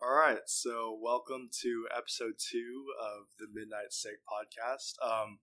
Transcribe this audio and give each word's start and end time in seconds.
All 0.00 0.14
right, 0.14 0.46
so 0.46 0.96
welcome 1.02 1.50
to 1.62 1.88
episode 1.90 2.34
two 2.38 2.86
of 3.02 3.26
the 3.40 3.48
Midnight 3.52 3.90
Steak 3.90 4.22
podcast. 4.30 4.94
Um, 5.02 5.40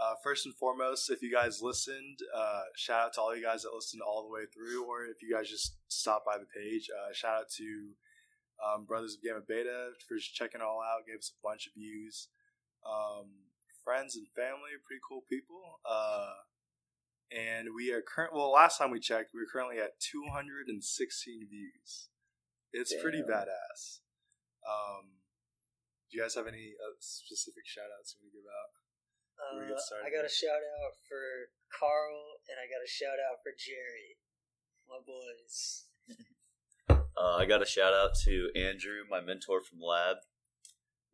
uh, 0.00 0.14
first 0.24 0.46
and 0.46 0.54
foremost, 0.54 1.10
if 1.10 1.20
you 1.20 1.30
guys 1.30 1.60
listened, 1.60 2.20
uh, 2.34 2.62
shout 2.74 3.04
out 3.04 3.12
to 3.14 3.20
all 3.20 3.36
you 3.36 3.42
guys 3.42 3.64
that 3.64 3.74
listened 3.74 4.00
all 4.00 4.22
the 4.22 4.32
way 4.32 4.46
through, 4.48 4.86
or 4.86 5.04
if 5.04 5.20
you 5.20 5.30
guys 5.30 5.50
just 5.50 5.76
stopped 5.88 6.24
by 6.24 6.38
the 6.38 6.46
page, 6.46 6.88
uh, 6.88 7.12
shout 7.12 7.40
out 7.40 7.50
to 7.58 7.90
um, 8.64 8.86
Brothers 8.86 9.16
of 9.16 9.22
Gamma 9.22 9.44
Beta 9.46 9.90
for 10.08 10.16
checking 10.16 10.62
it 10.62 10.64
all 10.64 10.80
out, 10.80 11.06
gave 11.06 11.18
us 11.18 11.32
a 11.36 11.46
bunch 11.46 11.66
of 11.66 11.74
views. 11.74 12.28
Um, 12.82 13.28
friends 13.84 14.16
and 14.16 14.26
family, 14.34 14.72
pretty 14.86 15.02
cool 15.06 15.20
people. 15.28 15.80
Uh, 15.84 16.32
and 17.30 17.68
we 17.76 17.92
are 17.92 18.00
current. 18.00 18.32
Well, 18.34 18.52
last 18.52 18.78
time 18.78 18.90
we 18.90 19.00
checked, 19.00 19.32
we 19.34 19.40
were 19.40 19.52
currently 19.52 19.76
at 19.80 20.00
216 20.00 21.46
views. 21.50 22.08
It's 22.76 22.92
pretty 23.00 23.24
badass. 23.24 24.04
Um, 24.60 25.24
do 26.10 26.18
you 26.18 26.22
guys 26.22 26.36
have 26.36 26.46
any 26.46 26.76
uh, 26.76 26.92
specific 27.00 27.64
shout 27.64 27.88
outs 27.88 28.12
you 28.12 28.20
want 28.20 28.30
to 28.30 28.36
give 28.36 28.44
out? 28.44 28.70
Uh, 29.36 30.04
I 30.04 30.12
got 30.12 30.24
a 30.24 30.32
shout 30.32 30.60
out 30.60 30.92
for 31.08 31.52
Carl 31.72 32.40
and 32.48 32.60
I 32.60 32.68
got 32.68 32.84
a 32.84 32.88
shout 32.88 33.16
out 33.16 33.40
for 33.40 33.52
Jerry, 33.56 34.20
my 34.88 35.00
boys. 35.00 35.88
Uh, 37.16 37.36
I 37.40 37.46
got 37.46 37.62
a 37.62 37.66
shout 37.66 37.94
out 37.94 38.10
to 38.28 38.50
Andrew, 38.54 39.00
my 39.08 39.22
mentor 39.22 39.62
from 39.64 39.80
lab. 39.80 40.20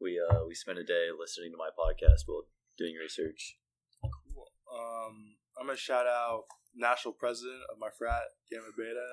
We 0.01 0.19
uh, 0.19 0.43
we 0.49 0.53
spent 0.53 0.79
a 0.79 0.83
day 0.83 1.15
listening 1.17 1.53
to 1.53 1.57
my 1.57 1.71
podcast 1.71 2.27
while 2.27 2.43
doing 2.77 2.99
research. 3.01 3.57
Cool. 4.03 4.51
Um, 4.67 5.39
I'm 5.55 5.67
gonna 5.67 5.79
shout 5.79 6.09
out 6.09 6.43
national 6.75 7.15
president 7.15 7.63
of 7.71 7.79
my 7.79 7.87
frat, 7.97 8.35
Gamma 8.51 8.75
Beta. 8.77 9.07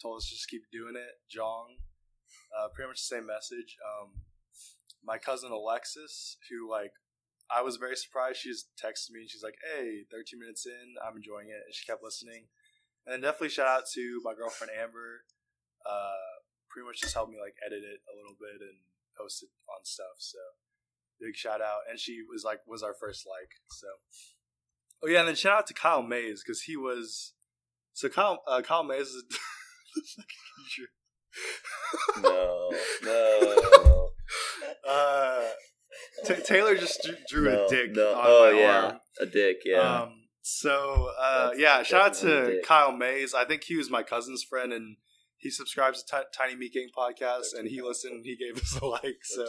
Told 0.00 0.18
us 0.18 0.28
to 0.28 0.34
just 0.34 0.48
keep 0.48 0.62
doing 0.70 0.94
it. 0.94 1.18
Jong. 1.28 1.82
Uh, 2.54 2.68
pretty 2.74 2.88
much 2.88 3.02
the 3.02 3.16
same 3.16 3.26
message. 3.26 3.76
Um, 3.82 4.22
my 5.04 5.18
cousin 5.18 5.50
Alexis, 5.50 6.36
who 6.50 6.70
like, 6.70 6.92
I 7.50 7.62
was 7.62 7.76
very 7.76 7.96
surprised. 7.96 8.38
She 8.38 8.50
just 8.50 8.68
texted 8.76 9.10
me 9.10 9.24
and 9.24 9.30
she's 9.30 9.42
like, 9.42 9.56
"Hey, 9.64 10.04
13 10.10 10.38
minutes 10.38 10.66
in, 10.66 10.94
I'm 11.00 11.16
enjoying 11.16 11.48
it," 11.48 11.64
and 11.64 11.74
she 11.74 11.86
kept 11.86 12.02
listening. 12.02 12.48
And 13.06 13.14
then 13.14 13.20
definitely 13.22 13.48
shout 13.48 13.66
out 13.66 13.88
to 13.94 14.20
my 14.22 14.34
girlfriend 14.34 14.72
Amber. 14.76 15.24
Uh, 15.80 16.44
pretty 16.68 16.86
much 16.86 17.00
just 17.00 17.14
helped 17.14 17.32
me 17.32 17.40
like 17.40 17.56
edit 17.64 17.80
it 17.82 18.04
a 18.04 18.14
little 18.14 18.36
bit 18.36 18.60
and 18.60 18.84
post 19.16 19.42
it 19.42 19.48
on 19.64 19.80
stuff. 19.84 20.20
So 20.20 20.38
big 21.18 21.34
shout 21.34 21.62
out. 21.62 21.88
And 21.88 21.98
she 21.98 22.20
was 22.20 22.44
like, 22.44 22.60
was 22.66 22.82
our 22.82 22.94
first 22.94 23.26
like. 23.26 23.56
So 23.70 23.88
oh 25.02 25.08
yeah, 25.08 25.20
and 25.20 25.28
then 25.28 25.34
shout 25.34 25.56
out 25.56 25.66
to 25.68 25.74
Kyle 25.74 26.02
Mays 26.02 26.44
because 26.44 26.62
he 26.62 26.76
was. 26.76 27.32
So 27.94 28.10
Kyle 28.10 28.42
uh, 28.46 28.60
Kyle 28.62 28.84
Mays 28.84 29.08
is. 29.08 29.24
No, 32.22 32.70
no, 33.04 34.10
uh, 34.88 35.44
Ta 36.26 36.34
Taylor 36.44 36.76
just 36.76 37.00
drew, 37.02 37.16
drew 37.28 37.52
no, 37.52 37.66
a 37.66 37.68
dick. 37.68 37.92
no. 37.92 38.10
on 38.14 38.24
Oh 38.26 38.52
my 38.52 38.58
yeah, 38.60 38.82
arm. 38.84 39.00
a 39.20 39.26
dick. 39.26 39.58
Yeah. 39.64 40.02
Um, 40.02 40.12
so 40.42 41.10
uh, 41.20 41.50
yeah, 41.56 41.82
shout 41.82 42.02
out 42.02 42.14
to. 42.14 42.60
Kyle 42.64 42.92
Mays. 42.92 43.34
I 43.34 43.44
think 43.44 43.64
he 43.64 43.76
was 43.76 43.90
my 43.90 44.02
cousin's 44.02 44.42
friend, 44.42 44.72
and 44.72 44.96
he 45.36 45.50
subscribes 45.50 46.02
to 46.02 46.16
Ti- 46.16 46.28
Tiny 46.36 46.56
Meat 46.56 46.72
Gang 46.74 46.88
podcast, 46.96 47.56
and 47.56 47.68
he 47.68 47.80
listened. 47.82 48.24
He 48.24 48.36
gave 48.36 48.60
us 48.60 48.78
a 48.80 48.86
like, 48.96 49.18
so 49.22 49.44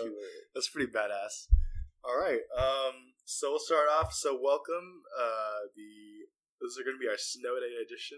that's 0.53 0.69
pretty 0.69 0.91
badass. 0.91 1.47
All 2.03 2.17
right, 2.17 2.41
um, 2.57 2.93
so 3.25 3.51
we'll 3.51 3.59
start 3.59 3.87
off. 3.99 4.13
So 4.13 4.37
welcome. 4.41 5.01
Uh, 5.19 5.67
the 5.75 6.27
this 6.61 6.71
is 6.71 6.83
going 6.83 6.95
to 6.97 7.01
be 7.01 7.07
our 7.09 7.17
snow 7.17 7.55
day 7.59 7.73
edition. 7.81 8.17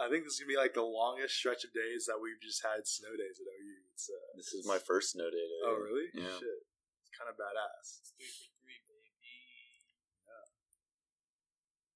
I 0.00 0.08
think 0.08 0.24
this 0.24 0.34
is 0.36 0.40
gonna 0.40 0.54
be 0.54 0.60
like 0.60 0.74
the 0.74 0.86
longest 0.86 1.36
stretch 1.36 1.64
of 1.64 1.72
days 1.76 2.08
that 2.08 2.16
we've 2.20 2.40
just 2.40 2.64
had 2.64 2.88
snow 2.88 3.12
days 3.12 3.38
at 3.38 3.46
OU. 3.48 3.76
It's 3.92 4.08
uh, 4.08 4.30
this 4.36 4.52
is 4.56 4.66
my 4.66 4.80
first 4.80 5.12
snow 5.12 5.28
day. 5.28 5.44
Today. 5.44 5.64
oh 5.68 5.76
really? 5.76 6.08
Yeah. 6.16 6.32
Shit, 6.40 6.64
it's 7.04 7.12
kind 7.12 7.28
of 7.28 7.36
badass. 7.36 8.00
It's 8.00 8.12
pretty 8.16 8.80
great, 8.88 9.12
baby. 9.20 9.52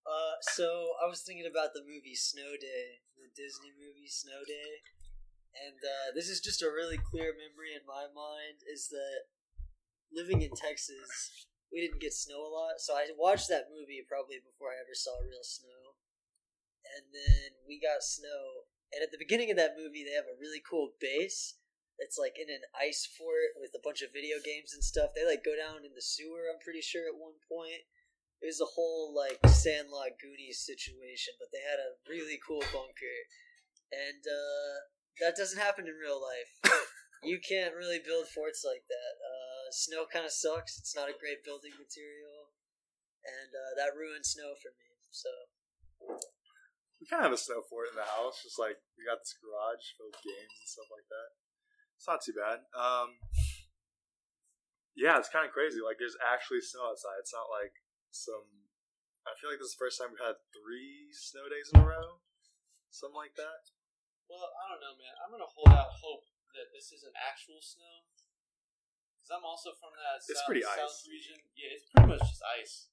Uh, 0.06 0.38
so 0.54 0.94
I 1.02 1.10
was 1.10 1.26
thinking 1.26 1.50
about 1.50 1.74
the 1.74 1.82
movie 1.82 2.14
Snow 2.14 2.54
Day, 2.54 3.02
the 3.18 3.26
Disney 3.34 3.74
movie 3.74 4.06
Snow 4.06 4.46
Day, 4.46 4.86
and 5.66 5.80
uh, 5.82 6.14
this 6.14 6.30
is 6.30 6.38
just 6.38 6.62
a 6.62 6.70
really 6.70 7.00
clear 7.00 7.34
memory 7.34 7.74
in 7.74 7.82
my 7.88 8.06
mind. 8.12 8.62
Is 8.70 8.86
that 8.94 9.26
living 10.14 10.46
in 10.46 10.54
Texas, 10.54 11.48
we 11.72 11.82
didn't 11.82 11.98
get 11.98 12.14
snow 12.14 12.38
a 12.44 12.52
lot, 12.52 12.78
so 12.78 12.94
I 12.94 13.10
watched 13.18 13.48
that 13.50 13.72
movie 13.74 14.04
probably 14.06 14.38
before 14.38 14.70
I 14.70 14.78
ever 14.78 14.94
saw 14.94 15.18
real 15.26 15.42
snow, 15.42 15.85
and 16.96 17.12
then 17.12 17.60
we 17.68 17.76
got 17.76 18.00
snow. 18.00 18.72
And 18.90 19.04
at 19.04 19.12
the 19.12 19.20
beginning 19.20 19.52
of 19.52 19.60
that 19.60 19.76
movie, 19.76 20.02
they 20.02 20.16
have 20.16 20.30
a 20.30 20.40
really 20.40 20.64
cool 20.64 20.96
base 20.96 21.60
that's 22.00 22.16
like 22.16 22.40
in 22.40 22.48
an 22.48 22.64
ice 22.76 23.04
fort 23.04 23.56
with 23.60 23.76
a 23.76 23.84
bunch 23.84 24.00
of 24.00 24.16
video 24.16 24.40
games 24.40 24.72
and 24.72 24.84
stuff. 24.84 25.12
They 25.12 25.28
like 25.28 25.44
go 25.44 25.56
down 25.56 25.84
in 25.84 25.92
the 25.92 26.04
sewer. 26.04 26.48
I'm 26.48 26.60
pretty 26.60 26.80
sure 26.84 27.04
at 27.04 27.20
one 27.20 27.36
point 27.48 27.84
it 28.40 28.48
was 28.48 28.60
a 28.60 28.72
whole 28.76 29.16
like 29.16 29.40
Sandlot 29.48 30.20
Goonies 30.20 30.60
situation, 30.60 31.36
but 31.40 31.48
they 31.52 31.64
had 31.64 31.80
a 31.80 31.96
really 32.04 32.36
cool 32.44 32.60
bunker, 32.68 33.18
and 33.92 34.20
uh, 34.20 34.72
that 35.24 35.40
doesn't 35.40 35.60
happen 35.60 35.88
in 35.88 35.96
real 35.96 36.20
life. 36.20 36.52
you 37.24 37.40
can't 37.40 37.74
really 37.74 38.00
build 38.04 38.28
forts 38.28 38.60
like 38.60 38.84
that. 38.92 39.14
Uh, 39.24 39.72
snow 39.72 40.04
kind 40.04 40.28
of 40.28 40.36
sucks. 40.36 40.76
It's 40.76 40.94
not 40.94 41.08
a 41.08 41.16
great 41.16 41.40
building 41.48 41.72
material, 41.80 42.52
and 43.24 43.50
uh, 43.56 43.72
that 43.80 43.96
ruined 43.96 44.28
snow 44.28 44.52
for 44.60 44.68
me. 44.76 44.88
So 45.08 45.32
We 47.00 47.04
kind 47.06 47.20
of 47.20 47.28
have 47.32 47.36
a 47.36 47.40
snow 47.40 47.60
fort 47.68 47.92
in 47.92 47.96
the 47.96 48.08
house. 48.08 48.40
Just 48.40 48.56
like 48.56 48.80
we 48.96 49.04
got 49.04 49.20
this 49.20 49.36
garage 49.36 49.84
filled 49.96 50.16
with 50.16 50.24
games 50.24 50.54
and 50.56 50.68
stuff 50.68 50.88
like 50.88 51.06
that. 51.12 51.28
It's 51.96 52.08
not 52.08 52.20
too 52.24 52.36
bad. 52.36 52.64
Um, 52.76 53.20
yeah, 54.96 55.20
it's 55.20 55.28
kind 55.28 55.44
of 55.44 55.52
crazy. 55.52 55.84
Like 55.84 56.00
there's 56.00 56.16
actually 56.24 56.64
snow 56.64 56.88
outside. 56.88 57.20
It's 57.20 57.36
not 57.36 57.52
like 57.52 57.76
some. 58.12 58.64
I 59.28 59.34
feel 59.36 59.50
like 59.52 59.58
this 59.60 59.74
is 59.74 59.76
the 59.76 59.82
first 59.82 59.98
time 60.00 60.14
we've 60.14 60.22
had 60.22 60.38
three 60.54 61.10
snow 61.12 61.50
days 61.50 61.68
in 61.74 61.82
a 61.82 61.84
row, 61.84 62.22
something 62.88 63.18
like 63.18 63.34
that. 63.36 63.68
Well, 64.30 64.48
I 64.54 64.70
don't 64.72 64.80
know, 64.80 64.94
man. 64.96 65.14
I'm 65.20 65.30
gonna 65.34 65.50
hold 65.50 65.74
out 65.74 65.92
hope 66.00 66.24
that 66.56 66.72
this 66.72 66.94
isn't 66.96 67.12
actual 67.18 67.60
snow. 67.60 68.08
Cause 69.20 69.34
I'm 69.36 69.44
also 69.44 69.74
from 69.74 69.90
that 69.98 70.22
It's 70.22 70.30
south, 70.30 70.46
pretty 70.46 70.62
south 70.62 70.86
ice. 70.86 71.10
region. 71.10 71.36
Yeah, 71.58 71.74
it's 71.74 71.90
pretty 71.90 72.14
much 72.14 72.22
just 72.30 72.42
ice. 72.46 72.86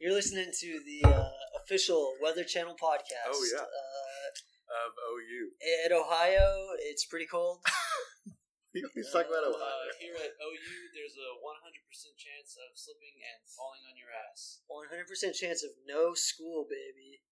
You're 0.00 0.12
listening 0.14 0.50
to 0.60 0.70
the 0.84 1.00
uh, 1.08 1.28
official 1.62 2.14
Weather 2.22 2.44
Channel 2.44 2.76
podcast. 2.76 3.32
Oh, 3.32 3.44
yeah. 3.52 3.62
Uh, 3.62 4.28
Of 4.66 4.92
OU, 4.98 5.42
at 5.86 5.92
Ohio, 5.94 6.74
it's 6.82 7.06
pretty 7.06 7.24
cold. 7.30 7.62
we 8.74 8.82
always 8.82 9.08
talk 9.14 9.24
about 9.30 9.46
Uh, 9.46 9.54
Ohio. 9.54 9.88
here 10.02 10.18
at 10.18 10.34
OU, 10.36 10.76
there's 10.92 11.14
a 11.16 11.30
100% 11.38 12.18
chance 12.18 12.50
of 12.60 12.74
slipping 12.74 13.14
and 13.22 13.40
falling 13.46 13.80
on 13.86 13.94
your 13.96 14.10
ass. 14.10 14.60
100% 14.68 15.32
chance 15.38 15.62
of 15.62 15.70
no 15.86 16.12
school, 16.18 16.66
baby. 16.68 17.22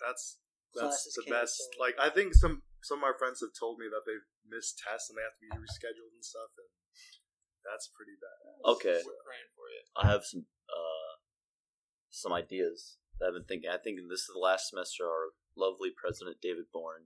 That's 0.00 0.40
that's 0.74 1.06
Classes 1.06 1.14
the 1.16 1.24
best. 1.30 1.56
canceled. 1.60 1.76
Like 1.80 1.96
I 2.00 2.08
think 2.12 2.34
some 2.36 2.60
some 2.84 2.98
of 3.00 3.04
my 3.08 3.14
friends 3.16 3.40
have 3.40 3.52
told 3.56 3.78
me 3.80 3.88
that 3.88 4.04
they've 4.04 4.28
missed 4.44 4.76
tests 4.80 5.08
and 5.08 5.16
they 5.16 5.24
have 5.24 5.36
to 5.40 5.44
be 5.44 5.52
rescheduled 5.56 6.12
and 6.12 6.24
stuff, 6.24 6.52
and 6.60 6.68
that's 7.64 7.88
pretty 7.96 8.16
bad. 8.20 8.40
Okay. 8.76 9.00
We're 9.00 9.24
praying 9.24 9.50
for 9.56 9.66
you. 9.72 9.80
I 9.96 10.04
have 10.12 10.24
some 10.28 10.44
uh, 10.68 11.12
some 12.16 12.32
ideas 12.32 12.96
that 13.20 13.26
I've 13.26 13.34
been 13.34 13.44
thinking. 13.44 13.70
I 13.70 13.76
think 13.76 13.98
this 14.08 14.20
is 14.20 14.30
the 14.32 14.40
last 14.40 14.70
semester. 14.70 15.04
Our 15.04 15.32
lovely 15.56 15.90
president 15.94 16.38
David 16.40 16.64
Boren 16.72 17.04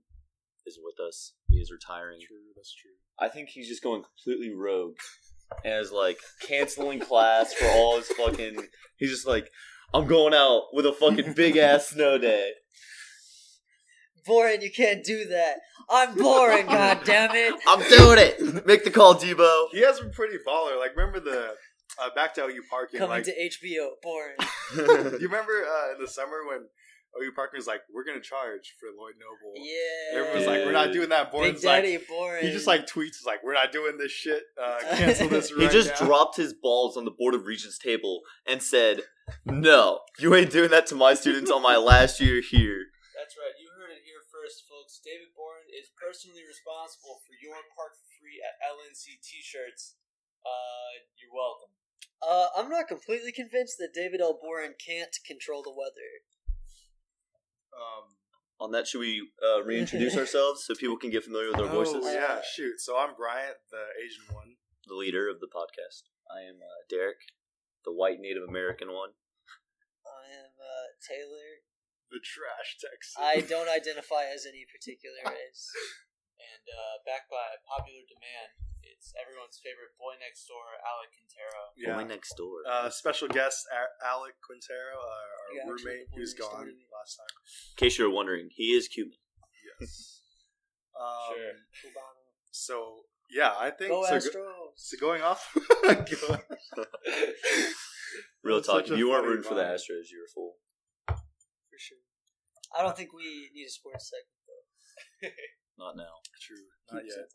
is 0.66 0.78
with 0.82 1.00
us. 1.00 1.34
He 1.48 1.56
is 1.56 1.72
retiring. 1.72 2.21
True, 2.26 2.54
that's 2.54 2.75
true. 2.75 2.93
I 3.19 3.28
think 3.28 3.48
he's 3.48 3.69
just 3.69 3.82
going 3.82 4.03
completely 4.03 4.54
rogue 4.54 4.97
and 5.65 5.81
is 5.81 5.93
like 5.93 6.19
canceling 6.47 7.00
class 7.00 7.53
for 7.53 7.66
all 7.66 7.97
his 7.97 8.09
fucking. 8.09 8.69
He's 8.98 9.10
just 9.10 9.26
like, 9.26 9.50
I'm 9.93 10.06
going 10.06 10.34
out 10.34 10.69
with 10.72 10.87
a 10.87 10.93
fucking 10.93 11.34
big 11.34 11.56
ass 11.56 11.88
snow 11.88 12.16
day. 12.19 12.53
Boring, 14.27 14.63
you 14.63 14.71
can't 14.71 15.03
do 15.03 15.24
that. 15.24 15.56
I'm 15.89 16.15
boring, 16.15 16.66
god 16.66 17.01
damn 17.04 17.34
it. 17.34 17.54
I'm 17.66 17.80
doing 17.89 18.18
it. 18.18 18.66
Make 18.66 18.84
the 18.84 18.91
call, 18.91 19.15
Debo. 19.15 19.68
He 19.72 19.80
has 19.80 19.98
been 19.98 20.13
pretty 20.13 20.36
baller. 20.47 20.78
Like 20.78 20.95
remember 20.95 21.18
the 21.18 21.54
uh, 22.01 22.15
back 22.15 22.35
to 22.35 22.45
OU 22.45 22.63
parking. 22.71 22.99
Coming 22.99 23.11
like, 23.11 23.25
to 23.25 23.33
HBO, 23.33 23.91
boring. 24.03 24.37
you 25.21 25.29
remember 25.29 25.65
uh, 25.65 25.95
in 25.95 26.01
the 26.01 26.09
summer 26.09 26.47
when 26.49 26.67
OU 27.19 27.33
parking 27.33 27.59
was 27.59 27.67
like, 27.67 27.83
"We're 27.93 28.05
gonna 28.05 28.21
charge 28.21 28.77
for 28.79 28.87
Lloyd 28.87 29.15
Noble." 29.19 29.59
Yeah. 29.59 30.21
Everyone's 30.21 30.47
like, 30.47 30.65
"We're 30.65 30.73
not 30.73 30.93
doing 30.93 31.09
that." 31.11 31.31
Big 31.31 31.33
Boren's 31.33 31.65
like, 31.65 31.83
Daddy, 31.83 31.99
boring. 32.09 32.47
he 32.47 32.53
just 32.53 32.67
like 32.67 32.87
tweets, 32.87 33.19
he's 33.19 33.27
like, 33.27 33.43
"We're 33.43 33.55
not 33.55 33.73
doing 33.73 33.99
this 33.99 34.13
shit. 34.13 34.43
Uh, 34.61 34.79
cancel 34.95 35.29
this." 35.29 35.51
he 35.51 35.69
just 35.69 35.91
now." 36.01 36.07
dropped 36.07 36.37
his 36.37 36.55
balls 36.55 36.97
on 36.97 37.05
the 37.05 37.11
board 37.11 37.35
of 37.35 37.47
regents 37.47 37.79
table 37.79 38.23
and 38.47 38.63
said, 38.63 39.03
"No, 39.45 40.01
you 40.19 40.35
ain't 40.35 40.53
doing 40.53 40.71
that 40.71 40.87
to 40.89 40.95
my 40.95 41.15
students 41.15 41.51
on 41.51 41.63
my 41.63 41.77
last 41.77 42.21
year 42.21 42.41
here." 42.41 42.87
That's 43.19 43.35
right. 43.37 43.59
You 43.59 43.69
heard 43.75 43.91
it 43.91 44.07
here 44.07 44.23
first, 44.31 44.65
folks. 44.71 45.03
David 45.03 45.35
Boren 45.35 45.67
is 45.67 45.91
personally 45.99 46.47
responsible 46.47 47.19
for 47.27 47.35
your 47.43 47.59
park 47.75 47.99
for 47.99 48.07
free 48.23 48.39
at 48.39 48.55
LNC 48.63 49.19
T-shirts. 49.19 49.99
Uh, 50.47 51.05
you're 51.19 51.35
welcome. 51.35 51.75
Uh, 52.21 52.47
I'm 52.57 52.69
not 52.69 52.89
completely 52.89 53.33
convinced 53.33 53.78
that 53.78 53.95
David 53.95 54.21
L. 54.21 54.39
Boren 54.41 54.75
can't 54.77 55.17
control 55.27 55.63
the 55.63 55.72
weather. 55.72 56.21
Um, 57.72 58.17
on 58.61 58.72
that, 58.72 58.87
should 58.87 59.01
we 59.01 59.28
uh, 59.41 59.65
reintroduce 59.65 60.17
ourselves 60.21 60.65
so 60.65 60.75
people 60.75 60.99
can 60.99 61.11
get 61.11 61.25
familiar 61.25 61.49
with 61.49 61.61
our 61.61 61.72
voices? 61.72 62.05
Oh 62.05 62.13
yeah, 62.13 62.41
shoot. 62.45 62.81
So 62.81 62.99
I'm 62.99 63.17
Bryant, 63.17 63.57
the 63.71 63.84
Asian 63.97 64.34
one. 64.34 64.57
The 64.87 64.95
leader 64.95 65.28
of 65.31 65.41
the 65.41 65.49
podcast. 65.49 66.11
I 66.28 66.45
am 66.45 66.61
uh, 66.61 66.81
Derek, 66.91 67.22
the 67.84 67.93
white 67.93 68.21
Native 68.21 68.43
American 68.43 68.93
one. 68.93 69.16
I 70.05 70.28
am 70.34 70.53
uh, 70.61 70.87
Taylor. 71.01 71.65
The 72.11 72.21
trash 72.21 72.77
Texan. 72.83 73.23
I 73.23 73.41
don't 73.53 73.71
identify 73.71 74.28
as 74.28 74.45
any 74.45 74.66
particular 74.69 75.25
race. 75.25 75.71
And 76.41 76.66
uh, 76.73 76.97
back 77.05 77.28
by 77.28 77.61
popular 77.69 78.01
demand, 78.09 78.70
it's 78.82 79.12
everyone's 79.21 79.59
favorite 79.62 79.94
boy 79.98 80.15
next 80.21 80.47
door, 80.48 80.65
Alec 80.84 81.10
Quintero. 81.16 81.60
yeah. 81.77 81.94
Boy 81.97 82.04
next 82.09 82.34
door. 82.36 82.62
Uh, 82.68 82.91
special 82.91 83.28
guest 83.28 83.66
A- 83.72 83.94
Alec 84.06 84.34
Quintero, 84.44 84.97
uh, 84.97 85.04
our 85.04 85.54
Yeah, 85.56 85.65
roommate 85.68 86.09
the 86.10 86.16
who's 86.16 86.34
boy 86.34 86.44
next 86.44 86.53
door 86.53 86.65
gone 86.65 86.74
last 86.92 87.16
time. 87.18 87.34
In 87.36 87.77
case 87.77 87.98
you're 87.98 88.10
wondering, 88.10 88.48
he 88.53 88.72
is 88.72 88.88
Cuban. 88.88 89.15
Yes. 89.80 90.21
um, 91.00 91.36
Sure. 91.72 91.92
So 92.53 93.04
yeah, 93.30 93.54
I 93.59 93.71
think 93.71 93.91
Go 93.92 94.04
so. 94.04 94.12
Astros. 94.16 94.32
Go, 94.34 94.72
so 94.77 94.97
going 95.00 95.22
off. 95.22 95.48
Real 98.42 98.60
talk. 98.60 98.88
If 98.88 98.98
you 98.98 99.09
weren't 99.10 99.24
rooting 99.27 99.44
for 99.44 99.54
the. 99.54 99.62
Astros, 99.62 100.10
you 100.10 100.18
were 100.18 100.27
a 100.27 100.32
fool. 100.34 100.56
for 101.06 101.78
sure. 101.78 101.98
I 102.77 102.82
don't 102.82 102.97
think 102.97 103.12
we 103.12 103.48
need 103.54 103.66
a 103.66 103.71
sports 103.71 104.10
segment 104.10 104.42
though. 104.48 104.65
Not 105.84 105.97
now. 105.97 106.18
True. 106.42 106.66
Not 106.92 107.04
yet. 107.06 107.28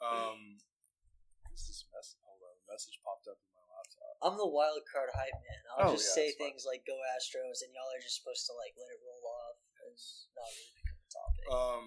Um, 0.00 0.60
message 2.72 2.96
popped 3.04 3.28
up 3.28 3.36
in 3.36 3.50
my 3.52 3.64
laptop. 3.68 4.12
I'm 4.24 4.36
the 4.40 4.48
wild 4.48 4.80
card 4.88 5.12
hype 5.12 5.36
man. 5.36 5.60
I'll 5.76 5.92
Oh, 5.92 5.94
just 6.00 6.16
yeah, 6.16 6.16
say 6.16 6.26
that's 6.32 6.40
fine. 6.40 6.56
things 6.56 6.62
like 6.64 6.82
"Go 6.88 6.96
Astros," 7.12 7.60
and 7.60 7.70
y'all 7.76 7.92
are 7.92 8.00
just 8.00 8.16
supposed 8.24 8.48
to 8.48 8.56
like 8.56 8.72
let 8.80 8.88
it 8.88 9.00
roll 9.04 9.24
off 9.28 9.60
and 9.84 9.92
not 10.32 10.48
really 10.56 10.72
become 10.80 10.98
a 11.04 11.10
topic. 11.12 11.44
Um, 11.52 11.86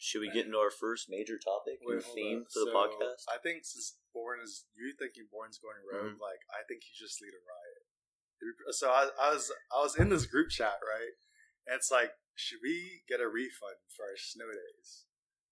Should 0.00 0.24
we 0.24 0.32
get 0.32 0.48
into 0.48 0.56
our 0.58 0.72
first 0.72 1.06
major 1.12 1.36
topic 1.36 1.78
or 1.84 2.00
wait, 2.00 2.06
hold 2.08 2.16
theme 2.16 2.40
on. 2.42 2.50
for 2.50 2.60
the 2.64 2.72
So, 2.72 2.78
podcast? 2.78 3.22
I 3.30 3.38
think 3.44 3.62
since 3.68 4.00
Boren 4.16 4.40
is 4.42 4.64
you 4.74 4.96
thinking 4.98 5.28
Boren's 5.30 5.60
going 5.62 5.78
rogue, 5.84 6.16
like 6.18 6.42
I 6.50 6.64
think 6.66 6.82
he 6.82 6.90
just 6.96 7.20
lead 7.20 7.36
a 7.36 7.42
riot. 7.44 7.82
So 8.74 8.90
I, 8.90 9.06
I 9.20 9.28
was 9.36 9.52
I 9.70 9.78
was 9.82 9.94
in 9.94 10.08
this 10.10 10.26
group 10.26 10.50
chat 10.50 10.82
right, 10.82 11.14
and 11.70 11.76
it's 11.78 11.90
like, 11.94 12.10
should 12.34 12.58
we 12.62 13.02
get 13.06 13.20
a 13.22 13.28
refund 13.30 13.78
for 13.94 14.02
our 14.10 14.18
snow 14.18 14.50
days? 14.50 15.06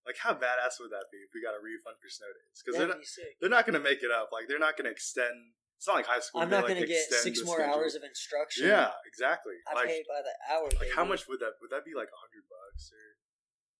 Like, 0.06 0.16
how 0.16 0.32
badass 0.32 0.80
would 0.80 0.90
that 0.90 1.12
be 1.12 1.20
if 1.20 1.30
we 1.36 1.44
got 1.44 1.52
a 1.52 1.60
refund 1.60 2.00
for 2.00 2.08
snow 2.08 2.28
days? 2.32 2.56
Because 2.64 2.78
they're 2.80 2.88
not, 2.88 2.98
be 3.00 3.06
sick. 3.06 3.36
they're 3.38 3.52
not 3.52 3.68
going 3.68 3.76
to 3.76 3.84
make 3.84 4.00
it 4.00 4.08
up. 4.10 4.32
Like, 4.32 4.48
they're 4.48 4.62
not 4.62 4.76
going 4.80 4.88
to 4.88 4.94
extend. 4.94 5.52
It's 5.80 5.88
not 5.88 5.96
like 5.96 6.08
high 6.08 6.20
school. 6.20 6.44
I'm 6.44 6.52
not 6.52 6.68
like, 6.68 6.76
gonna 6.76 6.84
get 6.84 7.08
extend 7.08 7.24
six 7.24 7.40
more 7.40 7.56
schedule. 7.56 7.72
hours 7.72 7.96
of 7.96 8.04
instruction. 8.04 8.68
Yeah, 8.68 8.92
exactly. 9.08 9.56
I 9.64 9.72
like, 9.72 9.88
pay 9.88 10.04
by 10.04 10.20
the 10.20 10.36
hour. 10.52 10.68
like 10.76 10.92
how 10.92 11.08
much 11.08 11.24
would 11.24 11.40
that? 11.40 11.56
Would 11.64 11.72
that 11.72 11.88
be 11.88 11.96
like 11.96 12.12
a 12.12 12.20
hundred 12.20 12.44
bucks 12.52 12.92
or? 12.92 13.04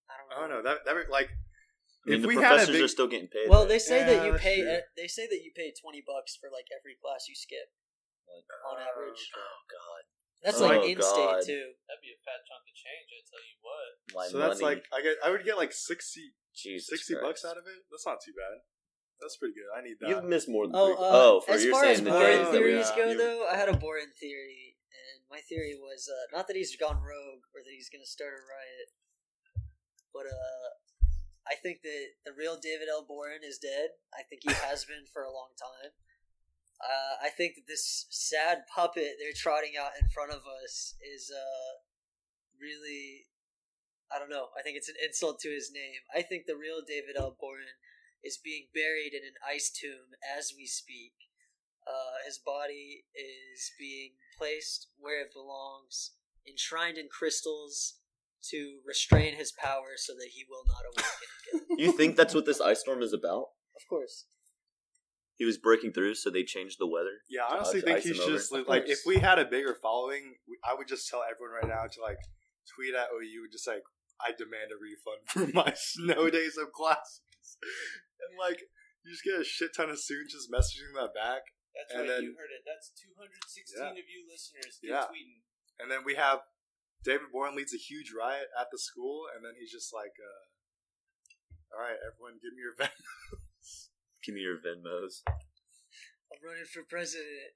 I 0.09 0.17
don't 0.17 0.25
know. 0.25 0.33
I 0.33 0.39
don't 0.41 0.51
know. 0.57 0.63
That 0.65 0.77
that 0.89 0.95
would, 0.97 1.13
like 1.13 1.29
I 1.29 2.05
mean, 2.09 2.17
if 2.17 2.23
the 2.25 2.33
we 2.33 2.41
had 2.41 2.57
professors 2.57 2.73
big- 2.73 2.89
are 2.89 2.89
still 2.89 3.05
getting 3.05 3.29
paid. 3.29 3.53
Well, 3.53 3.69
right? 3.69 3.77
they 3.77 3.81
say 3.85 4.01
Yeah, 4.01 4.17
that 4.17 4.21
you 4.25 4.33
pay. 4.41 4.65
true. 4.65 4.81
Uh, 4.81 4.89
they 4.97 5.13
say 5.13 5.29
that 5.29 5.45
you 5.45 5.53
pay 5.53 5.77
twenty 5.77 6.01
bucks 6.01 6.41
for 6.41 6.49
like 6.49 6.73
every 6.73 6.97
class 7.05 7.29
you 7.29 7.37
skip 7.37 7.69
on 8.33 8.41
Oh, 8.49 8.81
average. 8.81 9.21
oh 9.37 9.61
God, 9.69 10.03
That's 10.43 10.61
Oh, 10.61 10.67
like 10.73 10.89
in 10.89 10.97
God. 10.99 11.43
state 11.43 11.53
too. 11.53 11.67
That'd 11.85 12.01
be 12.01 12.13
a 12.17 12.21
fat 12.25 12.41
chunk 12.49 12.65
of 12.65 12.73
change, 12.75 13.09
I 13.13 13.21
tell 13.29 13.45
you 13.45 13.57
what. 13.61 13.89
my 14.17 14.25
so 14.33 14.39
that's 14.41 14.61
like 14.65 14.85
I 14.93 15.03
get 15.05 15.17
I 15.25 15.29
would 15.31 15.45
get 15.45 15.57
like 15.61 15.73
60, 15.73 16.33
Jesus 16.57 16.89
60 16.89 17.21
bucks 17.21 17.45
out 17.45 17.57
of 17.61 17.65
it. 17.69 17.85
That's 17.91 18.07
not 18.07 18.19
too 18.25 18.33
bad. 18.33 18.65
That's 19.21 19.37
pretty 19.37 19.53
good. 19.53 19.69
I 19.77 19.85
need 19.85 20.01
that. 20.01 20.09
You've 20.09 20.25
missed 20.25 20.49
more 20.49 20.65
than 20.67 20.75
Oh, 20.75 20.97
three. 20.97 21.05
uh, 21.05 21.13
oh, 21.13 21.33
for 21.45 21.53
as 21.53 21.65
far 21.69 21.85
as 21.85 22.01
saying 22.01 22.05
the 22.09 22.11
boring 22.17 22.25
days 22.25 22.41
that 22.41 22.53
we- 22.53 22.59
theories 22.73 22.89
yeah. 22.89 22.97
go, 22.97 23.05
you- 23.13 23.19
though, 23.21 23.41
I 23.53 23.55
had 23.61 23.69
a 23.69 23.77
boring 23.77 24.09
theory, 24.17 24.81
and 24.89 25.29
my 25.29 25.41
theory 25.45 25.77
was 25.77 26.09
uh, 26.09 26.35
not 26.35 26.49
that 26.49 26.57
he's 26.57 26.73
gone 26.77 26.97
rogue 27.05 27.45
or 27.53 27.61
that 27.61 27.69
he's 27.77 27.93
going 27.93 28.01
to 28.01 28.09
start 28.09 28.33
a 28.33 28.41
riot, 28.41 28.89
but 30.17 30.25
uh, 30.25 30.69
I 31.45 31.55
think 31.61 31.83
that 31.85 32.05
the 32.25 32.33
real 32.33 32.57
David 32.57 32.89
L. 32.89 33.05
Boren 33.05 33.45
is 33.45 33.59
dead. 33.61 33.91
I 34.17 34.23
think 34.25 34.41
he 34.49 34.53
has 34.57 34.85
been 34.89 35.05
for 35.13 35.21
a 35.23 35.33
long 35.33 35.53
time. 35.53 35.93
Uh, 36.81 37.27
I 37.27 37.29
think 37.29 37.57
that 37.57 37.69
this 37.69 38.07
sad 38.09 38.65
puppet 38.75 39.21
they're 39.21 39.37
trotting 39.37 39.77
out 39.79 39.93
in 40.01 40.09
front 40.09 40.33
of 40.33 40.49
us 40.49 40.97
is 41.05 41.31
uh, 41.31 41.85
really, 42.57 43.29
I 44.11 44.19
don't 44.19 44.31
know. 44.31 44.49
I 44.59 44.63
think 44.63 44.77
it's 44.77 44.89
an 44.89 45.01
insult 45.05 45.41
to 45.41 45.51
his 45.53 45.71
name. 45.73 46.01
I 46.15 46.23
think 46.23 46.47
the 46.47 46.57
real 46.57 46.81
David 46.81 47.21
L. 47.21 47.37
Boren 47.39 47.77
is 48.25 48.41
being 48.43 48.69
buried 48.73 49.13
in 49.13 49.25
an 49.25 49.37
ice 49.45 49.71
tomb 49.71 50.17
as 50.25 50.53
we 50.57 50.67
speak. 50.67 51.13
Uh, 51.87 52.25
his 52.25 52.39
body 52.39 53.05
is 53.15 53.73
being 53.79 54.13
placed 54.37 54.89
where 54.99 55.23
it 55.23 55.33
belongs, 55.33 56.13
enshrined 56.49 56.97
in 56.97 57.09
crystals 57.11 58.01
to 58.51 58.81
restrain 58.87 59.37
his 59.37 59.53
power 59.53 59.97
so 59.97 60.15
that 60.15 60.33
he 60.33 60.45
will 60.49 60.65
not 60.67 60.85
awaken 60.89 61.69
again. 61.69 61.79
You 61.79 61.93
think 61.93 62.17
that's 62.17 62.35
what 62.35 62.47
this 62.47 62.61
ice 62.61 62.81
storm 62.81 63.03
is 63.03 63.13
about? 63.13 63.53
of 63.77 63.89
course. 63.89 64.27
He 65.41 65.47
was 65.49 65.57
breaking 65.57 65.97
through, 65.97 66.17
so 66.21 66.29
they 66.29 66.45
changed 66.45 66.77
the 66.79 66.87
weather. 66.87 67.25
yeah, 67.33 67.49
I 67.49 67.57
honestly 67.57 67.81
Ice- 67.81 67.85
think 67.89 67.97
he's 68.05 68.05
he 68.05 68.11
him 68.13 68.17
should 68.17 68.29
over. 68.29 68.37
just 68.37 68.69
like 68.69 68.85
if 68.93 69.01
we 69.09 69.17
had 69.25 69.39
a 69.41 69.47
bigger 69.49 69.73
following, 69.81 70.37
I 70.63 70.75
would 70.77 70.85
just 70.87 71.09
tell 71.09 71.25
everyone 71.25 71.57
right 71.57 71.65
now 71.73 71.89
to 71.89 71.99
like 72.05 72.21
tweet 72.77 72.93
at 72.95 73.09
OU 73.09 73.49
just 73.51 73.65
like 73.67 73.81
I 74.21 74.37
demand 74.37 74.69
a 74.69 74.77
refund 74.77 75.25
for 75.33 75.49
my 75.57 75.73
snow 75.73 76.29
days 76.29 76.61
of 76.61 76.77
classes, 76.77 77.25
and 78.21 78.37
like 78.37 78.61
you 79.01 79.09
just 79.17 79.25
get 79.25 79.41
a 79.41 79.45
shit 79.45 79.73
ton 79.73 79.89
of 79.89 79.97
students 79.97 80.37
just 80.37 80.53
messaging 80.53 80.93
that 81.01 81.17
back. 81.17 81.41
That's 81.73 81.89
And 81.97 82.01
right, 82.05 82.09
then- 82.21 82.25
you 82.29 82.37
heard 82.37 82.53
it. 82.53 82.61
That's 82.69 82.93
216 83.01 83.81
Yeah. 83.81 83.97
of 83.97 84.05
you 84.13 84.21
listeners. 84.29 84.77
Get 84.85 84.93
Yeah. 84.93 85.09
tweeting. 85.09 85.41
And 85.81 85.89
then 85.89 86.05
we 86.05 86.21
have 86.21 86.45
David 87.01 87.33
Boren 87.33 87.57
leads 87.57 87.73
a 87.73 87.81
huge 87.81 88.13
riot 88.13 88.53
at 88.61 88.69
the 88.69 88.77
school, 88.77 89.25
and 89.33 89.41
then 89.41 89.57
he's 89.57 89.73
just 89.73 89.89
like, 89.97 90.13
uh, 90.21 90.45
"All 91.73 91.81
right, 91.81 91.97
everyone, 92.05 92.37
give 92.45 92.53
me 92.53 92.61
your 92.61 92.77
ven." 92.81 92.93
Give 94.25 94.35
me 94.35 94.41
your 94.43 94.57
Venmos. 94.57 95.23
I'm 95.29 96.41
running 96.45 96.69
for 96.73 96.83
president. 96.89 97.53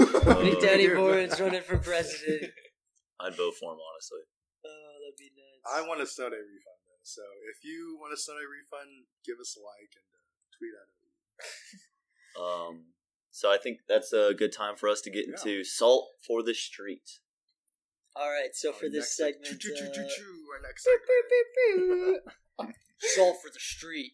Oh. 0.00 0.42
Big 0.44 0.60
Daddy 0.60 0.84
Your- 0.84 0.96
Boren's 0.96 1.40
running 1.40 1.62
for 1.62 1.78
president. 1.78 2.50
I'd 3.20 3.36
vote 3.36 3.54
for 3.58 3.72
him, 3.72 3.80
honestly. 3.80 4.22
Oh, 4.66 4.92
that'd 5.02 5.18
be 5.18 5.30
nice. 5.34 5.82
I 5.82 5.86
want 5.88 6.00
a 6.00 6.06
snow 6.06 6.28
day 6.30 6.36
refund 6.36 6.80
though. 6.86 7.02
So 7.02 7.22
if 7.54 7.64
you 7.64 7.96
want 8.00 8.12
a 8.12 8.16
snow 8.16 8.34
day 8.34 8.44
refund, 8.46 9.06
give 9.24 9.36
us 9.40 9.56
a 9.56 9.60
like 9.64 9.92
and 9.96 10.08
uh, 10.14 10.26
tweet 10.58 10.74
at 10.74 10.86
it. 10.86 10.96
Um, 12.36 12.92
so 13.30 13.50
I 13.50 13.56
think 13.56 13.78
that's 13.88 14.12
a 14.12 14.34
good 14.36 14.52
time 14.52 14.76
for 14.76 14.90
us 14.90 15.00
to 15.02 15.10
get 15.10 15.24
Yeah. 15.26 15.32
into 15.36 15.64
salt 15.64 16.10
for 16.26 16.42
the 16.42 16.52
street. 16.52 17.20
All 18.14 18.28
right, 18.28 18.50
so 18.52 18.72
for 18.72 18.86
Our 18.86 18.90
this 18.92 19.18
next 19.18 19.40
seg- 19.40 19.44
segment, 19.46 19.60
choo, 19.62 19.74
choo, 19.74 19.86
choo, 19.94 20.00
uh, 20.02 20.08
choo, 20.08 20.44
our 20.52 20.60
next 20.62 20.84
segment. 20.84 22.74
salt 23.00 23.36
for 23.42 23.48
the 23.48 23.58
street. 23.58 24.12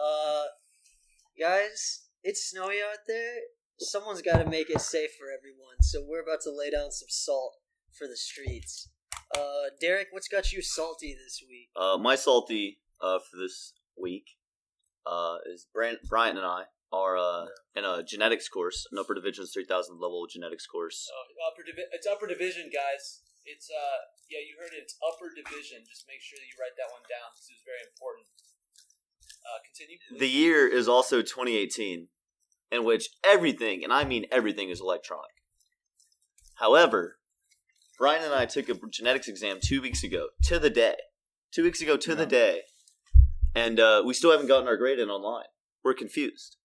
Uh, 0.00 0.44
guys, 1.38 2.08
it's 2.22 2.50
snowy 2.50 2.76
out 2.82 3.06
there. 3.06 3.34
Someone's 3.78 4.22
got 4.22 4.38
to 4.42 4.50
make 4.50 4.70
it 4.70 4.80
safe 4.80 5.10
for 5.18 5.26
everyone. 5.30 5.78
So 5.80 6.02
we're 6.06 6.22
about 6.22 6.40
to 6.42 6.50
lay 6.50 6.70
down 6.70 6.90
some 6.90 7.08
salt 7.08 7.54
for 7.96 8.06
the 8.08 8.16
streets. 8.16 8.88
Uh, 9.34 9.70
Derek, 9.80 10.08
what's 10.10 10.28
got 10.28 10.52
you 10.52 10.62
salty 10.62 11.14
this 11.14 11.42
week? 11.48 11.68
Uh, 11.76 11.96
my 11.96 12.16
salty 12.16 12.78
uh, 13.00 13.18
for 13.18 13.36
this 13.36 13.74
week 14.00 14.26
uh, 15.06 15.36
is 15.46 15.66
Brand- 15.72 16.02
Bryant 16.08 16.38
and 16.38 16.46
I 16.46 16.64
are 16.90 17.16
uh, 17.16 17.46
in 17.76 17.84
a 17.84 18.02
genetics 18.02 18.48
course, 18.48 18.88
an 18.90 18.98
upper 18.98 19.14
divisions 19.14 19.52
3000 19.52 20.00
level 20.00 20.26
genetics 20.26 20.66
course. 20.66 21.06
So 21.06 21.14
upper 21.46 21.62
divi- 21.62 21.88
it's 21.92 22.06
upper 22.06 22.26
division, 22.26 22.72
guys. 22.72 23.20
It's 23.44 23.72
uh 23.72 23.98
yeah, 24.28 24.44
you 24.44 24.60
heard 24.60 24.76
it. 24.76 24.84
It's 24.84 24.96
upper 25.00 25.32
division. 25.32 25.80
Just 25.88 26.04
make 26.04 26.20
sure 26.20 26.36
that 26.36 26.44
you 26.44 26.56
write 26.60 26.76
that 26.76 26.92
one 26.92 27.04
down 27.08 27.32
because 27.32 27.48
it's 27.48 27.64
very 27.64 27.80
important. 27.80 28.28
Uh, 29.44 29.58
continue. 29.64 29.98
Please. 30.08 30.20
The 30.20 30.28
year 30.28 30.68
is 30.68 30.88
also 30.88 31.22
2018, 31.22 32.08
in 32.70 32.84
which 32.84 33.08
everything, 33.24 33.82
and 33.84 33.92
I 33.92 34.04
mean 34.04 34.26
everything, 34.30 34.68
is 34.70 34.80
electronic. 34.80 35.30
However, 36.56 37.18
Brian 37.98 38.22
and 38.22 38.34
I 38.34 38.46
took 38.46 38.68
a 38.68 38.74
genetics 38.90 39.28
exam 39.28 39.58
two 39.62 39.82
weeks 39.82 40.04
ago 40.04 40.28
to 40.44 40.58
the 40.58 40.70
day. 40.70 40.96
Two 41.52 41.64
weeks 41.64 41.80
ago 41.80 41.96
to 41.96 42.14
the 42.14 42.26
day. 42.26 42.60
And 43.54 43.80
uh, 43.80 44.02
we 44.04 44.14
still 44.14 44.30
haven't 44.30 44.46
gotten 44.46 44.68
our 44.68 44.76
grade 44.76 44.98
in 44.98 45.08
online. 45.08 45.46
We're 45.82 45.94
confused. 45.94 46.56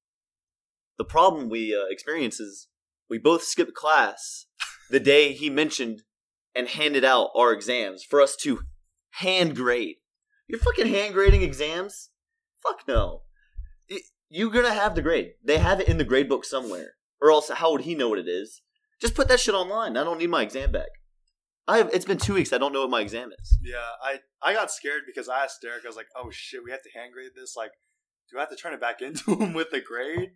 The 0.98 1.06
problem 1.06 1.50
we 1.50 1.76
uh, 1.76 1.86
experience 1.90 2.40
is 2.40 2.68
we 3.10 3.18
both 3.18 3.44
skipped 3.44 3.74
class 3.74 4.46
the 4.90 5.00
day 5.00 5.34
he 5.34 5.50
mentioned 5.50 6.04
and 6.56 6.68
handed 6.68 7.04
out 7.04 7.30
our 7.36 7.52
exams 7.52 8.04
for 8.04 8.22
us 8.22 8.36
to 8.42 8.62
hand 9.12 9.56
grade. 9.56 9.96
You're 10.48 10.60
fucking 10.60 10.88
hand 10.88 11.14
grading 11.14 11.42
exams? 11.42 12.10
Fuck 12.64 12.88
no. 12.88 13.22
It- 13.88 14.04
you're 14.30 14.50
gonna 14.52 14.74
have 14.74 14.96
the 14.96 15.02
grade. 15.02 15.34
They 15.44 15.58
have 15.60 15.80
it 15.80 15.88
in 15.88 15.98
the 15.98 16.04
grade 16.04 16.28
book 16.30 16.44
somewhere. 16.46 16.96
Or 17.22 17.32
else, 17.32 17.50
how 17.50 17.72
would 17.72 17.82
he 17.82 17.96
know 17.96 18.10
what 18.10 18.20
it 18.20 18.28
is? 18.28 18.62
Just 19.00 19.16
put 19.16 19.28
that 19.28 19.40
shit 19.40 19.54
online. 19.56 19.96
I 19.96 20.04
don't 20.04 20.18
need 20.18 20.30
my 20.30 20.42
exam 20.42 20.72
back. 20.72 20.90
I 21.68 21.78
have. 21.78 21.90
It's 21.94 22.04
been 22.06 22.18
two 22.18 22.34
weeks. 22.34 22.52
I 22.52 22.58
don't 22.58 22.74
know 22.74 22.82
what 22.82 22.90
my 22.90 23.00
exam 23.02 23.32
is. 23.40 23.58
Yeah, 23.62 23.78
I 24.04 24.20
I 24.42 24.54
got 24.54 24.72
scared 24.72 25.04
because 25.06 25.30
I 25.30 25.44
asked 25.44 25.62
Derek. 25.62 25.86
I 25.86 25.88
was 25.88 25.96
like, 25.96 26.08
"Oh 26.16 26.30
shit, 26.32 26.64
we 26.64 26.72
have 26.72 26.82
to 26.84 26.90
hand 26.94 27.14
grade 27.14 27.32
this. 27.36 27.56
Like, 27.56 27.72
do 28.30 28.38
I 28.38 28.42
have 28.42 28.50
to 28.50 28.56
turn 28.58 28.74
it 28.74 28.82
back 28.82 29.02
into 29.02 29.36
him 29.40 29.54
with 29.54 29.72
the 29.72 29.80
grade?" 29.80 30.32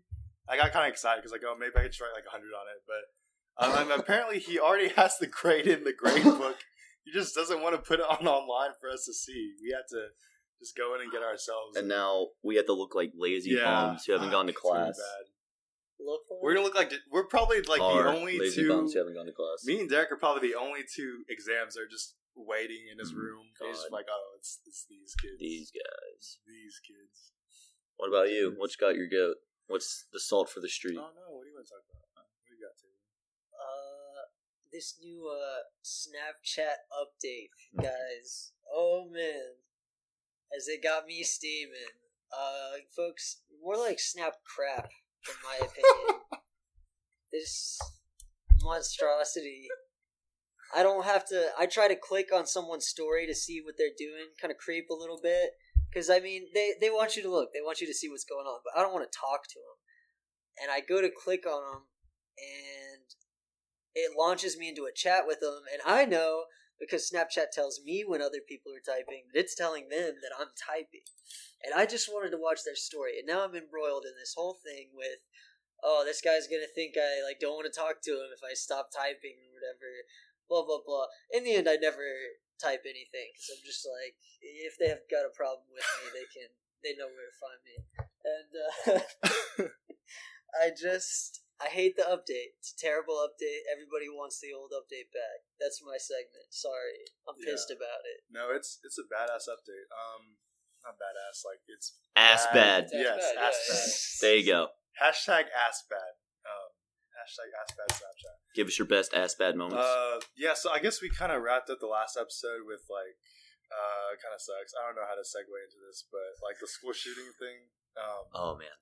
I 0.47 0.55
got 0.55 0.71
kind 0.71 0.85
of 0.85 0.91
excited 0.91 1.19
because 1.21 1.31
like, 1.33 1.41
"Oh, 1.45 1.55
maybe 1.59 1.73
I 1.75 1.81
could 1.81 1.91
just 1.91 1.99
write 2.01 2.13
like 2.15 2.25
hundred 2.31 2.53
on 2.55 2.67
it." 2.71 2.83
But 2.87 3.91
um, 3.91 3.91
apparently, 3.99 4.39
he 4.39 4.59
already 4.59 4.87
has 4.95 5.17
the 5.17 5.27
grade 5.27 5.67
in 5.67 5.83
the 5.83 5.91
grade 5.93 6.23
book. 6.39 6.57
he 7.03 7.11
just 7.11 7.35
doesn't 7.35 7.61
want 7.61 7.75
to 7.75 7.81
put 7.81 7.99
it 7.99 8.05
on 8.09 8.25
online 8.27 8.71
for 8.79 8.89
us 8.89 9.03
to 9.05 9.13
see. 9.13 9.55
We 9.61 9.71
have 9.75 9.87
to 9.89 10.07
just 10.59 10.75
go 10.75 10.95
in 10.95 11.01
and 11.01 11.11
get 11.11 11.21
ourselves. 11.23 11.77
And 11.77 11.87
now 11.87 12.27
we 12.43 12.55
have 12.55 12.65
to 12.67 12.73
look 12.73 12.95
like 12.95 13.11
lazy 13.15 13.51
Yeah. 13.51 13.63
bums 13.65 14.05
who 14.05 14.13
haven't 14.13 14.31
gone 14.31 14.47
to 14.47 14.51
It's 14.57 14.63
really 14.63 14.77
class. 14.85 14.99
Look 15.99 16.21
We're 16.29 16.53
gonna 16.53 16.65
look 16.65 16.75
like 16.75 16.93
we're 17.09 17.25
probably 17.25 17.61
like 17.63 17.81
Are 17.81 18.03
the 18.03 18.17
only 18.17 18.37
lazy 18.37 18.61
two. 18.63 18.69
bums 18.69 18.93
who 18.93 18.99
haven't 18.99 19.15
gone 19.15 19.25
to 19.25 19.31
class. 19.33 19.65
Me 19.65 19.79
and 19.81 19.89
Derek 19.89 20.11
are 20.11 20.17
probably 20.17 20.47
the 20.49 20.55
only 20.55 20.81
two 20.85 21.23
exams 21.27 21.73
that 21.73 21.81
are 21.81 21.89
just 21.89 22.15
waiting 22.35 22.85
in 22.91 22.99
his 22.99 23.13
Mm, 23.13 23.17
room. 23.17 23.45
He's 23.59 23.77
just 23.81 23.89
God. 23.89 23.97
like, 23.97 24.05
oh, 24.09 24.35
it's 24.37 24.59
it's 24.67 24.85
these 24.87 25.15
kids. 25.17 25.39
These 25.39 25.71
guys. 25.73 26.37
These 26.45 26.79
kids. 26.85 27.31
What 27.97 28.09
about 28.09 28.29
you? 28.29 28.53
What's 28.57 28.75
got 28.75 28.93
your 28.95 29.09
goat? 29.09 29.37
What's 29.65 30.05
the 30.13 30.19
salt 30.19 30.49
for 30.49 30.59
the 30.59 30.69
street? 30.69 30.99
Oh 31.01 31.09
no, 31.17 31.33
what 31.33 31.43
do 31.43 31.49
you 31.49 31.55
want 31.55 31.65
to 31.65 31.73
talk 31.73 31.81
about? 31.89 32.05
What 32.13 32.45
do 32.45 32.53
you 32.53 32.61
got 32.61 32.77
to? 32.77 32.87
uh 33.57 34.21
this 34.71 34.99
new 35.01 35.25
uh 35.27 35.65
Snapchat 35.83 36.85
update, 36.93 37.49
guys. 37.81 38.51
Oh 38.71 39.09
man, 39.09 39.57
as 40.55 40.67
it 40.67 40.83
got 40.83 41.05
me 41.05 41.23
steaming. 41.23 41.95
Uh, 42.31 42.79
folks, 42.95 43.41
more 43.63 43.77
like 43.77 43.99
Snap 43.99 44.33
crap, 44.43 44.89
in 45.27 45.35
my 45.43 45.55
opinion. 45.55 46.21
this 47.31 47.77
monstrosity. 48.61 49.67
I 50.75 50.83
don't 50.83 51.05
have 51.05 51.25
to. 51.27 51.49
I 51.57 51.65
try 51.65 51.87
to 51.87 51.95
click 51.95 52.27
on 52.33 52.45
someone's 52.45 52.87
story 52.87 53.25
to 53.27 53.35
see 53.35 53.61
what 53.63 53.75
they're 53.77 53.95
doing, 53.97 54.35
kind 54.39 54.51
of 54.51 54.57
creep 54.57 54.89
a 54.89 54.95
little 54.95 55.19
bit. 55.21 55.51
Because, 55.89 56.09
I 56.09 56.19
mean, 56.19 56.47
they, 56.53 56.73
they 56.81 56.89
want 56.89 57.15
you 57.15 57.23
to 57.23 57.31
look, 57.31 57.49
they 57.53 57.61
want 57.63 57.79
you 57.79 57.87
to 57.87 57.93
see 57.93 58.09
what's 58.09 58.25
going 58.25 58.45
on, 58.45 58.59
but 58.63 58.77
I 58.77 58.83
don't 58.83 58.93
want 58.93 59.09
to 59.09 59.17
talk 59.17 59.47
to 59.47 59.55
them. 59.55 59.77
And 60.61 60.71
I 60.71 60.81
go 60.81 61.01
to 61.01 61.09
click 61.09 61.45
on 61.47 61.61
them, 61.63 61.81
and 62.37 63.05
it 63.95 64.11
launches 64.17 64.57
me 64.57 64.69
into 64.69 64.83
a 64.83 64.93
chat 64.93 65.23
with 65.25 65.39
them. 65.39 65.61
And 65.71 65.81
I 65.85 66.05
know 66.05 66.43
because 66.79 67.09
Snapchat 67.09 67.49
tells 67.51 67.81
me 67.83 68.03
when 68.05 68.21
other 68.21 68.41
people 68.45 68.71
are 68.71 68.85
typing, 68.85 69.25
but 69.31 69.41
it's 69.41 69.55
telling 69.55 69.89
them 69.89 70.21
that 70.21 70.35
I'm 70.37 70.53
typing. 70.53 71.05
And 71.65 71.73
I 71.73 71.85
just 71.85 72.09
wanted 72.09 72.31
to 72.31 72.41
watch 72.41 72.61
their 72.63 72.77
story. 72.77 73.17
And 73.17 73.25
now 73.25 73.43
I'm 73.43 73.57
embroiled 73.57 74.05
in 74.05 74.13
this 74.17 74.37
whole 74.37 74.57
thing 74.61 74.93
with, 74.93 75.25
oh, 75.83 76.03
this 76.05 76.21
guy's 76.21 76.47
to 76.47 76.69
think 76.73 76.95
I 76.97 77.25
like 77.25 77.41
don't 77.41 77.57
want 77.57 77.69
to 77.71 77.73
talk 77.73 78.01
to 78.05 78.13
him 78.13 78.29
if 78.29 78.45
I 78.45 78.53
stop 78.53 78.89
typing 78.93 79.41
or 79.41 79.49
whatever. 79.57 79.89
Blah, 80.47 80.63
blah, 80.63 80.85
blah. 80.85 81.09
In 81.33 81.43
the 81.43 81.57
end, 81.57 81.67
I 81.67 81.75
never 81.81 82.05
type 82.61 82.85
anything 82.85 83.33
because 83.33 83.49
I'm 83.51 83.65
just 83.65 83.83
like, 83.85 84.15
if 84.41 84.77
they 84.77 84.87
have 84.87 85.05
got 85.09 85.27
a 85.27 85.33
problem 85.33 85.65
with 85.73 85.83
me, 85.83 86.05
they 86.13 86.27
can, 86.29 86.49
they 86.85 86.93
know 86.93 87.09
where 87.09 87.25
to 87.25 87.41
find 87.41 87.61
me. 87.65 87.75
And 88.21 88.51
uh, 88.53 89.71
I 90.63 90.71
just, 90.71 91.41
I 91.57 91.67
hate 91.73 91.97
the 91.97 92.05
update. 92.05 92.53
It's 92.61 92.73
a 92.73 92.77
terrible 92.77 93.17
update. 93.17 93.65
Everybody 93.71 94.05
wants 94.13 94.37
the 94.39 94.53
old 94.53 94.69
update 94.77 95.09
back. 95.09 95.41
That's 95.57 95.81
my 95.81 95.97
segment. 95.97 96.53
Sorry, 96.53 97.09
I'm 97.27 97.33
Yeah. 97.41 97.49
pissed 97.53 97.71
about 97.73 98.05
it. 98.05 98.21
No, 98.29 98.51
it's 98.53 98.77
it's 98.83 98.97
a 99.01 99.05
badass 99.09 99.49
update. 99.49 99.89
Um, 99.89 100.37
not 100.85 100.95
badass. 101.01 101.41
Like 101.45 101.61
it's 101.67 101.97
Ass 102.15 102.45
bad. 102.53 102.85
Ass 102.85 102.91
Yes, 102.93 103.17
bad, 103.33 103.37
ass 103.41 103.57
yeah, 103.67 103.73
bad. 103.73 103.89
There 104.21 104.37
you 104.37 104.45
go. 104.45 104.61
Hashtag 105.01 105.45
ass 105.49 105.83
bad. 105.89 106.13
Um, 106.45 106.69
hashtag 107.17 107.49
ass 107.57 107.73
bad 107.73 107.89
Snapchat. 107.89 108.37
Give 108.53 108.67
us 108.67 108.77
your 108.77 108.87
best 108.87 109.13
ass 109.13 109.33
bad 109.33 109.55
moments. 109.55 109.81
Uh, 109.85 110.19
yeah. 110.37 110.53
So 110.53 110.69
I 110.71 110.77
guess 110.79 111.01
we 111.01 111.09
kind 111.09 111.31
of 111.31 111.41
wrapped 111.41 111.69
up 111.69 111.79
the 111.79 111.87
last 111.89 112.17
episode 112.17 112.65
with 112.65 112.81
like, 112.89 113.17
uh, 113.73 114.13
kind 114.21 114.33
of 114.33 114.41
sucks. 114.41 114.73
I 114.77 114.85
don't 114.85 114.95
know 114.95 115.05
how 115.09 115.15
to 115.17 115.25
segue 115.25 115.49
into 115.65 115.77
this, 115.89 116.05
but 116.11 116.37
like 116.45 116.57
the 116.61 116.67
school 116.67 116.93
shooting 116.93 117.33
thing. 117.41 117.69
Um, 117.97 118.25
oh 118.33 118.53
man, 118.55 118.77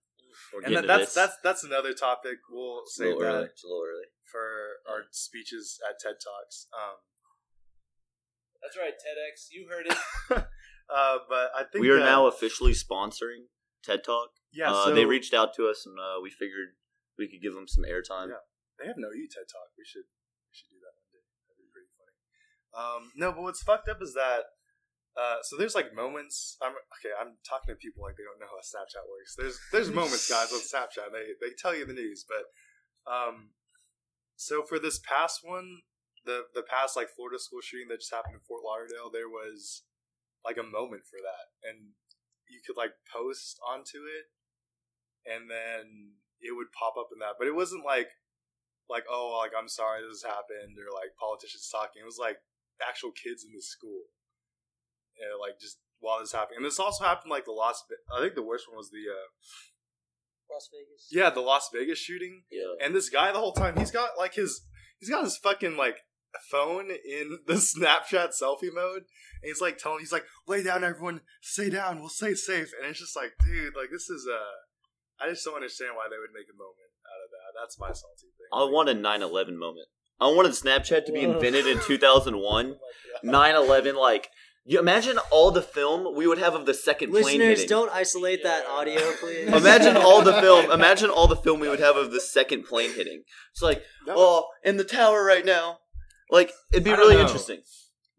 we're 0.53 0.61
and 0.65 0.75
that, 0.75 0.87
that's 0.87 1.05
this. 1.05 1.13
that's 1.13 1.37
that's 1.43 1.63
another 1.63 1.93
topic. 1.93 2.37
We'll 2.49 2.81
It's 2.83 2.99
a 2.99 3.03
save 3.03 3.07
little 3.17 3.23
early. 3.23 3.41
that 3.45 3.51
It's 3.51 3.63
a 3.63 3.67
little 3.67 3.83
early. 3.85 4.07
for 4.31 4.45
our 4.89 5.01
speeches 5.11 5.79
at 5.87 5.99
TED 5.99 6.15
Talks. 6.23 6.67
Um, 6.73 6.97
That's 8.61 8.77
right, 8.77 8.93
TEDx. 8.97 9.47
You 9.51 9.67
heard 9.69 9.85
it. 9.87 9.97
uh, 10.89 11.17
but 11.29 11.51
I 11.55 11.63
think 11.71 11.81
We 11.83 11.89
are 11.89 11.99
that- 11.99 12.05
now 12.05 12.27
officially 12.27 12.73
sponsoring 12.73 13.47
TED 13.83 14.03
Talk. 14.03 14.29
Yeah, 14.51 14.71
uh, 14.71 14.85
so 14.85 14.95
they 14.95 15.05
reached 15.05 15.33
out 15.33 15.53
to 15.55 15.67
us, 15.67 15.85
and 15.85 15.99
uh, 15.99 16.21
we 16.23 16.29
figured 16.29 16.79
we 17.19 17.27
could 17.27 17.41
give 17.43 17.53
them 17.53 17.67
some 17.67 17.83
airtime. 17.83 18.29
Yeah. 18.29 18.41
They 18.79 18.87
have 18.87 18.95
no 18.97 19.11
you 19.11 19.27
TED 19.27 19.45
Talk. 19.51 19.69
We 19.77 19.83
should 19.85 20.07
we 20.07 20.51
should 20.55 20.71
do 20.71 20.79
that 20.79 20.95
one 20.95 21.09
day. 21.11 21.23
That'd 21.47 21.59
be 21.59 21.69
pretty 21.71 21.91
funny. 21.99 22.15
Um, 22.75 23.11
no, 23.15 23.31
but 23.31 23.43
what's 23.43 23.61
fucked 23.63 23.89
up 23.89 24.01
is 24.01 24.13
that. 24.15 24.43
Uh, 25.15 25.39
so 25.43 25.55
there's 25.55 25.75
like 25.75 25.95
moments. 25.95 26.57
I'm 26.61 26.75
okay. 26.99 27.15
I'm 27.15 27.39
talking 27.47 27.71
to 27.71 27.79
people 27.79 28.03
like 28.03 28.19
they 28.19 28.27
don't 28.27 28.39
know 28.39 28.51
how 28.51 28.59
Snapchat 28.59 29.07
works. 29.07 29.35
There's 29.39 29.57
there's 29.71 29.89
moments, 29.89 30.27
guys, 30.27 30.51
on 30.51 30.59
Snapchat. 30.71 31.11
They 31.15 31.39
they 31.39 31.55
tell 31.55 31.75
you 31.75 31.85
the 31.85 31.95
news, 31.95 32.25
but 32.27 32.51
um, 33.07 33.55
so 34.35 34.63
for 34.63 34.77
this 34.77 34.99
past 34.99 35.39
one, 35.43 35.87
the 36.25 36.51
the 36.53 36.63
past 36.67 36.97
like 36.97 37.07
Florida 37.15 37.39
school 37.39 37.61
shooting 37.63 37.87
that 37.89 38.03
just 38.03 38.13
happened 38.13 38.35
in 38.35 38.43
Fort 38.43 38.65
Lauderdale, 38.65 39.07
there 39.07 39.29
was 39.29 39.83
like 40.43 40.57
a 40.57 40.67
moment 40.67 41.07
for 41.07 41.23
that, 41.23 41.47
and 41.63 41.95
you 42.51 42.59
could 42.65 42.75
like 42.75 42.99
post 43.07 43.55
onto 43.63 44.03
it, 44.03 44.27
and 45.23 45.47
then 45.49 46.19
it 46.43 46.51
would 46.51 46.75
pop 46.75 46.99
up 46.99 47.09
in 47.15 47.19
that. 47.23 47.39
But 47.39 47.47
it 47.47 47.55
wasn't 47.55 47.85
like 47.87 48.11
like 48.89 49.05
oh 49.09 49.39
like 49.39 49.55
I'm 49.55 49.69
sorry 49.69 50.03
this 50.03 50.27
happened 50.27 50.75
or 50.75 50.91
like 50.91 51.15
politicians 51.15 51.71
talking. 51.71 52.03
It 52.03 52.09
was 52.09 52.19
like 52.19 52.37
actual 52.83 53.15
kids 53.15 53.47
in 53.47 53.55
the 53.55 53.63
school, 53.63 54.11
you 55.19 55.39
like 55.39 55.59
just 55.59 55.77
while 55.99 56.19
this 56.19 56.31
happened. 56.31 56.57
And 56.57 56.65
this 56.65 56.79
also 56.79 57.03
happened 57.03 57.31
like 57.31 57.45
the 57.45 57.51
Las. 57.51 57.83
Ve- 57.89 57.95
I 58.15 58.21
think 58.21 58.35
the 58.35 58.43
worst 58.43 58.67
one 58.67 58.77
was 58.77 58.89
the 58.91 59.05
uh, 59.09 59.27
Las 60.51 60.69
Vegas. 60.71 61.07
yeah 61.11 61.29
the 61.29 61.41
Las 61.41 61.69
Vegas 61.73 61.99
shooting. 61.99 62.43
Yeah. 62.51 62.85
And 62.85 62.95
this 62.95 63.09
guy 63.09 63.31
the 63.31 63.39
whole 63.39 63.53
time 63.53 63.75
he's 63.77 63.91
got 63.91 64.11
like 64.17 64.35
his 64.35 64.61
he's 64.99 65.09
got 65.09 65.23
his 65.23 65.37
fucking 65.37 65.77
like 65.77 65.97
phone 66.51 66.89
in 66.91 67.39
the 67.47 67.55
Snapchat 67.55 68.31
selfie 68.41 68.73
mode. 68.73 69.05
And 69.41 69.49
he's 69.49 69.61
like 69.61 69.77
telling 69.77 69.99
he's 69.99 70.11
like 70.11 70.25
lay 70.47 70.63
down 70.63 70.83
everyone 70.83 71.21
stay 71.41 71.69
down 71.69 71.99
we'll 71.99 72.09
stay 72.09 72.33
safe. 72.35 72.71
And 72.79 72.89
it's 72.89 72.99
just 72.99 73.15
like 73.15 73.33
dude 73.45 73.75
like 73.75 73.89
this 73.91 74.09
is 74.09 74.27
uh 74.31 75.23
I 75.23 75.29
just 75.29 75.45
don't 75.45 75.55
understand 75.55 75.91
why 75.95 76.07
they 76.09 76.17
would 76.19 76.35
make 76.35 76.47
a 76.51 76.57
moment 76.57 76.91
out 77.07 77.23
of 77.23 77.29
that. 77.31 77.59
That's 77.61 77.79
my 77.79 77.87
salty 77.87 78.27
thing. 78.35 78.51
I 78.51 78.65
want 78.65 78.89
a 78.89 78.93
9/11 78.93 79.55
moment. 79.57 79.87
I 80.19 80.27
wanted 80.27 80.51
Snapchat 80.51 81.05
to 81.05 81.11
be 81.11 81.21
invented 81.21 81.67
in 81.67 81.79
2001. 81.87 82.75
Oh 82.75 83.27
9/11, 83.27 83.95
like 83.95 84.29
you 84.67 84.79
imagine 84.79 85.17
all 85.31 85.51
the 85.51 85.61
film 85.61 86.15
we 86.15 86.25
would 86.27 86.39
have 86.39 86.55
of 86.55 86.65
the 86.65 86.73
second 86.73 87.11
plane 87.11 87.23
Listeners, 87.23 87.59
hitting. 87.61 87.69
don't 87.69 87.91
isolate 87.91 88.43
that 88.43 88.63
Yeah. 88.67 88.73
audio, 88.73 89.11
please. 89.19 89.47
Imagine 89.53 89.95
all 89.97 90.21
the 90.23 90.33
film. 90.41 90.71
Imagine 90.79 91.09
all 91.11 91.27
the 91.27 91.35
film 91.35 91.59
we 91.59 91.69
would 91.69 91.79
have 91.79 91.95
of 91.95 92.11
the 92.11 92.19
second 92.19 92.63
plane 92.63 92.93
hitting. 92.93 93.23
It's 93.51 93.61
like, 93.61 93.83
That- 94.05 94.15
oh, 94.17 94.47
in 94.63 94.77
the 94.77 94.83
tower 94.83 95.23
right 95.23 95.45
now. 95.45 95.79
Like 96.31 96.51
it'd 96.73 96.83
be 96.83 96.91
I 96.91 96.95
don't 96.95 97.03
really 97.05 97.15
know. 97.17 97.21
interesting. 97.21 97.59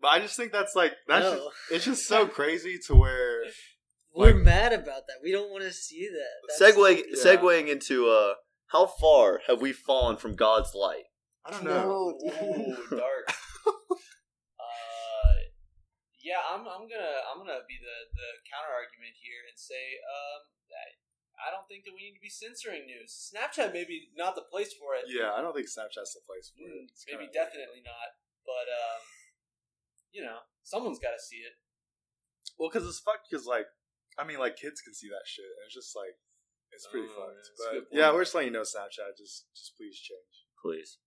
But 0.00 0.08
I 0.08 0.20
just 0.20 0.36
think 0.36 0.52
that's 0.52 0.76
like 0.76 0.92
that's 1.08 1.24
No. 1.24 1.34
just, 1.34 1.48
it's 1.72 1.84
just 1.84 2.06
so 2.06 2.26
crazy 2.38 2.78
to 2.86 2.94
where 2.94 3.40
We're 4.14 4.26
like- 4.26 4.36
mad 4.36 4.72
about 4.72 5.06
that. 5.08 5.16
We 5.24 5.32
don't 5.32 5.50
want 5.50 5.64
to 5.64 5.72
see 5.72 6.08
that. 6.08 6.58
That's- 6.60 6.76
Segue, 6.76 7.02
yeah. 7.08 7.24
segueing 7.24 7.68
into 7.68 8.08
uh, 8.08 8.34
how 8.68 8.86
far 8.86 9.40
have 9.48 9.60
we 9.60 9.72
fallen 9.72 10.16
from 10.16 10.36
God's 10.36 10.74
light? 10.74 11.04
I 11.44 11.50
don't 11.50 11.64
know. 11.64 12.14
No, 12.22 12.30
dude. 12.30 12.68
Ooh, 12.92 12.96
dark. 12.96 13.32
Yeah, 16.26 16.42
I'm, 16.42 16.66
I'm 16.66 16.90
gonna 16.90 17.16
I'm 17.30 17.38
gonna 17.38 17.62
be 17.70 17.78
the, 17.78 17.96
the 18.10 18.28
counter 18.50 18.74
argument 18.74 19.14
here 19.22 19.46
and 19.46 19.54
say 19.54 20.02
um, 20.02 20.42
that 20.74 20.98
I 21.38 21.54
don't 21.54 21.68
think 21.70 21.86
that 21.86 21.94
we 21.94 22.02
need 22.10 22.18
to 22.18 22.24
be 22.24 22.32
censoring 22.32 22.82
news. 22.90 23.14
Snapchat 23.14 23.70
maybe 23.70 24.10
not 24.18 24.34
the 24.34 24.42
place 24.50 24.74
for 24.74 24.98
it. 24.98 25.06
Yeah, 25.06 25.30
I 25.36 25.44
don't 25.44 25.54
think 25.54 25.70
Snapchat's 25.70 26.18
the 26.18 26.24
place 26.26 26.50
for 26.50 26.66
Mm, 26.66 26.90
it. 26.90 26.90
It's 26.90 27.06
maybe 27.06 27.30
kinda- 27.30 27.38
definitely 27.38 27.86
not. 27.86 28.10
But 28.42 28.66
um, 28.66 29.00
you 30.10 30.22
know, 30.26 30.42
someone's 30.66 30.98
got 30.98 31.14
to 31.14 31.22
see 31.22 31.46
it. 31.46 31.54
Well, 32.58 32.70
because 32.72 32.88
it's 32.88 32.98
fucked. 32.98 33.30
Because 33.30 33.46
like, 33.46 33.66
I 34.18 34.24
mean, 34.26 34.38
like 34.42 34.56
kids 34.58 34.80
can 34.82 34.94
see 34.94 35.08
that 35.14 35.26
shit, 35.30 35.44
and 35.46 35.66
it's 35.70 35.74
just 35.78 35.94
like, 35.94 36.14
it's 36.72 36.86
pretty 36.90 37.06
Oh, 37.10 37.14
fucked. 37.30 37.46
yeah, 37.46 37.80
but 37.90 37.96
yeah, 37.98 38.08
we're 38.12 38.24
just 38.26 38.34
letting 38.34 38.50
you 38.50 38.56
know, 38.58 38.64
Snapchat. 38.66 39.14
Just, 39.18 39.46
just 39.54 39.76
please 39.76 39.94
change. 39.98 40.34
Please, 40.62 40.98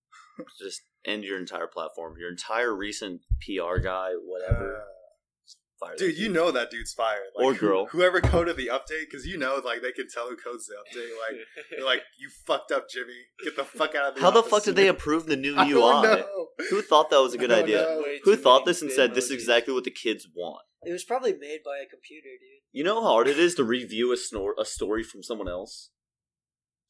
just 0.61 0.83
end 1.05 1.23
your 1.23 1.39
entire 1.39 1.67
platform. 1.67 2.15
Your 2.19 2.29
entire 2.29 2.75
recent 2.75 3.21
PR 3.41 3.79
guy, 3.81 4.13
whatever. 4.13 4.77
Uh, 4.77 4.98
Fire 5.79 5.91
that 5.91 5.97
dude, 5.97 6.17
you 6.17 6.27
know 6.29 6.51
that 6.51 6.69
dude's 6.71 6.93
fired. 6.93 7.21
Like, 7.35 7.45
Or 7.45 7.53
who- 7.53 7.67
girl. 7.67 7.85
whoever 7.87 8.19
coded 8.19 8.57
the 8.57 8.67
update, 8.67 9.05
because 9.09 9.25
you 9.25 9.37
know, 9.37 9.61
like 9.63 9.81
they 9.81 9.91
can 9.93 10.07
tell 10.09 10.27
who 10.29 10.35
codes 10.35 10.67
the 10.67 10.73
update. 10.75 11.09
Like, 11.19 11.39
they're 11.71 11.85
like, 11.85 12.01
you 12.19 12.29
fucked 12.45 12.71
up, 12.71 12.89
Jimmy. 12.89 13.13
Get 13.43 13.55
the 13.55 13.63
fuck 13.63 13.95
out 13.95 14.09
of 14.09 14.15
the 14.15 14.21
How 14.21 14.29
the 14.31 14.43
fuck 14.43 14.63
did 14.63 14.75
they 14.75 14.87
approve 14.89 15.25
the 15.25 15.37
new 15.37 15.55
I 15.57 15.65
UI? 15.69 15.79
don't 15.79 16.03
know. 16.03 16.47
Who 16.69 16.81
thought 16.81 17.09
that 17.11 17.21
was 17.21 17.33
a 17.33 17.37
good 17.37 17.51
idea? 17.51 17.81
know. 17.83 18.03
Who 18.25 18.35
thought 18.35 18.65
this 18.65 18.81
and 18.81 18.91
said 18.91 19.13
this 19.15 19.25
is 19.25 19.31
exactly 19.31 19.73
what 19.73 19.85
the 19.85 19.91
kids 19.91 20.27
want? 20.35 20.61
It 20.83 20.91
was 20.91 21.03
probably 21.03 21.31
made 21.33 21.59
by 21.65 21.77
a 21.77 21.85
computer, 21.89 22.27
dude. 22.39 22.61
You 22.71 22.83
know 22.83 23.01
how 23.01 23.07
hard 23.07 23.27
it 23.27 23.39
is 23.39 23.55
to 23.55 23.63
review 23.63 24.11
a 24.11 24.15
snor- 24.15 24.53
a 24.59 24.65
story 24.65 25.03
from 25.03 25.23
someone 25.23 25.47
else. 25.49 25.89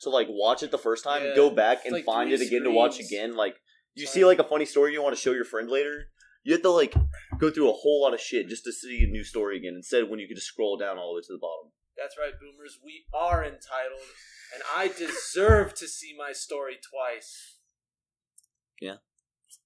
To 0.01 0.09
like 0.09 0.27
watch 0.29 0.63
it 0.63 0.71
the 0.71 0.77
first 0.77 1.03
time, 1.03 1.23
Yeah. 1.23 1.35
go 1.35 1.49
back 1.49 1.79
It's 1.79 1.85
and 1.87 1.93
like 1.93 2.05
find 2.05 2.31
it 2.31 2.41
again 2.41 2.63
to 2.63 2.71
watch 2.71 2.99
again. 2.99 3.35
Like 3.35 3.55
you 3.95 4.05
see 4.05 4.23
like 4.25 4.39
a 4.39 4.43
funny 4.43 4.65
story 4.65 4.93
you 4.93 5.01
want 5.03 5.15
to 5.15 5.21
show 5.21 5.31
your 5.31 5.43
friend 5.45 5.69
later. 5.69 6.05
You 6.43 6.53
have 6.53 6.61
to 6.63 6.71
like 6.71 6.95
go 7.37 7.51
through 7.51 7.69
a 7.69 7.73
whole 7.73 8.01
lot 8.01 8.13
of 8.13 8.21
shit 8.21 8.47
just 8.47 8.63
to 8.63 8.71
see 8.71 9.03
a 9.03 9.07
new 9.07 9.23
story 9.23 9.57
again. 9.57 9.73
Instead, 9.75 10.09
when 10.09 10.19
you 10.19 10.27
could 10.27 10.37
just 10.37 10.47
scroll 10.47 10.77
down 10.77 10.97
all 10.97 11.13
the 11.13 11.17
way 11.17 11.21
to 11.27 11.33
the 11.33 11.39
bottom. 11.39 11.71
That's 11.97 12.15
right, 12.17 12.31
boomers. 12.39 12.79
We 12.83 13.03
are 13.13 13.43
entitled, 13.43 14.07
and 14.55 14.63
I 14.71 14.87
deserve 14.87 15.75
to 15.75 15.87
see 15.87 16.15
my 16.17 16.31
story 16.31 16.79
twice. 16.79 17.59
Yeah. 18.79 19.03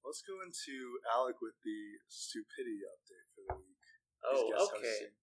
Let's 0.04 0.24
go 0.26 0.42
into 0.42 0.98
Alec 1.14 1.38
with 1.42 1.54
the 1.64 2.02
stupidity 2.10 2.82
update 2.90 3.28
for 3.38 3.54
the 3.54 3.62
week. 3.62 3.86
Oh, 4.26 4.68
okay. 4.76 5.14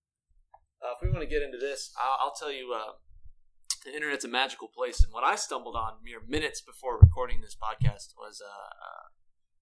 Uh, 0.81 0.95
if 0.95 1.03
we 1.03 1.11
want 1.11 1.23
to 1.23 1.29
get 1.29 1.43
into 1.43 1.59
this, 1.59 1.93
I'll, 1.99 2.29
I'll 2.29 2.35
tell 2.39 2.53
you. 2.53 2.73
Uh, 2.73 2.93
the 3.85 3.95
internet's 3.97 4.25
a 4.25 4.29
magical 4.29 4.69
place, 4.69 5.03
and 5.03 5.13
what 5.13 5.25
I 5.25 5.37
stumbled 5.37 5.75
on 5.75 6.05
mere 6.05 6.21
minutes 6.29 6.61
before 6.61 7.01
recording 7.01 7.41
this 7.41 7.57
podcast 7.57 8.13
was 8.17 8.43
uh, 8.45 8.47
uh, 8.47 9.09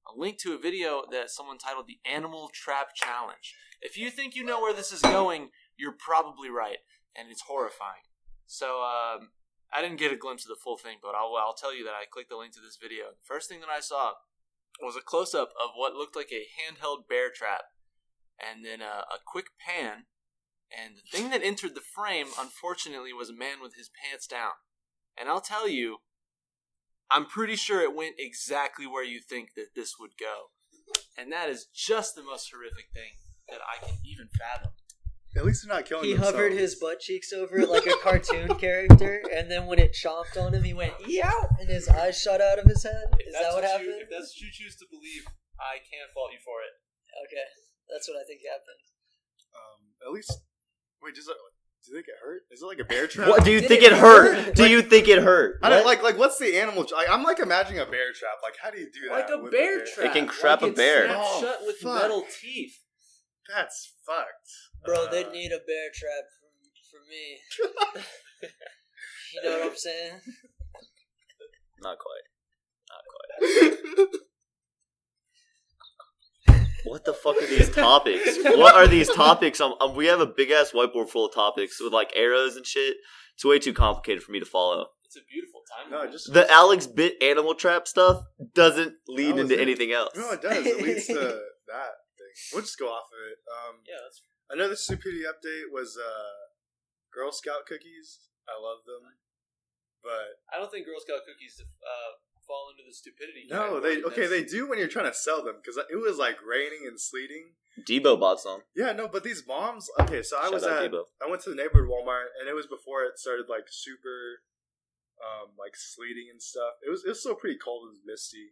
a 0.08 0.18
link 0.18 0.38
to 0.38 0.54
a 0.54 0.58
video 0.58 1.04
that 1.10 1.30
someone 1.30 1.58
titled 1.58 1.86
"The 1.86 2.00
Animal 2.04 2.50
Trap 2.52 2.88
Challenge." 2.94 3.54
If 3.80 3.96
you 3.96 4.10
think 4.10 4.34
you 4.34 4.44
know 4.44 4.60
where 4.60 4.74
this 4.74 4.92
is 4.92 5.02
going, 5.02 5.50
you're 5.76 5.96
probably 5.98 6.50
right, 6.50 6.78
and 7.16 7.30
it's 7.30 7.42
horrifying. 7.42 8.06
So 8.46 8.82
um, 8.82 9.30
I 9.72 9.82
didn't 9.82 9.98
get 9.98 10.12
a 10.12 10.16
glimpse 10.16 10.44
of 10.44 10.48
the 10.48 10.62
full 10.62 10.78
thing, 10.78 10.98
but 11.02 11.14
I'll, 11.14 11.34
I'll 11.36 11.54
tell 11.54 11.76
you 11.76 11.84
that 11.84 11.90
I 11.92 12.10
clicked 12.10 12.30
the 12.30 12.36
link 12.36 12.54
to 12.54 12.60
this 12.60 12.78
video. 12.80 13.10
The 13.10 13.26
first 13.26 13.48
thing 13.48 13.60
that 13.60 13.68
I 13.68 13.80
saw 13.80 14.12
was 14.82 14.96
a 14.96 15.00
close 15.00 15.34
up 15.34 15.50
of 15.62 15.70
what 15.76 15.94
looked 15.94 16.16
like 16.16 16.32
a 16.32 16.46
handheld 16.56 17.08
bear 17.08 17.30
trap, 17.30 17.62
and 18.38 18.64
then 18.64 18.80
a, 18.80 19.04
a 19.12 19.18
quick 19.26 19.46
pan 19.64 20.06
and 20.70 20.96
the 20.96 21.16
thing 21.16 21.30
that 21.30 21.42
entered 21.42 21.74
the 21.74 21.80
frame, 21.80 22.28
unfortunately, 22.38 23.12
was 23.12 23.30
a 23.30 23.34
man 23.34 23.60
with 23.62 23.74
his 23.74 23.90
pants 23.90 24.26
down. 24.26 24.52
And 25.18 25.28
I'll 25.28 25.40
tell 25.40 25.68
you, 25.68 25.98
I'm 27.10 27.26
pretty 27.26 27.56
sure 27.56 27.80
it 27.80 27.94
went 27.94 28.16
exactly 28.18 28.86
where 28.86 29.04
you 29.04 29.20
think 29.20 29.50
that 29.56 29.74
this 29.74 29.94
would 29.98 30.12
go. 30.20 30.50
And 31.16 31.32
that 31.32 31.48
is 31.48 31.66
just 31.74 32.14
the 32.14 32.22
most 32.22 32.50
horrific 32.52 32.86
thing 32.94 33.16
that 33.48 33.60
I 33.64 33.84
can 33.84 33.96
even 34.04 34.28
fathom. 34.38 34.72
At 35.36 35.44
least 35.44 35.64
they're 35.64 35.74
not 35.74 35.84
killing 35.84 36.04
He 36.08 36.12
themselves. 36.16 36.36
hovered 36.36 36.52
his 36.52 36.74
butt 36.76 37.00
cheeks 37.00 37.32
over 37.32 37.60
it 37.60 37.68
like 37.68 37.86
a 37.86 37.96
cartoon 38.02 38.48
character, 38.60 39.22
and 39.32 39.50
then 39.50 39.66
when 39.66 39.78
it 39.78 39.92
chomped 39.92 40.40
on 40.40 40.54
him, 40.54 40.64
he 40.64 40.72
went 40.72 40.94
yow, 41.06 41.48
and 41.60 41.68
his 41.68 41.86
eyes 41.88 42.18
shot 42.20 42.40
out 42.40 42.58
of 42.58 42.64
his 42.64 42.82
head. 42.82 43.04
If 43.20 43.28
Is 43.28 43.32
that's 43.36 43.44
that 43.44 43.54
what 43.54 43.62
You, 43.64 43.68
happened? 43.68 44.02
if 44.02 44.08
that's 44.10 44.32
what 44.34 44.40
you 44.40 44.50
choose 44.50 44.76
to 44.80 44.86
believe, 44.90 45.28
I 45.60 45.78
can't 45.84 46.08
fault 46.16 46.32
you 46.32 46.40
for 46.42 46.64
it. 46.64 46.72
Okay, 47.28 47.44
that's 47.92 48.08
what 48.08 48.16
I 48.16 48.24
think 48.24 48.40
happened. 48.40 48.82
Um, 49.52 49.80
at 50.08 50.12
least, 50.16 50.32
wait, 51.04 51.14
does 51.14 51.28
it? 51.28 51.36
Do 51.88 51.94
they 51.96 52.02
get 52.02 52.16
hurt? 52.22 52.42
Is 52.50 52.60
it 52.62 52.66
like 52.66 52.78
a 52.80 52.84
bear 52.84 53.06
trap? 53.06 53.28
What 53.28 53.44
do 53.44 53.50
you 53.50 53.60
Did 53.60 53.68
think 53.68 53.82
it 53.82 53.92
it 53.92 53.98
hurt? 53.98 54.36
hurt? 54.36 54.54
Do 54.54 54.68
you 54.68 54.82
think 54.82 55.08
it 55.08 55.22
hurt? 55.22 55.58
I 55.62 55.70
don't 55.70 55.86
like 55.86 56.02
like 56.02 56.18
what's 56.18 56.38
the 56.38 56.56
animal? 56.58 56.86
Like, 56.94 57.08
I'm 57.10 57.22
like 57.22 57.38
imagining 57.38 57.80
a 57.80 57.86
bear 57.86 58.12
trap. 58.12 58.34
Like 58.42 58.54
how 58.62 58.70
do 58.70 58.78
you 58.78 58.90
do 58.92 59.08
that? 59.08 59.14
Like 59.14 59.30
a 59.30 59.38
with 59.42 59.52
bear 59.52 59.82
a 59.82 59.86
trap. 59.86 60.06
It 60.06 60.12
can 60.12 60.28
trap 60.28 60.60
like 60.62 60.72
a 60.72 60.74
bear. 60.74 61.04
It's 61.06 61.14
Oh, 61.16 61.40
shut 61.40 61.58
with 61.66 61.76
fuck. 61.78 62.02
metal 62.02 62.24
teeth. 62.42 62.76
That's 63.48 63.94
fucked, 64.06 64.84
Bro, 64.84 65.06
Uh, 65.06 65.10
they'd 65.10 65.30
need 65.32 65.52
a 65.52 65.58
bear 65.66 65.88
trap 65.94 66.24
for, 66.36 66.50
for 66.90 67.00
me. 67.08 67.38
you 69.34 69.42
know 69.42 69.58
what 69.60 69.70
I'm 69.70 69.76
saying? 69.76 70.20
Not 71.80 71.96
quite. 71.98 72.26
Not 72.90 73.04
quite. 73.08 74.08
What 76.84 77.04
the 77.04 77.12
fuck 77.12 77.36
are 77.42 77.46
these 77.46 77.70
topics? 77.74 78.38
What 78.44 78.74
are 78.74 78.86
these 78.86 79.08
topics? 79.12 79.60
Um, 79.60 79.74
um, 79.80 79.94
we 79.94 80.06
have 80.06 80.20
a 80.20 80.26
big 80.26 80.50
ass 80.50 80.72
whiteboard 80.72 81.08
full 81.10 81.26
of 81.26 81.34
topics 81.34 81.80
with 81.80 81.92
like 81.92 82.12
arrows 82.16 82.56
and 82.56 82.64
shit. 82.66 82.96
It's 83.34 83.44
way 83.44 83.58
too 83.58 83.72
complicated 83.72 84.22
for 84.22 84.32
me 84.32 84.40
to 84.40 84.46
follow. 84.46 84.86
It's 85.04 85.16
a 85.16 85.24
beautiful 85.30 85.62
time. 85.72 85.90
No, 85.90 86.10
just 86.10 86.32
The 86.32 86.50
Alex 86.50 86.86
bit 86.86 87.14
animal 87.22 87.54
trap 87.54 87.88
stuff 87.88 88.24
doesn't 88.54 88.94
lead 89.08 89.38
into 89.38 89.54
it. 89.54 89.60
anything 89.60 89.92
else. 89.92 90.10
no, 90.16 90.30
it 90.32 90.42
does. 90.42 90.66
It 90.66 90.82
leads 90.82 91.06
to 91.06 91.14
that 91.72 91.94
thing. 92.18 92.34
We'll 92.52 92.62
just 92.62 92.78
go 92.78 92.88
off 92.88 93.08
of 93.08 93.20
it. 93.32 93.38
Um, 93.48 93.80
Yeah, 93.88 93.96
that's 94.04 94.20
another 94.50 94.76
stupidity 94.76 95.22
update 95.24 95.72
was 95.72 95.96
uh, 95.96 96.34
Girl 97.12 97.32
Scout 97.32 97.64
cookies. 97.66 98.28
I 98.48 98.56
love 98.60 98.84
them, 98.84 99.04
but 100.02 100.40
I 100.52 100.58
don't 100.60 100.70
think 100.70 100.84
Girl 100.86 101.00
Scout 101.00 101.20
cookies 101.26 101.56
uh, 101.60 102.12
fall 102.48 102.72
into 102.72 102.82
the 102.88 102.94
stupidity. 102.94 103.46
no, 103.50 103.78
they 103.78 104.02
okay. 104.02 104.26
That's- 104.26 104.30
They 104.30 104.44
do 104.44 104.66
when 104.68 104.78
you're 104.80 104.88
trying 104.88 105.06
to 105.12 105.14
sell 105.14 105.44
them 105.44 105.56
because 105.62 105.76
it 105.76 105.96
was 106.00 106.16
like 106.18 106.38
raining 106.42 106.88
and 106.88 106.98
sleeting. 106.98 107.52
Debo 107.86 108.18
bought 108.18 108.40
some. 108.40 108.62
Yeah, 108.74 108.90
no, 108.90 109.06
but 109.06 109.22
these 109.22 109.44
moms. 109.46 109.86
Okay, 110.00 110.22
so 110.24 110.36
I 110.38 110.44
Shout 110.50 110.52
was 110.54 110.64
at. 110.64 110.90
Debo. 110.90 111.04
I 111.22 111.30
went 111.30 111.42
to 111.44 111.50
the 111.50 111.56
neighborhood 111.56 111.86
Walmart, 111.88 112.32
and 112.40 112.48
it 112.48 112.54
was 112.54 112.66
before 112.66 113.04
it 113.04 113.20
started 113.20 113.46
like 113.48 113.68
super, 113.70 114.42
um, 115.22 115.54
like 115.58 115.76
sleeting 115.76 116.26
and 116.32 116.42
stuff. 116.42 116.74
It 116.84 116.90
was 116.90 117.04
it 117.04 117.10
was 117.14 117.20
still 117.20 117.36
pretty 117.36 117.58
cold 117.62 117.86
and 117.92 117.98
misty, 118.04 118.50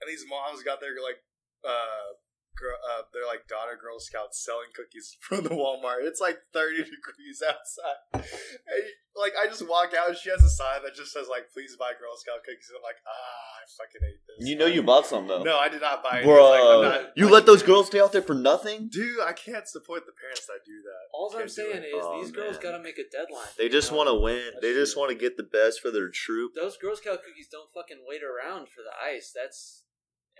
and 0.00 0.08
these 0.08 0.24
moms 0.24 0.62
got 0.62 0.80
their 0.80 0.96
like, 1.02 1.20
uh, 1.66 2.16
girl, 2.58 2.76
uh, 2.80 3.02
their 3.12 3.26
like 3.26 3.48
daughter 3.48 3.78
Girl 3.80 3.98
Scouts 4.00 4.42
selling 4.44 4.70
cookies 4.74 5.16
from 5.20 5.44
the 5.44 5.50
Walmart. 5.50 6.02
It's 6.02 6.20
like 6.20 6.38
thirty 6.52 6.78
degrees 6.84 7.42
outside. 7.42 8.00
And, 8.14 8.84
like 9.14 9.32
I 9.36 9.46
just 9.46 9.68
walk 9.68 9.92
out, 9.92 10.08
and 10.08 10.16
she 10.16 10.30
has 10.30 10.42
a 10.42 10.48
sign 10.48 10.82
that 10.84 10.94
just 10.94 11.12
says 11.12 11.28
like, 11.28 11.52
"Please 11.52 11.76
buy 11.76 11.92
Girl 12.00 12.16
Scout 12.16 12.40
cookies." 12.44 12.68
And 12.72 12.78
I'm 12.78 12.82
like, 12.82 12.96
ah, 13.06 13.52
I 13.60 13.62
fucking 13.76 14.00
hate 14.00 14.20
this. 14.26 14.48
You 14.48 14.56
know 14.56 14.66
you 14.66 14.82
bought 14.82 15.06
some 15.06 15.28
though. 15.28 15.42
No, 15.42 15.58
I 15.58 15.68
did 15.68 15.80
not 15.82 16.02
buy 16.02 16.20
it. 16.20 16.24
Bro, 16.24 16.80
Like, 16.80 17.02
not- 17.02 17.16
you 17.16 17.28
I 17.28 17.30
let 17.30 17.46
those 17.46 17.62
girls 17.62 17.86
stay 17.88 18.00
out 18.00 18.12
there 18.12 18.22
for 18.22 18.34
nothing? 18.34 18.88
Dude, 18.90 19.20
I 19.20 19.32
can't 19.32 19.68
support 19.68 20.06
the 20.06 20.12
parents 20.12 20.46
that 20.46 20.64
do 20.64 20.72
that. 20.82 21.12
All 21.12 21.30
I'm 21.36 21.48
saying 21.48 21.82
is 21.84 21.92
Oh, 21.94 22.20
these 22.22 22.32
girls 22.32 22.56
got 22.58 22.72
to 22.72 22.82
make 22.82 22.98
a 22.98 23.04
deadline. 23.10 23.46
They 23.58 23.68
just 23.68 23.90
you 23.90 23.96
know? 23.96 24.04
want 24.04 24.08
to 24.08 24.20
win. 24.24 24.50
They 24.62 24.72
just 24.72 24.94
true. 24.94 25.02
want 25.02 25.12
to 25.12 25.18
get 25.18 25.36
the 25.36 25.42
best 25.44 25.80
for 25.80 25.90
their 25.90 26.08
troop. 26.08 26.52
Those 26.54 26.76
Girl 26.78 26.96
Scout 26.96 27.20
cookies 27.22 27.48
don't 27.52 27.68
fucking 27.74 28.04
wait 28.08 28.22
around 28.24 28.68
for 28.68 28.80
the 28.82 28.92
ice. 28.96 29.32
That's 29.34 29.84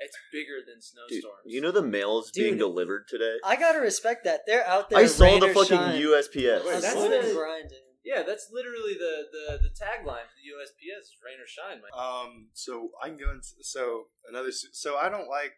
it's 0.04 0.16
bigger 0.32 0.58
than 0.66 0.76
Dude, 0.76 1.22
snowstorms. 1.22 1.46
you 1.46 1.60
know 1.60 1.70
the 1.70 1.82
mail's 1.82 2.30
being 2.30 2.52
Dude. 2.54 2.58
delivered 2.60 3.06
today? 3.08 3.36
I 3.44 3.56
gotta 3.56 3.80
respect 3.80 4.24
that. 4.24 4.40
They're 4.46 4.66
out 4.66 4.90
there. 4.90 4.98
I 4.98 5.06
saw 5.06 5.38
the 5.38 5.48
fucking 5.48 5.76
shine, 5.76 6.02
USPS. 6.02 6.64
Wait, 6.66 6.72
that's 6.80 6.86
hustling 6.86 7.12
and 7.12 7.36
grinding. 7.36 7.86
yeah, 8.04 8.22
that's 8.22 8.48
literally 8.52 8.94
the 8.94 9.26
the 9.30 9.58
the 9.62 9.70
tagline 9.70 10.26
for 10.26 10.36
the 10.38 10.48
USPS: 10.52 11.14
"Rain 11.24 11.38
or 11.40 11.46
shine." 11.46 11.78
Man. 11.80 11.90
Um, 11.94 12.48
so 12.52 12.90
I 13.02 13.08
can 13.08 13.18
go 13.18 13.30
into 13.30 13.48
so 13.62 14.06
another. 14.28 14.50
So 14.52 14.96
I 14.96 15.08
don't 15.08 15.28
like. 15.28 15.54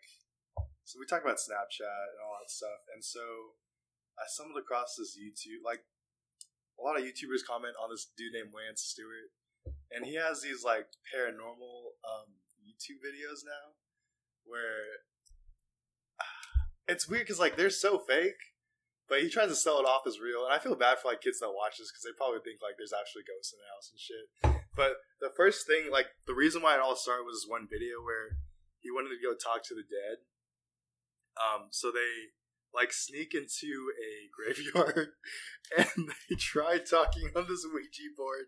So 0.84 1.00
we 1.00 1.06
talk 1.06 1.24
about 1.24 1.40
Snapchat 1.40 2.04
and 2.12 2.20
all 2.20 2.36
that 2.44 2.50
stuff, 2.52 2.84
and 2.94 3.02
so 3.02 3.20
I 4.20 4.28
stumbled 4.28 4.60
across 4.60 4.96
this 4.98 5.16
YouTube. 5.16 5.64
Like 5.64 5.80
a 6.78 6.82
lot 6.84 6.98
of 6.98 7.04
YouTubers 7.04 7.40
comment 7.46 7.72
on 7.80 7.88
this 7.88 8.10
dude 8.18 8.34
named 8.36 8.52
Lance 8.52 8.82
Stewart, 8.82 9.32
and 9.90 10.04
he 10.04 10.14
has 10.20 10.42
these 10.42 10.62
like 10.62 10.92
paranormal 11.08 11.96
um, 12.04 12.36
YouTube 12.60 13.00
videos 13.00 13.48
now, 13.48 13.72
where 14.46 15.04
it's 16.88 17.08
weird 17.08 17.24
because 17.24 17.40
like 17.40 17.56
they're 17.56 17.70
so 17.70 17.98
fake. 17.98 18.54
But 19.04 19.20
he 19.20 19.28
tries 19.28 19.52
to 19.52 19.54
sell 19.54 19.76
it 19.76 19.84
off 19.84 20.08
as 20.08 20.16
real, 20.16 20.48
and 20.48 20.52
I 20.54 20.56
feel 20.56 20.74
bad 20.74 20.96
for 20.96 21.12
like 21.12 21.20
kids 21.20 21.36
that 21.44 21.52
watch 21.52 21.76
this 21.76 21.92
because 21.92 22.08
they 22.08 22.16
probably 22.16 22.40
think 22.40 22.64
like 22.64 22.80
there's 22.80 22.96
actually 22.96 23.28
ghosts 23.28 23.52
in 23.52 23.60
the 23.60 23.68
house 23.68 23.92
and 23.92 24.00
shit. 24.00 24.26
But 24.72 24.96
the 25.20 25.28
first 25.36 25.68
thing, 25.68 25.92
like 25.92 26.08
the 26.26 26.32
reason 26.32 26.64
why 26.64 26.72
it 26.72 26.80
all 26.80 26.96
started 26.96 27.28
was 27.28 27.44
one 27.44 27.68
video 27.68 28.00
where 28.00 28.40
he 28.80 28.88
wanted 28.88 29.12
to 29.12 29.20
go 29.20 29.36
talk 29.36 29.60
to 29.68 29.76
the 29.76 29.84
dead. 29.84 30.24
Um, 31.36 31.68
so 31.68 31.92
they 31.92 32.32
like 32.74 32.92
sneak 32.92 33.34
into 33.34 33.92
a 34.00 34.28
graveyard 34.34 35.08
and 35.78 36.08
they 36.08 36.36
try 36.36 36.78
talking 36.78 37.30
on 37.36 37.46
this 37.48 37.66
Ouija 37.72 38.14
board. 38.16 38.46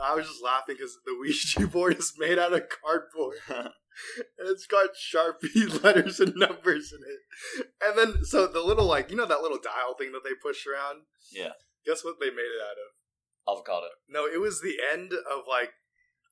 I 0.00 0.14
was 0.14 0.26
just 0.26 0.44
laughing 0.44 0.76
because 0.78 0.98
the 1.04 1.16
Ouija 1.18 1.66
board 1.72 1.98
is 1.98 2.14
made 2.18 2.38
out 2.38 2.52
of 2.52 2.68
cardboard 2.68 3.38
and 3.48 4.48
it's 4.48 4.66
got 4.66 4.90
Sharpie 4.94 5.82
letters 5.82 6.20
and 6.20 6.34
numbers 6.36 6.92
in 6.92 7.00
it. 7.02 7.66
And 7.84 7.98
then, 7.98 8.24
so 8.24 8.46
the 8.46 8.62
little 8.62 8.86
like 8.86 9.10
you 9.10 9.16
know 9.16 9.26
that 9.26 9.42
little 9.42 9.58
dial 9.58 9.94
thing 9.98 10.12
that 10.12 10.22
they 10.24 10.34
push 10.40 10.66
around. 10.66 11.02
Yeah. 11.32 11.52
Guess 11.84 12.04
what 12.04 12.16
they 12.20 12.30
made 12.30 12.36
it 12.40 12.62
out 12.62 12.72
of? 12.72 13.58
Avocado. 13.58 13.86
No, 14.08 14.26
it 14.26 14.40
was 14.40 14.60
the 14.60 14.76
end 14.92 15.12
of 15.12 15.42
like 15.48 15.70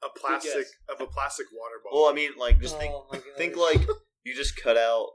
a 0.02 0.08
plastic 0.18 0.66
of 0.88 1.00
a 1.00 1.06
plastic 1.06 1.46
water 1.52 1.76
bottle. 1.82 2.02
Well. 2.02 2.10
I 2.10 2.14
mean, 2.14 2.32
like, 2.38 2.60
just 2.60 2.78
think, 2.78 2.92
Oh 2.92 3.16
think 3.36 3.56
like 3.56 3.80
you 4.24 4.34
just 4.34 4.56
cut 4.56 4.76
out 4.76 5.10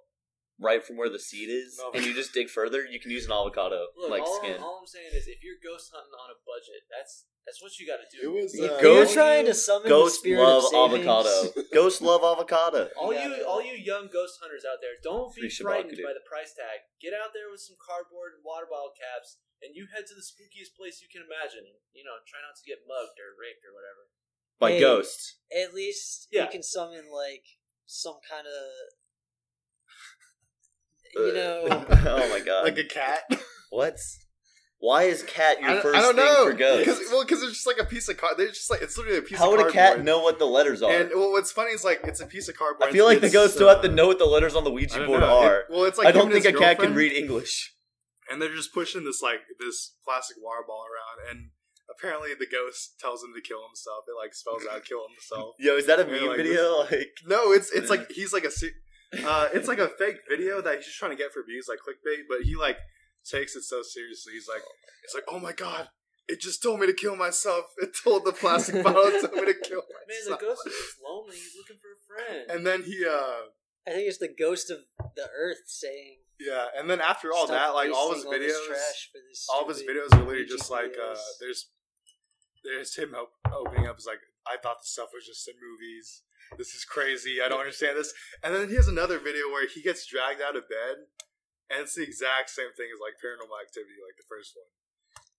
right 0.60 0.84
from 0.84 0.98
where 0.98 1.10
the 1.10 1.20
seed 1.20 1.50
is, 1.50 1.78
No. 1.80 1.92
and 1.96 2.06
you 2.06 2.14
just 2.14 2.34
dig 2.34 2.50
further. 2.50 2.84
You 2.86 3.00
can 3.00 3.12
use 3.12 3.26
an 3.26 3.32
avocado 3.32 3.88
Look, 3.98 4.12
like 4.12 4.22
all, 4.24 4.38
skin. 4.44 4.58
all 4.62 4.80
I'm 4.82 4.88
saying 4.88 5.12
is, 5.16 5.28
if 5.28 5.40
you're 5.44 5.58
ghost 5.64 5.90
hunting 5.96 6.12
on 6.14 6.30
a 6.30 6.38
budget, 6.46 6.84
that's 6.92 7.26
that's 7.48 7.64
what 7.64 7.74
you 7.80 7.88
got 7.90 7.98
to 7.98 8.10
do. 8.14 8.20
It 8.22 8.32
was, 8.36 8.54
If 8.54 8.70
uh, 8.70 8.78
you're 8.84 9.08
trying 9.10 9.48
to 9.50 9.56
summon 9.58 9.90
Ghost 9.90 10.22
the 10.22 10.36
spirit 10.38 10.44
love 10.46 10.70
of 10.70 10.76
avocado. 10.76 11.34
Ghost 11.74 11.98
love 12.04 12.22
avocado. 12.22 12.92
all 12.94 13.10
Yeah, 13.10 13.26
you 13.26 13.42
yeah. 13.42 13.50
all 13.50 13.64
you 13.64 13.74
young 13.74 14.06
ghost 14.14 14.38
hunters 14.38 14.62
out 14.70 14.78
there, 14.86 15.00
don't 15.02 15.34
be 15.34 15.50
Free 15.50 15.66
frightened 15.66 15.98
dude. 15.98 16.06
by 16.06 16.14
the 16.14 16.22
price 16.30 16.54
tag. 16.54 16.86
Get 17.02 17.16
out 17.18 17.34
there 17.34 17.50
with 17.50 17.64
some 17.64 17.80
cardboard 17.82 18.38
and 18.38 18.46
water 18.46 18.68
bottle 18.70 18.94
caps, 18.94 19.42
and 19.66 19.74
you 19.74 19.90
head 19.90 20.06
to 20.06 20.14
the 20.14 20.22
spookiest 20.22 20.78
place 20.78 21.02
you 21.02 21.10
can 21.10 21.26
imagine. 21.26 21.66
You 21.96 22.06
know, 22.06 22.22
try 22.30 22.44
not 22.46 22.54
to 22.60 22.64
get 22.68 22.86
mugged 22.86 23.18
or 23.18 23.34
raped 23.34 23.66
or 23.66 23.74
whatever. 23.74 24.14
By 24.62 24.78
Hey. 24.78 24.84
ghosts. 24.86 25.40
At 25.50 25.74
least 25.74 26.28
Yeah. 26.30 26.46
you 26.46 26.52
can 26.54 26.62
summon 26.62 27.10
like 27.10 27.48
some 27.90 28.20
kind 28.30 28.46
of, 28.46 28.62
you 31.16 31.34
know. 31.34 31.64
oh 31.90 32.30
my 32.30 32.40
god. 32.40 32.64
like 32.64 32.78
a 32.78 32.84
cat. 32.86 33.24
what? 33.70 33.98
Why 34.82 35.04
is 35.04 35.24
cat 35.24 35.60
your 35.60 35.72
I, 35.72 35.82
first 35.82 35.98
I 35.98 36.02
don't 36.02 36.16
thing 36.16 36.24
know 36.26 36.46
for 36.46 36.54
ghosts? 36.54 36.86
because 37.00 37.12
well, 37.12 37.24
because 37.26 37.44
it's 37.44 37.52
just 37.54 37.68
like 37.68 37.80
a 37.80 37.86
piece 37.86 38.08
of 38.08 38.16
card. 38.16 38.36
They're 38.38 38.48
just 38.48 38.70
like 38.70 38.82
it's 38.82 38.98
literally 38.98 39.20
a 39.20 39.22
piece. 39.22 39.38
How 39.38 39.52
of 39.52 39.58
would 39.58 39.68
a 39.68 39.72
cat 39.72 40.04
know 40.06 40.22
what 40.22 40.40
the 40.40 40.46
letters 40.46 40.82
are? 40.82 40.90
And 40.92 41.10
well, 41.14 41.32
what's 41.32 41.52
funny 41.52 41.72
is 41.72 41.84
like 41.84 42.00
it's 42.06 42.22
a 42.22 42.26
piece 42.26 42.48
of 42.48 42.56
cardboard. 42.58 42.90
I 42.90 42.94
feel 42.94 43.06
like 43.06 43.20
the 43.20 43.26
It's, 43.26 43.34
ghosts 43.34 43.56
still 43.56 43.68
uh, 43.68 43.74
have 43.74 43.84
to 43.84 43.90
know 43.90 44.08
what 44.08 44.20
the 44.20 44.26
letters 44.26 44.56
on 44.56 44.64
the 44.64 44.72
Ouija 44.72 45.06
board 45.06 45.20
know. 45.20 45.40
are. 45.40 45.60
It- 45.62 45.66
well, 45.70 45.84
it's 45.84 45.98
like 45.98 46.08
I 46.08 46.12
don't 46.14 46.32
think 46.32 46.46
a 46.46 46.54
cat 46.54 46.80
can 46.80 46.94
read 46.94 47.12
English. 47.12 47.76
And 48.32 48.42
they're 48.42 48.56
just 48.56 48.74
pushing 48.74 49.04
this 49.04 49.22
like 49.22 49.40
this 49.60 49.96
plastic 50.06 50.38
water 50.42 50.64
ball 50.66 50.84
around, 50.86 51.30
and 51.30 51.50
apparently 51.94 52.30
the 52.40 52.46
ghost 52.50 52.94
tells 53.02 53.22
him 53.24 53.34
to 53.36 53.42
kill 53.42 53.68
himself. 53.68 54.06
It 54.08 54.14
like 54.16 54.34
spells 54.34 54.64
out 54.72 54.86
kill 54.86 55.02
himself. 55.10 55.56
Yo, 55.60 55.76
is 55.76 55.88
that 55.88 56.00
a 56.00 56.04
Yeah, 56.06 56.20
meme 56.22 56.28
like 56.30 56.38
video? 56.38 56.78
Like, 56.90 57.10
No, 57.28 57.52
it's 57.52 57.70
it's 57.74 57.90
like 57.90 58.10
he's 58.12 58.32
like 58.32 58.46
a. 58.46 58.52
se- 59.14 59.24
Uh, 59.26 59.50
it's 59.54 59.68
like 59.68 59.80
a 59.80 59.90
fake 59.90 60.18
video 60.30 60.62
that 60.62 60.76
he's 60.78 60.86
just 60.86 60.98
trying 60.98 61.12
to 61.12 61.18
get 61.18 61.32
for 61.32 61.44
views, 61.44 61.68
like 61.70 61.80
clickbait. 61.80 62.24
But 62.30 62.42
he 62.42 62.56
like 62.56 62.78
takes 63.26 63.56
it 63.56 63.64
so 63.64 63.82
seriously. 63.82 64.34
He's 64.34 64.48
like, 64.48 64.62
he's 65.04 65.14
like, 65.16 65.26
oh 65.30 65.40
my 65.40 65.52
god, 65.54 65.90
it 66.28 66.40
just 66.42 66.62
told 66.64 66.80
me 66.80 66.88
to 66.88 66.94
kill 66.94 67.16
myself. 67.16 67.66
It 67.80 67.92
told 68.04 68.26
the 68.26 68.32
plastic 68.34 68.84
bottle 68.84 69.04
it 69.06 69.22
told 69.22 69.34
me 69.36 69.54
to 69.54 69.60
kill 69.60 69.84
myself. 69.84 70.08
Man, 70.08 70.38
the 70.40 70.46
ghost 70.46 70.62
is 70.68 70.74
just 70.74 70.98
lonely. 71.08 71.36
He's 71.36 71.56
looking 71.58 71.78
for 71.82 71.90
a 71.94 72.00
friend. 72.08 72.52
and 72.52 72.66
then 72.68 72.84
he, 72.84 73.06
uh, 73.06 73.50
I 73.88 73.92
think 73.92 74.08
it's 74.08 74.18
the 74.20 74.34
ghost 74.38 74.70
of 74.70 74.80
the 75.16 75.28
earth 75.36 75.64
saying. 75.66 76.18
yeah, 76.40 76.68
and 76.78 76.90
then 76.90 77.02
after 77.02 77.32
all 77.34 77.48
"Stop 77.48 77.58
that, 77.58 77.70
like 77.76 77.92
all 77.94 78.14
his 78.14 78.24
wasting 78.26 78.48
this 78.48 78.56
videos, 78.58 78.68
trash 78.68 79.10
for 79.12 79.20
this 79.30 79.48
all 79.52 79.62
of 79.64 79.70
his 79.70 79.82
videos 79.84 80.14
are 80.14 80.20
literally 80.24 80.44
YouTube 80.46 80.50
just 80.50 80.70
like 80.72 80.94
uh, 81.02 81.16
there's 81.40 81.70
there's 82.64 82.96
him 82.96 83.14
op- 83.16 83.34
opening 83.52 83.88
up. 83.88 83.98
Is 83.98 84.06
like 84.08 84.22
I 84.48 84.58
thought 84.58 84.80
this 84.82 84.92
stuff 84.92 85.10
was 85.14 85.26
just 85.26 85.48
in 85.48 85.56
movies. 85.62 86.24
This 86.58 86.74
is 86.74 86.84
crazy. 86.84 87.38
I 87.44 87.48
don't 87.50 87.60
understand 87.62 87.98
this. 87.98 88.14
And 88.44 88.56
then 88.56 88.70
he 88.70 88.76
has 88.76 88.88
another 88.88 89.20
video 89.20 89.48
where 89.54 89.68
he 89.68 89.82
gets 89.84 90.08
dragged 90.10 90.42
out 90.42 90.56
of 90.58 90.66
bed, 90.68 91.06
and 91.70 91.82
it's 91.86 91.94
the 91.94 92.02
exact 92.04 92.50
same 92.50 92.74
thing 92.76 92.90
as 92.90 92.98
like 92.98 93.22
Paranormal 93.22 93.54
Activity, 93.62 94.02
like 94.02 94.18
the 94.18 94.26
first 94.28 94.58
one. 94.58 94.70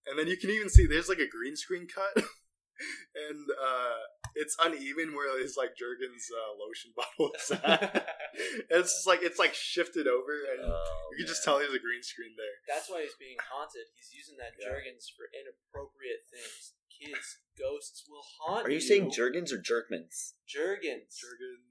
And 0.07 0.15
then 0.19 0.29
you 0.31 0.37
can 0.39 0.51
even 0.51 0.71
see 0.71 0.87
there's 0.87 1.09
like 1.11 1.19
a 1.19 1.27
green 1.29 1.57
screen 1.57 1.87
cut, 1.91 2.15
and 3.29 3.43
uh, 3.59 4.01
it's 4.39 4.55
uneven 4.63 5.13
where 5.19 5.35
his 5.43 5.59
like 5.59 5.75
Jergens 5.75 6.31
uh, 6.31 6.55
lotion 6.57 6.95
bottle 6.99 7.35
is 7.35 7.51
at. 7.59 8.07
it's 8.71 8.95
just 9.03 9.07
like 9.11 9.21
it's 9.27 9.39
like 9.43 9.53
shifted 9.53 10.07
over, 10.07 10.33
and 10.55 10.63
Oh, 10.63 11.11
you 11.13 11.27
can 11.27 11.27
just 11.27 11.43
tell 11.43 11.59
there's 11.59 11.75
a 11.75 11.83
green 11.83 12.07
screen 12.07 12.39
there. 12.39 12.57
That's 12.71 12.87
why 12.89 13.03
he's 13.03 13.19
being 13.19 13.37
haunted. 13.51 13.91
He's 13.99 14.15
using 14.15 14.39
that 14.39 14.55
Yeah. 14.57 14.71
Jergens 14.79 15.11
for 15.11 15.27
inappropriate 15.35 16.31
things. 16.31 16.79
Kids, 17.01 17.39
ghosts 17.59 18.05
will 18.09 18.23
haunt 18.39 18.67
Are 18.67 18.71
you 18.71 18.75
you. 18.77 18.81
saying 18.81 19.11
Jergens 19.11 19.53
or 19.53 19.57
Jerkmans? 19.59 20.35
Jergens? 20.47 21.17
Jergens. 21.17 21.65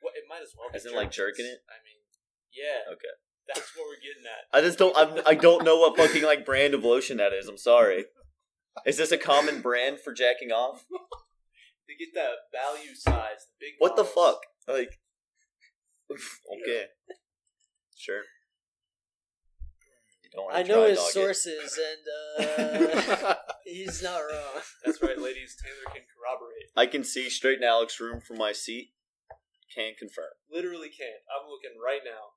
What? 0.00 0.12
It 0.16 0.24
might 0.28 0.42
as 0.42 0.52
well. 0.56 0.68
be 0.70 0.76
As 0.76 0.84
in, 0.86 0.94
like, 0.94 1.10
jerking 1.10 1.46
it? 1.46 1.58
I 1.68 1.80
mean, 1.82 2.00
yeah. 2.52 2.92
Okay. 2.92 3.14
That's 3.48 3.74
what 3.76 3.86
we're 3.86 4.02
getting 4.02 4.26
at. 4.26 4.52
I 4.52 4.60
just 4.60 4.78
don't. 4.78 4.96
I'm, 4.96 5.22
I 5.26 5.34
don't 5.34 5.64
know 5.64 5.78
what 5.78 5.96
fucking 5.96 6.24
like 6.24 6.44
brand 6.44 6.74
of 6.74 6.84
lotion 6.84 7.16
that 7.18 7.32
is. 7.32 7.48
I'm 7.48 7.56
sorry. 7.58 8.06
Is 8.84 8.96
this 8.98 9.12
a 9.12 9.18
common 9.18 9.62
brand 9.62 10.00
for 10.00 10.12
jacking 10.12 10.50
off? 10.50 10.84
They 11.88 11.94
get 11.94 12.14
that 12.14 12.50
value 12.52 12.96
size, 12.96 13.46
the 13.46 13.54
big. 13.60 13.74
What 13.78 13.94
the 13.94 14.04
fuck? 14.04 14.40
Like, 14.66 14.98
okay, 16.10 16.86
sure. 17.96 18.22
You 20.36 20.42
don't 20.42 20.52
want 20.52 20.56
I 20.58 20.62
know 20.68 20.86
his 20.86 20.98
dog 20.98 21.08
it. 21.08 21.12
sources, 21.12 21.80
and 21.80 23.26
uh, 23.26 23.34
he's 23.64 24.02
not 24.02 24.18
wrong. 24.18 24.60
That's 24.84 25.00
right, 25.00 25.18
ladies. 25.18 25.56
Taylor 25.56 25.94
can 25.94 26.02
corroborate. 26.12 26.68
I 26.76 26.84
can 26.86 27.04
see 27.04 27.30
straight 27.30 27.58
in 27.58 27.64
Alex's 27.64 28.00
room 28.00 28.20
from 28.20 28.36
my 28.36 28.52
seat. 28.52 28.90
Can 29.74 29.92
confirm. 29.98 30.36
Literally 30.50 30.88
can't. 30.88 31.24
I'm 31.32 31.48
looking 31.48 31.80
right 31.82 32.00
now. 32.04 32.36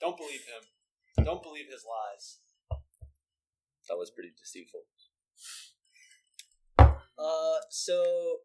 Don't 0.00 0.16
believe 0.16 0.42
him. 0.46 1.24
Don't 1.24 1.42
believe 1.42 1.66
his 1.70 1.84
lies. 1.84 2.38
That 3.88 3.96
was 3.96 4.10
pretty 4.10 4.30
deceitful. 4.38 4.82
Uh, 6.78 7.58
so 7.68 8.38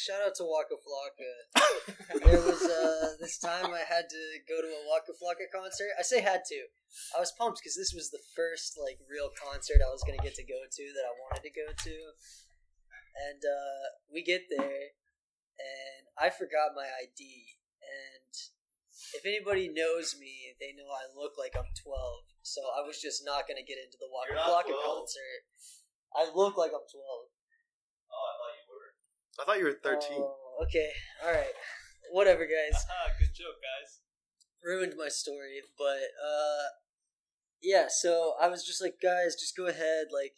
shout 0.00 0.24
out 0.24 0.34
to 0.40 0.48
Waka 0.48 0.80
Flocka. 0.80 1.32
there 2.24 2.40
was 2.40 2.62
uh 2.64 3.20
this 3.20 3.36
time 3.36 3.68
I 3.68 3.84
had 3.84 4.08
to 4.08 4.22
go 4.48 4.64
to 4.64 4.70
a 4.72 4.82
Waka 4.88 5.12
Flocka 5.12 5.44
concert. 5.52 5.92
I 6.00 6.02
say 6.02 6.24
had 6.24 6.48
to. 6.48 6.60
I 7.12 7.20
was 7.20 7.36
pumped 7.36 7.60
because 7.60 7.76
this 7.76 7.92
was 7.92 8.08
the 8.08 8.24
first 8.32 8.80
like 8.80 8.96
real 9.04 9.28
concert 9.36 9.84
I 9.84 9.92
was 9.92 10.00
gonna 10.00 10.24
get 10.24 10.34
to 10.40 10.46
go 10.48 10.64
to 10.64 10.84
that 10.96 11.04
I 11.04 11.14
wanted 11.20 11.44
to 11.44 11.52
go 11.52 11.68
to. 11.68 11.96
And 13.28 13.42
uh, 13.44 13.84
we 14.08 14.24
get 14.24 14.48
there, 14.48 14.96
and 15.60 16.02
I 16.16 16.32
forgot 16.32 16.72
my 16.72 16.88
ID. 16.88 17.20
And 17.84 18.32
if 19.12 19.26
anybody 19.26 19.68
knows 19.68 20.16
me, 20.16 20.56
they 20.56 20.72
know 20.72 20.88
I 20.88 21.10
look 21.12 21.36
like 21.36 21.52
I'm 21.58 21.68
12. 21.76 21.84
So 22.40 22.62
I 22.72 22.86
was 22.86 23.02
just 23.02 23.26
not 23.26 23.44
gonna 23.44 23.66
get 23.66 23.76
into 23.76 24.00
the 24.00 24.08
Waka 24.08 24.40
Flocka 24.40 24.72
12. 24.72 24.80
concert. 24.80 25.40
I 26.16 26.22
look 26.32 26.56
like 26.56 26.72
I'm 26.72 26.86
12. 26.88 26.96
Oh, 26.96 28.24
I 28.26 28.32
thought 28.34 28.56
you 28.56 28.59
were. 28.59 28.59
I 29.38 29.44
thought 29.44 29.58
you 29.58 29.64
were 29.64 29.78
13. 29.82 30.18
Oh, 30.18 30.64
okay, 30.64 30.90
all 31.24 31.32
right, 31.32 31.54
whatever, 32.12 32.44
guys. 32.44 32.74
Haha, 32.88 33.12
Good 33.18 33.34
joke, 33.34 33.60
guys. 33.62 34.00
Ruined 34.64 34.94
my 34.96 35.08
story, 35.08 35.62
but 35.78 36.12
uh, 36.20 36.68
yeah. 37.62 37.86
So 37.88 38.34
I 38.40 38.48
was 38.48 38.64
just 38.64 38.82
like, 38.82 39.00
guys, 39.02 39.36
just 39.38 39.56
go 39.56 39.66
ahead. 39.66 40.12
Like, 40.12 40.36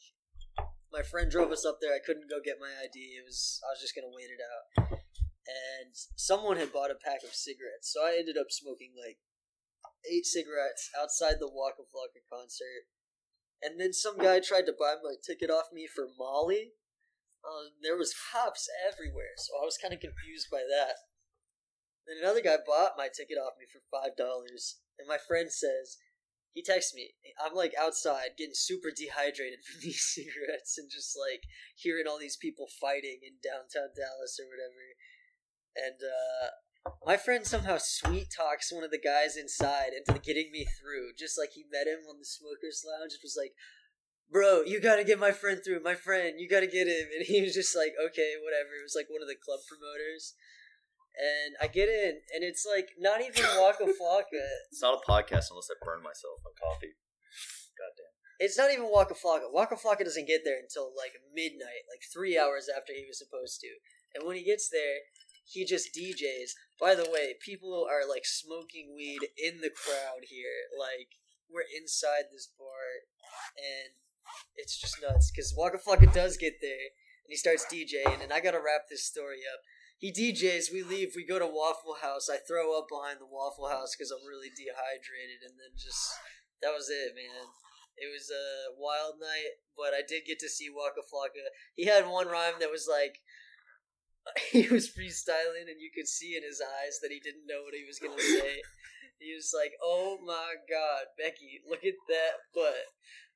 my 0.93 1.03
friend 1.03 1.31
drove 1.31 1.51
us 1.51 1.67
up 1.67 1.79
there. 1.81 1.91
I 1.91 2.05
couldn't 2.05 2.31
go 2.31 2.39
get 2.45 2.63
my 2.63 2.71
ID. 2.71 3.19
It 3.19 3.25
was 3.27 3.59
I 3.67 3.75
was 3.75 3.81
just 3.81 3.97
gonna 3.97 4.15
wait 4.15 4.31
it 4.31 4.39
out, 4.39 4.95
and 4.95 5.91
someone 6.15 6.57
had 6.57 6.73
bought 6.73 6.95
a 6.95 7.03
pack 7.03 7.25
of 7.25 7.35
cigarettes, 7.35 7.91
so 7.91 8.07
I 8.07 8.15
ended 8.17 8.39
up 8.39 8.51
smoking 8.51 8.95
like 8.95 9.19
eight 10.11 10.27
cigarettes 10.27 10.91
outside 10.99 11.37
the 11.39 11.51
Waka 11.51 11.83
Flocka 11.83 12.23
concert. 12.31 12.87
And 13.63 13.79
then 13.81 13.93
some 13.93 14.19
guy 14.19 14.41
tried 14.41 14.67
to 14.67 14.75
buy 14.75 14.95
my 15.03 15.15
ticket 15.25 15.51
off 15.51 15.71
me 15.73 15.87
for 15.87 16.09
Molly. 16.19 16.73
Um, 17.43 17.75
there 17.83 17.99
was 17.99 18.15
cops 18.15 18.71
everywhere, 18.87 19.35
so 19.37 19.59
I 19.61 19.65
was 19.67 19.79
kind 19.79 19.93
of 19.93 20.01
confused 20.01 20.49
by 20.51 20.63
that. 20.63 21.11
Then 22.07 22.23
another 22.23 22.43
guy 22.43 22.59
bought 22.65 22.99
my 22.99 23.09
ticket 23.11 23.39
off 23.39 23.59
me 23.59 23.67
for 23.67 23.83
five 23.91 24.17
dollars, 24.17 24.79
and 24.99 25.09
my 25.09 25.19
friend 25.19 25.51
says 25.51 25.99
he 26.53 26.63
texts 26.63 26.95
me. 26.95 27.15
I'm 27.41 27.55
like 27.55 27.73
outside 27.81 28.37
getting 28.37 28.55
super 28.55 28.91
dehydrated 28.95 29.65
from 29.65 29.81
these 29.83 30.03
cigarettes 30.03 30.79
and 30.79 30.91
just 30.91 31.17
like 31.17 31.43
hearing 31.75 32.07
all 32.07 32.19
these 32.19 32.37
people 32.37 32.67
fighting 32.81 33.21
in 33.23 33.41
downtown 33.43 33.91
Dallas 33.97 34.39
or 34.39 34.47
whatever. 34.47 34.85
And 35.75 35.99
uh, 36.05 36.93
my 37.07 37.17
friend 37.17 37.47
somehow 37.47 37.79
sweet 37.81 38.29
talks 38.29 38.73
one 38.73 38.85
of 38.85 38.91
the 38.91 39.01
guys 39.01 39.37
inside 39.37 39.97
into 39.97 40.21
getting 40.21 40.53
me 40.53 40.67
through, 40.79 41.17
just 41.19 41.39
like 41.39 41.53
he 41.55 41.65
met 41.71 41.87
him 41.87 42.05
on 42.09 42.19
the 42.19 42.29
smokers 42.29 42.85
lounge. 42.85 43.13
It 43.15 43.25
was 43.25 43.37
like, 43.39 43.55
bro, 44.33 44.63
you 44.65 44.81
gotta 44.81 45.05
get 45.05 45.21
my 45.21 45.31
friend 45.31 45.61
through. 45.63 45.85
My 45.85 45.95
friend, 45.95 46.41
you 46.41 46.49
gotta 46.49 46.67
get 46.67 46.89
him. 46.89 47.07
And 47.15 47.27
he 47.27 47.43
was 47.43 47.55
just 47.55 47.77
like, 47.77 47.93
okay, 48.01 48.41
whatever. 48.41 48.73
It 48.81 48.83
was 48.83 48.97
like 48.97 49.13
one 49.13 49.21
of 49.21 49.29
the 49.29 49.37
club 49.37 49.61
promoters. 49.69 50.35
And 51.13 51.53
I 51.61 51.69
get 51.69 51.93
in, 51.93 52.25
and 52.33 52.41
it's 52.41 52.65
like 52.65 52.97
not 52.97 53.21
even 53.21 53.45
Waka 53.61 53.85
Flocka. 54.01 54.49
It's 54.73 54.81
not 54.81 54.97
a 54.97 55.05
podcast 55.05 55.53
unless 55.53 55.69
I 55.69 55.77
burn 55.85 56.01
myself 56.01 56.41
on 56.41 56.57
coffee. 56.57 56.97
Goddamn. 57.77 58.17
It's 58.41 58.57
not 58.57 58.73
even 58.73 58.89
Waka 58.89 59.13
Flocka. 59.13 59.53
Waka 59.53 59.77
Flocka 59.77 60.09
doesn't 60.09 60.27
get 60.27 60.41
there 60.43 60.57
until 60.57 60.89
like 60.97 61.13
midnight, 61.37 61.85
like 61.93 62.01
three 62.09 62.41
hours 62.41 62.67
after 62.73 62.97
he 62.97 63.05
was 63.05 63.21
supposed 63.21 63.61
to. 63.61 63.71
And 64.17 64.25
when 64.25 64.41
he 64.41 64.43
gets 64.43 64.73
there, 64.73 65.05
he 65.45 65.69
just 65.69 65.93
DJs. 65.93 66.57
By 66.81 66.97
the 66.97 67.09
way, 67.13 67.37
people 67.45 67.85
are 67.85 68.09
like 68.09 68.25
smoking 68.25 68.97
weed 68.97 69.21
in 69.37 69.61
the 69.61 69.71
crowd 69.71 70.25
here. 70.33 70.73
Like 70.73 71.21
we're 71.53 71.69
inside 71.69 72.33
this 72.33 72.49
bar, 72.57 73.05
and 73.61 73.93
it's 74.57 74.79
just 74.79 75.01
nuts 75.03 75.31
because 75.31 75.55
Waka 75.57 75.79
Flocka 75.79 76.13
does 76.13 76.37
get 76.37 76.61
there, 76.61 76.93
and 77.25 77.31
he 77.31 77.37
starts 77.37 77.67
DJing. 77.67 78.23
And 78.23 78.33
I 78.33 78.41
gotta 78.41 78.63
wrap 78.63 78.89
this 78.89 79.05
story 79.05 79.43
up. 79.47 79.61
He 79.99 80.11
DJs, 80.11 80.73
we 80.73 80.83
leave, 80.83 81.15
we 81.15 81.25
go 81.25 81.39
to 81.39 81.47
Waffle 81.47 82.03
House. 82.03 82.27
I 82.29 82.43
throw 82.43 82.77
up 82.77 82.91
behind 82.91 83.23
the 83.23 83.31
Waffle 83.31 83.69
House 83.71 83.95
because 83.95 84.11
I'm 84.11 84.27
really 84.27 84.51
dehydrated, 84.51 85.47
and 85.47 85.55
then 85.55 85.79
just 85.79 86.11
that 86.61 86.75
was 86.75 86.91
it, 86.91 87.15
man. 87.15 87.47
It 87.95 88.11
was 88.11 88.27
a 88.33 88.75
wild 88.75 89.21
night, 89.21 89.63
but 89.77 89.95
I 89.95 90.03
did 90.03 90.27
get 90.27 90.41
to 90.41 90.49
see 90.49 90.73
Waka 90.73 91.07
Flocka. 91.07 91.45
He 91.77 91.87
had 91.87 92.09
one 92.09 92.27
rhyme 92.27 92.59
that 92.59 92.73
was 92.73 92.89
like 92.91 93.23
he 94.53 94.69
was 94.69 94.91
freestyling, 94.91 95.71
and 95.71 95.81
you 95.81 95.91
could 95.95 96.09
see 96.09 96.37
in 96.37 96.43
his 96.43 96.63
eyes 96.63 96.99
that 97.03 97.11
he 97.11 97.21
didn't 97.21 97.47
know 97.47 97.63
what 97.63 97.75
he 97.75 97.85
was 97.87 97.99
gonna 97.99 98.21
say. 98.21 98.63
He 99.19 99.35
was 99.35 99.55
like, 99.55 99.79
"Oh 99.83 100.19
my 100.19 100.59
God, 100.67 101.15
Becky, 101.15 101.63
look 101.63 101.85
at 101.85 101.99
that 102.09 102.51
butt! 102.55 102.91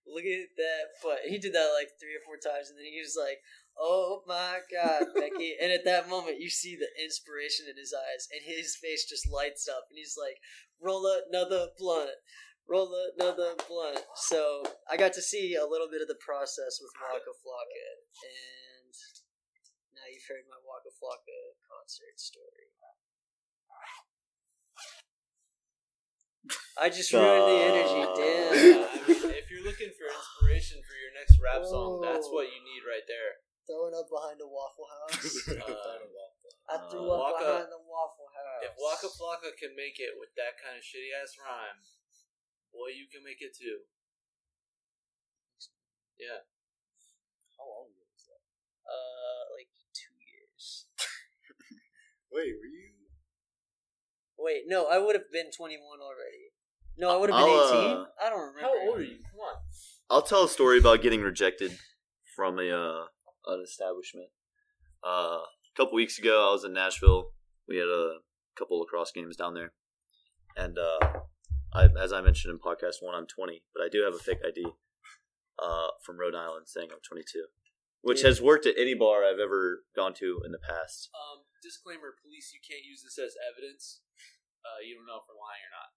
Look 0.07 0.25
at 0.25 0.57
that 0.57 0.85
butt!" 1.03 1.21
He 1.27 1.38
did 1.38 1.53
that 1.53 1.75
like 1.75 1.99
three 1.99 2.14
or 2.14 2.25
four 2.25 2.38
times, 2.38 2.71
and 2.71 2.79
then 2.79 2.87
he 2.87 3.01
was 3.01 3.19
like, 3.19 3.42
"Oh 3.79 4.23
my 4.27 4.61
God, 4.71 5.14
Becky!" 5.14 5.57
and 5.61 5.73
at 5.73 5.85
that 5.85 6.09
moment, 6.09 6.40
you 6.40 6.51
see 6.51 6.77
the 6.77 6.88
inspiration 7.03 7.66
in 7.69 7.77
his 7.77 7.92
eyes, 7.92 8.29
and 8.33 8.42
his 8.42 8.77
face 8.77 9.05
just 9.05 9.29
lights 9.29 9.69
up, 9.69 9.87
and 9.90 9.99
he's 9.99 10.16
like, 10.16 10.38
"Roll 10.81 11.07
another 11.07 11.69
blunt." 11.79 12.16
roll 12.69 12.90
another 13.16 13.55
blunt. 13.69 14.03
So 14.14 14.62
I 14.90 14.97
got 14.97 15.12
to 15.14 15.23
see 15.23 15.55
a 15.55 15.66
little 15.66 15.88
bit 15.90 16.03
of 16.03 16.09
the 16.09 16.19
process 16.19 16.79
with 16.83 16.90
Waka 16.99 17.35
Flocka, 17.42 17.88
and 18.27 18.95
now 19.95 20.07
you've 20.11 20.27
heard 20.29 20.45
my 20.51 20.59
Waka 20.66 20.90
Flocka 20.99 21.38
concert 21.71 22.19
story. 22.19 22.75
I 26.79 26.90
just 26.90 27.11
ruined 27.12 27.49
the 27.49 27.59
energy, 27.73 28.03
damn. 28.21 28.53
I 28.53 29.09
mean, 29.09 29.35
if 29.35 29.51
you're 29.51 29.64
looking 29.64 29.90
for 29.97 30.07
inspiration 30.07 30.79
for 31.37 31.44
your 31.44 31.53
next 31.53 31.61
rap 31.61 31.62
song, 31.68 32.01
that's 32.01 32.29
what 32.33 32.49
you 32.49 32.59
need 32.64 32.83
right 32.88 33.05
there. 33.07 33.44
Throwing 33.68 33.94
up 33.99 34.07
behind 34.09 34.38
a 34.40 34.49
Waffle 34.49 34.87
House. 34.88 35.27
I 36.66 36.77
threw 36.90 37.07
Uh, 37.07 37.14
up 37.14 37.37
Waka- 37.37 37.44
behind 37.44 37.70
the 37.70 37.83
Waffle 37.85 38.31
House. 38.33 38.62
If 38.64 38.75
Waka 38.79 39.09
Flocka 39.11 39.51
can 39.59 39.75
make 39.77 39.99
it 39.99 40.14
with 40.18 40.31
that 40.38 40.55
kind 40.59 40.79
of 40.79 40.83
shitty 40.83 41.11
ass 41.14 41.35
rhyme, 41.38 41.83
boy, 42.72 42.94
you 42.94 43.07
can 43.11 43.22
make 43.27 43.38
it 43.42 43.55
too. 43.55 43.87
Yeah. 46.18 46.46
How 47.59 47.66
long 47.68 47.90
ago 47.92 48.07
was 48.09 48.25
that? 48.31 48.40
Uh, 48.87 49.42
like 49.59 49.68
two 49.92 50.14
years. 50.16 50.87
Wait, 52.33 52.55
were 52.57 52.70
you? 52.70 52.94
Wait, 54.38 54.62
no, 54.66 54.87
I 54.87 54.99
would 54.99 55.14
have 55.16 55.31
been 55.33 55.51
21 55.51 55.81
already. 56.01 56.55
No, 56.99 57.11
I 57.12 57.16
would 57.18 57.31
have 57.31 57.38
been 57.40 57.51
I'll, 57.51 57.83
18. 57.83 57.96
uh, 57.99 58.05
I 58.22 58.31
don't 58.31 58.40
remember. 58.55 58.61
How 58.62 58.72
old 58.88 58.99
are 58.99 59.03
you? 59.03 59.18
Come 59.27 59.40
on. 59.42 59.57
I'll 60.09 60.23
tell 60.23 60.45
a 60.45 60.49
story 60.49 60.79
about 60.79 61.03
getting 61.03 61.21
rejected 61.23 61.79
from 62.35 62.59
a 62.59 62.71
uh, 62.71 63.05
an 63.47 63.61
establishment. 63.64 64.29
Uh, 65.05 65.40
a 65.42 65.77
couple 65.77 65.95
weeks 65.95 66.19
ago, 66.19 66.49
I 66.49 66.53
was 66.53 66.64
in 66.64 66.73
Nashville. 66.73 67.33
We 67.69 67.77
had 67.77 67.88
a 67.88 68.19
couple 68.57 68.79
lacrosse 68.81 69.12
games 69.12 69.37
down 69.37 69.55
there, 69.55 69.73
and 70.57 70.79
uh, 70.79 70.99
I, 71.75 71.88
as 72.01 72.12
I 72.12 72.21
mentioned 72.21 72.53
in 72.55 72.59
podcast 72.59 73.03
one, 73.03 73.14
I'm 73.14 73.27
20, 73.27 73.62
but 73.75 73.83
I 73.83 73.88
do 73.90 74.03
have 74.05 74.14
a 74.14 74.23
fake 74.23 74.38
ID 74.47 74.64
uh, 75.59 75.88
from 76.05 76.19
Rhode 76.19 76.35
Island 76.35 76.66
saying 76.69 76.88
I'm 76.92 77.03
22, 77.07 77.47
which 78.03 78.23
Yeah. 78.23 78.29
has 78.29 78.40
worked 78.40 78.66
at 78.66 78.79
any 78.79 78.95
bar 78.95 79.25
I've 79.25 79.42
ever 79.42 79.83
gone 79.95 80.14
to 80.23 80.40
in 80.47 80.53
the 80.53 80.62
past. 80.62 81.11
Um, 81.14 81.42
disclaimer: 81.62 82.14
Police, 82.23 82.53
you 82.55 82.61
can't 82.62 82.85
use 82.87 83.03
this 83.03 83.19
as 83.19 83.35
evidence. 83.42 84.01
Uh, 84.62 84.83
you 84.87 84.95
don't 84.95 85.07
know 85.07 85.19
if 85.19 85.27
we're 85.29 85.38
lying 85.38 85.62
or 85.66 85.75
not. 85.75 85.90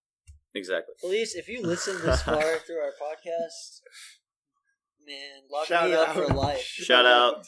Exactly. 0.55 0.95
Police, 0.99 1.35
if 1.35 1.47
you 1.47 1.61
listen 1.61 1.95
this 2.03 2.21
far 2.23 2.41
through 2.65 2.79
our 2.79 2.93
podcast, 3.01 3.81
man, 5.05 5.43
lock 5.51 5.67
Shout 5.67 5.89
me 5.89 5.95
up 5.95 6.09
out. 6.09 6.15
for 6.15 6.33
life. 6.33 6.61
Shout 6.61 7.05
out. 7.05 7.45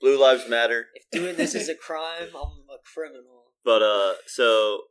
Blue 0.00 0.20
Lives 0.20 0.48
Matter. 0.48 0.86
If 0.94 1.10
doing 1.10 1.36
this 1.36 1.54
is 1.54 1.68
a 1.68 1.74
crime, 1.74 2.28
I'm 2.34 2.68
a 2.70 2.78
criminal. 2.94 3.52
But 3.64 3.82
uh, 3.82 4.14
so 4.26 4.82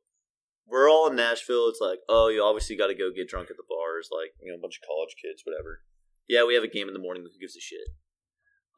we're 0.67 0.89
all 0.89 1.08
in 1.10 1.15
Nashville. 1.15 1.67
It's 1.69 1.79
like, 1.79 1.99
oh, 2.10 2.27
you 2.29 2.43
obviously 2.43 2.75
got 2.75 2.88
to 2.88 2.95
go 2.95 3.12
get 3.15 3.29
drunk 3.29 3.49
at 3.51 3.58
the 3.58 3.63
bars, 3.69 4.10
like 4.12 4.31
you 4.41 4.51
know, 4.51 4.58
a 4.58 4.62
bunch 4.62 4.79
of 4.81 4.88
college 4.88 5.15
kids, 5.21 5.43
whatever. 5.45 5.81
Yeah, 6.27 6.45
we 6.45 6.55
have 6.55 6.63
a 6.63 6.67
game 6.67 6.88
in 6.88 6.93
the 6.93 6.99
morning. 6.99 7.23
Who 7.23 7.39
gives 7.39 7.55
a 7.55 7.62
shit? 7.62 7.88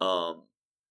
Um, 0.02 0.44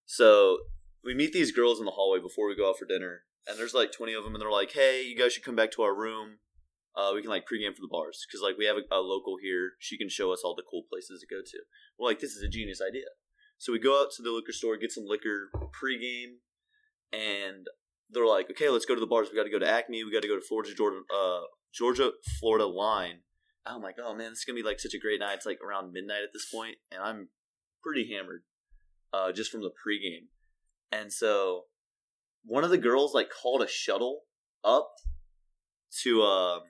so 0.06 0.58
we 1.04 1.14
meet 1.14 1.32
these 1.32 1.52
girls 1.52 1.78
in 1.78 1.84
the 1.84 1.92
hallway 1.92 2.20
before 2.20 2.48
we 2.48 2.56
go 2.56 2.70
out 2.70 2.78
for 2.78 2.86
dinner, 2.86 3.22
and 3.46 3.58
there's 3.58 3.74
like 3.74 3.92
twenty 3.92 4.14
of 4.14 4.24
them, 4.24 4.34
and 4.34 4.40
they're 4.42 4.50
like, 4.50 4.72
hey, 4.72 5.02
you 5.02 5.16
guys 5.16 5.34
should 5.34 5.44
come 5.44 5.56
back 5.56 5.70
to 5.72 5.82
our 5.82 5.94
room. 5.94 6.38
Uh, 6.96 7.12
we 7.14 7.20
can 7.20 7.30
like 7.30 7.44
pregame 7.44 7.74
for 7.74 7.82
the 7.82 7.90
bars 7.90 8.24
because 8.26 8.42
like 8.42 8.56
we 8.56 8.64
have 8.64 8.76
a, 8.76 8.94
a 8.94 9.00
local 9.00 9.36
here. 9.40 9.72
She 9.78 9.98
can 9.98 10.08
show 10.08 10.32
us 10.32 10.40
all 10.42 10.54
the 10.54 10.64
cool 10.70 10.84
places 10.90 11.20
to 11.20 11.34
go 11.34 11.42
to. 11.44 11.58
We're 11.98 12.08
like, 12.08 12.20
this 12.20 12.32
is 12.32 12.42
a 12.42 12.48
genius 12.48 12.80
idea. 12.80 13.04
So 13.58 13.72
we 13.72 13.78
go 13.78 14.00
out 14.00 14.08
to 14.16 14.22
the 14.22 14.30
liquor 14.30 14.52
store, 14.52 14.76
get 14.76 14.92
some 14.92 15.04
liquor 15.06 15.50
pregame, 15.54 16.40
and 17.12 17.66
they're 18.10 18.26
like, 18.26 18.50
okay, 18.50 18.68
let's 18.68 18.86
go 18.86 18.94
to 18.94 19.00
the 19.00 19.06
bars. 19.06 19.28
We 19.30 19.36
got 19.36 19.44
to 19.44 19.50
go 19.50 19.58
to 19.58 19.68
Acme. 19.68 20.04
We 20.04 20.12
got 20.12 20.22
to 20.22 20.28
go 20.28 20.36
to 20.36 20.44
Florida, 20.46 20.74
Georgia, 20.74 21.00
uh, 21.14 21.40
Georgia, 21.74 22.12
Florida 22.40 22.66
line. 22.66 23.20
I'm 23.66 23.82
like, 23.82 23.96
oh 24.02 24.14
man, 24.14 24.30
this 24.30 24.40
is 24.40 24.44
gonna 24.44 24.56
be 24.56 24.62
like 24.62 24.78
such 24.80 24.94
a 24.94 24.98
great 24.98 25.20
night. 25.20 25.34
It's 25.34 25.46
like 25.46 25.58
around 25.60 25.92
midnight 25.92 26.22
at 26.22 26.32
this 26.32 26.48
point, 26.52 26.76
and 26.92 27.02
I'm 27.02 27.28
pretty 27.82 28.12
hammered, 28.12 28.42
uh, 29.12 29.32
just 29.32 29.50
from 29.50 29.62
the 29.62 29.70
pregame. 29.70 30.28
And 30.92 31.12
so, 31.12 31.62
one 32.44 32.64
of 32.64 32.70
the 32.70 32.78
girls 32.78 33.12
like 33.12 33.28
called 33.30 33.62
a 33.62 33.68
shuttle 33.68 34.20
up 34.62 34.92
to, 36.02 36.22
uh, 36.22 36.60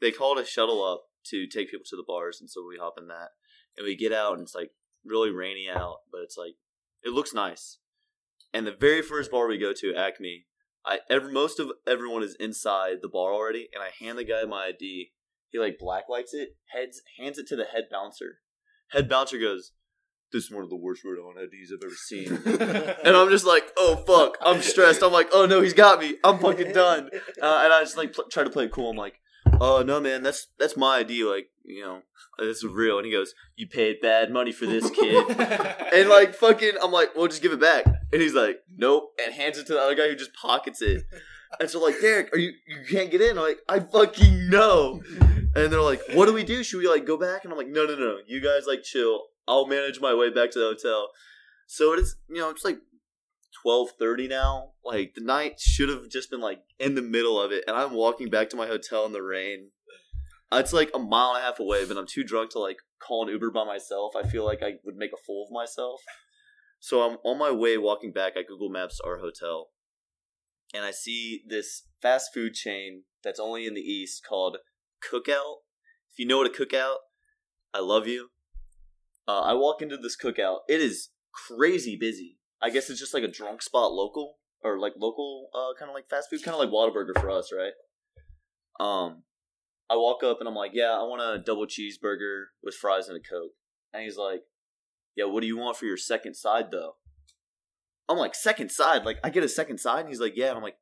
they 0.00 0.12
called 0.12 0.38
a 0.38 0.44
shuttle 0.44 0.84
up 0.84 1.04
to 1.30 1.46
take 1.46 1.70
people 1.70 1.84
to 1.88 1.96
the 1.96 2.04
bars, 2.06 2.38
and 2.40 2.50
so 2.50 2.64
we 2.66 2.78
hop 2.80 2.94
in 2.98 3.08
that, 3.08 3.30
and 3.76 3.84
we 3.84 3.96
get 3.96 4.12
out, 4.12 4.34
and 4.34 4.42
it's 4.42 4.54
like 4.54 4.70
really 5.04 5.30
rainy 5.30 5.66
out, 5.72 5.98
but 6.10 6.22
it's 6.22 6.36
like 6.36 6.54
it 7.02 7.12
looks 7.12 7.34
nice. 7.34 7.78
And 8.52 8.66
the 8.66 8.76
very 8.78 9.02
first 9.02 9.30
bar 9.30 9.46
we 9.46 9.58
go 9.58 9.72
to, 9.72 9.94
Acme, 9.94 10.46
I 10.84 11.00
ever 11.10 11.30
most 11.30 11.58
of 11.58 11.72
everyone 11.86 12.22
is 12.22 12.36
inside 12.38 12.98
the 13.02 13.08
bar 13.08 13.32
already, 13.32 13.68
and 13.74 13.82
I 13.82 13.90
hand 14.04 14.18
the 14.18 14.24
guy 14.24 14.44
my 14.44 14.66
ID. 14.66 15.10
He 15.50 15.58
like 15.58 15.78
blacklights 15.82 16.32
it, 16.32 16.56
heads 16.72 17.02
hands 17.18 17.38
it 17.38 17.46
to 17.48 17.56
the 17.56 17.64
head 17.64 17.84
bouncer. 17.90 18.38
Head 18.90 19.08
bouncer 19.08 19.38
goes, 19.38 19.72
"This 20.32 20.44
is 20.44 20.50
one 20.50 20.62
of 20.62 20.70
the 20.70 20.76
worst 20.76 21.04
word 21.04 21.18
on 21.18 21.42
IDs 21.42 21.72
I've 21.72 21.84
ever 21.84 21.94
seen." 21.94 22.98
and 23.04 23.16
I'm 23.16 23.30
just 23.30 23.46
like, 23.46 23.72
"Oh 23.76 23.96
fuck!" 24.06 24.38
I'm 24.40 24.62
stressed. 24.62 25.02
I'm 25.02 25.12
like, 25.12 25.28
"Oh 25.32 25.46
no, 25.46 25.60
he's 25.60 25.74
got 25.74 26.00
me. 26.00 26.16
I'm 26.22 26.38
fucking 26.38 26.72
done." 26.72 27.10
Uh, 27.42 27.62
and 27.64 27.72
I 27.72 27.80
just 27.80 27.96
like 27.96 28.12
pl- 28.12 28.28
try 28.30 28.44
to 28.44 28.50
play 28.50 28.64
it 28.64 28.72
cool. 28.72 28.90
I'm 28.90 28.96
like, 28.96 29.20
"Oh 29.60 29.82
no, 29.82 30.00
man, 30.00 30.22
that's 30.22 30.48
that's 30.58 30.76
my 30.76 30.98
ID. 30.98 31.24
Like, 31.24 31.50
you 31.64 31.82
know, 31.82 32.02
this 32.38 32.58
is 32.58 32.66
real." 32.66 32.98
And 32.98 33.06
he 33.06 33.12
goes, 33.12 33.34
"You 33.56 33.66
paid 33.66 34.00
bad 34.00 34.30
money 34.30 34.52
for 34.52 34.66
this, 34.66 34.90
kid." 34.90 35.28
and 35.92 36.08
like 36.08 36.34
fucking, 36.34 36.72
I'm 36.82 36.92
like, 36.92 37.16
well, 37.16 37.28
just 37.28 37.42
give 37.42 37.52
it 37.52 37.60
back. 37.60 37.84
And 38.12 38.22
he's 38.22 38.34
like, 38.34 38.62
nope, 38.76 39.12
and 39.22 39.34
hands 39.34 39.58
it 39.58 39.66
to 39.66 39.74
the 39.74 39.80
other 39.80 39.94
guy 39.94 40.08
who 40.08 40.16
just 40.16 40.34
pockets 40.34 40.80
it. 40.80 41.04
And 41.60 41.70
so 41.70 41.82
like, 41.82 42.00
Derek, 42.00 42.32
are 42.32 42.38
you 42.38 42.52
you 42.66 42.84
can't 42.88 43.10
get 43.10 43.20
in? 43.20 43.38
I'm 43.38 43.44
like, 43.44 43.58
I 43.68 43.80
fucking 43.80 44.50
know. 44.50 45.02
And 45.54 45.72
they're 45.72 45.80
like, 45.80 46.02
what 46.12 46.26
do 46.26 46.32
we 46.32 46.44
do? 46.44 46.62
Should 46.62 46.78
we 46.78 46.88
like 46.88 47.06
go 47.06 47.16
back? 47.16 47.44
And 47.44 47.52
I'm 47.52 47.58
like, 47.58 47.68
no, 47.68 47.84
no, 47.86 47.94
no, 47.94 48.18
you 48.26 48.40
guys 48.40 48.66
like 48.66 48.82
chill. 48.82 49.24
I'll 49.48 49.66
manage 49.66 50.00
my 50.00 50.14
way 50.14 50.30
back 50.30 50.50
to 50.52 50.58
the 50.58 50.66
hotel. 50.66 51.08
So 51.66 51.92
it 51.94 52.00
is, 52.00 52.16
you 52.28 52.36
know, 52.36 52.50
it's 52.50 52.64
like 52.64 52.78
twelve 53.62 53.90
thirty 53.98 54.28
now. 54.28 54.72
Like 54.84 55.14
the 55.14 55.24
night 55.24 55.58
should 55.58 55.88
have 55.88 56.08
just 56.08 56.30
been 56.30 56.40
like 56.40 56.60
in 56.78 56.94
the 56.94 57.02
middle 57.02 57.40
of 57.40 57.52
it, 57.52 57.64
and 57.66 57.76
I'm 57.76 57.92
walking 57.92 58.30
back 58.30 58.50
to 58.50 58.56
my 58.56 58.66
hotel 58.66 59.06
in 59.06 59.12
the 59.12 59.22
rain. 59.22 59.70
It's 60.52 60.72
like 60.72 60.90
a 60.94 60.98
mile 60.98 61.34
and 61.34 61.42
a 61.42 61.46
half 61.46 61.58
away, 61.58 61.84
but 61.84 61.96
I'm 61.96 62.06
too 62.06 62.22
drunk 62.22 62.50
to 62.50 62.58
like 62.58 62.78
call 63.00 63.26
an 63.26 63.32
Uber 63.32 63.50
by 63.50 63.64
myself. 63.64 64.14
I 64.16 64.26
feel 64.28 64.44
like 64.44 64.62
I 64.62 64.74
would 64.84 64.96
make 64.96 65.10
a 65.12 65.22
fool 65.26 65.44
of 65.46 65.52
myself. 65.52 66.00
So 66.78 67.02
I'm 67.02 67.18
on 67.24 67.38
my 67.38 67.50
way 67.50 67.76
walking 67.78 68.12
back. 68.12 68.34
I 68.36 68.42
Google 68.42 68.70
Maps 68.70 69.00
our 69.04 69.18
hotel, 69.18 69.70
and 70.72 70.84
I 70.84 70.92
see 70.92 71.42
this 71.48 71.84
fast 72.00 72.30
food 72.32 72.54
chain 72.54 73.04
that's 73.24 73.40
only 73.40 73.66
in 73.66 73.74
the 73.74 73.80
east 73.80 74.24
called 74.26 74.58
Cookout. 75.02 75.62
If 76.12 76.18
you 76.18 76.26
know 76.26 76.38
what 76.38 76.46
a 76.46 76.50
cookout, 76.50 76.96
I 77.74 77.80
love 77.80 78.06
you. 78.06 78.28
Uh, 79.26 79.40
I 79.40 79.54
walk 79.54 79.82
into 79.82 79.96
this 79.96 80.16
cookout. 80.16 80.60
It 80.68 80.80
is 80.80 81.08
crazy 81.32 81.96
busy. 81.96 82.35
I 82.62 82.70
guess 82.70 82.90
it's 82.90 83.00
just 83.00 83.14
like 83.14 83.22
a 83.22 83.28
drunk 83.28 83.62
spot 83.62 83.92
local 83.92 84.36
or 84.62 84.78
like 84.78 84.94
local 84.96 85.50
uh, 85.54 85.78
kind 85.78 85.90
of 85.90 85.94
like 85.94 86.08
fast 86.08 86.30
food, 86.30 86.42
kind 86.42 86.54
of 86.54 86.60
like 86.60 86.70
Whataburger 86.70 87.20
for 87.20 87.30
us, 87.30 87.50
right? 87.52 87.72
Um, 88.78 89.22
I 89.88 89.96
walk 89.96 90.24
up 90.24 90.38
and 90.40 90.48
I'm 90.48 90.54
like, 90.54 90.72
yeah, 90.74 90.92
I 90.92 91.02
want 91.02 91.22
a 91.22 91.42
double 91.42 91.66
cheeseburger 91.66 92.44
with 92.62 92.74
fries 92.74 93.08
and 93.08 93.16
a 93.16 93.20
coke. 93.20 93.52
And 93.92 94.02
he's 94.02 94.16
like, 94.16 94.42
yeah, 95.16 95.24
what 95.24 95.40
do 95.40 95.46
you 95.46 95.56
want 95.56 95.76
for 95.76 95.86
your 95.86 95.96
second 95.96 96.34
side 96.34 96.70
though? 96.70 96.96
I'm 98.08 98.18
like, 98.18 98.34
second 98.34 98.70
side? 98.70 99.04
Like, 99.04 99.18
I 99.24 99.30
get 99.30 99.44
a 99.44 99.48
second 99.48 99.78
side? 99.78 100.00
And 100.00 100.08
he's 100.08 100.20
like, 100.20 100.34
yeah. 100.36 100.48
And 100.48 100.56
I'm 100.56 100.62
like, 100.62 100.76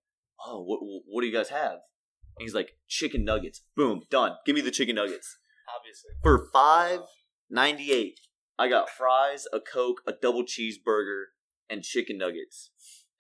oh, 0.45 0.63
what, 0.63 0.81
what 1.07 1.23
do 1.23 1.27
you 1.27 1.33
guys 1.33 1.49
have? 1.49 1.73
And 1.73 2.41
he's 2.41 2.55
like, 2.55 2.73
chicken 2.89 3.25
nuggets. 3.25 3.63
Boom, 3.77 4.03
done. 4.11 4.33
Give 4.45 4.55
me 4.55 4.61
the 4.61 4.71
chicken 4.71 4.97
nuggets. 4.97 5.39
Obviously. 5.75 6.11
For 6.23 6.49
five 6.53 7.01
ninety 7.49 7.93
eight, 7.93 8.21
I 8.59 8.69
got 8.69 8.91
fries, 8.91 9.47
a 9.53 9.61
coke, 9.61 10.03
a 10.07 10.13
double 10.13 10.43
cheeseburger, 10.43 11.25
and 11.71 11.83
chicken 11.83 12.19
nuggets. 12.19 12.71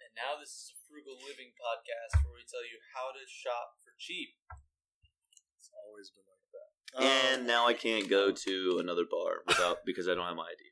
And 0.00 0.12
now 0.16 0.38
this 0.38 0.50
is 0.50 0.72
a 0.74 0.78
frugal 0.86 1.16
living 1.26 1.50
podcast 1.56 2.22
where 2.24 2.34
we 2.38 2.44
tell 2.46 2.62
you 2.64 2.78
how 2.94 3.10
to 3.14 3.22
shop 3.26 3.80
for 3.82 3.92
cheap. 3.98 4.36
It's 5.58 5.70
always 5.86 6.10
been 6.12 6.26
like 6.28 6.46
that. 6.54 6.68
and 7.34 7.40
Um, 7.42 7.46
now 7.46 7.66
I 7.66 7.74
can't 7.74 8.08
go 8.08 8.30
to 8.30 8.78
another 8.80 9.04
bar 9.08 9.42
without 9.46 9.78
because 9.84 10.08
I 10.08 10.14
don't 10.14 10.26
have 10.26 10.36
my 10.36 10.46
ID. 10.48 10.62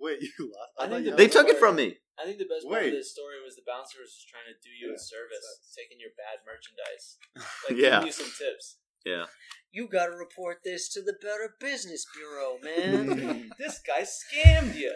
wait, 0.00 0.22
you 0.22 0.48
lost? 0.48 0.72
I 0.78 0.88
think 0.88 0.92
thought 0.92 1.10
you 1.12 1.16
They 1.16 1.28
had 1.28 1.32
took 1.32 1.48
it 1.48 1.58
from 1.58 1.76
me. 1.76 1.98
I 2.20 2.24
think 2.24 2.36
the 2.38 2.44
best 2.48 2.64
part 2.68 2.84
Wait. 2.84 2.92
of 2.92 3.00
this 3.00 3.12
story 3.12 3.40
was 3.44 3.56
the 3.56 3.64
bouncer 3.66 3.96
was 4.00 4.12
just 4.12 4.28
trying 4.28 4.44
to 4.48 4.56
do 4.60 4.68
you 4.68 4.92
a 4.92 4.98
service, 4.98 5.40
that's- 5.40 5.72
taking 5.76 5.96
your 6.00 6.12
bad 6.20 6.44
merchandise, 6.44 7.16
like 7.68 7.76
Yeah. 7.80 8.00
giving 8.00 8.06
you 8.08 8.12
some 8.12 8.32
tips. 8.36 8.76
Yeah. 9.04 9.24
You 9.72 9.88
gotta 9.88 10.12
report 10.12 10.58
this 10.64 10.92
to 10.92 11.00
the 11.02 11.14
Better 11.20 11.56
Business 11.60 12.04
Bureau, 12.16 12.58
man. 12.60 13.50
This 13.58 13.80
guy 13.80 14.04
scammed 14.04 14.76
you. 14.76 14.92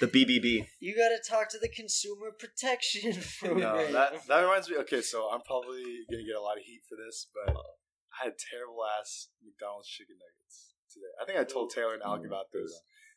The 0.00 0.06
BBB. 0.06 0.66
you 0.80 0.94
gotta 0.96 1.18
talk 1.28 1.48
to 1.50 1.58
the 1.58 1.68
Consumer 1.68 2.30
Protection 2.38 3.12
Program. 3.40 3.60
No, 3.60 3.92
that 3.92 4.26
that 4.28 4.40
reminds 4.40 4.68
me. 4.70 4.76
Okay, 4.78 5.00
so 5.00 5.28
I'm 5.32 5.40
probably 5.42 5.82
gonna 6.10 6.24
get 6.24 6.36
a 6.36 6.40
lot 6.42 6.56
of 6.58 6.62
heat 6.64 6.82
for 6.88 6.96
this, 6.96 7.26
but 7.34 7.54
I 7.56 8.24
had 8.24 8.32
terrible 8.50 8.80
ass 9.00 9.28
McDonald's 9.44 9.88
chicken 9.88 10.16
nuggets 10.18 10.74
today. 10.92 11.12
I 11.20 11.24
think 11.24 11.38
I 11.38 11.44
told 11.44 11.70
Taylor 11.74 11.94
and 11.94 12.02
Alec 12.02 12.26
about 12.26 12.46
this. 12.52 12.72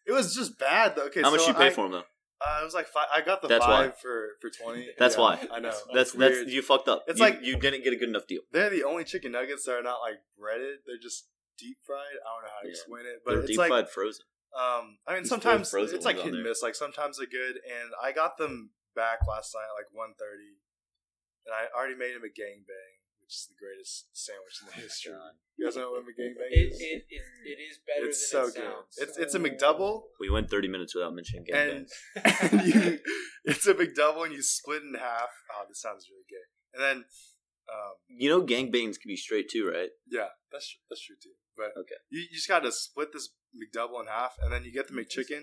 It 0.05 0.11
was 0.13 0.33
just 0.35 0.57
bad 0.57 0.95
though. 0.95 1.05
Okay, 1.07 1.21
How 1.21 1.31
much 1.31 1.45
you 1.47 1.53
pay 1.53 1.67
I, 1.67 1.69
for 1.71 1.83
them 1.83 1.91
though? 1.91 2.03
Uh, 2.43 2.59
it 2.61 2.65
was 2.65 2.73
like 2.73 2.87
five. 2.87 3.05
I 3.13 3.21
got 3.21 3.41
the 3.43 3.47
That's 3.47 3.61
why. 3.67 3.83
five 3.89 3.99
for 3.99 4.29
for 4.41 4.49
twenty. 4.49 4.87
That's 4.97 5.15
Yeah, 5.15 5.21
why. 5.21 5.47
I 5.51 5.59
know. 5.59 5.69
That's 5.93 6.09
It's 6.09 6.17
that's 6.17 6.51
you 6.51 6.61
fucked 6.63 6.87
up. 6.87 7.03
It's 7.07 7.19
You- 7.19 7.25
like- 7.25 7.39
you 7.43 7.55
didn't 7.57 7.83
get 7.83 7.93
a 7.93 7.97
good 7.97 8.09
enough 8.09 8.25
deal. 8.27 8.41
They're 8.51 8.69
the 8.71 8.83
only 8.83 9.03
chicken 9.03 9.31
nuggets 9.33 9.65
that 9.65 9.73
are 9.73 9.83
not 9.83 9.99
like 9.99 10.15
breaded. 10.39 10.79
They're 10.87 10.97
just 11.01 11.27
deep 11.59 11.77
fried. 11.85 11.99
I 12.01 12.33
don't 12.33 12.41
know 12.41 12.49
how 12.55 12.61
to 12.63 12.67
Yeah. 12.67 12.71
explain 12.71 13.05
it, 13.05 13.21
but 13.23 13.31
They're 13.31 13.39
it's 13.41 13.49
deep 13.51 13.59
like 13.59 13.69
fried 13.69 13.89
frozen. 13.89 14.25
Um. 14.57 14.97
I 15.07 15.13
mean, 15.13 15.23
Just 15.23 15.29
sometimes 15.29 15.73
it's 15.73 16.05
like 16.05 16.17
ones 16.17 16.25
hit 16.25 16.33
and 16.35 16.43
miss. 16.43 16.61
Like 16.61 16.75
sometimes 16.75 17.17
they're 17.17 17.27
good, 17.27 17.55
and 17.63 17.89
I 18.01 18.11
got 18.11 18.37
them 18.37 18.71
back 18.95 19.19
last 19.27 19.55
night 19.55 19.67
at 19.71 19.77
like 19.79 19.91
1.30, 19.95 20.15
and 21.47 21.53
I 21.55 21.67
already 21.77 21.95
made 21.95 22.11
him 22.11 22.23
a 22.23 22.31
gangbang, 22.31 22.93
which 23.23 23.31
is 23.33 23.47
the 23.49 23.55
greatest 23.59 24.07
sandwich 24.13 24.59
in 24.61 24.67
the 24.67 24.81
history. 24.87 25.13
God. 25.13 25.33
You 25.57 25.65
guys 25.67 25.75
know 25.77 25.91
what 25.91 26.01
a 26.03 26.11
gangbang 26.11 26.51
It, 26.51 26.73
is? 26.73 26.81
it, 26.81 27.03
it, 27.09 27.23
it 27.45 27.59
is 27.61 27.79
better 27.85 28.07
it's 28.07 28.29
than 28.31 28.41
so 28.41 28.47
it 28.49 28.55
good. 28.55 29.07
It's 29.07 29.17
it's 29.17 29.35
a 29.35 29.39
McDouble, 29.39 30.03
We 30.19 30.29
went 30.29 30.49
30 30.49 30.67
minutes 30.67 30.95
without 30.95 31.13
mentioning 31.13 31.45
and, 31.53 31.87
gangbang. 31.87 32.51
and 32.51 32.67
you 32.67 32.99
it's 33.45 33.65
a 33.67 33.73
McDouble, 33.73 34.25
and 34.25 34.33
you 34.33 34.41
split 34.41 34.81
in 34.83 34.93
half. 34.99 35.29
Oh, 35.55 35.63
this 35.69 35.81
sounds 35.81 36.07
really 36.09 36.25
good. 36.29 36.47
And 36.73 36.81
then, 36.83 36.97
um, 37.71 37.93
You 38.09 38.29
know 38.29 38.41
gangbangs 38.41 38.99
can 38.99 39.07
be 39.07 39.15
straight 39.17 39.49
too, 39.49 39.69
right? 39.69 39.89
yeah, 40.09 40.29
that's 40.51 40.75
that's 40.89 41.05
true 41.05 41.15
too. 41.21 41.35
But 41.55 41.71
Okay. 41.79 41.95
you, 42.09 42.21
you 42.21 42.35
just 42.35 42.47
got 42.47 42.63
to 42.63 42.71
split 42.71 43.09
this 43.13 43.29
McDouble 43.55 43.99
in 44.01 44.07
half, 44.07 44.35
and 44.41 44.51
then 44.51 44.63
you 44.63 44.71
get 44.71 44.87
the 44.87 44.93
McChicken, 44.93 45.37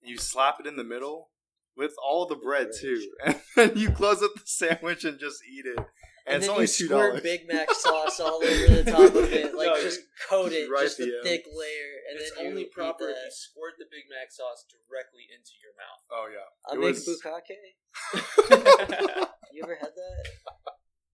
and 0.00 0.10
you 0.10 0.18
slap 0.18 0.60
it 0.60 0.66
in 0.66 0.76
the 0.76 0.84
middle 0.84 1.30
with 1.76 1.94
all 2.02 2.26
the 2.26 2.36
bread 2.36 2.68
too, 2.78 3.00
and 3.26 3.40
then 3.56 3.72
you 3.76 3.90
close 3.90 4.22
up 4.22 4.32
the 4.34 4.42
sandwich 4.44 5.04
and 5.04 5.18
just 5.20 5.42
eat 5.48 5.64
it. 5.66 5.78
and, 6.26 6.36
it's 6.36 6.46
then 6.46 6.50
only 6.50 6.62
you 6.62 6.66
two 6.68 6.86
squirt 6.86 7.08
dollars. 7.10 7.22
Big 7.22 7.46
Mac 7.46 7.70
sauce 7.72 8.18
all 8.20 8.42
over 8.42 8.66
the 8.82 8.90
top 8.90 9.14
of 9.14 9.32
it, 9.32 9.54
like 9.54 9.68
No, 9.68 9.80
just 9.80 10.00
coat 10.28 10.52
it, 10.52 10.68
right 10.68 10.82
just 10.82 10.98
a 11.00 11.04
end. 11.04 11.12
thick 11.22 11.44
layer, 11.46 12.00
and 12.10 12.18
it's 12.20 12.32
then 12.36 12.46
only 12.48 12.62
eat 12.62 12.72
proper 12.72 13.08
if 13.08 13.16
you 13.16 13.30
squirt 13.30 13.74
the 13.78 13.86
Big 13.90 14.04
Mac 14.10 14.30
sauce 14.32 14.64
directly 14.68 15.26
into 15.30 15.52
your 15.62 15.72
mouth. 15.78 16.02
Oh 16.10 16.26
yeah, 16.28 16.48
I 16.68 16.72
it 16.74 16.80
make 16.80 16.94
was- 16.94 17.06
bukkake. 17.22 17.76
You 19.52 19.62
ever 19.64 19.76
had 19.80 19.90
that? 19.96 20.24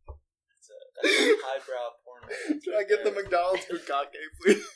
That's 0.09 0.69
a, 0.69 0.71
that's 1.01 1.15
a 1.15 1.17
highbrow 1.47 1.91
porn. 2.05 2.23
Can 2.63 2.73
I 2.77 2.83
get 2.85 3.05
the 3.05 3.13
McDonald's 3.13 3.65
bukkake, 3.71 4.27
please? 4.43 4.67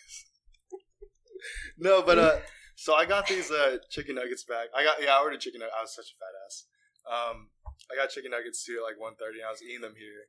no, 1.78 2.02
but 2.02 2.18
uh, 2.18 2.38
so 2.76 2.94
I 2.94 3.04
got 3.06 3.26
these 3.26 3.50
uh 3.50 3.78
chicken 3.90 4.14
nuggets 4.16 4.44
back. 4.44 4.68
I 4.74 4.84
got 4.84 5.02
yeah, 5.02 5.14
I 5.14 5.22
ordered 5.22 5.40
chicken. 5.40 5.60
nug- 5.60 5.76
I 5.76 5.82
was 5.82 5.94
such 5.94 6.12
a 6.12 6.16
fat 6.18 6.34
ass. 6.46 6.64
Um, 7.08 7.48
I 7.90 7.96
got 7.96 8.10
chicken 8.10 8.30
nuggets 8.32 8.64
too 8.64 8.82
at 8.82 8.84
like 8.84 9.00
1.30 9.00 9.40
and 9.40 9.48
I 9.48 9.50
was 9.50 9.62
eating 9.62 9.80
them 9.80 9.96
here. 9.96 10.28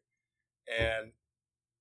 And 0.69 1.11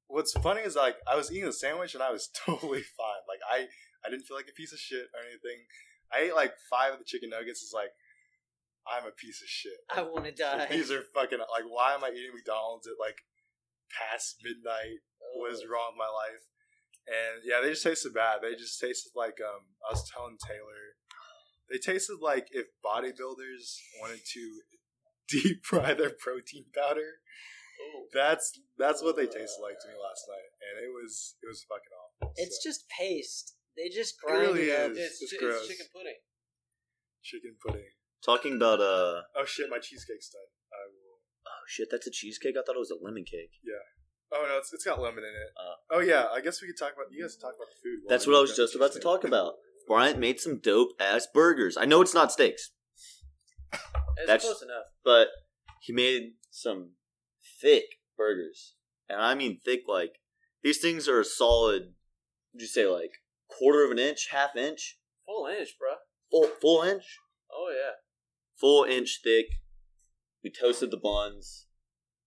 what's 0.08 0.32
funny 0.32 0.62
is 0.62 0.74
like 0.74 0.96
I 1.06 1.14
was 1.14 1.30
eating 1.30 1.48
a 1.48 1.52
sandwich 1.52 1.94
and 1.94 2.02
I 2.02 2.10
was 2.10 2.28
totally 2.46 2.82
fine. 2.82 3.22
Like 3.28 3.40
I 3.46 3.68
I 4.04 4.10
didn't 4.10 4.24
feel 4.24 4.36
like 4.36 4.50
a 4.50 4.56
piece 4.56 4.72
of 4.72 4.78
shit 4.78 5.06
or 5.14 5.22
anything. 5.22 5.66
I 6.12 6.28
ate 6.28 6.34
like 6.34 6.54
five 6.70 6.92
of 6.94 6.98
the 6.98 7.04
chicken 7.04 7.30
nuggets. 7.30 7.62
It's 7.62 7.74
like 7.74 7.92
I'm 8.88 9.06
a 9.06 9.12
piece 9.12 9.42
of 9.42 9.48
shit. 9.48 9.78
I 9.94 10.02
want 10.02 10.24
to 10.24 10.32
die. 10.32 10.66
These 10.70 10.90
are 10.90 11.02
fucking 11.14 11.38
like 11.38 11.68
why 11.68 11.94
am 11.94 12.02
I 12.02 12.10
eating 12.10 12.34
McDonald's 12.34 12.86
at 12.88 12.98
like 12.98 13.22
past 13.92 14.40
midnight? 14.42 15.04
What 15.36 15.52
is 15.52 15.64
wrong 15.68 15.92
with 15.94 16.00
my 16.00 16.10
life? 16.10 16.42
And 17.08 17.40
yeah, 17.44 17.60
they 17.62 17.70
just 17.70 17.82
tasted 17.82 18.12
bad. 18.12 18.40
They 18.42 18.54
just 18.54 18.78
tasted 18.80 19.12
like 19.16 19.38
um 19.40 19.64
I 19.88 19.92
was 19.92 20.04
telling 20.12 20.36
Taylor. 20.46 20.96
They 21.70 21.78
tasted 21.78 22.18
like 22.20 22.48
if 22.52 22.66
bodybuilders 22.84 23.76
wanted 24.00 24.20
to 24.34 24.42
deep 25.28 25.64
fry 25.64 25.94
their 25.94 26.10
protein 26.10 26.66
powder. 26.74 27.20
Oh, 27.80 28.04
That's 28.12 28.58
that's 28.76 29.02
what 29.02 29.16
they 29.16 29.24
tasted 29.26 29.62
like 29.62 29.78
to 29.80 29.88
me 29.88 29.94
last 29.96 30.24
night, 30.28 30.50
and 30.66 30.84
it 30.84 30.90
was 30.92 31.36
it 31.42 31.46
was 31.46 31.64
fucking 31.68 31.94
awful. 31.96 32.34
It's 32.36 32.58
So, 32.62 32.68
just 32.68 32.84
paste. 32.88 33.54
They 33.76 33.88
just 33.88 34.16
It 34.18 34.26
grind 34.26 34.40
really 34.42 34.68
it 34.70 34.80
up. 34.80 34.90
is. 34.92 34.98
it's, 34.98 35.22
It's 35.22 35.32
chi- 35.32 35.38
gross. 35.46 35.60
it's 35.60 35.68
chicken 35.68 35.86
pudding. 35.94 36.20
chicken 37.22 37.54
pudding. 37.64 37.90
Talking 38.24 38.56
about 38.56 38.80
uh 38.80 39.22
Oh 39.38 39.44
shit, 39.46 39.70
my 39.70 39.78
cheesecake's 39.78 40.28
done. 40.28 40.50
I 40.74 40.90
will. 40.90 41.22
oh 41.46 41.62
shit, 41.68 41.88
that's 41.90 42.06
a 42.06 42.10
cheesecake. 42.10 42.56
I 42.58 42.62
thought 42.66 42.74
it 42.76 42.82
was 42.82 42.90
a 42.90 42.98
lemon 43.00 43.24
cake. 43.24 43.54
Oh 44.32 44.44
no, 44.48 44.58
it's, 44.58 44.72
it's 44.72 44.84
got 44.84 45.00
lemon 45.00 45.24
in 45.24 45.30
it. 45.30 45.50
Uh. 45.56 45.96
oh 45.96 46.00
yeah, 46.00 46.26
I 46.32 46.40
guess 46.40 46.60
we 46.60 46.68
could 46.68 46.78
talk 46.78 46.92
about 46.94 47.06
you 47.10 47.22
guys 47.22 47.36
talk 47.36 47.54
about 47.56 47.68
the 47.70 47.80
food. 47.82 48.00
That's 48.08 48.26
what 48.26 48.36
I 48.36 48.40
was 48.40 48.54
just 48.56 48.74
about 48.76 48.92
to 48.92 49.00
talk 49.00 49.24
about. 49.24 49.54
Bryant 49.86 50.18
made 50.18 50.38
some 50.38 50.58
dope 50.58 50.90
ass 51.00 51.26
burgers. 51.32 51.76
I 51.78 51.86
know 51.86 52.02
it's 52.02 52.12
not 52.14 52.30
steaks, 52.32 52.70
It's 53.72 53.82
That's- 54.26 54.42
close 54.44 54.62
enough. 54.62 54.84
but 55.04 55.28
he 55.80 55.92
made 55.92 56.32
some 56.50 56.90
thick 57.62 57.84
burgers, 58.16 58.74
and 59.08 59.20
I 59.20 59.34
mean 59.34 59.58
thick. 59.64 59.80
Like 59.88 60.16
these 60.62 60.78
things 60.78 61.08
are 61.08 61.20
a 61.20 61.24
solid. 61.24 61.94
Would 62.52 62.60
you 62.62 62.66
say 62.66 62.86
like 62.86 63.12
quarter 63.48 63.82
of 63.84 63.90
an 63.90 63.98
inch, 63.98 64.28
half 64.30 64.56
inch, 64.56 64.98
Full 65.26 65.46
inch, 65.46 65.70
bro. 65.78 65.94
full 66.30 66.48
full 66.60 66.82
inch, 66.82 67.04
Oh 67.50 67.70
yeah. 67.74 67.92
full 68.60 68.84
inch 68.84 69.20
thick. 69.24 69.46
We 70.44 70.50
toasted 70.50 70.90
the 70.90 70.96
buns. 70.98 71.66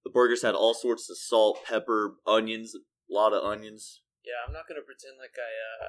The 0.03 0.09
burgers 0.09 0.41
had 0.41 0.55
all 0.55 0.73
sorts 0.73 1.09
of 1.09 1.17
salt, 1.17 1.59
pepper, 1.65 2.15
onions, 2.25 2.73
a 2.75 2.79
lot 3.13 3.33
of 3.33 3.43
onions. 3.43 4.01
Yeah, 4.25 4.41
I'm 4.45 4.53
not 4.53 4.67
gonna 4.67 4.81
pretend 4.85 5.17
like 5.17 5.37
I 5.37 5.49
uh, 5.49 5.85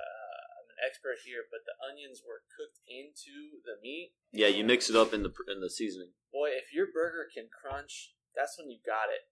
I'm 0.60 0.68
an 0.72 0.80
expert 0.86 1.16
here, 1.24 1.44
but 1.50 1.60
the 1.64 1.76
onions 1.84 2.22
were 2.26 2.42
cooked 2.56 2.80
into 2.88 3.60
the 3.64 3.80
meat. 3.82 4.12
Yeah, 4.32 4.48
you 4.48 4.64
mix 4.64 4.88
it 4.90 4.96
up 4.96 5.12
in 5.12 5.22
the 5.22 5.32
in 5.52 5.60
the 5.60 5.70
seasoning. 5.70 6.12
Boy, 6.32 6.50
if 6.56 6.72
your 6.72 6.86
burger 6.92 7.28
can 7.32 7.48
crunch, 7.52 8.14
that's 8.34 8.56
when 8.58 8.70
you 8.70 8.78
got 8.84 9.08
it. 9.12 9.28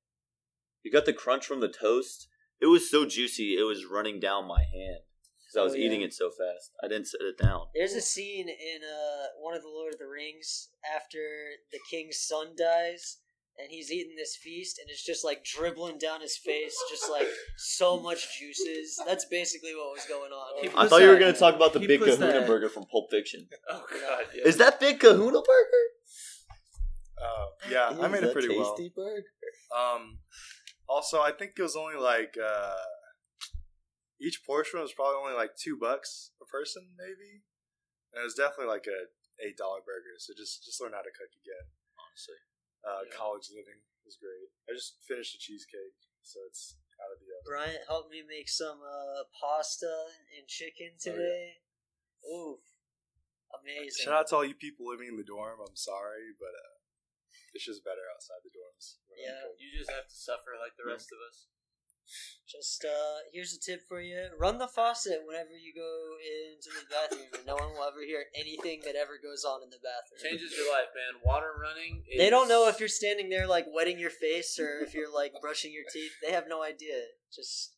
You 0.82 0.90
got 0.92 1.04
the 1.06 1.12
crunch 1.12 1.46
from 1.46 1.60
the 1.60 1.68
toast. 1.68 2.28
It 2.60 2.66
was 2.66 2.90
so 2.90 3.06
juicy, 3.06 3.56
it 3.58 3.64
was 3.64 3.86
running 3.86 4.20
down 4.20 4.46
my 4.46 4.60
hand 4.64 5.00
because 5.40 5.56
I 5.58 5.62
was 5.64 5.72
Oh, 5.72 5.76
yeah. 5.76 5.86
eating 5.86 6.02
it 6.02 6.12
so 6.12 6.28
fast. 6.30 6.72
I 6.84 6.88
didn't 6.88 7.08
set 7.08 7.22
it 7.22 7.38
down. 7.38 7.68
There's 7.74 7.94
a 7.94 8.02
scene 8.02 8.48
in 8.50 8.80
uh, 8.84 9.26
one 9.40 9.54
of 9.56 9.62
the 9.62 9.68
Lord 9.68 9.94
of 9.94 9.98
the 9.98 10.06
Rings 10.06 10.68
after 10.94 11.18
the 11.72 11.80
king's 11.90 12.18
son 12.20 12.52
dies, 12.56 13.16
and 13.58 13.68
he's 13.70 13.90
eating 13.92 14.14
this 14.16 14.36
feast, 14.36 14.78
and 14.78 14.88
it's 14.90 15.04
just 15.04 15.24
like 15.24 15.44
dribbling 15.44 15.98
down 15.98 16.20
his 16.20 16.36
face, 16.36 16.74
just 16.90 17.10
like 17.10 17.26
so 17.56 18.00
much 18.00 18.38
juices. 18.38 18.98
That's 19.06 19.26
basically 19.26 19.74
what 19.74 19.92
was 19.92 20.06
going 20.08 20.32
on. 20.32 20.62
He 20.62 20.68
I 20.68 20.72
puts 20.72 20.90
thought 20.90 21.02
you 21.02 21.08
were 21.08 21.18
going 21.18 21.32
to 21.34 21.38
talk 21.38 21.54
about 21.54 21.72
the 21.72 21.80
Big 21.80 22.00
Kahuna 22.00 22.16
that- 22.32 22.46
burger 22.46 22.68
from 22.68 22.84
Pulp 22.90 23.10
Fiction. 23.10 23.48
Oh 23.70 23.84
god, 23.90 24.24
yeah. 24.34 24.44
Is 24.44 24.56
that 24.56 24.80
Big 24.80 24.98
Kahuna 25.00 25.40
burger? 25.42 25.84
Oh 27.22 27.48
yeah, 27.70 27.96
I 28.00 28.08
made 28.08 28.22
it 28.24 28.32
pretty 28.32 28.48
well. 28.56 28.76
burger. 28.96 29.24
Um, 29.76 30.18
also, 30.88 31.20
I 31.20 31.32
think 31.32 31.52
it 31.58 31.62
was 31.62 31.76
only 31.76 31.96
like 32.00 32.34
uh, 32.42 32.74
each 34.20 34.42
portion 34.46 34.80
was 34.80 34.92
probably 34.92 35.16
only 35.22 35.34
like 35.36 35.56
two 35.56 35.76
bucks 35.80 36.32
a 36.42 36.46
person, 36.46 36.82
maybe. 36.98 37.42
And 38.12 38.22
it 38.22 38.24
was 38.24 38.34
definitely 38.34 38.66
like 38.72 38.86
a 38.88 39.06
eight 39.46 39.56
dollar 39.56 39.80
burger. 39.84 40.18
So 40.18 40.32
just 40.36 40.64
just 40.64 40.80
learn 40.80 40.92
how 40.92 41.04
to 41.04 41.12
cook 41.14 41.30
again. 41.44 41.66
Honestly, 42.00 42.40
Uh, 42.80 43.04
Yeah. 43.04 43.12
College 43.16 43.48
living 43.52 43.80
was 44.04 44.16
great. 44.16 44.48
I 44.68 44.72
just 44.72 44.96
finished 45.04 45.36
the 45.36 45.40
cheesecake, 45.42 45.96
so 46.24 46.40
it's 46.48 46.76
out 47.00 47.12
of 47.12 47.20
the 47.20 47.28
oven. 47.28 47.44
Bryant 47.48 47.84
helped 47.88 48.10
me 48.10 48.22
make 48.24 48.48
some 48.48 48.80
uh, 48.80 49.24
pasta 49.36 49.90
and 50.36 50.48
chicken 50.48 50.96
Oh, 50.96 51.00
yeah. 51.00 51.12
today. 51.12 51.46
Oof, 52.28 52.60
amazing! 53.56 54.04
Shout 54.04 54.14
out 54.14 54.28
to 54.32 54.36
all 54.40 54.44
you 54.44 54.54
people 54.56 54.88
living 54.88 55.08
in 55.08 55.16
the 55.16 55.24
dorm. 55.24 55.60
I'm 55.60 55.76
sorry, 55.76 56.32
but 56.36 56.52
uh, 56.52 56.76
it's 57.56 57.64
just 57.64 57.84
better 57.84 58.04
outside 58.12 58.40
the 58.44 58.52
dorms. 58.52 59.00
Yeah. 59.16 59.40
You 59.56 59.72
just 59.72 59.88
have 59.90 60.08
to 60.08 60.16
suffer 60.16 60.56
like 60.60 60.76
the 60.76 60.84
rest 60.88 61.08
of 61.12 61.18
us. 61.24 61.48
Just 62.48 62.84
uh, 62.84 63.22
here's 63.32 63.54
a 63.54 63.60
tip 63.60 63.86
for 63.86 64.00
you: 64.00 64.18
run 64.38 64.58
the 64.58 64.66
faucet 64.66 65.22
whenever 65.26 65.54
you 65.54 65.72
go 65.74 66.18
into 66.50 66.70
the 66.74 66.86
bathroom, 66.90 67.30
and 67.34 67.46
no 67.46 67.54
one 67.54 67.74
will 67.74 67.86
ever 67.86 68.02
hear 68.04 68.24
anything 68.34 68.80
that 68.84 68.96
ever 68.96 69.18
goes 69.22 69.44
on 69.44 69.62
in 69.62 69.70
the 69.70 69.78
bathroom. 69.78 70.18
Changes 70.18 70.56
your 70.56 70.70
life, 70.72 70.90
man. 70.94 71.22
Water 71.24 71.52
running. 71.54 72.02
Is, 72.10 72.18
They 72.18 72.30
don't 72.30 72.48
know 72.48 72.68
if 72.68 72.80
you're 72.80 72.88
standing 72.88 73.28
there 73.28 73.46
like 73.46 73.66
wetting 73.72 73.98
your 73.98 74.10
face 74.10 74.58
or 74.58 74.80
if 74.82 74.94
you're 74.94 75.12
like 75.12 75.32
brushing 75.40 75.72
your 75.72 75.84
teeth. 75.92 76.12
They 76.24 76.32
have 76.32 76.48
no 76.48 76.62
idea. 76.62 77.14
Just 77.32 77.76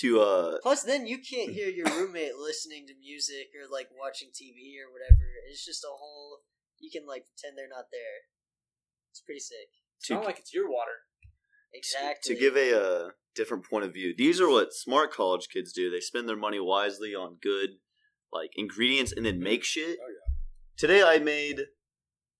to 0.00 0.20
uh, 0.20 0.58
plus, 0.62 0.82
then 0.82 1.06
you 1.06 1.18
can't 1.18 1.52
hear 1.52 1.68
your 1.68 1.86
roommate 1.86 2.36
listening 2.40 2.86
to 2.88 2.94
music 2.98 3.52
or 3.54 3.70
like 3.70 3.88
watching 3.92 4.28
TV 4.28 4.80
or 4.80 4.90
whatever. 4.90 5.28
It's 5.50 5.64
just 5.64 5.84
a 5.84 5.92
whole. 5.92 6.40
You 6.80 6.90
can 6.90 7.06
like 7.06 7.26
pretend 7.28 7.56
they're 7.56 7.68
not 7.68 7.92
there. 7.92 8.32
It's 9.12 9.20
pretty 9.20 9.40
sick. 9.40 9.70
It's 9.98 10.08
to 10.08 10.14
not 10.14 10.24
like 10.24 10.38
it's 10.38 10.52
your 10.52 10.68
water. 10.68 11.06
Exactly. 11.74 12.34
to 12.34 12.40
give 12.40 12.56
a 12.56 12.80
uh, 12.80 13.08
different 13.34 13.68
point 13.68 13.84
of 13.84 13.92
view. 13.92 14.14
These 14.16 14.40
are 14.40 14.48
what 14.48 14.72
smart 14.72 15.12
college 15.12 15.48
kids 15.52 15.72
do. 15.72 15.90
They 15.90 16.00
spend 16.00 16.28
their 16.28 16.36
money 16.36 16.60
wisely 16.60 17.14
on 17.14 17.38
good 17.42 17.70
like 18.32 18.50
ingredients 18.56 19.12
and 19.12 19.26
then 19.26 19.40
make 19.40 19.64
shit. 19.64 19.98
Oh, 20.00 20.08
yeah. 20.08 20.34
Today 20.76 21.02
I 21.02 21.18
made 21.18 21.62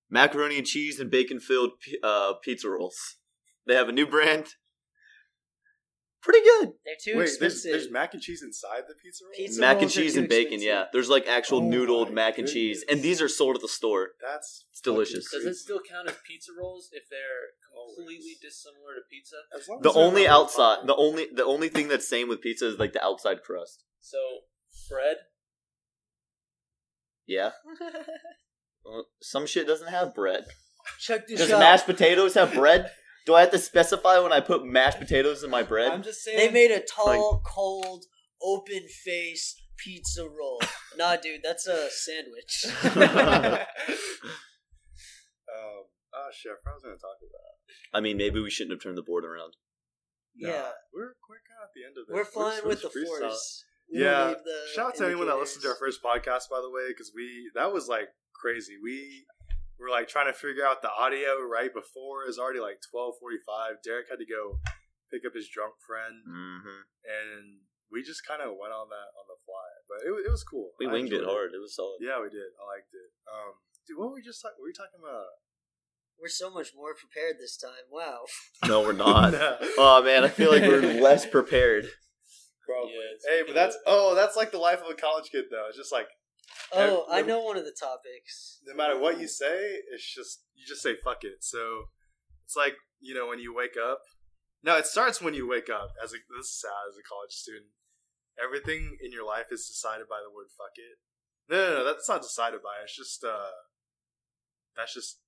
macaroni 0.09 0.57
and 0.57 0.67
cheese 0.67 0.99
and 0.99 1.11
bacon 1.11 1.39
filled 1.39 1.71
uh, 2.03 2.33
pizza 2.43 2.69
rolls. 2.69 3.17
They 3.67 3.75
have 3.75 3.89
a 3.89 3.93
new 3.93 4.07
brand. 4.07 4.47
Pretty 6.25 6.43
good. 6.43 6.69
they're 6.83 6.95
too 6.99 7.11
Wait, 7.19 7.25
there's, 7.25 7.31
expensive. 7.53 7.71
there's 7.71 7.91
mac 7.91 8.13
and 8.15 8.21
cheese 8.23 8.41
inside 8.41 8.81
the 8.87 8.95
pizza 8.95 9.23
roll. 9.25 9.33
Pizza 9.37 9.61
mac 9.61 9.73
and 9.73 9.81
rolls 9.83 9.91
are 9.95 10.01
cheese 10.01 10.13
too 10.15 10.19
and 10.21 10.27
bacon, 10.29 10.53
expensive. 10.53 10.67
yeah. 10.67 10.85
There's 10.91 11.07
like 11.07 11.27
actual 11.27 11.59
Oh 11.59 11.61
noodled 11.61 12.07
my 12.07 12.13
mac 12.15 12.39
and 12.39 12.47
cheese, 12.47 12.83
and 12.89 13.03
these 13.03 13.21
are 13.21 13.29
sold 13.29 13.55
at 13.57 13.61
the 13.61 13.67
store. 13.67 14.09
That's 14.19 14.65
It's 14.71 14.81
delicious. 14.81 15.27
fucking 15.27 15.39
Does 15.39 15.45
it 15.45 15.49
crazy. 15.49 15.59
still 15.59 15.81
count 15.87 16.09
as 16.09 16.15
pizza 16.27 16.51
rolls 16.59 16.89
if 16.93 17.03
they're 17.11 17.53
completely 17.69 18.15
Always. 18.15 18.39
dissimilar 18.41 18.95
to 18.95 19.01
pizza? 19.07 19.35
As 19.55 19.69
long 19.69 19.81
The 19.83 19.89
as 19.89 19.93
they're 19.95 20.03
only 20.03 20.23
not 20.25 20.31
outside, 20.41 20.87
the 20.87 20.95
only, 20.95 21.27
the 21.31 21.45
only 21.45 21.69
thing 21.69 21.89
that's 21.89 22.07
same 22.09 22.27
with 22.27 22.41
pizza 22.41 22.67
is 22.69 22.79
like 22.79 22.93
the 22.93 23.03
outside 23.05 23.43
crust. 23.43 23.83
So 24.01 24.17
bread. 24.89 25.17
Yeah, 27.27 27.51
Well, 28.83 29.05
some 29.21 29.45
shit 29.47 29.65
doesn't 29.67 29.89
have 29.89 30.13
bread. 30.13 30.45
Check 30.99 31.27
this 31.27 31.39
Does 31.39 31.51
out. 31.51 31.59
mashed 31.59 31.85
potatoes 31.85 32.33
have 32.35 32.53
bread? 32.53 32.89
Do 33.25 33.33
I 33.33 33.41
have 33.41 33.51
to 33.51 33.57
specify 33.59 34.19
when 34.19 34.31
I 34.31 34.39
put 34.39 34.65
mashed 34.65 34.99
potatoes 34.99 35.43
in 35.43 35.49
my 35.49 35.63
bread? 35.63 35.91
I'm 35.91 36.03
just 36.03 36.23
saying. 36.23 36.37
They 36.37 36.51
made 36.51 36.71
a 36.71 36.79
tall, 36.79 37.41
cold, 37.45 38.05
open 38.41 38.81
face 39.03 39.55
pizza 39.77 40.23
roll. 40.23 40.61
nah, 40.97 41.15
dude, 41.15 41.41
that's 41.43 41.67
a 41.67 41.89
sandwich. 41.89 42.65
Um, 45.55 45.85
oh 46.13 46.29
shit, 46.33 46.51
I 46.51 46.55
forgot 46.59 46.65
what 46.65 46.71
I 46.71 46.75
was 46.75 46.83
gonna 46.83 46.95
talk 46.97 47.19
about. 47.21 47.97
I 47.97 48.01
mean, 48.01 48.17
maybe 48.17 48.39
we 48.41 48.49
shouldn't 48.49 48.73
have 48.73 48.83
turned 48.83 48.97
the 48.97 49.03
board 49.05 49.23
around. 49.23 49.53
Nah, 50.35 50.49
Yeah. 50.49 50.71
we're 50.93 51.15
we're 51.29 51.39
kind 51.47 51.61
of 51.63 51.69
at 51.69 51.73
the 51.75 51.85
end 51.85 51.95
of 51.97 52.07
this. 52.07 52.13
We're 52.13 52.25
flying 52.25 52.57
just- 52.57 52.67
with 52.67 52.81
the 52.81 52.89
just 52.89 52.97
freestyle. 52.97 53.29
force. 53.29 53.63
We 53.93 54.01
Yeah. 54.01 54.11
don't 54.11 54.27
need 54.29 54.43
the 54.43 54.59
Shout 54.73 54.87
out 54.87 54.95
to 54.95 55.05
anyone 55.05 55.27
that 55.27 55.37
listened 55.37 55.61
to 55.63 55.69
our 55.69 55.75
first 55.79 56.01
podcast, 56.03 56.49
by 56.49 56.59
the 56.59 56.69
way, 56.69 56.89
because 56.89 57.13
we 57.15 57.49
that 57.55 57.71
was 57.71 57.87
like 57.87 58.09
crazy. 58.33 58.75
We 58.83 59.25
were 59.79 59.89
like 59.91 60.07
trying 60.07 60.27
to 60.31 60.37
figure 60.37 60.65
out 60.65 60.81
the 60.81 60.91
audio 60.91 61.41
right 61.43 61.73
before. 61.73 62.23
It 62.23 62.31
was 62.31 62.39
already 62.39 62.59
like 62.63 62.79
twelve 62.83 63.15
forty 63.19 63.39
five. 63.45 63.83
Derek 63.83 64.07
had 64.09 64.19
to 64.23 64.27
go 64.27 64.59
pick 65.11 65.21
up 65.27 65.33
his 65.35 65.47
drunk 65.51 65.75
friend, 65.85 66.23
Mm-hmm. 66.25 66.81
and 67.05 67.63
we 67.91 68.01
just 68.01 68.25
kind 68.25 68.41
of 68.41 68.57
went 68.57 68.73
on 68.73 68.89
that 68.89 69.09
on 69.15 69.25
the 69.29 69.37
fly. 69.45 69.67
But 69.87 69.99
it, 70.07 70.11
it 70.25 70.31
was 70.31 70.43
cool. 70.43 70.71
We 70.79 70.87
I 70.87 70.91
winged 70.91 71.13
it 71.13 71.23
hard. 71.23 71.53
It 71.53 71.61
was 71.61 71.75
solid. 71.75 72.01
Yeah, 72.01 72.17
we 72.21 72.29
did. 72.33 72.49
I 72.57 72.63
liked 72.65 72.89
it. 72.91 73.09
Um, 73.29 73.53
dude, 73.87 73.97
what 74.01 74.09
were 74.09 74.15
we 74.17 74.25
just 74.25 74.41
talking? 74.41 74.57
Were 74.59 74.67
we 74.67 74.73
talking 74.73 74.99
about? 74.99 75.29
We're 76.19 76.31
so 76.31 76.49
much 76.49 76.71
more 76.73 76.95
prepared 76.95 77.35
this 77.39 77.57
time. 77.57 77.85
Wow. 77.91 78.23
No, 78.67 78.81
we're 78.81 78.93
not. 78.97 79.33
No. 79.37 79.57
oh 79.77 80.01
man, 80.03 80.23
I 80.23 80.29
feel 80.29 80.49
like 80.51 80.63
we're 80.63 80.99
less 81.01 81.25
prepared. 81.25 81.85
Probably. 82.65 82.93
Yeah, 82.95 83.29
hey, 83.29 83.41
but 83.45 83.53
that's 83.53 83.77
oh, 83.85 84.15
that's 84.15 84.35
like 84.35 84.51
the 84.51 84.57
life 84.57 84.81
of 84.81 84.89
a 84.89 84.95
college 84.95 85.29
kid 85.31 85.45
though. 85.51 85.65
It's 85.69 85.77
just 85.77 85.91
like 85.91 86.07
Oh, 86.73 87.05
I 87.11 87.21
know 87.21 87.41
one 87.41 87.57
of 87.57 87.63
the 87.63 87.75
topics. 87.77 88.59
no 88.65 88.75
matter 88.75 88.99
what 88.99 89.19
you 89.19 89.27
say, 89.27 89.79
it's 89.93 90.13
just 90.13 90.43
you 90.55 90.65
just 90.67 90.81
say 90.81 90.95
fuck 91.03 91.23
it. 91.23 91.39
So 91.43 91.85
it's 92.43 92.55
like 92.55 92.75
you 92.99 93.13
know 93.13 93.27
when 93.27 93.39
you 93.39 93.53
wake 93.55 93.77
up. 93.77 93.99
No, 94.63 94.77
it 94.77 94.87
starts 94.87 95.21
when 95.21 95.33
you 95.33 95.47
wake 95.47 95.69
up. 95.69 95.93
As 96.03 96.11
a 96.11 96.17
this 96.35 96.47
is 96.47 96.61
sad 96.61 96.89
as 96.89 96.97
a 96.97 97.05
college 97.05 97.31
student. 97.31 97.71
Everything 98.41 98.97
in 98.99 99.11
your 99.11 99.25
life 99.25 99.47
is 99.51 99.67
decided 99.67 100.09
by 100.09 100.19
the 100.19 100.33
word 100.33 100.51
fuck 100.51 100.75
it. 100.75 100.99
No, 101.47 101.55
no, 101.55 101.71
no, 101.79 101.83
that's 101.85 102.09
not 102.09 102.21
decided 102.21 102.61
by. 102.61 102.81
It's 102.83 102.97
just 102.97 103.23
uh, 103.23 103.53
that's 104.75 104.93
just 104.93 105.21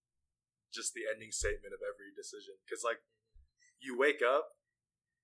just 0.73 0.93
the 0.93 1.07
ending 1.07 1.31
statement 1.31 1.71
of 1.71 1.79
every 1.85 2.11
decision. 2.11 2.59
Because 2.65 2.83
like 2.83 2.99
you 3.79 3.97
wake 3.97 4.25
up, 4.25 4.57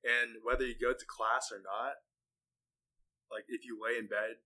and 0.06 0.39
whether 0.44 0.64
you 0.64 0.76
go 0.80 0.94
to 0.94 1.06
class 1.10 1.52
or 1.52 1.60
not, 1.60 2.00
like 3.34 3.50
if 3.50 3.66
you 3.66 3.76
lay 3.82 3.98
in 3.98 4.08
bed, 4.08 4.39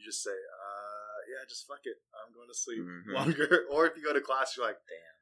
you 0.00 0.08
just 0.08 0.24
say, 0.24 0.32
uh, 0.32 1.16
yeah, 1.28 1.44
just 1.44 1.68
fuck 1.68 1.84
it. 1.84 2.00
I'm 2.16 2.32
going 2.32 2.48
to 2.48 2.56
sleep 2.56 2.80
Mhm. 2.80 3.12
longer. 3.12 3.68
or 3.72 3.84
if 3.84 3.92
you 3.96 4.02
go 4.02 4.16
to 4.16 4.24
class, 4.24 4.56
you're 4.56 4.64
like, 4.64 4.80
Damn. 4.88 5.16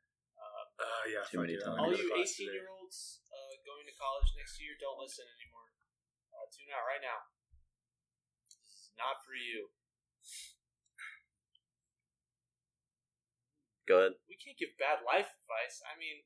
uh, 0.79 1.05
yeah, 1.11 1.27
Too 1.27 1.43
many 1.43 1.59
times. 1.59 1.75
All 1.83 1.91
you 1.91 2.07
18 2.15 2.23
today." 2.47 2.55
year 2.55 2.71
olds 2.71 3.19
uh, 3.35 3.59
going 3.67 3.83
to 3.91 3.95
college 3.99 4.31
next 4.39 4.63
year, 4.63 4.79
don't 4.79 5.03
listen 5.03 5.27
anymore. 5.43 5.67
Uh, 6.31 6.47
tune 6.55 6.71
out 6.71 6.87
right 6.87 7.03
now. 7.03 7.19
This 8.47 8.87
is 8.87 8.95
not 8.95 9.19
for 9.27 9.35
you. 9.35 9.75
Go 13.91 13.99
ahead. 14.07 14.15
We 14.31 14.37
can't 14.39 14.55
give 14.61 14.77
bad 14.79 15.03
life 15.03 15.27
advice. 15.43 15.83
I 15.83 15.99
mean, 15.99 16.23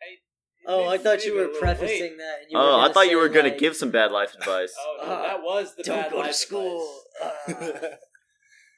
I. 0.00 0.22
Oh, 0.66 0.88
I 0.88 0.98
thought 0.98 1.24
you 1.24 1.34
were 1.34 1.48
prefacing 1.48 2.16
that. 2.18 2.38
And 2.42 2.50
you 2.50 2.58
Oh, 2.58 2.78
were 2.78 2.84
I 2.88 2.92
thought 2.92 3.10
you 3.10 3.18
were 3.18 3.28
gonna 3.28 3.56
give 3.56 3.76
some 3.76 3.90
bad 3.90 4.10
life 4.12 4.34
advice. 4.34 4.72
Oh, 4.78 4.96
no, 5.02 5.12
Uh, 5.12 5.22
that 5.22 5.42
was 5.42 5.74
the 5.76 5.82
Don't 5.82 6.10
go 6.10 6.22
to 6.22 6.32
school. 6.32 7.00
Uh, 7.22 7.52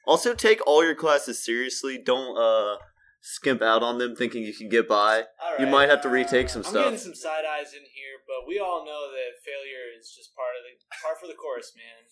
Also, 0.05 0.33
take 0.33 0.65
all 0.65 0.85
your 0.85 0.95
classes 0.95 1.43
seriously. 1.43 1.97
Don't 1.97 2.37
uh 2.37 2.77
skimp 3.19 3.61
out 3.61 3.83
on 3.83 3.97
them 3.97 4.15
thinking 4.15 4.41
you 4.43 4.53
can 4.53 4.69
get 4.69 4.87
by. 4.87 5.23
All 5.43 5.55
You 5.59 5.67
might 5.67 5.89
have 5.89 6.01
to 6.03 6.09
retake 6.09 6.47
some 6.47 6.63
stuff. 6.63 6.75
I'm 6.75 6.81
stuff. 6.81 6.85
getting 6.85 6.99
some 6.99 7.15
side 7.15 7.43
eyes 7.43 7.73
in 7.73 7.81
here, 7.81 8.15
but 8.25 8.47
we 8.47 8.57
all 8.57 8.85
know 8.85 9.11
that 9.11 9.43
failure 9.43 9.83
is 9.99 10.13
just 10.15 10.33
part 10.33 10.51
of 10.57 10.63
the 10.63 10.95
part 11.03 11.19
for 11.19 11.27
the 11.27 11.33
course, 11.33 11.73
man. 11.75 12.05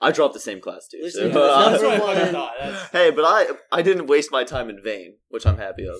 I 0.00 0.10
dropped 0.12 0.32
the 0.32 0.40
same 0.40 0.60
class 0.60 0.88
too. 0.88 1.00
Listen, 1.02 1.32
so- 1.34 1.42
uh, 1.42 1.70
That's 1.70 1.82
what 1.82 1.92
I 1.92 1.96
Number 1.98 2.06
fucking 2.14 2.24
one- 2.24 2.32
thought. 2.32 2.54
That's, 2.60 2.90
hey, 2.92 3.10
but 3.10 3.24
I 3.26 3.46
I 3.70 3.82
didn't 3.82 4.06
waste 4.06 4.32
my 4.32 4.44
time 4.44 4.70
in 4.70 4.80
vain, 4.82 5.16
which 5.28 5.44
I'm 5.46 5.58
happy 5.58 5.86
of. 5.86 5.96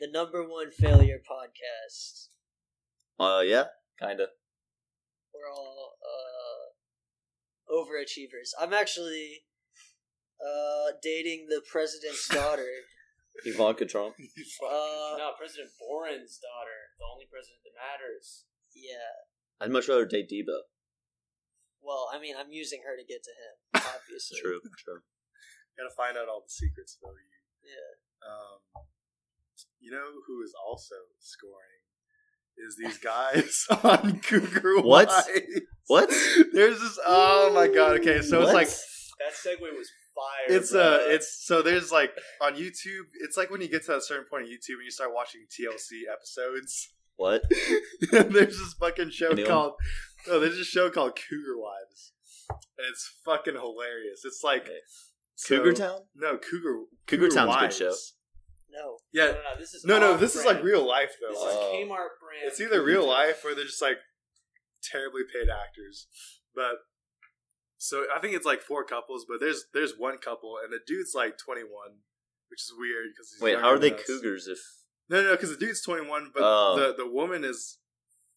The 0.00 0.08
number 0.10 0.42
one 0.42 0.70
failure 0.72 1.20
podcast. 1.20 2.28
Uh, 3.18 3.42
yeah, 3.42 3.64
kinda. 4.00 4.26
We're 5.34 5.50
all 5.52 5.92
uh, 6.02 7.72
overachievers. 7.74 8.50
I'm 8.60 8.72
actually 8.72 9.44
uh, 10.40 10.92
dating 11.02 11.46
the 11.48 11.60
president's 11.70 12.26
daughter. 12.32 12.66
Ivanka 13.44 13.86
Trump. 13.86 14.16
Uh, 14.60 15.16
no, 15.18 15.32
President 15.38 15.70
Boren's 15.80 16.36
daughter, 16.38 16.78
the 16.98 17.06
only 17.10 17.24
president 17.30 17.60
that 17.64 17.72
matters. 17.76 18.44
yeah. 18.74 19.26
I'd 19.60 19.70
much 19.72 19.88
rather 19.88 20.04
date 20.08 20.28
Debo. 20.32 20.64
Well, 21.82 22.08
I 22.12 22.20
mean, 22.20 22.34
I'm 22.36 22.52
using 22.52 22.80
her 22.84 22.96
to 22.96 23.04
get 23.04 23.20
to 23.24 23.32
him, 23.32 23.54
obviously. 23.96 24.40
True, 24.40 24.60
true. 24.80 25.00
Gotta 25.76 25.92
find 25.96 26.16
out 26.16 26.28
all 26.28 26.44
the 26.44 26.52
secrets 26.52 26.96
about 27.00 27.16
you. 27.16 27.28
Yeah. 27.68 27.92
Um, 28.24 28.84
you 29.80 29.90
know 29.90 30.06
who 30.26 30.42
is 30.42 30.52
also 30.68 30.94
scoring 31.18 31.54
is 32.58 32.76
these 32.78 32.98
guys 32.98 33.66
on 33.84 34.20
Cougar 34.20 34.82
What? 34.82 35.08
Wives. 35.08 35.28
What? 35.86 36.08
There's 36.52 36.78
this. 36.80 36.98
Oh 37.06 37.52
my 37.54 37.66
god. 37.68 38.00
Okay, 38.00 38.20
so 38.22 38.42
it's 38.42 38.52
like 38.52 38.68
That 38.68 39.32
segue 39.34 39.60
was 39.60 39.88
fire. 40.14 40.56
it's 40.56 40.72
bro. 40.72 40.80
uh 40.82 40.98
it's 41.02 41.44
so 41.46 41.62
there's 41.62 41.90
like 41.92 42.10
on 42.42 42.54
YouTube. 42.54 43.04
It's 43.20 43.36
like 43.36 43.50
when 43.50 43.60
you 43.60 43.68
get 43.68 43.84
to 43.86 43.96
a 43.96 44.00
certain 44.00 44.26
point 44.30 44.44
on 44.44 44.48
YouTube 44.50 44.74
and 44.76 44.84
you 44.84 44.90
start 44.90 45.14
watching 45.14 45.42
TLC 45.50 46.02
episodes. 46.12 46.92
What? 47.16 47.42
there's 48.10 48.58
this 48.58 48.74
fucking 48.80 49.10
show 49.10 49.30
Anyone? 49.30 49.50
called. 49.50 49.72
No, 50.26 50.40
there's 50.40 50.56
this 50.56 50.66
show 50.66 50.90
called 50.90 51.16
Cougar 51.16 51.56
Wives, 51.58 52.12
and 52.50 52.86
it's 52.90 53.10
fucking 53.24 53.54
hilarious. 53.54 54.22
It's 54.24 54.42
like 54.44 54.62
Okay. 54.62 54.78
so- 55.36 55.56
Cougar 55.58 55.72
Town? 55.74 56.00
No, 56.14 56.36
Cougar. 56.38 56.84
Cougar 57.06 57.28
Town's 57.28 57.56
a 57.56 57.60
good 57.60 57.72
show. 57.74 57.94
No. 58.72 58.98
Yeah, 59.12 59.26
No, 59.26 59.32
no, 59.32 59.38
no, 59.54 59.58
this 59.58 59.74
is 59.74 59.84
no, 59.84 59.98
no. 59.98 60.14
off 60.14 60.20
This 60.20 60.36
is 60.36 60.44
like 60.44 60.62
real 60.62 60.86
life 60.86 61.16
though. 61.20 61.30
This 61.34 61.40
Like, 61.42 61.50
is 61.50 61.56
Oh. 61.56 61.72
Kmart 61.74 62.08
brand. 62.20 62.44
it's 62.46 62.60
either 62.60 62.82
real 62.82 63.06
life 63.06 63.44
or 63.44 63.54
they're 63.54 63.64
just 63.64 63.82
like 63.82 63.98
terribly 64.82 65.22
paid 65.32 65.48
actors. 65.50 66.06
But 66.54 66.76
so 67.78 68.04
I 68.14 68.20
think 68.20 68.34
it's 68.34 68.46
like 68.46 68.60
four 68.62 68.84
couples, 68.84 69.24
but 69.28 69.40
there's 69.40 69.64
there's 69.74 69.94
one 69.98 70.18
couple 70.18 70.56
and 70.62 70.72
the 70.72 70.80
dude's 70.86 71.14
like 71.14 71.38
21, 71.38 71.68
which 72.48 72.60
is 72.62 72.72
weird 72.76 73.06
because 73.12 73.34
Wait, 73.40 73.58
how 73.58 73.68
are 73.70 73.78
they 73.78 73.90
cougars 73.90 74.46
if 74.48 74.58
No, 75.08 75.22
no, 75.22 75.32
because 75.32 75.50
the 75.50 75.56
dude's 75.56 75.82
21, 75.82 76.30
but 76.34 76.42
Oh. 76.44 76.76
the 76.78 76.94
the 76.94 77.10
woman 77.10 77.44
is 77.44 77.78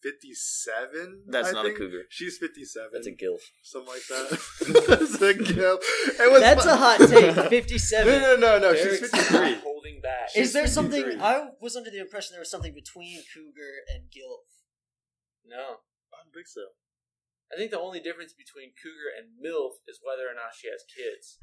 57. 0.04 1.24
That's 1.28 1.50
I 1.50 1.52
not 1.54 1.66
think. 1.66 1.76
a 1.76 1.80
cougar? 1.80 2.04
She's 2.10 2.38
57. 2.38 2.90
That's 2.94 3.08
a 3.08 3.12
gilf. 3.12 3.40
something 3.64 3.88
like 3.94 4.06
that. 4.10 4.28
That's 5.00 5.22
a 5.22 5.34
gil. 5.34 5.80
It 6.20 6.32
was 6.32 6.42
That's 6.42 6.66
fun- 6.66 6.74
a 6.74 6.78
hot 6.78 7.00
take. 7.00 7.36
57. 7.50 8.22
no, 8.22 8.36
no, 8.36 8.60
no. 8.60 8.74
She's 8.74 8.84
Derek's 8.84 9.12
53. 9.12 9.40
not 9.40 9.58
holding 9.64 10.02
back. 10.02 10.30
She's 10.30 10.48
Is 10.48 10.54
there 10.54 10.68
something? 10.68 11.02
53. 11.04 11.22
I 11.24 11.48
was 11.62 11.76
under 11.76 11.90
the 11.90 12.00
impression 12.00 12.34
there 12.34 12.42
was 12.42 12.52
something 12.52 12.74
between 12.74 13.24
cougar 13.34 13.88
and 13.94 14.04
gilf. 14.12 14.46
No. 15.46 15.80
I 16.14 16.24
don't 16.24 16.34
think 16.34 16.48
so. 16.48 16.76
I 17.52 17.56
think 17.58 17.72
the 17.72 17.80
only 17.80 18.00
difference 18.00 18.34
between 18.34 18.74
cougar 18.76 19.10
and 19.14 19.38
milf 19.38 19.80
is 19.88 20.00
whether 20.04 20.24
or 20.30 20.34
not 20.36 20.58
she 20.58 20.68
has 20.70 20.82
kids. 20.90 21.38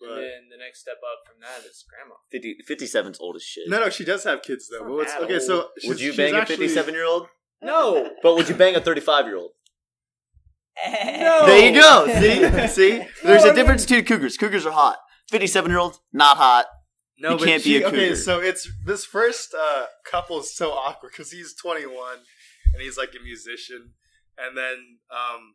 But 0.00 0.10
and 0.10 0.22
then 0.22 0.42
the 0.50 0.56
next 0.58 0.80
step 0.80 0.96
up 0.96 1.20
from 1.26 1.36
that 1.40 1.64
is 1.68 1.84
grandma. 1.88 2.16
50, 2.32 2.56
57's 2.68 3.20
old 3.20 3.36
as 3.36 3.42
shit. 3.42 3.68
no, 3.68 3.78
no, 3.80 3.88
she 3.90 4.04
does 4.04 4.24
have 4.24 4.42
kids 4.42 4.68
though. 4.68 4.78
It's 4.78 4.82
But 4.82 4.88
not 4.88 4.96
what's, 4.96 5.12
that 5.14 5.22
okay, 5.22 5.34
old. 5.34 5.42
so 5.82 5.88
Would 5.88 6.00
you 6.00 6.08
she's 6.10 6.16
bang 6.16 6.34
a 6.34 6.38
actually- 6.38 6.56
57 6.56 6.94
year 6.94 7.04
old? 7.06 7.28
No. 7.62 8.10
But 8.22 8.34
would 8.36 8.48
you 8.48 8.54
bang 8.56 8.74
a 8.74 8.80
35 8.80 9.26
year 9.26 9.36
old? 9.36 9.52
No. 10.84 11.46
There 11.46 11.70
you 11.72 11.80
go. 11.80 12.06
See? 12.20 12.66
See? 12.68 13.06
There's 13.22 13.42
I 13.42 13.44
a 13.44 13.46
mean- 13.48 13.54
difference 13.56 13.84
between 13.84 14.04
cougars. 14.04 14.36
Cougars 14.36 14.66
are 14.66 14.72
hot. 14.72 14.98
57 15.30 15.70
year 15.70 15.78
olds, 15.78 16.00
not 16.12 16.36
hot. 16.36 16.66
No, 17.18 17.32
You 17.32 17.38
but 17.38 17.44
can't 17.46 17.62
be 17.64 17.70
she- 17.78 17.82
a 17.82 17.86
Okay, 17.88 17.96
cougar. 18.08 18.16
so 18.16 18.40
it's 18.40 18.68
this 18.86 19.04
first 19.04 19.54
uh, 19.58 19.86
couple 20.10 20.40
is 20.40 20.54
so 20.56 20.72
awkward 20.72 21.12
because 21.12 21.30
he's 21.30 21.54
21 21.54 21.94
and 22.72 22.82
he's 22.82 22.96
like 22.96 23.10
a 23.18 23.22
musician, 23.22 23.92
and 24.36 24.56
then 24.56 24.98
um, 25.10 25.54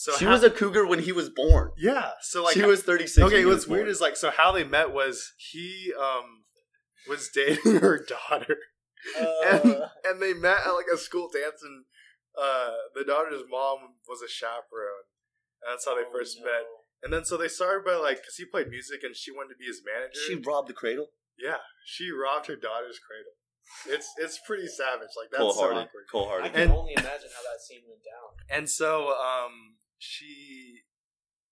so 0.00 0.12
she 0.16 0.24
how- 0.24 0.32
was 0.32 0.42
a 0.44 0.50
cougar 0.50 0.86
when 0.86 1.00
he 1.00 1.12
was 1.12 1.28
born. 1.28 1.70
yeah. 1.76 2.10
So 2.22 2.44
like 2.44 2.54
she 2.54 2.62
was 2.64 2.82
36. 2.82 3.26
okay. 3.26 3.44
What's 3.44 3.54
was 3.56 3.64
born. 3.66 3.78
weird 3.78 3.88
is 3.88 4.00
like 4.00 4.16
so 4.16 4.30
how 4.30 4.52
they 4.52 4.64
met 4.64 4.92
was 4.92 5.32
he 5.50 5.92
um 5.98 6.44
was 7.08 7.28
dating 7.34 7.76
her 7.86 7.98
daughter, 8.04 8.56
and 9.46 9.72
Uh, 9.72 9.88
and 10.04 10.20
they 10.22 10.34
met 10.34 10.58
at 10.66 10.72
like 10.72 10.90
a 10.92 10.98
school 10.98 11.28
dance, 11.32 11.60
and 11.62 11.84
uh, 12.38 12.70
the 12.94 13.04
daughter's 13.04 13.42
mom 13.48 13.78
was 14.08 14.20
a 14.22 14.28
chaperone. 14.28 15.06
And 15.62 15.72
that's 15.72 15.84
how 15.86 15.94
they 15.96 16.06
Oh, 16.06 16.12
first 16.12 16.38
no. 16.38 16.44
met. 16.46 16.62
And 17.02 17.12
then 17.12 17.24
so 17.24 17.36
they 17.36 17.48
started 17.48 17.84
by 17.84 17.94
like, 17.94 18.18
because 18.22 18.36
he 18.36 18.44
played 18.44 18.68
music 18.68 19.00
and 19.02 19.14
she 19.16 19.30
wanted 19.32 19.54
to 19.54 19.58
be 19.58 19.66
his 19.66 19.82
manager. 19.84 20.18
she 20.26 20.34
robbed 20.36 20.68
the 20.68 20.74
cradle? 20.74 21.08
Yeah, 21.38 21.58
she 21.84 22.10
robbed 22.10 22.46
her 22.46 22.56
daughter's 22.56 22.98
cradle. 23.02 23.34
It's 23.94 24.08
it's 24.18 24.38
pretty 24.46 24.66
savage. 24.66 25.10
Like 25.18 25.30
that's 25.30 25.42
Cold 25.42 25.54
so 25.54 25.60
hearted. 25.62 25.78
awkward. 25.90 26.04
Cold 26.10 26.28
I 26.42 26.48
can 26.48 26.60
And- 26.62 26.72
only 26.72 26.92
imagine 26.94 27.30
how 27.34 27.42
that 27.50 27.60
scene 27.66 27.82
went 27.88 28.02
down. 28.02 28.28
And 28.56 28.68
so 28.70 29.14
um 29.14 29.77
she 29.98 30.82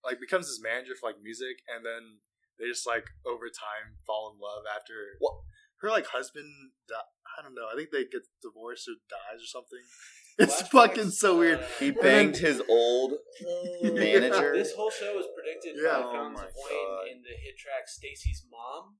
like 0.05 0.21
becomes 0.21 0.47
his 0.47 0.61
manager 0.63 0.95
for 0.99 1.11
like 1.11 1.21
music, 1.23 1.59
and 1.69 1.85
then 1.85 2.23
they 2.59 2.67
just 2.67 2.87
like 2.87 3.05
over 3.27 3.47
time 3.49 3.99
fall 4.07 4.33
in 4.33 4.41
love 4.41 4.65
after 4.75 4.95
What? 5.19 5.35
her 5.83 5.91
like 5.91 6.07
husband. 6.07 6.47
Di- 6.89 6.95
I 7.39 7.43
don't 7.43 7.55
know. 7.55 7.67
I 7.71 7.77
think 7.77 7.91
they 7.91 8.05
get 8.05 8.25
divorced 8.43 8.89
or 8.89 8.97
dies 9.11 9.43
or 9.43 9.47
something. 9.51 9.83
It's 10.39 10.61
Flashbacks, 10.61 10.69
fucking 10.69 11.11
so 11.17 11.39
weird. 11.39 11.61
uh, 11.61 11.65
He 11.81 11.91
banged 11.93 12.37
his 12.37 12.61
old 12.69 13.13
uh, 13.41 13.89
manager. 13.89 14.53
This 14.53 14.75
whole 14.77 14.91
show 14.91 15.19
is 15.19 15.25
predicted 15.33 15.81
Yeah. 15.83 15.97
by 15.97 16.05
Oh 16.05 16.13
Fountains 16.13 16.37
my 16.37 16.45
Wayne 16.45 17.17
in 17.17 17.23
the 17.25 17.31
hit 17.41 17.57
track 17.57 17.89
Stacy's 17.89 18.45
Mom. 18.51 18.97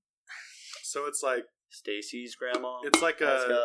So 0.83 1.05
it's 1.05 1.23
like 1.23 1.45
Stacy's 1.69 2.37
grandma. 2.37 2.79
it's 2.85 3.03
like 3.03 3.21
a 3.21 3.61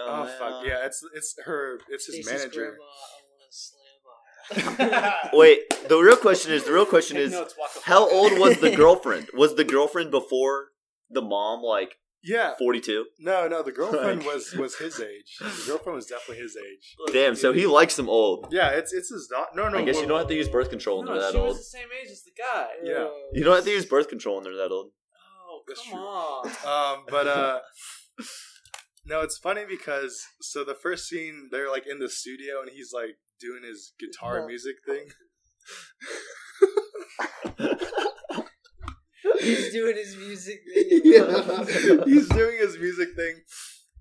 oh 0.00 0.26
fuck 0.40 0.66
yeah. 0.66 0.84
It's 0.86 1.04
it's 1.14 1.36
her. 1.44 1.78
It's 1.88 2.06
his 2.06 2.16
Stacy's 2.16 2.26
manager. 2.32 2.60
grandma, 2.74 2.82
I 2.82 3.22
wanna 3.30 3.50
slam 3.50 4.02
her. 4.02 4.33
Wait, 5.32 5.60
the 5.88 5.98
real 5.98 6.16
question 6.16 6.52
is 6.52 6.64
the 6.64 6.72
real 6.72 6.86
question 6.86 7.16
Take 7.16 7.26
is 7.26 7.32
notes, 7.32 7.54
Waka 7.58 7.80
how 7.84 8.06
Flocka. 8.08 8.12
old 8.12 8.38
was 8.38 8.56
the 8.58 8.70
girlfriend? 8.76 9.28
Was 9.34 9.54
the 9.56 9.64
girlfriend 9.64 10.10
before 10.10 10.68
the 11.10 11.22
mom 11.22 11.62
like 11.62 11.96
Yeah. 12.22 12.54
42? 12.58 13.06
No, 13.18 13.48
no. 13.48 13.62
The 13.62 13.72
girlfriend 13.80 14.24
Like- 14.24 14.34
was 14.34 14.52
was 14.54 14.76
his 14.76 15.00
age. 15.00 15.36
The 15.40 15.64
girlfriend 15.66 15.96
was 15.96 16.06
definitely 16.06 16.42
his 16.42 16.56
age. 16.56 16.96
Damn, 17.12 17.34
so 17.34 17.52
he 17.52 17.66
likes 17.66 17.96
them 17.96 18.08
old. 18.08 18.48
Yeah, 18.50 18.70
it's 18.70 18.92
it's 18.92 19.10
his 19.10 19.26
daughter. 19.30 19.50
No, 19.54 19.68
no. 19.68 19.78
I 19.78 19.84
guess 19.84 19.94
you 19.96 20.00
well- 20.02 20.08
don't 20.08 20.18
have 20.20 20.28
to 20.28 20.34
use 20.34 20.48
birth 20.48 20.70
control 20.70 20.98
when 20.98 21.06
No, 21.06 21.12
they're 21.14 21.22
that 21.32 21.32
she 21.32 21.38
was 21.38 21.58
the 21.58 21.62
same 21.78 21.88
age 22.02 22.10
as 22.10 22.22
the 22.22 22.32
guy. 22.36 22.68
Yeah. 22.82 23.08
You 23.32 23.44
don't 23.44 23.54
have 23.56 23.64
to 23.64 23.70
use 23.70 23.86
birth 23.86 24.08
control 24.08 24.36
when 24.36 24.44
they're 24.44 24.56
that 24.56 24.70
old. 24.72 24.90
Oh, 25.48 25.62
That's 25.68 25.80
come 25.82 25.92
true. 25.92 26.00
on. 26.00 26.96
Um, 26.98 27.04
but 27.08 27.26
uh, 27.26 27.60
no, 29.06 29.20
it's 29.20 29.36
funny 29.38 29.64
because 29.68 30.22
so 30.40 30.64
the 30.64 30.74
first 30.74 31.08
scene 31.08 31.48
they're 31.50 31.70
like 31.70 31.86
in 31.86 31.98
the 31.98 32.08
studio 32.08 32.60
and 32.62 32.70
he's 32.70 32.90
like 32.92 33.16
doing 33.40 33.62
his 33.62 33.92
guitar 33.98 34.40
No. 34.40 34.46
music 34.46 34.76
thing. 34.86 35.06
He's 39.40 39.72
doing 39.72 39.96
his 39.96 40.16
music 40.16 40.60
thing. 40.74 41.00
yeah, 41.04 42.04
he's 42.04 42.28
doing 42.28 42.56
his 42.58 42.78
music 42.78 43.08
thing, 43.16 43.40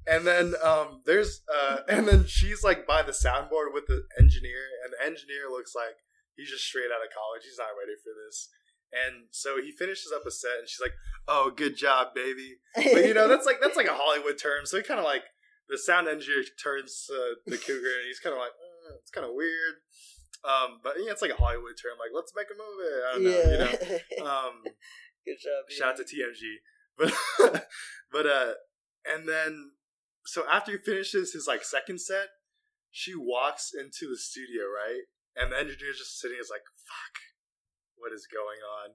and 0.08 0.26
then 0.28 0.54
um, 0.64 1.02
there's 1.06 1.42
uh, 1.54 1.78
and 1.90 2.08
then 2.08 2.26
she's 2.28 2.64
like 2.64 2.86
by 2.86 3.02
the 3.04 3.12
soundboard 3.12 3.74
with 3.74 3.88
the 3.88 4.04
engineer, 4.20 4.64
and 4.84 4.94
the 4.94 5.02
engineer 5.06 5.50
looks 5.50 5.74
like 5.76 5.96
he's 6.36 6.50
just 6.50 6.64
straight 6.66 6.92
out 6.94 7.04
of 7.06 7.12
college. 7.14 7.44
He's 7.44 7.58
not 7.58 7.72
ready 7.80 7.96
for 8.04 8.12
this. 8.26 8.50
And 8.94 9.26
so 9.32 9.60
he 9.62 9.72
finishes 9.72 10.12
up 10.16 10.24
a 10.28 10.32
set, 10.32 10.60
and 10.60 10.68
she's 10.70 10.82
like, 10.82 10.94
"Oh, 11.28 11.52
good 11.56 11.76
job, 11.78 12.14
baby." 12.14 12.58
But 12.76 13.06
you 13.08 13.14
know, 13.14 13.28
that's 13.28 13.46
like 13.46 13.58
that's 13.62 13.76
like 13.78 13.88
a 13.88 13.96
Hollywood 13.96 14.38
term. 14.38 14.66
So 14.66 14.78
he 14.78 14.84
kind 14.84 15.00
of 15.00 15.06
like 15.06 15.24
the 15.68 15.78
sound 15.78 16.08
engineer 16.08 16.44
turns 16.62 17.06
to 17.08 17.36
the 17.48 17.58
cougar, 17.58 17.96
and 18.00 18.06
he's 18.08 18.20
kind 18.20 18.34
of 18.34 18.40
like, 18.40 18.52
"Uh, 18.86 18.96
"It's 19.02 19.12
kind 19.12 19.26
of 19.26 19.34
weird." 19.34 19.76
Um, 20.44 20.80
but 20.84 20.96
yeah, 21.00 21.12
it's 21.12 21.22
like 21.22 21.32
a 21.32 21.36
Hollywood 21.36 21.76
term, 21.82 21.98
like 22.00 22.12
"Let's 22.14 22.34
make 22.36 22.48
a 22.52 22.58
movie." 22.60 23.00
I 23.00 23.12
don't 23.14 23.24
know, 23.24 23.52
you 23.52 23.60
know. 23.64 24.26
Um, 24.30 24.64
Good 25.26 25.40
job. 25.40 25.72
Shout 25.72 26.00
out 26.00 26.04
to. 26.04 26.04
TMG. 26.04 26.60
But 26.98 27.14
but 28.12 28.26
uh 28.28 28.54
and 29.06 29.28
then 29.28 29.72
so 30.26 30.44
after 30.50 30.72
he 30.74 30.78
finishes 30.78 31.34
his 31.34 31.48
like 31.48 31.64
second 31.64 32.00
set, 32.00 32.28
she 32.92 33.14
walks 33.16 33.72
into 33.74 34.10
the 34.10 34.18
studio, 34.18 34.64
right? 34.64 35.04
And 35.36 35.52
the 35.52 35.58
engineer's 35.58 35.98
just 35.98 36.20
sitting 36.20 36.38
is 36.40 36.52
like, 36.52 36.62
fuck, 36.86 37.16
what 37.98 38.14
is 38.14 38.28
going 38.32 38.62
on? 38.62 38.94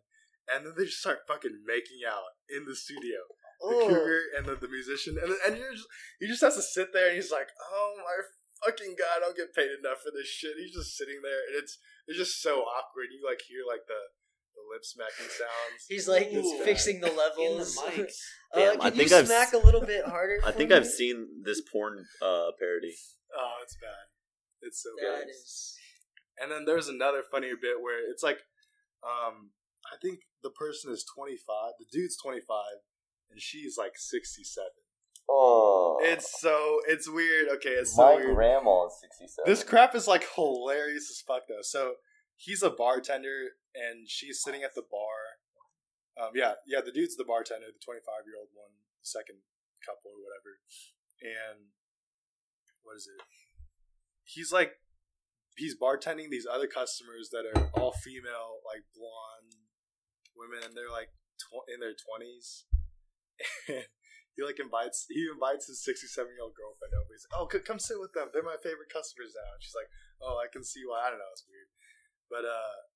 And 0.49 0.65
then 0.65 0.75
they 0.79 0.85
just 0.85 1.01
start 1.01 1.27
fucking 1.27 1.65
making 1.67 2.07
out 2.09 2.39
in 2.49 2.65
the 2.65 2.77
studio. 2.77 3.19
Oh, 3.61 3.89
The 3.89 3.95
cougar 3.95 4.21
and 4.37 4.47
the, 4.47 4.55
the 4.55 4.69
musician. 4.69 5.19
And 5.21 5.33
the 5.33 5.39
engineer 5.45 5.73
just 5.73 5.89
he 6.21 6.27
just 6.29 6.43
has 6.43 6.55
to 6.57 6.63
sit 6.63 6.93
there 6.93 7.09
and 7.09 7.17
he's 7.17 7.33
like, 7.33 7.49
Oh 7.59 7.95
my 7.97 8.23
fucking 8.65 8.97
god, 8.99 9.19
I 9.19 9.21
don't 9.21 9.37
get 9.37 9.55
paid 9.55 9.71
enough 9.79 10.01
for 10.03 10.11
this 10.15 10.27
shit. 10.29 10.57
He's 10.59 10.75
just 10.75 10.97
sitting 10.97 11.21
there 11.23 11.43
and 11.49 11.55
it's 11.63 11.79
it's 12.07 12.19
just 12.19 12.43
so 12.43 12.61
awkward. 12.65 13.09
You 13.13 13.23
like 13.27 13.41
hear 13.47 13.63
like 13.67 13.85
the 13.87 14.01
the 14.57 14.63
lip 14.73 14.83
smacking 14.85 15.31
sounds. 15.31 15.81
He's 15.89 16.09
like 16.09 16.29
It's 16.31 16.51
bad. 16.59 16.65
fixing 16.65 17.01
the 17.01 17.09
In 17.11 17.15
the 17.17 17.23
levels. 17.23 17.77
mics. 17.79 18.17
Uh, 18.49 18.73
can 18.73 18.81
I 18.81 18.85
you 18.87 18.91
think 18.93 19.13
I've 19.13 19.27
smack 19.27 19.49
s- 19.49 19.53
a 19.53 19.59
little 19.59 19.85
bit 19.85 20.07
harder? 20.07 20.41
I 20.43 20.53
think 20.53 20.71
me? 20.71 20.77
I've 20.77 20.87
seen 20.89 21.29
this 21.45 21.61
porn 21.71 22.07
uh, 22.23 22.49
parody. 22.59 22.97
Oh, 23.37 23.55
it's 23.63 23.77
bad. 23.77 24.09
It's 24.63 24.83
so 24.83 24.89
That 25.05 25.21
bad. 25.21 25.29
is. 25.29 25.77
And 26.41 26.51
then 26.51 26.65
there's 26.65 26.89
another 26.89 27.21
funnier 27.31 27.57
bit 27.61 27.83
where 27.83 28.01
it's 28.11 28.23
like, 28.23 28.39
um, 29.05 29.51
I 29.93 29.97
think 30.01 30.21
the 30.43 30.49
person 30.49 30.91
is 30.91 31.05
25, 31.15 31.45
the 31.79 31.85
dude's 31.93 32.17
25, 32.17 32.41
and 33.31 33.39
she's 33.39 33.77
like 33.77 33.93
67. 33.99 34.65
Oh, 35.31 35.99
It's 36.03 36.41
so 36.41 36.81
it's 36.87 37.09
weird. 37.09 37.49
Okay, 37.57 37.71
it's 37.71 37.95
so 37.95 38.03
my 38.03 38.15
weird. 38.17 38.35
grandma 38.35 38.87
is 38.87 38.95
sixty-seven. 39.01 39.51
This 39.51 39.63
crap 39.63 39.95
is 39.95 40.07
like 40.09 40.25
hilarious 40.35 41.11
as 41.11 41.21
fuck 41.27 41.43
though. 41.49 41.63
So 41.63 41.95
he's 42.37 42.63
a 42.63 42.71
bartender 42.71 43.53
and 43.75 44.09
she's 44.09 44.41
sitting 44.43 44.63
at 44.63 44.75
the 44.75 44.83
bar. 44.83 45.37
Um, 46.19 46.31
yeah, 46.35 46.55
yeah, 46.67 46.81
the 46.85 46.91
dude's 46.93 47.15
the 47.17 47.25
bartender, 47.25 47.67
the 47.71 47.79
25 47.85 48.03
year 48.27 48.35
old 48.41 48.49
one, 48.55 48.73
second 49.03 49.39
couple 49.87 50.11
or 50.11 50.19
whatever. 50.19 50.59
And 51.23 51.71
what 52.83 52.97
is 52.97 53.07
it? 53.07 53.23
He's 54.25 54.51
like, 54.51 54.73
he's 55.57 55.77
bartending 55.79 56.31
these 56.31 56.47
other 56.47 56.67
customers 56.67 57.31
that 57.31 57.45
are 57.47 57.71
all 57.75 57.93
female, 57.93 58.59
like 58.67 58.83
blonde 58.97 59.63
women, 60.35 60.65
and 60.67 60.75
they're 60.77 60.91
like 60.91 61.11
tw- 61.39 61.69
in 61.73 61.79
their 61.81 61.95
20s. 61.95 62.65
He 64.39 64.47
like 64.47 64.63
invites 64.63 65.11
he 65.11 65.27
invites 65.27 65.67
his 65.67 65.83
67 65.83 66.15
year 66.31 66.47
old 66.47 66.55
girlfriend 66.55 66.95
over. 66.95 67.11
He's 67.11 67.27
like, 67.27 67.35
"Oh, 67.35 67.51
c- 67.51 67.67
come 67.67 67.83
sit 67.83 67.99
with 67.99 68.15
them. 68.15 68.31
They're 68.31 68.47
my 68.47 68.55
favorite 68.63 68.87
customers 68.87 69.35
now." 69.35 69.51
And 69.51 69.59
she's 69.59 69.75
like, 69.75 69.91
"Oh, 70.23 70.39
I 70.39 70.47
can 70.47 70.63
see 70.63 70.87
why. 70.87 71.03
I 71.03 71.11
don't 71.11 71.19
know. 71.19 71.35
It's 71.35 71.43
weird." 71.43 71.67
But 72.31 72.47
uh, 72.47 72.87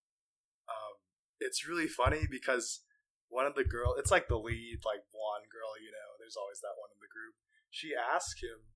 um, 0.70 1.03
it's 1.43 1.66
really 1.66 1.90
funny 1.90 2.30
because 2.30 2.86
one 3.26 3.43
of 3.43 3.59
the 3.59 3.66
girl, 3.66 3.99
it's 3.99 4.14
like 4.14 4.30
the 4.30 4.38
lead, 4.38 4.86
like 4.86 5.11
blonde 5.11 5.51
girl. 5.51 5.74
You 5.82 5.90
know, 5.90 6.14
there's 6.22 6.38
always 6.38 6.62
that 6.62 6.78
one 6.78 6.95
in 6.95 7.03
the 7.03 7.11
group. 7.11 7.34
She 7.74 7.90
asks 7.90 8.38
him. 8.38 8.70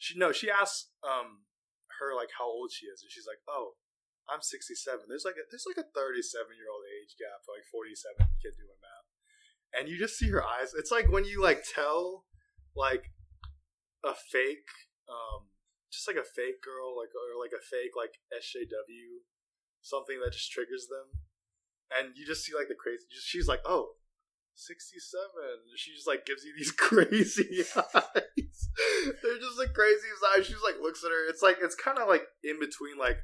She 0.00 0.16
no, 0.16 0.32
she 0.32 0.48
asks 0.48 0.88
um 1.04 1.44
her 2.00 2.16
like 2.16 2.32
how 2.40 2.48
old 2.48 2.72
she 2.72 2.88
is, 2.88 3.04
and 3.04 3.12
she's 3.12 3.28
like, 3.28 3.44
"Oh, 3.44 3.76
I'm 4.32 4.40
67." 4.40 4.80
There's 5.12 5.28
like 5.28 5.36
a, 5.36 5.44
there's 5.52 5.68
like 5.68 5.76
a 5.76 5.92
37 5.92 6.56
year 6.56 6.72
old 6.72 6.88
age 6.88 7.20
gap, 7.20 7.44
like 7.44 7.68
47. 7.68 8.16
Can't 8.40 8.56
do 8.56 8.64
my 8.64 8.80
math. 8.80 8.97
And 9.72 9.88
you 9.88 9.98
just 9.98 10.16
see 10.16 10.30
her 10.30 10.42
eyes. 10.42 10.72
It's 10.76 10.90
like 10.90 11.10
when 11.10 11.24
you 11.24 11.42
like 11.42 11.62
tell 11.62 12.24
like 12.74 13.12
a 14.04 14.14
fake, 14.14 14.70
um, 15.08 15.50
just 15.92 16.08
like 16.08 16.16
a 16.16 16.24
fake 16.24 16.62
girl, 16.62 16.96
like 16.96 17.12
or 17.12 17.38
like 17.38 17.52
a 17.52 17.62
fake 17.62 17.92
like 17.96 18.16
SJW, 18.32 19.24
something 19.82 20.20
that 20.24 20.32
just 20.32 20.50
triggers 20.50 20.86
them, 20.88 21.20
and 21.92 22.16
you 22.16 22.24
just 22.24 22.44
see 22.44 22.54
like 22.54 22.68
the 22.68 22.78
crazy. 22.78 23.04
She's 23.10 23.48
like, 23.48 23.60
oh. 23.64 23.98
67 24.58 25.06
she 25.78 25.94
just 25.94 26.10
like 26.10 26.26
gives 26.26 26.42
you 26.42 26.50
these 26.58 26.72
crazy 26.90 27.62
eyes 27.78 28.58
they're 29.22 29.38
just 29.38 29.54
the 29.54 29.70
craziest 29.70 30.18
eyes 30.34 30.50
she's 30.50 30.66
like 30.66 30.82
looks 30.82 31.06
at 31.06 31.14
her 31.14 31.30
it's 31.30 31.46
like 31.46 31.62
it's 31.62 31.78
kind 31.78 31.94
of 31.94 32.10
like 32.10 32.26
in 32.42 32.58
between 32.58 32.98
like 32.98 33.22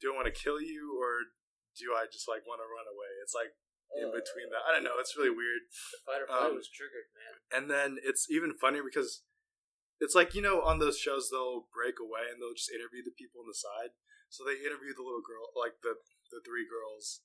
do 0.00 0.08
i 0.08 0.16
want 0.16 0.24
to 0.24 0.32
kill 0.32 0.56
you 0.56 0.96
or 0.96 1.36
do 1.76 1.92
i 1.92 2.08
just 2.08 2.24
like 2.24 2.40
want 2.48 2.64
to 2.64 2.72
run 2.72 2.88
away 2.88 3.12
it's 3.20 3.36
like 3.36 3.52
in 3.98 4.08
between 4.14 4.48
that. 4.54 4.62
I 4.66 4.70
don't 4.74 4.84
know 4.86 4.98
it's 5.02 5.16
really 5.16 5.34
weird. 5.34 5.66
The 5.66 6.00
fight 6.06 6.22
or 6.22 6.26
flight 6.30 6.50
Um, 6.52 6.58
was 6.58 6.70
triggered, 6.70 7.10
man. 7.16 7.34
and 7.50 7.64
then 7.70 7.88
it's 8.02 8.30
even 8.30 8.54
funnier 8.54 8.82
because 8.86 9.22
it's 10.00 10.14
like 10.14 10.32
you 10.34 10.40
know 10.42 10.62
on 10.62 10.78
those 10.78 10.96
shows 10.98 11.28
they'll 11.28 11.68
break 11.74 11.98
away 12.00 12.30
and 12.30 12.38
they'll 12.40 12.56
just 12.56 12.72
interview 12.72 13.02
the 13.04 13.14
people 13.16 13.42
on 13.42 13.48
the 13.50 13.56
side. 13.58 13.92
So 14.30 14.46
they 14.46 14.62
interview 14.62 14.94
the 14.94 15.02
little 15.02 15.24
girl, 15.26 15.50
like 15.58 15.82
the 15.82 15.98
the 16.30 16.38
three 16.46 16.62
girls, 16.68 17.20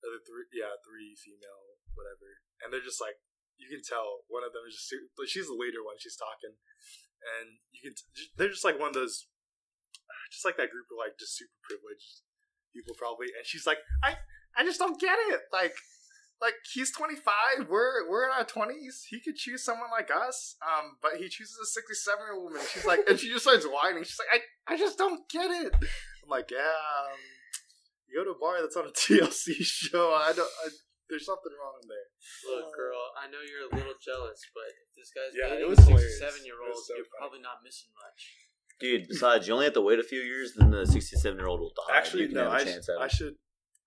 the 0.00 0.16
three 0.24 0.48
yeah 0.56 0.74
three 0.80 1.12
female 1.12 1.76
whatever, 1.92 2.40
and 2.64 2.72
they're 2.72 2.84
just 2.84 3.02
like 3.04 3.20
you 3.60 3.68
can 3.68 3.82
tell 3.84 4.22
one 4.30 4.46
of 4.46 4.54
them 4.54 4.62
is 4.70 4.78
just 4.78 4.88
like, 5.18 5.26
she's 5.28 5.50
the 5.50 5.58
leader 5.58 5.82
when 5.84 5.98
she's 6.00 6.14
talking, 6.16 6.56
and 7.20 7.58
you 7.74 7.82
can 7.84 7.94
t- 7.98 8.30
they're 8.38 8.48
just 8.54 8.64
like 8.64 8.78
one 8.80 8.94
of 8.94 8.96
those 8.96 9.26
just 10.32 10.46
like 10.46 10.56
that 10.56 10.70
group 10.72 10.88
of 10.88 10.96
like 10.96 11.18
just 11.20 11.36
super 11.36 11.58
privileged 11.66 12.24
people 12.72 12.96
probably, 12.96 13.28
and 13.36 13.44
she's 13.44 13.66
like 13.68 13.78
I 14.02 14.16
I 14.56 14.64
just 14.64 14.80
don't 14.80 14.96
get 14.98 15.18
it. 15.28 15.42
Like 15.52 15.76
like 16.40 16.54
he's 16.72 16.90
25 16.92 17.68
we're 17.68 18.08
we're 18.08 18.24
in 18.24 18.30
our 18.30 18.44
20s 18.44 19.04
he 19.10 19.20
could 19.20 19.34
choose 19.36 19.64
someone 19.64 19.90
like 19.90 20.10
us 20.10 20.56
um 20.62 20.96
but 21.02 21.12
he 21.18 21.28
chooses 21.28 21.56
a 21.62 21.66
67 21.66 22.18
year 22.24 22.34
old 22.34 22.44
woman 22.44 22.62
she's 22.72 22.84
like 22.86 23.00
and 23.08 23.18
she 23.18 23.28
just 23.28 23.42
starts 23.44 23.66
whining 23.66 24.04
she's 24.04 24.18
like 24.18 24.40
i 24.68 24.74
i 24.74 24.76
just 24.76 24.96
don't 24.98 25.28
get 25.28 25.50
it 25.50 25.72
i'm 25.74 26.28
like 26.30 26.50
yeah 26.50 26.58
um, 26.58 27.18
you 28.06 28.16
go 28.18 28.24
to 28.24 28.30
a 28.36 28.38
bar 28.38 28.60
that's 28.62 28.76
on 28.76 28.86
a 28.86 28.92
tlc 28.94 29.50
show 29.60 30.14
i 30.14 30.32
don't 30.32 30.46
I, 30.64 30.68
there's 31.10 31.24
something 31.26 31.52
wrong 31.58 31.74
in 31.82 31.88
there 31.88 32.06
Look, 32.52 32.70
girl, 32.76 33.00
I 33.16 33.24
know 33.32 33.40
you're 33.40 33.64
a 33.64 33.72
little 33.74 33.96
jealous, 33.96 34.44
but 34.52 34.68
if 34.68 34.92
this 34.92 35.08
guy's 35.16 35.32
Yeah, 35.32 35.56
it 35.56 35.64
dating 35.64 35.70
was 35.72 35.80
a 35.80 35.96
67 35.96 36.44
year 36.44 36.60
old 36.60 36.76
so 36.76 36.92
you're 36.94 37.08
funny. 37.08 37.16
probably 37.18 37.40
not 37.40 37.64
missing 37.64 37.88
much. 37.96 38.20
Dude, 38.78 39.08
besides, 39.08 39.48
you 39.48 39.54
only 39.56 39.64
have 39.64 39.72
to 39.74 39.80
wait 39.80 39.98
a 39.98 40.04
few 40.04 40.20
years, 40.20 40.52
then 40.54 40.68
the 40.70 40.84
67 40.84 41.16
year 41.38 41.48
old 41.48 41.60
will 41.64 41.72
die. 41.72 41.96
actually 41.96 42.28
you 42.28 42.36
no 42.36 42.44
have 42.52 42.52
a 42.52 42.56
I, 42.60 42.64
sh- 42.68 42.76
at 42.76 42.84
I 43.00 43.08
should 43.08 43.34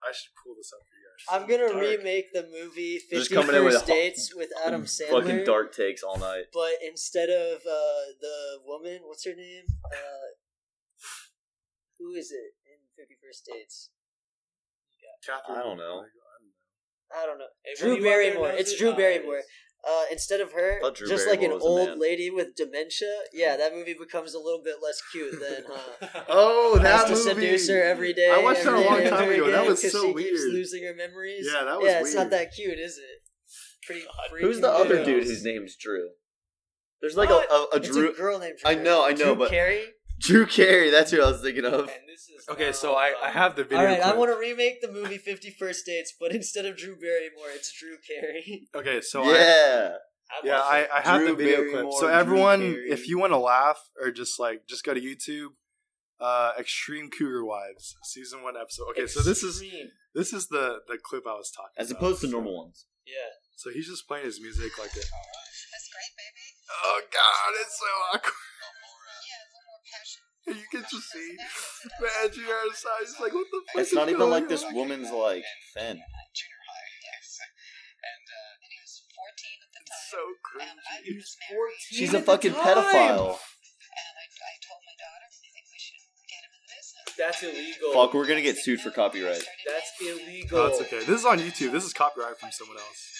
i 0.01 0.09
should 0.09 0.33
pull 0.41 0.57
this 0.57 0.73
up 0.73 0.81
for 0.81 0.90
you 0.90 0.90
guys 0.90 0.90
I'm 1.29 1.41
gonna 1.47 1.69
Dark. 1.69 1.81
remake 1.81 2.33
the 2.33 2.47
movie 2.51 2.99
Just 3.09 3.29
Fifty 3.29 3.35
coming 3.35 3.55
in 3.55 3.63
with 3.65 3.73
First 3.73 3.85
a- 3.85 3.91
Dates 3.91 4.35
with 4.35 4.49
Adam 4.65 4.83
Sandler. 4.85 5.21
Fucking 5.23 5.43
dark 5.45 5.75
takes 5.75 6.03
all 6.03 6.17
night. 6.17 6.45
But 6.53 6.71
instead 6.85 7.29
of 7.29 7.57
uh, 7.65 8.15
the 8.19 8.59
woman, 8.65 8.99
what's 9.05 9.25
her 9.25 9.35
name? 9.35 9.63
Uh, 9.85 10.31
who 11.99 12.13
is 12.13 12.31
it 12.31 12.53
in 12.65 12.79
Fifty 12.97 13.15
First 13.21 13.45
Dates? 13.51 13.89
Catherine, 15.25 15.59
I 15.59 15.63
don't 15.63 15.77
know. 15.77 16.03
I 17.15 17.25
don't 17.25 17.37
know. 17.37 17.45
Hey, 17.63 17.73
Drew 17.77 17.93
when 17.93 18.01
you 18.01 18.07
out 18.07 18.11
there 18.11 18.23
Barrymore. 18.33 18.51
It's 18.57 18.77
Drew 18.77 18.93
Barrymore. 18.95 19.41
Is. 19.83 19.91
Uh, 19.91 20.03
instead 20.11 20.41
of 20.41 20.51
her, 20.53 20.79
Thought 20.81 20.95
Drew 20.95 21.07
just 21.07 21.27
like 21.27 21.41
an 21.41 21.49
Barrymore 21.49 21.57
was 21.57 21.63
a 21.65 21.67
old 21.67 21.89
man. 21.89 21.99
lady 21.99 22.29
with 22.29 22.55
dementia. 22.55 23.13
Yeah, 23.33 23.57
that 23.57 23.73
movie 23.73 23.95
becomes 23.99 24.33
a 24.33 24.39
little 24.39 24.61
bit 24.63 24.75
less 24.83 25.01
cute 25.11 25.31
than 25.39 25.63
uh, 25.71 26.07
oh 26.29 26.77
has 26.79 26.83
that 26.83 27.07
to 27.07 27.11
movie 27.35 27.41
seduce 27.57 27.69
her 27.69 27.81
every 27.83 28.13
day. 28.13 28.29
I 28.31 28.41
watched 28.43 28.63
that 28.63 28.73
a 28.73 28.79
long 28.79 29.03
time 29.03 29.29
ago. 29.31 29.51
That 29.51 29.65
was 29.65 29.81
so 29.81 29.87
she 29.89 30.07
keeps 30.07 30.15
weird. 30.15 30.53
losing 30.53 30.83
her 30.83 30.93
memories. 30.95 31.47
Yeah, 31.51 31.63
that 31.65 31.77
was 31.79 31.87
Yeah, 31.91 31.99
it's 32.01 32.13
not 32.15 32.29
that 32.31 32.53
cute, 32.55 32.77
is 32.79 32.97
it? 32.97 33.27
Pretty. 33.85 34.03
Who's 34.39 34.57
freaking 34.57 34.61
the 34.61 34.69
other 34.71 35.03
dude 35.03 35.23
whose 35.23 35.43
name's 35.43 35.75
Drew? 35.75 36.09
There's 37.01 37.17
like 37.17 37.29
What? 37.29 37.49
a, 37.49 37.53
a, 37.53 37.57
a 37.73 37.75
It's 37.77 37.87
Drew. 37.89 38.11
a 38.11 38.13
girl 38.13 38.37
named 38.39 38.57
Drew. 38.61 38.69
I 38.71 38.75
know, 38.75 39.03
I 39.05 39.09
know, 39.13 39.15
Drew 39.25 39.35
but- 39.35 39.49
Carey. 39.49 39.83
Drew 40.21 40.45
Carey, 40.45 40.89
that's 40.89 41.11
who 41.11 41.21
I 41.21 41.31
was 41.31 41.41
thinking 41.41 41.65
of. 41.65 41.81
And 41.81 41.89
this 42.07 42.29
is 42.29 42.47
okay 42.49 42.67
now, 42.67 42.71
so 42.71 42.93
i 42.93 43.13
i 43.23 43.27
um, 43.27 43.33
have 43.33 43.55
the 43.55 43.63
video 43.63 43.79
All 43.79 43.85
right, 43.85 43.99
I 43.99 44.03
clip. 44.03 44.17
want 44.17 44.31
to 44.31 44.37
remake 44.39 44.81
the 44.81 44.91
movie 44.91 45.17
Fifty 45.17 45.49
First 45.49 45.85
Dates, 45.85 46.13
but 46.19 46.31
instead 46.33 46.65
of 46.65 46.77
Drew 46.77 46.95
Barrymore, 46.95 47.49
it's 47.55 47.71
Drew 47.71 47.97
Carey. 48.07 48.67
okay 48.75 49.01
so 49.01 49.23
yeah. 49.31 49.95
I'd 50.33 50.45
Yeah, 50.45 50.59
I. 50.61 50.87
I 50.93 51.01
have 51.01 51.21
the 51.25 51.35
video 51.35 51.57
Barrymore, 51.57 51.91
clip. 51.91 51.99
So 51.99 52.07
everyone, 52.07 52.61
if 52.87 53.07
you 53.09 53.19
want 53.19 53.33
to 53.33 53.37
laugh 53.37 53.79
or 54.01 54.11
just 54.11 54.39
like 54.39 54.65
just 54.67 54.83
go 54.85 54.93
to 54.93 55.01
YouTube, 55.01 55.49
uh, 56.21 56.53
Extreme 56.57 57.09
Cougar 57.09 57.43
Wives, 57.43 57.95
season 58.03 58.41
one 58.43 58.55
episode. 58.55 58.85
Okay, 58.91 59.07
so 59.07 59.21
this 59.21 59.43
is 59.43 59.61
this 60.15 60.31
is 60.31 60.47
the 60.47 60.79
the 60.87 60.97
clip 61.03 61.23
I 61.27 61.33
was 61.33 61.51
talking. 61.51 61.75
As 61.77 61.91
about. 61.91 61.97
opposed 61.99 62.21
to 62.21 62.27
So- 62.27 62.31
normal 62.31 62.57
ones. 62.63 62.85
Yeah. 63.05 63.31
So 63.57 63.69
he's 63.71 63.87
just 63.87 64.07
playing 64.07 64.25
his 64.25 64.39
music 64.41 64.77
like 64.79 64.95
it. 64.95 65.05
That's 65.05 65.87
great, 65.91 66.13
baby. 66.17 66.47
Oh 66.83 67.01
God, 67.11 67.51
it's 67.61 67.77
so 67.77 67.85
awkward. 68.17 68.33
You 70.47 70.65
can 70.71 70.81
just 70.89 71.07
see 71.11 71.29
the 71.99 72.09
engineer 72.23 72.55
on 72.55 72.69
the 72.69 72.75
side. 72.75 73.01
He's 73.01 73.19
like, 73.19 73.33
"What 73.33 73.47
the 73.51 73.61
fuck?" 73.71 73.81
It's 73.81 73.91
is 73.91 73.95
not 73.95 74.09
even 74.09 74.29
like 74.29 74.47
this 74.49 74.63
on? 74.63 74.73
woman's 74.73 75.11
like 75.11 75.45
thin. 75.77 76.01
Junior 76.33 76.61
high. 76.65 76.89
Yes. 77.05 77.37
And 78.01 78.25
uh, 78.25 78.63
And 78.65 78.71
he 78.73 78.79
was 78.81 78.93
14 79.13 79.61
at 79.61 79.69
the 79.71 79.81
It's 79.81 79.91
time. 79.93 80.09
so 80.09 80.21
and 80.61 80.79
I 80.89 80.97
was. 81.13 81.37
She's 81.91 82.13
a 82.13 82.21
fucking 82.21 82.53
pedophile. 82.53 83.37
And 83.37 84.13
I, 84.17 84.25
I 84.25 84.53
told 84.65 84.81
my 84.87 84.95
daughter, 84.97 85.27
I 85.27 85.49
think 85.53 85.65
we 85.69 85.77
should 85.77 86.01
get 86.25 86.41
him 86.41 86.51
in 86.57 86.61
the 86.65 86.71
business. 86.73 87.05
That's 87.19 87.39
illegal. 87.43 87.93
Fuck, 87.93 88.13
we're 88.15 88.25
gonna 88.25 88.41
get 88.41 88.57
sued 88.57 88.81
for 88.81 88.89
copyright. 88.89 89.43
That's 89.67 89.91
illegal. 90.01 90.57
Oh, 90.57 90.67
it's 90.67 90.81
okay. 90.81 90.99
This 91.05 91.19
is 91.21 91.25
on 91.25 91.37
YouTube. 91.39 91.71
This 91.71 91.85
is 91.85 91.93
copyright 91.93 92.39
from 92.39 92.49
someone 92.51 92.77
else. 92.77 93.10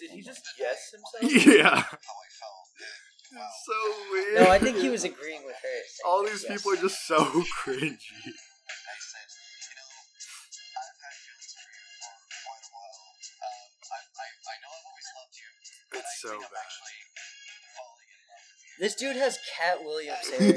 Did 0.00 0.10
he 0.10 0.20
just 0.22 0.42
yes 0.58 0.90
himself? 0.92 1.46
Yeah, 1.46 1.70
how 1.70 1.80
I 1.80 2.28
felt. 2.36 2.68
it's 3.32 3.66
so 3.66 3.78
weird. 4.12 4.34
No, 4.44 4.50
I 4.50 4.58
think 4.58 4.76
he 4.78 4.88
was 4.88 5.04
agreeing 5.04 5.44
with 5.44 5.56
her. 5.56 5.80
All 6.08 6.24
these 6.24 6.44
people 6.44 6.72
are 6.72 6.76
just 6.76 7.06
so 7.06 7.18
cringy. 7.64 7.66
I 7.66 8.94
said, 9.00 9.26
you 9.26 9.74
know, 9.76 9.88
I've 10.76 11.00
had 11.00 11.14
feelings 11.24 11.54
for 11.56 11.64
you 11.64 11.88
for 11.96 12.12
quite 12.44 12.64
a 12.66 12.68
while. 12.76 13.00
Um, 13.40 13.68
I, 13.88 13.98
I, 14.04 14.26
I 14.26 14.54
know 14.62 14.70
I've 14.76 14.86
always 14.86 15.08
loved 15.16 15.34
you. 15.40 15.48
It's 15.98 16.14
so 16.22 16.32
bad. 16.36 16.60
actually 16.60 17.00
falling 17.76 18.08
in 18.12 18.20
love 18.28 18.44
with 18.46 18.60
you. 18.62 18.76
This 18.84 18.94
dude 18.94 19.16
has 19.16 19.34
Katt 19.56 19.78
Williams 19.82 20.28
hair. 20.36 20.52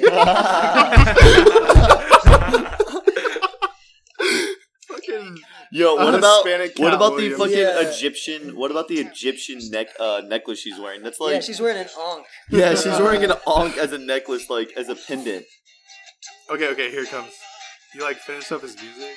Fucking 5.10 5.38
Yo, 5.72 5.95
what 5.95 6.16
about 6.16 6.45
Hispanic 6.45 6.78
what 6.80 6.86
Katt 6.91 6.93
about 6.95 7.18
the 7.18 7.30
fucking 7.32 7.57
Yeah. 7.57 7.89
Egyptian? 7.89 8.55
What 8.55 8.72
about 8.72 8.88
the 8.88 8.99
Egyptian 8.99 9.60
neck 9.70 9.88
uh, 9.99 10.22
necklace 10.26 10.60
she's 10.60 10.80
wearing? 10.80 11.03
That's 11.03 11.20
like 11.20 11.34
yeah, 11.36 11.39
she's 11.41 11.60
wearing 11.62 11.78
an 11.78 11.88
ankh. 11.99 12.26
yeah, 12.49 12.72
she's 12.76 12.99
wearing 12.99 13.24
an 13.24 13.32
ankh 13.47 13.78
as 13.78 13.91
a 13.93 13.97
necklace, 13.97 14.49
like 14.49 14.72
as 14.78 14.89
a 14.89 14.95
pendant. 14.95 15.45
okay, 16.49 16.68
okay. 16.70 16.91
Here 16.91 17.03
it 17.03 17.10
comes. 17.10 17.32
You 17.95 18.01
like 18.01 18.18
finish 18.18 18.51
up 18.51 18.62
his 18.62 18.76
music, 18.82 19.16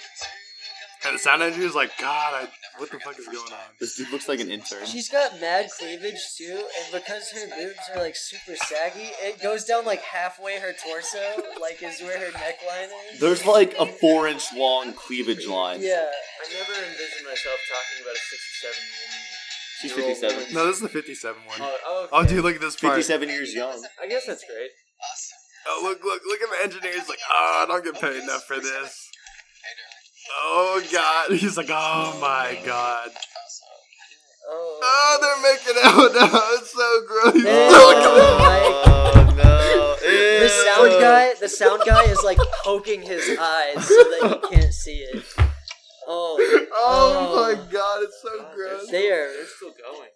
and 1.04 1.14
the 1.14 1.18
sound 1.18 1.42
engineer 1.42 1.52
engineer's 1.68 1.74
like, 1.74 1.96
"God, 1.98 2.34
I, 2.34 2.48
what 2.78 2.90
the 2.90 2.98
fuck 3.00 3.18
is 3.18 3.26
going 3.26 3.52
on?" 3.52 3.68
This 3.80 3.96
dude 3.96 4.10
looks 4.10 4.28
like 4.28 4.40
an 4.40 4.50
intern. 4.50 4.86
She's 4.86 5.08
got 5.08 5.40
mad 5.40 5.68
cleavage 5.78 6.20
too, 6.36 6.56
and 6.56 6.92
because 6.92 7.30
her 7.30 7.46
boobs 7.48 7.78
are 7.94 8.00
like 8.00 8.16
super 8.16 8.56
saggy, 8.56 9.10
it 9.22 9.40
goes 9.42 9.64
down 9.64 9.84
like 9.84 10.02
halfway 10.02 10.58
her 10.58 10.72
torso, 10.72 11.42
like 11.60 11.82
is 11.82 12.00
where 12.00 12.18
her 12.18 12.32
neckline 12.32 12.88
is. 13.12 13.20
There's 13.20 13.44
like 13.46 13.74
a 13.78 13.86
four 13.86 14.28
inch 14.28 14.44
long 14.54 14.92
cleavage 14.94 15.46
line. 15.46 15.80
Yeah. 15.80 16.06
I 16.08 16.52
never 16.52 16.72
envisioned 16.72 17.26
myself 17.26 17.58
talking 17.68 18.02
about 18.02 18.14
a 18.14 18.18
67 18.18 18.74
woman. 18.98 19.22
She's 19.80 19.96
year 19.96 20.06
old 20.06 20.16
57. 20.16 20.54
No, 20.54 20.66
this 20.66 20.76
is 20.76 20.82
the 20.82 20.88
57 20.88 21.42
one. 21.46 21.56
Oh, 21.60 21.76
oh, 21.86 22.08
Oh, 22.12 22.20
okay. 22.20 22.28
dude, 22.34 22.44
look 22.44 22.54
at 22.54 22.60
this 22.60 22.76
part. 22.76 22.94
57 22.94 23.28
years 23.28 23.54
young. 23.54 23.82
I 24.00 24.06
guess 24.06 24.26
that's 24.26 24.44
great. 24.44 24.70
Awesome. 25.02 25.38
Oh, 25.66 25.80
look, 25.84 26.02
look, 26.04 26.20
look 26.26 26.40
at 26.42 26.48
the 26.50 26.64
engineer. 26.64 26.98
He's 26.98 27.08
like, 27.08 27.20
"Oh, 27.30 27.64
I 27.64 27.66
don't 27.66 27.84
get 27.84 28.00
paid 28.00 28.22
enough 28.22 28.44
for 28.44 28.58
this." 28.58 29.08
Hey, 30.32 30.40
darling. 30.40 30.88
Oh 30.92 31.28
God, 31.28 31.36
he's 31.38 31.56
like, 31.56 31.68
"Oh 31.70 32.18
my 32.20 32.58
God." 32.64 33.10
Oh. 34.48 34.80
Oh, 34.82 35.18
they're 35.20 35.52
making 35.52 35.82
out 35.84 36.12
now. 36.32 36.40
It's 36.54 36.72
so 36.72 37.02
gross. 37.06 37.34
Ew. 37.34 37.42
Look 37.42 37.96
at. 37.96 38.82
Oh 38.84 39.34
no! 39.36 39.96
The 40.02 40.48
sound 40.48 40.90
guy, 41.00 41.34
the 41.40 41.48
sound 41.48 41.82
guy 41.86 42.02
is 42.04 42.22
like 42.24 42.38
poking 42.64 43.02
his 43.02 43.22
eyes 43.38 43.86
so 43.86 43.94
that 43.94 44.40
you 44.42 44.50
can't 44.50 44.72
see 44.74 44.98
it. 44.98 45.24
Oh, 46.08 46.36
Oh 46.74 46.74
Oh. 46.74 47.54
my 47.54 47.54
God, 47.70 48.02
it's 48.02 48.20
so 48.20 48.38
God, 48.42 48.54
gross. 48.54 48.90
they 48.90 49.10
are. 49.10 49.28
They're 49.32 49.46
still 49.46 49.70
going. 49.70 50.08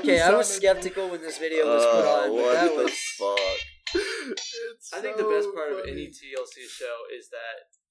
Okay, 0.00 0.20
I 0.20 0.30
was 0.34 0.48
skeptical 0.48 1.08
when 1.10 1.20
this 1.20 1.36
video 1.38 1.66
was 1.66 1.84
put 1.84 2.04
uh, 2.06 2.08
on, 2.08 2.28
but 2.30 2.30
Oh, 2.30 2.34
what 2.34 2.52
that 2.54 2.76
the 2.76 2.82
was. 2.84 2.98
fuck? 3.18 3.58
It's 4.24 4.92
I 4.94 5.00
think 5.00 5.16
the 5.18 5.24
best 5.24 5.48
part 5.54 5.72
of 5.72 5.80
any 5.86 6.06
TLC 6.06 6.64
show 6.70 6.96
is 7.14 7.28
that 7.28 7.66
Oh 7.68 7.81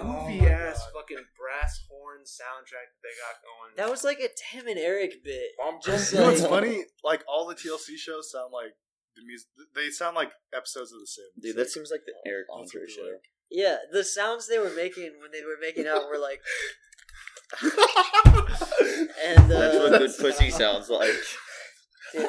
goofy 0.00 0.40
my 0.40 0.48
ass 0.48 0.78
God. 0.78 1.00
fucking 1.00 1.24
brass 1.38 1.80
horn 1.88 2.20
soundtrack 2.26 2.90
that 2.90 3.02
they 3.02 3.14
got 3.22 3.36
going. 3.42 3.72
That 3.76 3.90
was 3.90 4.04
like 4.04 4.18
a 4.20 4.28
Tim 4.34 4.66
and 4.68 4.78
Eric 4.78 5.22
bit. 5.24 5.52
Bum, 5.58 5.78
Just 5.82 6.12
You 6.12 6.20
know 6.20 6.26
what's 6.28 6.40
like- 6.42 6.50
funny? 6.50 6.84
Like 7.04 7.22
all 7.28 7.46
the 7.46 7.54
TLC 7.54 7.96
shows 7.96 8.30
sound 8.30 8.52
like 8.52 8.72
the 9.16 9.22
music. 9.24 9.48
They 9.74 9.90
sound 9.90 10.16
like 10.16 10.32
episodes 10.54 10.92
of 10.92 11.00
The 11.00 11.06
Sims. 11.06 11.28
Dude, 11.42 11.56
that 11.56 11.70
seems 11.70 11.90
like 11.90 12.02
the 12.06 12.12
Eric 12.28 12.46
That's 12.48 12.70
Andre 12.74 12.86
show. 12.88 13.02
like. 13.02 13.22
Yeah, 13.50 13.76
the 13.92 14.02
sounds 14.04 14.48
they 14.48 14.58
were 14.58 14.70
making 14.74 15.12
when 15.22 15.30
they 15.32 15.42
were 15.44 15.56
making 15.60 15.86
out 15.86 16.08
were 16.08 16.18
like, 16.18 16.40
and 19.24 19.50
uh, 19.52 19.58
That's 19.58 19.78
what 19.78 19.98
good 19.98 20.10
pussy 20.18 20.50
sounds 20.62 20.88
like. 20.90 21.14
dude, 22.12 22.28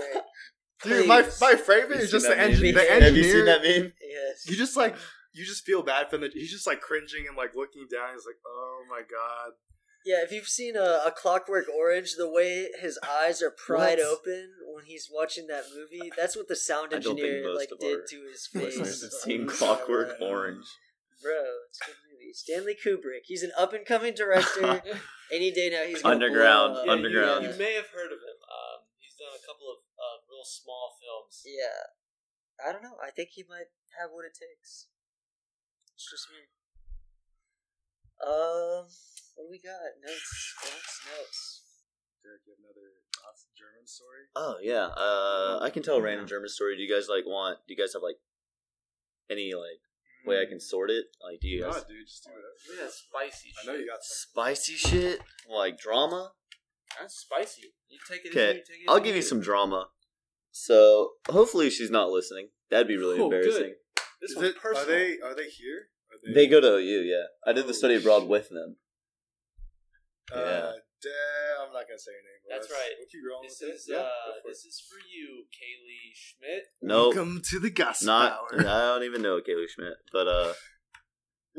Dude, 0.83 1.07
my 1.07 1.23
my 1.41 1.55
favorite 1.55 2.01
is 2.01 2.11
just 2.11 2.27
the, 2.27 2.37
engine, 2.39 2.73
the 2.75 2.79
Have 2.81 2.89
engineer. 2.89 3.01
Have 3.01 3.17
you 3.17 3.23
seen 3.23 3.45
that 3.45 3.63
meme? 3.63 3.93
yes, 3.99 4.45
You 4.47 4.55
just 4.55 4.77
like 4.77 4.95
you 5.37 5.45
just 5.45 5.65
feel 5.65 5.83
bad 5.83 6.09
for 6.09 6.15
him. 6.17 6.29
He's 6.33 6.51
just 6.51 6.67
like 6.67 6.81
cringing 6.81 7.25
and 7.27 7.37
like 7.37 7.51
looking 7.55 7.87
down. 7.91 8.13
He's 8.13 8.25
like, 8.25 8.41
"Oh 8.45 8.83
my 8.89 9.01
god." 9.01 9.53
yeah. 10.05 10.23
If 10.23 10.31
you've 10.31 10.47
seen 10.47 10.75
a, 10.75 11.01
a 11.05 11.11
Clockwork 11.15 11.65
Orange, 11.69 12.15
the 12.17 12.29
way 12.29 12.69
his 12.81 12.97
eyes 13.03 13.41
are 13.41 13.51
pried 13.51 13.99
What? 13.99 14.07
open 14.07 14.49
when 14.73 14.85
he's 14.85 15.09
watching 15.11 15.47
that 15.47 15.65
movie, 15.75 16.11
that's 16.17 16.35
what 16.35 16.47
the 16.47 16.55
sound 16.55 16.93
I 16.93 16.99
don't 16.99 17.15
think 17.15 17.19
engineer 17.27 17.43
most 17.43 17.57
like 17.59 17.71
of 17.71 17.79
did 17.79 17.95
our 17.99 18.05
to 18.07 18.17
his 18.31 18.49
Listeners 18.55 18.87
face. 18.87 19.01
have 19.03 19.11
seen 19.13 19.39
when 19.45 19.49
he 19.49 19.55
saw 19.55 19.75
Clockwork 19.75 20.19
that. 20.19 20.25
Orange. 20.25 20.65
Bro, 21.21 21.33
it's 21.69 21.81
a 21.81 21.85
good 21.91 21.99
movie. 22.07 22.31
Stanley 22.33 22.75
Kubrick. 22.77 23.25
He's 23.25 23.41
an 23.43 23.51
up 23.57 23.73
and 23.73 23.83
coming 23.85 24.13
director. 24.13 24.81
Any 25.33 25.51
day 25.51 25.69
now, 25.73 25.83
he's 25.83 26.01
gonna 26.01 26.13
Underground, 26.15 26.73
blow 26.73 26.81
up. 26.81 26.85
Yeah, 26.87 26.93
you- 26.93 26.97
Underground. 27.03 27.41
You, 27.43 27.53
may 27.57 27.73
have 27.73 27.89
heard 27.91 28.13
of 28.13 28.21
him. 28.21 28.37
Um, 28.47 28.85
he's 29.01 29.17
done 29.17 29.33
a 29.35 29.41
couple 29.43 29.67
of 29.73 29.81
uh, 29.97 30.17
real 30.29 30.45
small 30.45 30.93
films. 31.01 31.41
Yeah. 31.43 31.89
I 32.63 32.71
don't 32.71 32.81
know. 32.85 32.95
I 33.03 33.09
think 33.11 33.33
he 33.33 33.43
might 33.49 33.69
have 33.99 34.09
what 34.13 34.23
it 34.25 34.37
takes. 34.37 34.87
It's 35.97 36.05
just 36.13 36.29
me. 36.29 36.45
Um, 38.21 38.85
what 39.33 39.45
do 39.45 39.49
we 39.49 39.57
got? 39.57 39.81
Notes, 40.05 40.53
notes, 40.61 40.93
notes. 41.09 41.63
Derek, 42.21 42.41
you 42.45 42.53
have 42.53 42.61
another 42.61 43.01
Nazi 43.17 43.49
German 43.57 43.85
story? 43.89 44.29
Oh 44.35 44.57
yeah, 44.61 44.93
uh, 44.93 45.59
I 45.61 45.69
can 45.71 45.81
tell 45.81 45.95
a 45.97 46.01
random 46.01 46.27
German 46.27 46.49
story. 46.49 46.75
Do 46.77 46.83
you 46.83 46.91
guys 46.93 47.07
like 47.09 47.25
want? 47.25 47.57
Do 47.67 47.73
you 47.73 47.79
guys 47.81 47.93
have 47.93 48.03
like 48.03 48.17
any 49.29 49.53
like 49.53 49.81
way 50.25 50.41
I 50.41 50.45
can 50.45 50.59
sort 50.59 50.89
it? 50.91 51.05
Like, 51.23 51.39
do 51.41 51.47
you 51.47 51.61
No, 51.61 51.71
guys 51.71 51.83
dude, 51.85 52.05
just 52.05 52.25
do 52.25 52.31
it. 52.31 52.45
Give 52.67 52.75
me 52.77 52.81
that 52.83 52.93
spicy 52.93 53.49
I 53.49 53.61
shit. 53.63 53.65
know 53.73 53.79
you 53.79 53.87
got 53.89 54.03
some. 54.03 54.29
spicy 54.29 54.73
shit 54.73 55.19
like 55.49 55.77
drama? 55.79 56.31
That's 56.99 57.17
spicy. 57.17 57.73
You 57.89 57.97
take 58.09 58.25
it. 58.25 58.29
Okay, 58.29 58.51
easy, 58.51 58.59
take 58.69 58.81
it 58.85 58.89
I'll 58.89 58.97
easy. 58.97 59.05
give 59.05 59.15
you 59.15 59.21
some 59.21 59.39
drama. 59.41 59.87
So 60.51 61.11
hopefully 61.29 61.69
she's 61.69 61.91
not 61.91 62.09
listening. 62.09 62.49
That'd 62.69 62.87
be 62.87 62.97
really 62.97 63.19
Oh, 63.19 63.25
embarrassing. 63.25 63.75
This 64.21 64.31
Is 64.31 64.37
one's 64.37 64.49
it, 64.49 64.57
personal. 64.57 64.83
are 64.83 64.85
they 64.87 65.17
are 65.23 65.35
they 65.35 65.49
here? 65.49 65.89
Are 66.11 66.33
They 66.33 66.47
go 66.47 66.59
to 66.61 66.77
OU, 66.77 67.01
yeah. 67.03 67.23
I 67.45 67.53
did 67.53 67.65
the 67.65 67.69
Oh, 67.69 67.73
study 67.73 67.95
abroad 67.95 68.21
shit. 68.21 68.29
with 68.29 68.49
them. 68.49 68.77
Uh, 70.33 70.39
Yeah. 70.39 70.71
da- 71.01 71.63
I'm 71.63 71.73
not 71.73 71.87
gonna 71.87 71.99
say 71.99 72.11
your 72.11 72.21
name. 72.23 72.41
but 72.49 72.55
That's 72.55 72.71
right. 72.71 72.91
We'll 72.97 73.07
keep 73.07 73.21
rolling 73.29 73.47
This 73.49 73.59
with 73.61 73.75
is 73.75 73.87
it. 73.87 73.91
Yeah, 73.93 73.99
uh, 73.99 74.03
go 74.03 74.31
for 74.41 74.47
it. 74.49 74.51
this 74.51 74.65
is 74.65 74.83
for 74.89 74.99
you, 75.07 75.45
Kaylee 75.53 76.11
Schmidt. 76.15 76.63
Nope, 76.81 77.15
Welcome 77.15 77.41
to 77.49 77.59
the 77.59 77.69
gospel 77.69 78.07
not. 78.07 78.31
hour. 78.33 78.59
I 78.59 78.63
don't 78.95 79.03
even 79.03 79.21
know 79.21 79.39
Kaylee 79.41 79.69
Schmidt, 79.69 79.97
but 80.11 80.27
uh, 80.27 80.53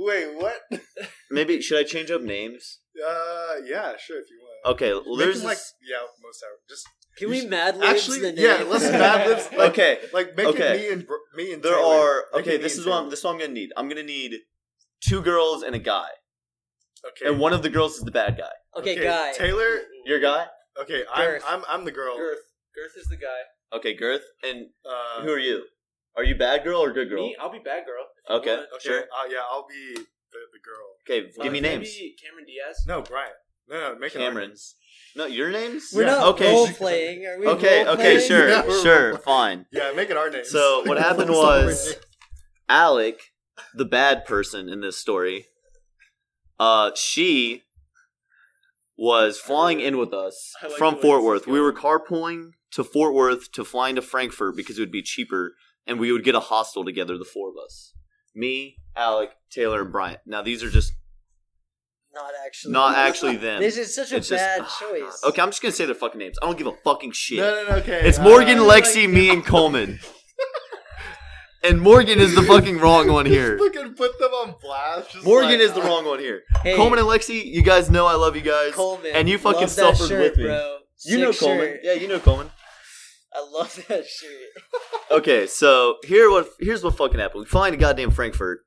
Wait, 0.01 0.33
what? 0.37 0.61
maybe 1.31 1.61
should 1.61 1.79
I 1.79 1.83
change 1.85 2.11
up 2.11 2.23
names? 2.23 2.79
Uh, 3.05 3.57
yeah, 3.65 3.97
sure 3.97 4.21
if 4.21 4.31
you 4.31 4.39
want. 4.41 4.75
Okay, 4.77 4.93
well, 4.93 5.17
Make 5.17 5.19
there's 5.19 5.39
them, 5.39 5.47
like 5.47 5.57
this- 5.59 5.75
yeah, 5.89 6.07
most 6.23 6.43
hour. 6.45 6.59
Just 6.69 6.87
Can 7.17 7.31
we 7.31 7.41
should- 7.41 7.51
mad 7.51 7.77
libs 7.77 7.87
actually, 8.03 8.21
the 8.21 8.33
name? 8.33 8.45
yeah, 8.45 8.63
let's 8.65 8.85
mad 8.85 9.27
libs. 9.29 9.49
Like, 9.57 9.71
okay. 9.73 9.99
like 10.13 10.37
make 10.37 10.47
Okay. 10.49 10.75
it 10.77 10.89
me 10.89 10.93
and 10.93 11.07
Br- 11.07 11.15
me 11.39 11.53
and 11.55 11.63
There 11.63 11.75
Taylor. 11.75 11.95
are 11.95 12.25
Make 12.35 12.41
okay. 12.43 12.55
it 12.55 12.59
me 12.59 12.63
This 12.65 12.75
and 12.75 12.81
is 12.81 12.87
what 12.87 12.95
I'm, 12.95 13.01
Taylor. 13.05 13.11
this 13.11 13.19
is 13.21 13.25
what 13.25 13.33
I'm 13.35 13.39
gonna 13.41 13.53
need. 13.61 13.71
I'm 13.77 13.89
gonna 13.89 14.03
need 14.19 14.33
two 15.09 15.21
girls 15.23 15.63
and 15.63 15.75
a 15.75 15.79
guy, 15.95 16.09
Okay, 17.11 17.27
and 17.29 17.39
one 17.39 17.53
of 17.53 17.63
the 17.63 17.71
girls 17.71 17.93
is 17.99 18.03
the 18.03 18.11
bad 18.11 18.37
guy. 18.37 18.55
okay, 18.79 18.93
okay, 18.97 19.05
guy. 19.05 19.33
Taylor. 19.33 19.73
Your 20.05 20.21
guy? 20.21 20.47
Okay, 20.83 21.03
I'm, 21.13 21.25
Girth. 21.25 21.45
I'm 21.47 21.63
I'm 21.69 21.85
the 21.85 21.93
girl. 22.01 22.17
Girth. 22.17 22.45
Girth 22.75 22.95
is 23.03 23.09
the 23.09 23.17
guy. 23.17 23.41
Okay, 23.77 23.95
Girth. 23.95 24.25
And 24.49 24.59
Uh, 24.85 25.23
who 25.25 25.31
are 25.33 25.39
you? 25.39 25.65
Are 26.17 26.25
you 26.25 26.35
bad 26.35 26.65
girl 26.65 26.81
or 26.83 26.93
good 26.93 27.09
girl? 27.09 27.27
Me, 27.27 27.37
I'll 27.41 27.51
be 27.53 27.59
bad 27.73 27.83
girl. 27.87 28.05
if 28.25 28.31
you 28.31 28.37
Okay. 28.37 28.57
want. 28.57 28.69
okay, 28.77 28.89
Sure. 28.89 29.03
uh, 29.17 29.27
yeah, 29.31 29.43
I'll 29.51 29.67
be 29.69 29.83
the, 29.95 30.41
the 30.55 30.61
girl. 30.69 30.87
Okay, 31.05 31.21
Uh, 31.39 31.43
give 31.45 31.53
me 31.53 31.61
names. 31.61 31.89
Maybe 31.95 32.17
Cameron 32.23 32.47
Diaz. 32.47 32.77
No, 32.87 33.03
Brian. 33.03 33.31
No, 33.69 33.77
no, 33.93 33.99
make 33.99 34.15
it 34.15 34.21
our 34.21 34.29
Cameron. 34.29 34.55
Names. 35.17 35.29
No, 35.29 35.35
your 35.35 35.51
names. 35.51 35.91
We're 35.95 36.03
Yeah, 36.03 36.11
not 36.13 36.29
okay. 36.35 36.53
role 36.53 36.69
playing. 36.69 37.27
Are 37.27 37.39
we? 37.39 37.47
Okay, 37.47 37.85
role 37.85 37.95
okay, 37.95 38.03
playing? 38.15 38.29
sure, 38.29 38.49
Yeah, 38.49 38.63
sure, 38.83 39.19
fine. 39.25 39.67
Yeah, 39.73 39.93
make 39.95 40.11
it 40.11 40.17
our 40.17 40.31
names. 40.31 40.51
So 40.51 40.83
what 40.87 40.99
happened 41.09 41.29
Focus 41.29 41.37
on 41.45 41.59
our 41.61 41.65
was. 41.67 41.97
Alec, 42.69 43.21
the 43.75 43.85
bad 43.85 44.25
person 44.27 44.69
in 44.69 44.81
this 44.81 44.99
story, 44.99 45.47
uh, 46.61 46.91
she 46.95 47.63
was 48.97 49.39
flying 49.39 49.81
in 49.81 49.97
with 49.97 50.13
us 50.13 50.55
like 50.63 50.73
from 50.73 50.97
Fort 50.99 51.23
Worth. 51.23 51.47
We 51.47 51.61
were 51.61 51.73
carpooling 51.73 52.51
to 52.73 52.85
Fort 52.85 53.15
Worth 53.15 53.51
to 53.53 53.65
flying 53.65 53.95
to 53.95 54.03
Frankfurt 54.03 54.57
because 54.57 54.79
it 54.79 54.83
would 54.83 54.93
be 54.93 55.03
cheaper, 55.03 55.55
and 55.87 55.99
we 55.99 56.13
would 56.13 56.25
get 56.25 56.35
a 56.35 56.41
hostel 56.41 56.85
together, 56.85 57.17
the 57.17 57.25
four 57.25 57.49
of 57.49 57.55
us. 57.65 57.95
me, 58.35 58.77
Alec, 58.97 59.31
Taylor, 59.51 59.83
and 59.83 59.93
Bryant. 59.93 60.21
Now 60.27 60.43
these 60.43 60.63
are 60.63 60.71
just 60.71 60.93
Not 62.15 62.31
actually. 62.47 62.73
not 62.73 62.97
actually 63.07 63.37
them. 63.37 63.61
This 63.61 63.77
is 63.77 63.95
such 63.95 64.13
a 64.13 64.17
It's 64.17 64.29
just- 64.29 64.43
bad 64.43 64.61
choice. 64.81 65.21
God. 65.23 65.29
Okay, 65.31 65.43
I'm 65.43 65.49
just 65.51 65.63
gonna 65.63 65.73
say 65.73 65.85
their 65.85 65.95
fucking 65.95 66.19
names. 66.19 66.39
I 66.43 66.47
don't 66.47 66.59
give 66.59 66.67
a 66.67 66.73
fucking 66.85 67.13
shit. 67.13 67.39
No, 67.39 67.63
no, 67.63 67.69
no, 67.71 67.77
okay. 67.77 68.01
It's 68.09 68.19
uh, 68.19 68.23
Morgan, 68.25 68.67
like- 68.67 68.85
Lexi, 68.85 69.09
me, 69.11 69.31
and 69.31 69.45
Coleman. 69.45 70.01
and 71.65 71.81
Morgan 71.81 72.19
is 72.21 72.35
the 72.35 72.43
fucking 72.43 72.79
wrong 72.79 73.11
one 73.11 73.27
here. 73.27 73.59
Just 73.59 73.75
fucking 73.75 73.95
put 73.95 74.19
them 74.19 74.31
on 74.31 74.55
blast. 74.61 75.11
just 75.13 75.25
Morgan 75.25 75.51
like, 75.53 75.61
is 75.61 75.73
the 75.73 75.83
wrong 75.83 76.05
one 76.07 76.19
here. 76.19 76.43
Hey, 76.63 76.75
Coleman 76.77 76.99
and 76.99 77.09
Lexi, 77.09 77.45
you 77.45 77.63
guys 77.63 77.91
know 77.91 78.07
I 78.07 78.15
love 78.15 78.35
you 78.37 78.43
guys. 78.43 78.73
Coleman, 78.75 79.13
and 79.15 79.29
you 79.29 79.39
fucking 79.39 79.61
love 79.61 79.77
that 79.77 79.97
suffered 79.97 80.09
shirt, 80.09 80.21
with 80.21 80.37
me. 80.39 80.45
Bro. 80.45 80.79
You 81.05 81.19
know 81.19 81.31
Sick 81.33 81.41
Coleman. 81.41 81.67
shirt. 81.67 81.81
Yeah, 81.85 81.93
you 81.95 82.09
know 82.09 82.19
Coleman. 82.19 82.51
I 83.33 83.47
love 83.53 83.75
that 83.89 84.07
shirt. 84.07 84.33
Okay, 85.11 85.47
so 85.47 85.97
here 86.05 86.31
what 86.31 86.49
here's 86.59 86.83
what 86.83 86.97
fucking 86.97 87.21
happened. 87.21 87.41
We 87.41 87.47
fly 87.47 87.71
to 87.71 87.77
goddamn 87.77 88.11
Frankfurt, 88.11 88.61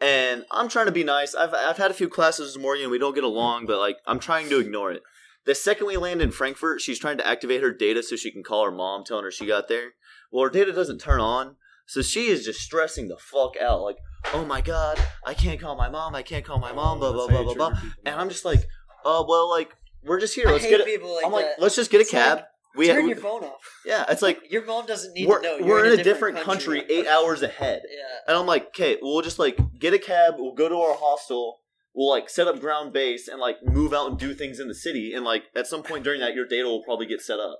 and 0.00 0.44
I'm 0.50 0.68
trying 0.68 0.86
to 0.86 0.92
be 0.92 1.04
nice. 1.04 1.34
I've 1.34 1.54
I've 1.54 1.78
had 1.78 1.90
a 1.90 1.94
few 1.94 2.08
classes 2.08 2.54
with 2.54 2.62
Morgan. 2.62 2.90
We 2.90 2.98
don't 2.98 3.14
get 3.14 3.24
along, 3.24 3.66
but 3.66 3.78
like 3.78 3.98
I'm 4.06 4.18
trying 4.18 4.48
to 4.50 4.58
ignore 4.58 4.92
it. 4.92 5.02
The 5.44 5.54
second 5.54 5.86
we 5.86 5.96
land 5.96 6.20
in 6.20 6.30
Frankfurt, 6.30 6.80
she's 6.80 6.98
trying 6.98 7.16
to 7.18 7.26
activate 7.26 7.62
her 7.62 7.72
data 7.72 8.02
so 8.02 8.16
she 8.16 8.30
can 8.30 8.42
call 8.42 8.64
her 8.64 8.70
mom, 8.70 9.04
telling 9.04 9.24
her 9.24 9.30
she 9.30 9.46
got 9.46 9.68
there. 9.68 9.92
Well, 10.30 10.44
her 10.44 10.50
data 10.50 10.72
doesn't 10.72 11.00
turn 11.00 11.20
on, 11.20 11.56
so 11.86 12.02
she 12.02 12.26
is 12.26 12.44
just 12.44 12.60
stressing 12.60 13.08
the 13.08 13.16
fuck 13.16 13.56
out. 13.60 13.80
Like, 13.80 13.96
oh 14.34 14.44
my 14.44 14.60
god, 14.60 15.02
I 15.26 15.34
can't 15.34 15.60
call 15.60 15.74
my 15.74 15.88
mom. 15.88 16.14
I 16.14 16.22
can't 16.22 16.44
call 16.44 16.58
my 16.58 16.72
mom. 16.72 16.98
Blah 16.98 17.12
blah 17.12 17.28
blah 17.28 17.42
blah 17.42 17.54
blah. 17.54 17.80
And 18.04 18.14
I'm 18.14 18.28
just 18.28 18.44
like, 18.44 18.60
uh, 19.04 19.24
well, 19.26 19.50
like 19.50 19.72
we're 20.04 20.20
just 20.20 20.34
here. 20.34 20.46
Let's 20.46 20.64
hate 20.64 20.70
get 20.70 20.80
it. 20.80 20.86
people 20.86 21.14
like 21.14 21.26
I'm 21.26 21.32
like, 21.32 21.46
let's 21.58 21.76
just 21.76 21.90
get 21.90 21.98
a 21.98 22.02
It's 22.02 22.10
cab. 22.10 22.42
We 22.78 22.86
Turn 22.86 23.02
we- 23.04 23.10
your 23.10 23.18
phone 23.18 23.44
off. 23.44 23.60
yeah, 23.84 24.04
it's 24.08 24.22
like 24.22 24.40
Your 24.50 24.64
mom 24.64 24.86
doesn't 24.86 25.12
need 25.12 25.28
we're, 25.28 25.40
to 25.40 25.42
know. 25.42 25.56
You're 25.58 25.66
we're 25.66 25.92
in, 25.92 26.00
a 26.00 26.02
different 26.02 26.38
country, 26.40 26.84
eight 26.88 27.06
hours 27.06 27.42
ahead. 27.42 27.82
Yeah. 27.90 28.18
And 28.28 28.36
I'm 28.36 28.46
like, 28.46 28.68
okay, 28.68 28.96
we'll 29.02 29.22
just 29.22 29.38
like 29.38 29.58
get 29.78 29.92
a 29.94 29.98
cab, 29.98 30.34
we'll 30.38 30.54
go 30.54 30.68
to 30.68 30.76
our 30.76 30.94
hostel, 30.94 31.58
we'll 31.94 32.10
like 32.10 32.30
set 32.30 32.46
up 32.46 32.60
ground 32.60 32.92
base 32.92 33.28
and 33.28 33.40
like 33.40 33.56
move 33.64 33.92
out 33.92 34.08
and 34.08 34.18
do 34.18 34.32
things 34.32 34.60
in 34.60 34.68
the 34.68 34.74
city. 34.74 35.12
And 35.14 35.24
like 35.24 35.44
at 35.54 35.66
some 35.66 35.82
point 35.82 36.04
during 36.04 36.20
that, 36.20 36.34
your 36.34 36.46
data 36.46 36.66
will 36.68 36.82
probably 36.84 37.06
get 37.06 37.20
set 37.20 37.40
up. 37.40 37.58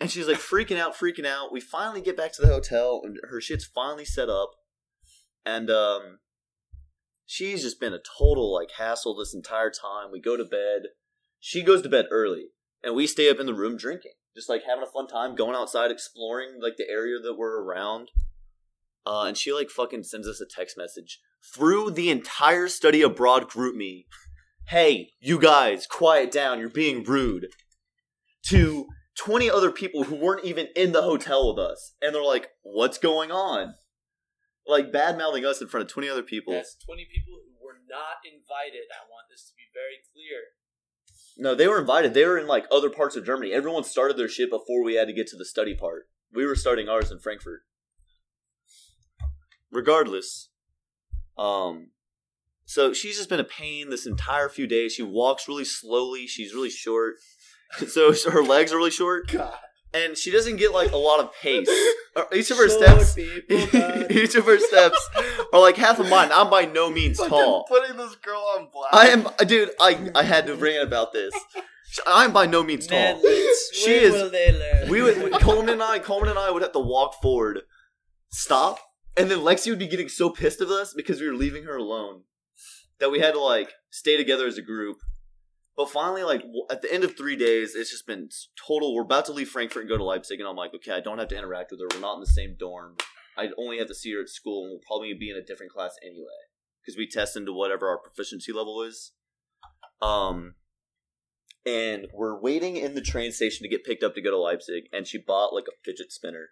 And 0.00 0.10
she's 0.10 0.28
like 0.28 0.38
freaking 0.38 0.78
out, 0.78 0.94
freaking 0.94 1.26
out. 1.26 1.52
We 1.52 1.60
finally 1.60 2.00
get 2.00 2.16
back 2.16 2.32
to 2.34 2.42
the 2.42 2.48
hotel 2.48 3.00
and 3.04 3.18
her 3.30 3.40
shit's 3.40 3.66
finally 3.66 4.04
set 4.04 4.28
up. 4.28 4.50
And 5.44 5.70
um 5.70 6.18
she's 7.26 7.62
just 7.62 7.80
been 7.80 7.92
a 7.92 7.98
total 8.18 8.54
like 8.54 8.70
hassle 8.78 9.16
this 9.16 9.34
entire 9.34 9.70
time. 9.70 10.12
We 10.12 10.20
go 10.20 10.36
to 10.36 10.44
bed. 10.44 10.90
She 11.40 11.62
goes 11.62 11.82
to 11.82 11.88
bed 11.88 12.06
early 12.10 12.46
and 12.82 12.94
we 12.94 13.06
stay 13.06 13.28
up 13.28 13.40
in 13.40 13.46
the 13.46 13.54
room 13.54 13.76
drinking. 13.76 14.12
Just 14.38 14.48
like 14.48 14.62
having 14.64 14.84
a 14.84 14.86
fun 14.86 15.08
time, 15.08 15.34
going 15.34 15.56
outside, 15.56 15.90
exploring 15.90 16.60
like 16.62 16.76
the 16.76 16.88
area 16.88 17.18
that 17.18 17.34
we're 17.36 17.60
around. 17.60 18.12
Uh, 19.04 19.24
and 19.24 19.36
she 19.36 19.52
like 19.52 19.68
fucking 19.68 20.04
sends 20.04 20.28
us 20.28 20.40
a 20.40 20.46
text 20.46 20.78
message 20.78 21.18
through 21.52 21.90
the 21.90 22.08
entire 22.08 22.68
study 22.68 23.02
abroad 23.02 23.48
group 23.48 23.74
me. 23.74 24.06
Hey, 24.68 25.10
you 25.18 25.40
guys, 25.40 25.88
quiet 25.88 26.30
down. 26.30 26.60
You're 26.60 26.68
being 26.68 27.02
rude. 27.02 27.48
To 28.50 28.86
20 29.18 29.50
other 29.50 29.72
people 29.72 30.04
who 30.04 30.14
weren't 30.14 30.44
even 30.44 30.68
in 30.76 30.92
the 30.92 31.02
hotel 31.02 31.52
with 31.52 31.58
us. 31.58 31.96
And 32.00 32.14
they're 32.14 32.22
like, 32.22 32.50
what's 32.62 32.98
going 32.98 33.32
on? 33.32 33.74
Like 34.68 34.92
bad 34.92 35.18
mouthing 35.18 35.44
us 35.44 35.60
in 35.60 35.66
front 35.66 35.82
of 35.82 35.92
20 35.92 36.08
other 36.08 36.22
people. 36.22 36.52
That's 36.52 36.76
20 36.86 37.08
people 37.10 37.42
who 37.42 37.58
were 37.58 37.82
not 37.90 38.22
invited. 38.22 38.86
I 38.94 39.02
want 39.10 39.26
this 39.30 39.50
to 39.50 39.54
be 39.58 39.66
very 39.74 39.98
clear. 40.14 40.54
No, 41.40 41.54
they 41.54 41.68
were 41.68 41.78
invited. 41.78 42.14
They 42.14 42.24
were 42.24 42.36
in 42.36 42.48
like 42.48 42.66
other 42.70 42.90
parts 42.90 43.14
of 43.14 43.24
Germany. 43.24 43.52
Everyone 43.52 43.84
started 43.84 44.16
their 44.16 44.28
shit 44.28 44.50
before 44.50 44.82
we 44.82 44.96
had 44.96 45.06
to 45.06 45.14
get 45.14 45.28
to 45.28 45.36
the 45.36 45.44
study 45.44 45.74
part. 45.74 46.08
We 46.34 46.44
were 46.44 46.56
starting 46.56 46.88
ours 46.88 47.12
in 47.12 47.20
Frankfurt. 47.20 47.60
Regardless, 49.70 50.50
um, 51.38 51.90
so 52.64 52.92
she's 52.92 53.16
just 53.16 53.28
been 53.28 53.38
a 53.38 53.44
pain 53.44 53.88
this 53.88 54.06
entire 54.06 54.48
few 54.48 54.66
days. 54.66 54.94
She 54.94 55.02
walks 55.02 55.46
really 55.46 55.64
slowly. 55.64 56.26
She's 56.26 56.52
really 56.52 56.70
short, 56.70 57.16
so 57.88 58.12
her 58.30 58.42
legs 58.42 58.72
are 58.72 58.76
really 58.76 58.90
short, 58.90 59.30
God. 59.30 59.58
And 59.94 60.16
she 60.16 60.30
doesn't 60.30 60.56
get 60.56 60.72
like 60.72 60.92
a 60.92 60.96
lot 60.96 61.20
of 61.20 61.30
pace. 61.42 61.68
Uh, 62.16 62.24
Each 62.34 62.50
of 62.50 62.56
her 62.56 62.68
Short 62.68 63.00
steps, 63.02 63.14
people, 63.14 64.10
each 64.10 64.34
of 64.34 64.44
her 64.44 64.58
steps 64.58 65.08
are 65.52 65.60
like 65.60 65.76
half 65.76 66.00
of 66.00 66.08
mine. 66.08 66.30
I'm 66.32 66.50
by 66.50 66.64
no 66.64 66.90
means 66.90 67.18
Fucking 67.18 67.30
tall. 67.30 67.64
Putting 67.68 67.96
this 67.96 68.16
girl 68.16 68.40
on 68.58 68.68
blast. 68.72 68.92
I 68.92 69.08
am, 69.10 69.28
dude. 69.46 69.70
I 69.78 70.10
I 70.16 70.24
had 70.24 70.46
to 70.48 70.56
rant 70.56 70.82
about 70.82 71.12
this. 71.12 71.32
I'm 72.08 72.32
by 72.32 72.46
no 72.46 72.64
means 72.64 72.88
tall. 72.88 72.98
Manlets, 72.98 73.72
She 73.72 73.92
when 73.92 74.02
is- 74.02 74.12
will 74.14 74.30
they 74.30 74.50
learn? 74.52 74.88
We 74.88 75.02
would 75.02 75.32
Coleman 75.34 75.68
and 75.74 75.82
I, 75.82 76.00
Coleman 76.00 76.30
and 76.30 76.38
I 76.40 76.50
would 76.50 76.62
have 76.62 76.72
to 76.72 76.80
walk 76.80 77.22
forward, 77.22 77.60
stop, 78.30 78.80
and 79.16 79.30
then 79.30 79.38
Lexi 79.40 79.70
would 79.70 79.78
be 79.78 79.86
getting 79.86 80.08
so 80.08 80.28
pissed 80.30 80.60
at 80.60 80.68
us 80.68 80.92
because 80.92 81.20
we 81.20 81.28
were 81.28 81.36
leaving 81.36 81.64
her 81.64 81.76
alone 81.76 82.22
that 82.98 83.12
we 83.12 83.20
had 83.20 83.34
to 83.34 83.40
like 83.40 83.70
stay 83.90 84.16
together 84.16 84.48
as 84.48 84.58
a 84.58 84.62
group. 84.62 84.96
But 85.78 85.90
finally, 85.90 86.24
like 86.24 86.42
at 86.72 86.82
the 86.82 86.92
end 86.92 87.04
of 87.04 87.16
three 87.16 87.36
days, 87.36 87.76
it's 87.76 87.92
just 87.92 88.04
been 88.04 88.28
total. 88.66 88.96
We're 88.96 89.02
about 89.02 89.26
to 89.26 89.32
leave 89.32 89.48
Frankfurt 89.48 89.82
and 89.82 89.88
go 89.88 89.96
to 89.96 90.02
Leipzig, 90.02 90.40
and 90.40 90.48
I'm 90.48 90.56
like, 90.56 90.74
okay, 90.74 90.90
I 90.90 90.98
don't 90.98 91.18
have 91.18 91.28
to 91.28 91.38
interact 91.38 91.70
with 91.70 91.80
her. 91.80 91.86
We're 91.94 92.00
not 92.00 92.14
in 92.14 92.20
the 92.20 92.26
same 92.26 92.56
dorm. 92.58 92.96
I 93.36 93.50
only 93.56 93.78
have 93.78 93.86
to 93.86 93.94
see 93.94 94.12
her 94.14 94.20
at 94.20 94.28
school, 94.28 94.64
and 94.64 94.72
we'll 94.72 94.80
probably 94.84 95.14
be 95.14 95.30
in 95.30 95.36
a 95.36 95.40
different 95.40 95.70
class 95.70 95.94
anyway 96.02 96.26
because 96.84 96.98
we 96.98 97.06
test 97.08 97.36
into 97.36 97.52
whatever 97.52 97.88
our 97.88 97.96
proficiency 97.96 98.52
level 98.52 98.82
is. 98.82 99.12
Um, 100.02 100.56
and 101.64 102.08
we're 102.12 102.40
waiting 102.40 102.76
in 102.76 102.96
the 102.96 103.00
train 103.00 103.30
station 103.30 103.62
to 103.62 103.68
get 103.68 103.84
picked 103.84 104.02
up 104.02 104.16
to 104.16 104.20
go 104.20 104.32
to 104.32 104.36
Leipzig, 104.36 104.86
and 104.92 105.06
she 105.06 105.18
bought 105.18 105.54
like 105.54 105.66
a 105.68 105.78
fidget 105.84 106.10
spinner. 106.10 106.48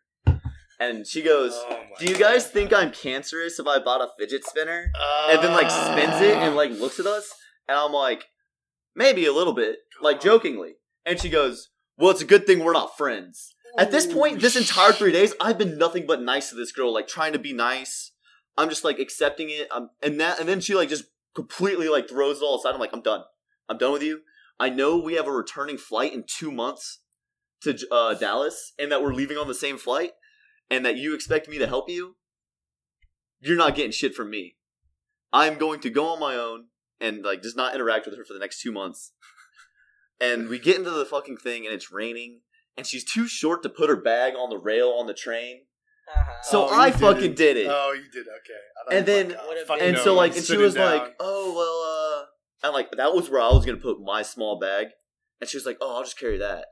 And 0.79 1.05
she 1.05 1.23
goes, 1.23 1.51
Oh 1.57 1.81
"Do 1.99 2.05
you 2.07 2.17
guys 2.17 2.45
God. 2.45 2.53
think 2.53 2.73
I'm 2.73 2.93
cancerous 2.93 3.59
if 3.59 3.67
I 3.67 3.81
bought 3.81 4.03
a 4.03 4.09
fidget 4.17 4.45
spinner?" 4.45 4.93
And 5.31 5.43
then 5.43 5.51
like 5.51 5.69
spins 5.69 6.23
it 6.23 6.37
and 6.37 6.55
like 6.55 6.71
looks 6.71 7.01
at 7.01 7.07
us, 7.07 7.35
and 7.67 7.77
I'm 7.77 7.93
like, 7.93 8.27
"Maybe 8.97 9.27
a 9.27 9.33
little 9.33 9.53
bit," 9.53 9.81
like 10.01 10.21
jokingly. 10.21 10.77
And 11.05 11.21
she 11.21 11.29
goes, 11.29 11.69
"Well, 11.97 12.11
it's 12.11 12.23
a 12.23 12.27
good 12.27 12.47
thing 12.47 12.61
we're 12.61 12.73
not 12.73 12.97
friends." 12.97 13.55
At 13.79 13.91
this 13.91 14.07
point, 14.07 14.41
this 14.41 14.57
entire 14.57 14.93
three 14.93 15.13
days, 15.13 15.35
I've 15.41 15.59
been 15.59 15.77
nothing 15.77 16.07
but 16.07 16.23
nice 16.23 16.49
to 16.49 16.57
this 16.57 16.73
girl, 16.73 16.93
like 16.93 17.07
trying 17.07 17.35
to 17.35 17.39
be 17.39 17.53
nice. 17.53 18.13
I'm 18.57 18.71
just 18.71 18.85
like 18.85 18.99
accepting 18.99 19.51
it. 19.51 19.69
I'm, 19.71 19.91
and 20.03 20.19
that, 20.19 20.41
and 20.41 20.49
then 20.49 20.61
she 20.61 20.75
like 20.75 20.89
just 20.89 21.05
completely 21.35 21.89
like 21.89 22.09
throws 22.09 22.39
it 22.39 22.45
all 22.45 22.59
aside. 22.59 22.73
I'm 22.73 22.81
like, 22.81 22.95
I'm 22.95 23.03
done. 23.03 23.25
I'm 23.69 23.79
done 23.79 23.93
with 23.93 24.03
you. 24.03 24.23
I 24.59 24.71
know 24.71 24.97
we 24.97 25.15
have 25.15 25.27
a 25.27 25.33
returning 25.33 25.77
flight 25.77 26.15
in 26.15 26.25
two 26.27 26.51
months 26.51 27.01
to 27.63 27.77
uh, 27.91 28.15
Dallas, 28.15 28.73
and 28.79 28.91
that 28.91 29.03
we're 29.03 29.13
leaving 29.13 29.37
on 29.37 29.49
the 29.49 29.55
same 29.55 29.77
flight, 29.77 30.13
and 30.71 30.85
that 30.87 30.97
you 30.97 31.15
expect 31.15 31.49
me 31.49 31.59
to 31.59 31.67
help 31.67 31.91
you. 31.91 32.17
You're 33.41 33.57
not 33.57 33.75
getting 33.75 33.93
shit 33.93 34.15
from 34.15 34.31
me. 34.31 34.57
I'm 35.33 35.59
going 35.59 35.81
to 35.81 35.91
go 35.91 36.07
on 36.09 36.21
my 36.21 36.35
own 36.35 36.67
and 37.01 37.23
like 37.25 37.43
just 37.43 37.57
not 37.57 37.75
interact 37.75 38.07
with 38.07 38.17
her 38.17 38.25
for 38.25 38.33
the 38.35 38.39
next 38.41 38.61
two 38.61 38.73
months. 38.73 39.13
And 40.19 40.49
we 40.49 40.59
get 40.59 40.77
into 40.77 40.91
the 40.91 41.05
fucking 41.05 41.37
thing, 41.37 41.67
and 41.67 41.75
it's 41.75 41.93
raining, 41.93 42.41
and 42.75 42.87
she's 42.87 43.05
too 43.05 43.29
short 43.29 43.63
to 43.65 43.69
put 43.69 43.91
her 43.91 43.97
bag 43.97 44.33
on 44.35 44.49
the 44.49 44.57
rail 44.57 44.89
on 44.99 45.07
the 45.07 45.13
train. 45.13 45.65
Uh-huh. 46.11 46.33
So 46.43 46.65
Oh, 46.67 46.69
I 46.73 46.91
fucking 46.91 47.33
it. 47.33 47.37
did 47.37 47.59
it. 47.59 47.67
Oh, 47.69 47.93
you 47.93 48.11
did. 48.11 48.23
Okay. 48.27 48.89
I 48.91 48.95
And 48.95 49.07
then- 49.07 49.31
fucking- 49.33 49.47
What 49.47 49.59
a 49.59 49.67
fucking 49.67 49.83
bitch. 49.85 49.89
and 49.89 49.99
so 49.99 50.15
like 50.15 50.35
and 50.35 50.45
she 50.45 50.57
was 50.57 50.73
down. 50.75 50.97
like 50.99 51.17
oh 51.21 51.53
well 51.55 52.23
uh 52.23 52.67
and 52.67 52.73
like 52.75 52.93
that 52.93 53.13
was 53.13 53.29
where 53.29 53.43
i 53.43 53.49
was 53.49 53.67
gonna 53.67 53.77
put 53.77 54.01
my 54.01 54.23
small 54.23 54.59
bag 54.59 54.87
and 55.41 55.51
she 55.51 55.57
was 55.57 55.67
like 55.67 55.77
oh 55.83 55.97
i'll 55.97 56.05
just 56.05 56.19
carry 56.19 56.39
that 56.39 56.67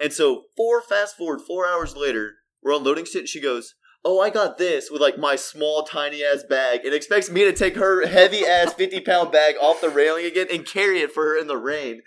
and 0.00 0.10
so 0.12 0.44
four 0.56 0.80
fast 0.80 1.16
forward 1.16 1.40
four 1.46 1.68
hours 1.68 1.94
later 1.94 2.36
we're 2.62 2.72
unloading 2.72 3.04
shit 3.04 3.20
and 3.20 3.28
she 3.28 3.40
goes 3.40 3.74
oh 4.04 4.20
i 4.20 4.30
got 4.30 4.58
this 4.58 4.90
with 4.90 5.00
like 5.00 5.16
my 5.18 5.36
small 5.36 5.82
tiny 5.84 6.22
ass 6.24 6.42
bag 6.48 6.84
and 6.84 6.94
expects 6.94 7.30
me 7.30 7.44
to 7.44 7.52
take 7.52 7.76
her 7.76 8.06
heavy 8.06 8.44
ass 8.44 8.72
50 8.78 9.00
pound 9.00 9.30
bag 9.32 9.54
off 9.60 9.80
the 9.80 9.88
railing 9.90 10.24
again 10.26 10.46
and 10.52 10.66
carry 10.66 11.00
it 11.00 11.12
for 11.12 11.22
her 11.24 11.38
in 11.38 11.46
the 11.46 11.56
rain 11.56 12.02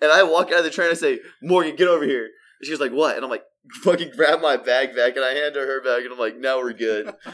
and 0.00 0.10
i 0.12 0.22
walk 0.22 0.48
out 0.52 0.58
of 0.58 0.64
the 0.64 0.70
train 0.70 0.88
and 0.88 0.96
I 0.96 1.00
say 1.00 1.18
morgan 1.42 1.76
get 1.76 1.88
over 1.88 2.04
here 2.04 2.24
and 2.60 2.66
she's 2.66 2.80
like 2.80 2.92
what 2.92 3.16
and 3.16 3.24
i'm 3.24 3.30
like 3.30 3.44
fucking 3.82 4.12
grab 4.16 4.40
my 4.40 4.56
bag 4.56 4.94
back 4.94 5.16
and 5.16 5.24
i 5.24 5.32
hand 5.34 5.54
her 5.56 5.66
her 5.66 5.80
bag 5.82 6.04
and 6.04 6.12
i'm 6.12 6.18
like 6.18 6.36
now 6.36 6.58
we're 6.58 6.72
good 6.72 7.12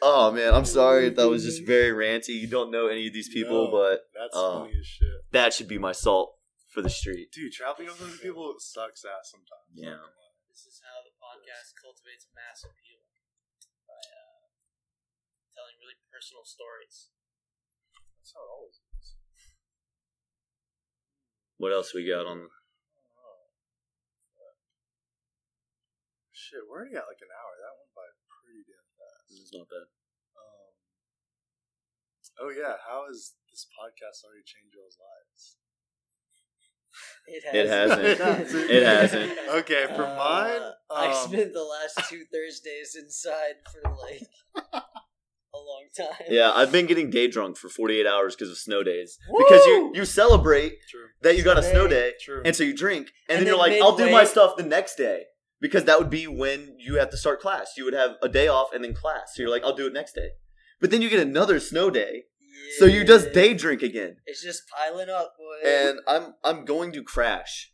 Oh 0.00 0.30
man, 0.30 0.54
I'm 0.54 0.64
sorry 0.64 1.08
if 1.08 1.16
that 1.16 1.28
was 1.28 1.42
just 1.44 1.66
very 1.66 1.90
ranty. 1.90 2.28
You 2.38 2.46
don't 2.46 2.70
know 2.70 2.86
any 2.86 3.08
of 3.08 3.12
these 3.12 3.28
people, 3.28 3.66
No. 3.66 3.70
but 3.72 4.06
That's 4.14 4.30
Oh. 4.34 4.60
funny 4.62 4.78
as 4.78 4.86
shit. 4.86 5.08
that 5.32 5.52
should 5.52 5.66
be 5.66 5.78
my 5.78 5.90
salt 5.90 6.36
for 6.70 6.80
the 6.82 6.90
street. 6.90 7.32
Dude, 7.32 7.50
traveling 7.52 7.88
with 7.88 8.00
other 8.00 8.16
people 8.22 8.54
sucks 8.58 9.04
ass 9.04 9.32
sometimes. 9.34 9.74
Yeah. 9.74 9.98
This 10.50 10.62
is 10.66 10.80
how 10.84 11.02
the 11.02 11.10
podcast 11.44 11.76
cultivates 11.76 12.24
mass 12.32 12.64
appeal 12.64 13.04
by 13.84 14.00
uh, 14.00 14.48
telling 15.52 15.76
really 15.76 16.00
personal 16.08 16.40
stories. 16.40 17.12
That's 18.16 18.32
how 18.32 18.48
it 18.48 18.52
always 18.56 18.80
is. 18.96 19.20
What 21.60 21.76
else 21.76 21.92
we 21.92 22.08
got 22.08 22.24
on? 22.24 22.48
Shit, 26.32 26.64
we're 26.64 26.80
already 26.80 26.96
at 26.96 27.04
like 27.04 27.20
an 27.20 27.28
hour. 27.28 27.52
That 27.60 27.76
went 27.76 27.92
by 27.92 28.08
pretty 28.24 28.64
damn 28.64 28.88
fast. 28.96 29.28
It's 29.36 29.52
not 29.52 29.68
bad. 29.68 29.88
Um, 30.40 30.72
oh 32.40 32.52
yeah, 32.56 32.80
how 32.88 33.04
has 33.04 33.36
this 33.52 33.68
podcast 33.68 34.24
already 34.24 34.44
changed 34.48 34.72
y'all's 34.72 34.96
lives? 34.96 35.60
It 37.26 37.42
It 37.54 37.68
hasn't. 37.68 38.18
hasn't. 38.20 38.70
It 38.70 38.82
hasn't. 38.82 39.38
Okay, 39.48 39.86
for 39.96 40.04
Uh, 40.04 40.16
mine, 40.16 40.72
I 40.90 41.06
um, 41.12 41.28
spent 41.28 41.52
the 41.52 41.62
last 41.64 42.08
two 42.10 42.24
Thursdays 42.32 42.96
inside 42.96 43.54
for 43.72 43.90
like 43.90 44.22
a 44.74 45.56
long 45.56 45.84
time. 45.96 46.26
Yeah, 46.28 46.50
I've 46.52 46.72
been 46.72 46.86
getting 46.86 47.10
day 47.10 47.28
drunk 47.28 47.56
for 47.56 47.68
48 47.68 48.06
hours 48.06 48.34
because 48.34 48.50
of 48.50 48.58
snow 48.58 48.82
days. 48.82 49.18
Because 49.38 49.64
you 49.66 49.92
you 49.94 50.04
celebrate 50.04 50.74
True. 50.90 51.06
that 51.22 51.36
you 51.36 51.42
got 51.42 51.58
a 51.58 51.62
Snow 51.62 51.72
snow 51.72 51.86
day. 51.88 52.10
day, 52.10 52.12
True. 52.20 52.42
and 52.44 52.54
so 52.56 52.62
you 52.64 52.74
drink, 52.76 53.08
and, 53.28 53.38
And 53.38 53.46
then 53.46 53.54
you're 53.54 53.62
then 53.64 53.72
like, 53.80 53.82
I'll 53.82 53.96
do 53.96 54.10
my 54.10 54.24
stuff 54.24 54.56
the 54.56 54.62
next 54.64 54.96
day 54.96 55.24
because 55.60 55.84
that 55.84 55.98
would 55.98 56.10
be 56.10 56.26
when 56.26 56.76
you 56.78 56.96
have 56.96 57.10
to 57.10 57.16
start 57.16 57.40
class. 57.40 57.72
You 57.76 57.84
would 57.84 57.94
have 57.94 58.12
a 58.22 58.28
day 58.28 58.48
off 58.48 58.72
and 58.74 58.82
then 58.84 58.94
class. 58.94 59.32
So 59.34 59.42
you're 59.42 59.50
like, 59.50 59.64
I'll 59.64 59.76
do 59.76 59.86
it 59.86 59.92
next 59.92 60.14
day. 60.14 60.30
But 60.80 60.90
then 60.90 61.00
you 61.00 61.08
get 61.08 61.20
another 61.20 61.60
snow 61.60 61.88
day, 61.88 62.24
so 62.78 62.84
you 62.84 63.04
just 63.04 63.32
day 63.32 63.54
drink 63.54 63.82
again. 63.82 64.16
It's 64.26 64.42
just 64.42 64.62
piling 64.68 65.08
up, 65.10 65.34
boy. 65.38 65.68
And 65.68 66.00
I'm 66.06 66.34
I'm 66.42 66.64
going 66.64 66.92
to 66.92 67.02
crash, 67.02 67.72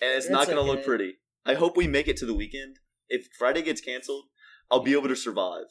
and 0.00 0.10
it's 0.16 0.28
not 0.30 0.46
going 0.46 0.56
to 0.58 0.62
look 0.62 0.84
pretty. 0.84 1.18
I 1.44 1.54
hope 1.54 1.76
we 1.76 1.86
make 1.88 2.08
it 2.08 2.16
to 2.18 2.26
the 2.26 2.34
weekend. 2.34 2.76
If 3.08 3.26
Friday 3.38 3.62
gets 3.62 3.80
canceled, 3.80 4.24
I'll 4.70 4.82
be 4.82 4.92
able 4.92 5.08
to 5.08 5.16
survive. 5.16 5.64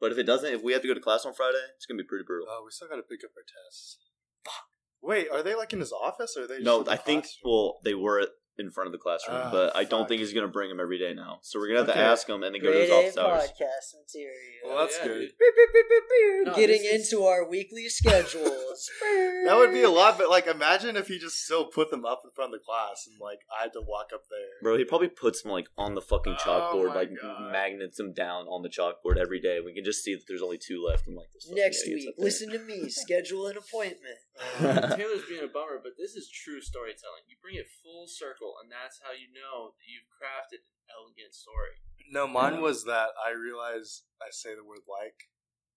But 0.00 0.10
if 0.10 0.18
it 0.18 0.24
doesn't, 0.24 0.52
if 0.52 0.62
we 0.62 0.72
have 0.72 0.82
to 0.82 0.88
go 0.88 0.94
to 0.94 1.00
class 1.00 1.24
on 1.24 1.32
Friday, 1.34 1.58
it's 1.76 1.86
gonna 1.86 1.98
be 2.02 2.06
pretty 2.08 2.24
brutal. 2.26 2.48
Oh, 2.50 2.62
we 2.64 2.70
still 2.72 2.88
got 2.88 2.96
to 2.96 3.02
pick 3.02 3.20
up 3.24 3.30
our 3.36 3.42
tests. 3.44 3.98
Fuck. 4.44 4.54
Wait, 5.00 5.28
are 5.30 5.42
they 5.42 5.54
like 5.54 5.72
in 5.72 5.80
his 5.80 5.92
office 5.92 6.36
or 6.36 6.44
are 6.44 6.46
they? 6.48 6.54
Just 6.56 6.64
No, 6.64 6.78
in 6.80 6.84
the 6.84 6.90
I 6.92 6.96
think 6.96 7.24
classroom? 7.24 7.52
well 7.52 7.78
they 7.84 7.94
were 7.94 8.26
in 8.66 8.70
front 8.70 8.86
of 8.86 8.92
the 8.92 8.98
classroom, 8.98 9.36
Ah, 9.40 9.50
but 9.50 9.76
I 9.76 9.84
don't 9.84 10.00
fuck. 10.02 10.08
think 10.08 10.20
he's 10.20 10.32
gonna 10.32 10.48
bring 10.48 10.68
them 10.68 10.80
every 10.80 10.98
day 10.98 11.12
now. 11.14 11.38
So 11.42 11.58
we're 11.58 11.68
gonna 11.68 11.80
have 11.84 11.94
to 11.94 11.96
ask 11.98 12.28
him 12.28 12.42
and 12.42 12.54
then 12.54 12.62
go 12.62 12.68
to 12.72 12.72
Grade 12.72 13.04
his 13.04 13.16
office 13.16 13.18
hours. 13.18 13.50
podcast 13.50 14.00
material. 14.00 14.34
Well, 14.64 14.78
that's 14.78 14.98
yeah, 14.98 15.06
good. 15.06 15.20
Beep, 15.20 15.54
beep, 15.56 15.68
beep, 15.72 15.86
beep, 15.88 16.02
beep. 16.08 16.46
No, 16.46 16.54
Getting 16.54 16.82
this 16.82 16.92
is- 17.06 17.12
into 17.12 17.24
our 17.24 17.48
weekly 17.48 17.88
schedules. 17.88 18.90
That 19.44 19.56
would 19.56 19.72
be 19.72 19.82
a 19.82 19.90
lot, 19.90 20.18
but 20.18 20.30
like, 20.30 20.46
imagine 20.46 20.96
if 20.96 21.08
he 21.08 21.18
just 21.18 21.44
still 21.44 21.64
put 21.66 21.90
them 21.90 22.04
up 22.04 22.22
in 22.24 22.30
front 22.30 22.54
of 22.54 22.60
the 22.60 22.64
class 22.64 23.06
and 23.10 23.18
like 23.20 23.40
I 23.50 23.62
had 23.64 23.72
to 23.74 23.82
walk 23.82 24.10
up 24.14 24.22
there. 24.30 24.48
Bro, 24.62 24.78
he 24.78 24.84
probably 24.84 25.08
puts 25.08 25.42
them 25.42 25.50
like 25.50 25.66
on 25.76 25.94
the 25.96 26.00
fucking 26.00 26.36
Oh 26.38 26.42
chalkboard, 26.72 26.88
my 26.88 26.94
like 26.94 27.10
God. 27.20 27.50
magnets 27.52 27.96
them 27.96 28.12
down 28.14 28.46
on 28.46 28.62
the 28.62 28.68
chalkboard 28.70 29.18
every 29.18 29.40
day. 29.40 29.58
We 29.60 29.74
can 29.74 29.84
just 29.84 30.04
see 30.04 30.14
that 30.14 30.22
there's 30.28 30.42
only 30.42 30.58
two 30.58 30.82
left. 30.86 31.08
I'm 31.08 31.16
like, 31.16 31.26
this 31.34 31.50
Next 31.50 31.84
week, 31.86 32.08
listen 32.18 32.50
to 32.50 32.58
me. 32.60 32.88
Schedule 32.88 33.48
an 33.48 33.56
appointment. 33.58 34.18
Taylor's 34.60 35.26
being 35.28 35.42
a 35.44 35.48
bummer, 35.48 35.80
but 35.82 35.92
this 35.98 36.14
is 36.14 36.30
true 36.30 36.60
storytelling. 36.60 37.26
You 37.28 37.36
bring 37.42 37.56
it 37.56 37.66
full 37.82 38.06
circle, 38.06 38.51
and 38.60 38.68
that's 38.72 39.00
how 39.00 39.12
you 39.16 39.30
know 39.32 39.72
that 39.76 39.86
you've 39.88 40.08
crafted 40.10 40.60
an 40.64 40.86
elegant 40.92 41.32
story. 41.32 41.78
No, 42.10 42.26
mine 42.28 42.60
was 42.60 42.84
that 42.84 43.14
I 43.16 43.32
realized 43.32 44.04
I 44.20 44.28
say 44.34 44.52
the 44.58 44.66
word 44.66 44.84
like 44.84 45.30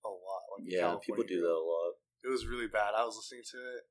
a 0.04 0.12
lot. 0.12 0.44
Like 0.58 0.68
yeah, 0.68 0.96
people 1.00 1.24
do 1.24 1.40
girl. 1.40 1.48
that 1.48 1.60
a 1.62 1.66
lot. 1.66 1.92
It 2.26 2.32
was 2.34 2.44
really 2.50 2.68
bad. 2.68 2.98
I 2.98 3.06
was 3.06 3.16
listening 3.16 3.46
to 3.56 3.60
it. 3.78 3.84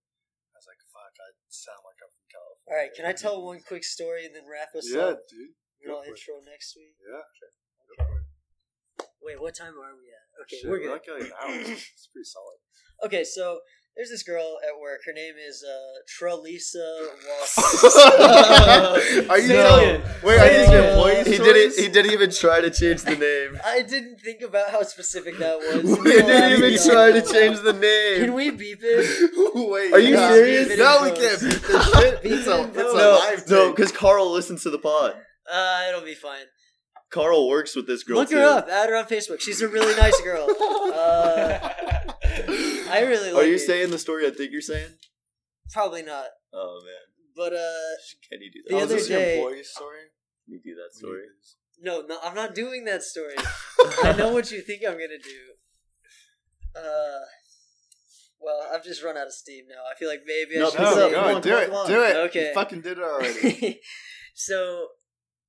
I 0.55 0.57
was 0.59 0.67
like, 0.71 0.83
"Fuck, 0.91 1.15
I 1.19 1.29
sound 1.51 1.83
like 1.87 1.99
I'm 2.03 2.11
from 2.13 2.27
California." 2.31 2.67
All 2.71 2.77
right, 2.79 2.93
can 2.95 3.07
I 3.07 3.15
tell 3.15 3.41
one 3.51 3.63
quick 3.63 3.83
story 3.87 4.27
and 4.27 4.35
then 4.35 4.45
wrap 4.47 4.75
us 4.75 4.87
Yeah, 4.91 5.15
up? 5.15 5.23
Yeah, 5.31 5.31
dude. 5.31 5.55
We 5.83 5.85
will 5.91 6.01
go 6.01 6.03
for 6.03 6.15
it. 6.15 6.19
intro 6.19 6.35
next 6.47 6.69
week. 6.79 6.95
Yeah. 7.01 7.23
Go 7.25 7.95
for 8.07 8.17
it. 8.19 8.27
Wait, 9.25 9.41
what 9.41 9.55
time 9.57 9.75
are 9.79 9.95
we 9.97 10.11
at? 10.13 10.27
Okay, 10.45 10.59
Shit, 10.61 10.69
we're 10.71 10.83
good. 10.85 10.93
not 10.95 11.03
getting 11.05 11.33
an 11.33 11.37
hour. 11.41 11.55
It's 11.97 12.09
pretty 12.13 12.29
solid. 12.29 12.59
Okay, 13.07 13.25
so 13.25 13.61
there's 13.97 14.11
this 14.11 14.23
girl 14.25 14.59
at 14.69 14.81
work. 14.81 15.01
Her 15.07 15.13
name 15.13 15.35
is 15.49 15.63
uh, 15.65 16.01
Tralisa 16.11 17.09
Walker. 17.29 19.29
are 19.31 19.39
you 19.39 19.49
Say 19.49 19.59
it 19.59 19.63
telling? 19.63 19.89
again. 19.89 20.03
Wait, 20.23 20.37
Say 20.37 20.41
are 20.41 20.47
it 20.47 20.59
these 20.59 20.69
again. 20.69 21.27
He 21.27 21.39
didn't. 21.39 21.75
He 21.79 21.89
didn't 21.89 22.13
even 22.13 22.31
try 22.31 22.61
to 22.61 22.71
change 22.71 23.03
the 23.03 23.17
name. 23.17 23.59
I 23.65 23.83
didn't 23.83 24.21
think 24.21 24.43
about 24.43 24.71
how 24.71 24.83
specific 24.83 25.39
that 25.39 25.57
was. 25.59 25.83
he 25.99 26.03
didn't 26.05 26.53
even 26.59 26.73
y'all. 26.73 26.85
try 26.93 27.13
to 27.13 27.23
change 27.23 27.61
the 27.61 27.73
name. 27.73 28.21
Can 28.25 28.35
we 28.35 28.51
beep 28.51 28.81
it? 28.83 29.31
Wait, 29.55 29.93
Are 29.93 29.99
you 30.01 30.17
serious? 30.17 30.77
No, 30.79 31.01
we 31.05 31.11
can't 31.13 31.43
in 31.43 31.49
beat 31.51 31.63
this 31.63 31.95
shit. 31.95 32.23
Beep 32.23 32.33
It's 32.33 32.47
a, 32.49 32.63
in 32.65 32.69
it's 32.71 32.79
a 32.79 32.83
no, 32.97 33.21
live 33.31 33.49
no, 33.51 33.71
because 33.71 33.93
Carl 33.93 34.31
listens 34.33 34.63
to 34.65 34.71
the 34.71 34.79
pod. 34.79 35.15
Uh, 35.53 35.83
it'll 35.89 36.01
be 36.05 36.15
fine. 36.15 36.45
Carl 37.11 37.49
works 37.49 37.77
with 37.77 37.87
this 37.87 38.03
girl 38.03 38.17
Look 38.17 38.31
too. 38.31 38.37
her 38.39 38.45
up. 38.45 38.69
Add 38.69 38.89
her 38.89 38.97
on 38.97 39.05
Facebook. 39.05 39.41
She's 39.41 39.61
a 39.63 39.69
really 39.69 39.95
nice 39.95 40.19
girl. 40.23 40.49
Uh, 40.51 41.59
I 42.97 43.01
really 43.03 43.33
like 43.33 43.43
Are 43.43 43.47
you 43.47 43.53
her. 43.55 43.59
saying 43.59 43.91
the 43.91 43.99
story 43.99 44.27
I 44.27 44.31
think 44.31 44.53
you're 44.53 44.61
saying? 44.61 44.91
Probably 45.73 46.03
not. 46.03 46.27
Oh 46.53 46.81
man, 46.85 46.95
But 47.37 47.53
uh, 47.55 47.95
can 48.31 48.41
you 48.41 48.51
do 48.53 48.61
The 48.67 48.75
that? 48.75 48.81
Oh, 48.81 48.85
other 48.85 48.97
is 48.97 49.03
this 49.03 49.11
your 49.11 49.19
day- 49.21 49.37
employee 49.39 49.63
story? 49.65 50.01
Can 50.45 50.55
you 50.55 50.61
do 50.63 50.75
that 50.77 50.95
story? 50.97 51.23
no, 51.81 52.03
no, 52.07 52.19
I'm 52.23 52.35
not 52.35 52.55
doing 52.55 52.85
that 52.85 53.03
story. 53.03 53.35
I 54.05 54.13
know 54.17 54.33
what 54.33 54.51
you 54.53 54.61
think 54.61 54.83
I'm 54.87 54.93
gonna 54.95 55.19
do. 55.23 56.81
Uh, 56.81 57.21
well, 58.41 58.61
I've 58.73 58.85
just 58.85 59.03
run 59.03 59.17
out 59.17 59.27
of 59.27 59.33
steam 59.33 59.65
now. 59.69 59.83
I 59.91 59.99
feel 59.99 60.09
like 60.09 60.21
maybe 60.27 60.57
I 60.57 60.61
No, 60.61 60.71
should 60.71 60.79
pick 60.79 60.87
it 60.87 60.91
No, 60.91 60.95
say. 61.09 61.13
Come 61.15 61.25
go 61.31 61.35
on, 61.37 61.43
do 61.43 61.57
it. 61.57 61.87
Do 61.89 62.03
it. 62.05 62.17
Okay. 62.29 62.49
You 62.49 62.55
fucking 62.55 62.81
did 62.83 62.99
it 62.99 63.05
already. 63.05 63.81
so 64.35 64.89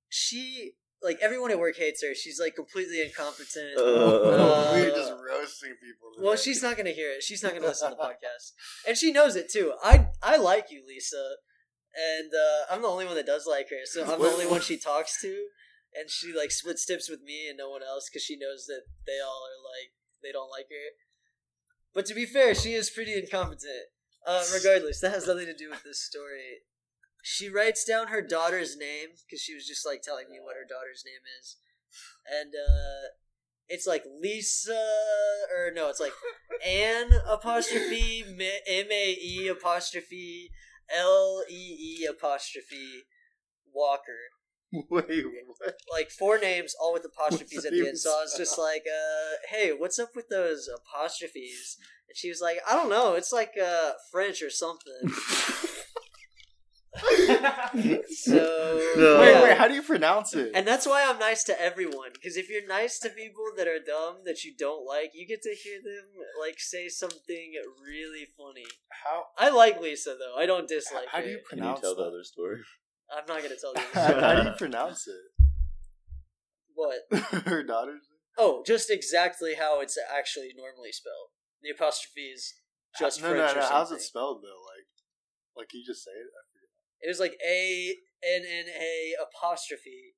she 0.10 0.74
like 1.06 1.20
everyone 1.22 1.52
at 1.52 1.60
work 1.60 1.78
hates 1.78 2.04
her. 2.04 2.14
She's 2.16 2.40
like 2.40 2.56
completely 2.56 3.02
incompetent. 3.02 3.78
Uh, 3.78 3.82
Uh, 3.84 4.70
we're 4.74 4.90
just 4.90 5.14
roasting 5.14 5.76
people. 5.82 6.10
Today. 6.16 6.26
well, 6.26 6.36
she's 6.36 6.62
not 6.62 6.76
gonna 6.78 6.92
hear 6.92 7.12
it. 7.12 7.24
She's 7.24 7.44
not 7.44 7.54
gonna 7.54 7.68
listen 7.68 7.92
to 7.92 7.96
the 7.96 8.04
podcast, 8.10 8.52
and 8.88 8.98
she 8.98 9.12
knows 9.12 9.36
it 9.36 9.50
too. 9.50 9.74
I 9.84 10.08
I 10.22 10.36
like 10.38 10.68
you, 10.72 10.84
Lisa, 10.88 11.36
and 11.96 12.32
uh, 12.34 12.74
I'm 12.74 12.82
the 12.82 12.90
only 12.90 13.06
one 13.06 13.16
that 13.16 13.26
does 13.26 13.46
like 13.48 13.70
her. 13.70 13.86
So 13.86 14.02
I'm 14.04 14.20
the 14.22 14.28
only 14.28 14.48
one 14.48 14.62
she 14.62 14.78
talks 14.78 15.22
to, 15.22 15.32
and 15.98 16.10
she 16.10 16.34
like 16.34 16.52
splits 16.52 16.86
tips 16.86 17.10
with 17.10 17.22
me 17.22 17.48
and 17.48 17.58
no 17.58 17.70
one 17.70 17.84
else 17.84 18.10
because 18.10 18.24
she 18.24 18.36
knows 18.38 18.66
that 18.68 18.82
they 19.06 19.20
all 19.24 19.44
are 19.48 19.62
like 19.64 19.92
they 20.24 20.32
don't 20.32 20.50
like 20.50 20.68
her. 20.70 20.90
But 21.94 22.06
to 22.08 22.14
be 22.14 22.26
fair, 22.26 22.54
she 22.56 22.74
is 22.74 22.90
pretty 22.90 23.14
incompetent. 23.14 23.88
Uh, 24.28 24.44
regardless, 24.54 25.00
that 25.02 25.14
has 25.14 25.28
nothing 25.28 25.46
to 25.46 25.54
do 25.56 25.70
with 25.70 25.84
this 25.84 26.02
story. 26.04 26.66
She 27.28 27.50
writes 27.50 27.84
down 27.84 28.10
her 28.10 28.22
daughter's 28.22 28.78
name 28.78 29.10
because 29.26 29.42
she 29.42 29.56
was 29.56 29.66
just 29.66 29.84
like 29.84 30.04
telling 30.04 30.30
me 30.30 30.38
what 30.40 30.54
her 30.56 30.64
daughter's 30.64 31.04
name 31.04 31.26
is, 31.42 31.56
and 32.32 32.54
uh, 32.54 33.08
it's 33.68 33.88
like 33.88 34.04
Lisa 34.22 34.80
or 35.52 35.72
no, 35.74 35.90
it's 35.90 36.00
like 36.00 36.14
Anne 36.64 37.10
apostrophe 37.28 38.24
M 38.30 38.92
A 38.92 39.18
E 39.20 39.48
apostrophe 39.48 40.52
L 40.96 41.42
E 41.50 42.04
E 42.04 42.06
apostrophe 42.06 43.06
Walker. 43.74 44.30
Wait, 44.72 45.26
what? 45.48 45.78
Like 45.92 46.12
four 46.12 46.38
names, 46.38 46.76
all 46.80 46.94
with 46.94 47.06
apostrophes 47.06 47.56
What's 47.56 47.66
at 47.66 47.72
the 47.72 47.88
end. 47.88 47.98
So 47.98 48.12
I 48.12 48.22
was 48.22 48.36
just 48.38 48.60
like, 48.60 48.86
uh, 48.86 49.38
"Hey, 49.50 49.72
what's 49.76 49.98
up 49.98 50.16
with 50.16 50.30
those 50.30 50.70
apostrophes?" 50.72 51.78
And 52.08 52.16
she 52.16 52.30
was 52.30 52.40
like, 52.40 52.60
"I 52.70 52.76
don't 52.76 52.90
know. 52.90 53.16
It's 53.16 53.34
like 53.34 53.54
uh, 53.60 53.94
French 54.12 54.44
or 54.44 54.52
something." 54.52 54.94
So 58.10 58.94
No. 58.98 59.20
Wait, 59.20 59.44
wait. 59.44 59.58
How 59.58 59.68
do 59.68 59.74
you 59.74 59.82
pronounce 59.82 60.34
it? 60.34 60.52
And 60.56 60.68
that's 60.68 60.86
why 60.86 61.06
I'm 61.08 61.20
nice 61.20 61.44
to 61.46 61.62
everyone. 61.62 62.12
Because 62.14 62.38
if 62.38 62.50
you're 62.50 62.68
nice 62.68 63.00
to 63.00 63.10
people 63.10 63.46
that 63.58 63.68
are 63.68 63.80
dumb 63.80 64.18
that 64.26 64.44
you 64.44 64.54
don't 64.58 64.86
like, 64.86 65.12
you 65.14 65.28
get 65.28 65.42
to 65.44 65.56
hear 65.56 65.80
them 65.84 66.06
like 66.40 66.60
say 66.60 66.88
something 66.88 67.54
really 67.86 68.28
funny. 68.38 68.66
how 68.90 69.26
I 69.38 69.50
like 69.50 69.82
Lisa 69.82 70.16
though. 70.18 70.36
I 70.38 70.46
don't 70.46 70.68
dislike 70.68 71.08
how 71.12 71.20
her. 71.20 71.24
do 71.24 71.30
you 71.30 71.40
pronounce? 71.48 71.50
Can 71.50 71.58
you 71.58 71.64
pronounce 71.64 71.82
tell 71.82 71.96
the 71.96 72.04
other 72.04 72.24
story? 72.24 72.62
I'm 73.12 73.26
not 73.28 73.44
gonna 73.44 73.56
tell 73.56 73.74
you 73.76 73.82
how, 73.94 74.20
how 74.20 74.42
do 74.42 74.50
you 74.50 74.56
pronounce 74.56 75.08
it? 75.08 75.36
what. 76.76 77.02
Her 77.46 77.64
daughter's. 77.64 78.04
Oh, 78.38 78.64
just 78.66 78.92
exactly 78.92 79.56
how 79.56 79.80
it's 79.80 79.98
actually 79.98 80.52
normally 80.56 80.92
spelled. 80.92 81.32
The 81.64 81.70
apostrophe 81.72 82.28
is 82.36 82.54
just 83.00 83.22
no, 83.22 83.30
French 83.30 83.56
no, 83.56 83.62
or 83.62 83.64
no. 83.64 83.70
How's 83.70 83.92
it 83.92 84.02
spelled 84.02 84.44
though? 84.44 84.62
Like, 84.68 84.86
like 85.58 85.70
can 85.70 85.80
you 85.80 85.86
just 85.86 86.04
say 86.04 86.12
it? 86.12 86.28
I 87.06 87.10
forget. 87.10 87.10
It 87.10 87.10
was 87.10 87.20
like 87.20 87.38
A 87.48 87.96
N 88.24 88.42
N 88.46 88.66
A 88.70 89.14
apostrophe, 89.22 90.16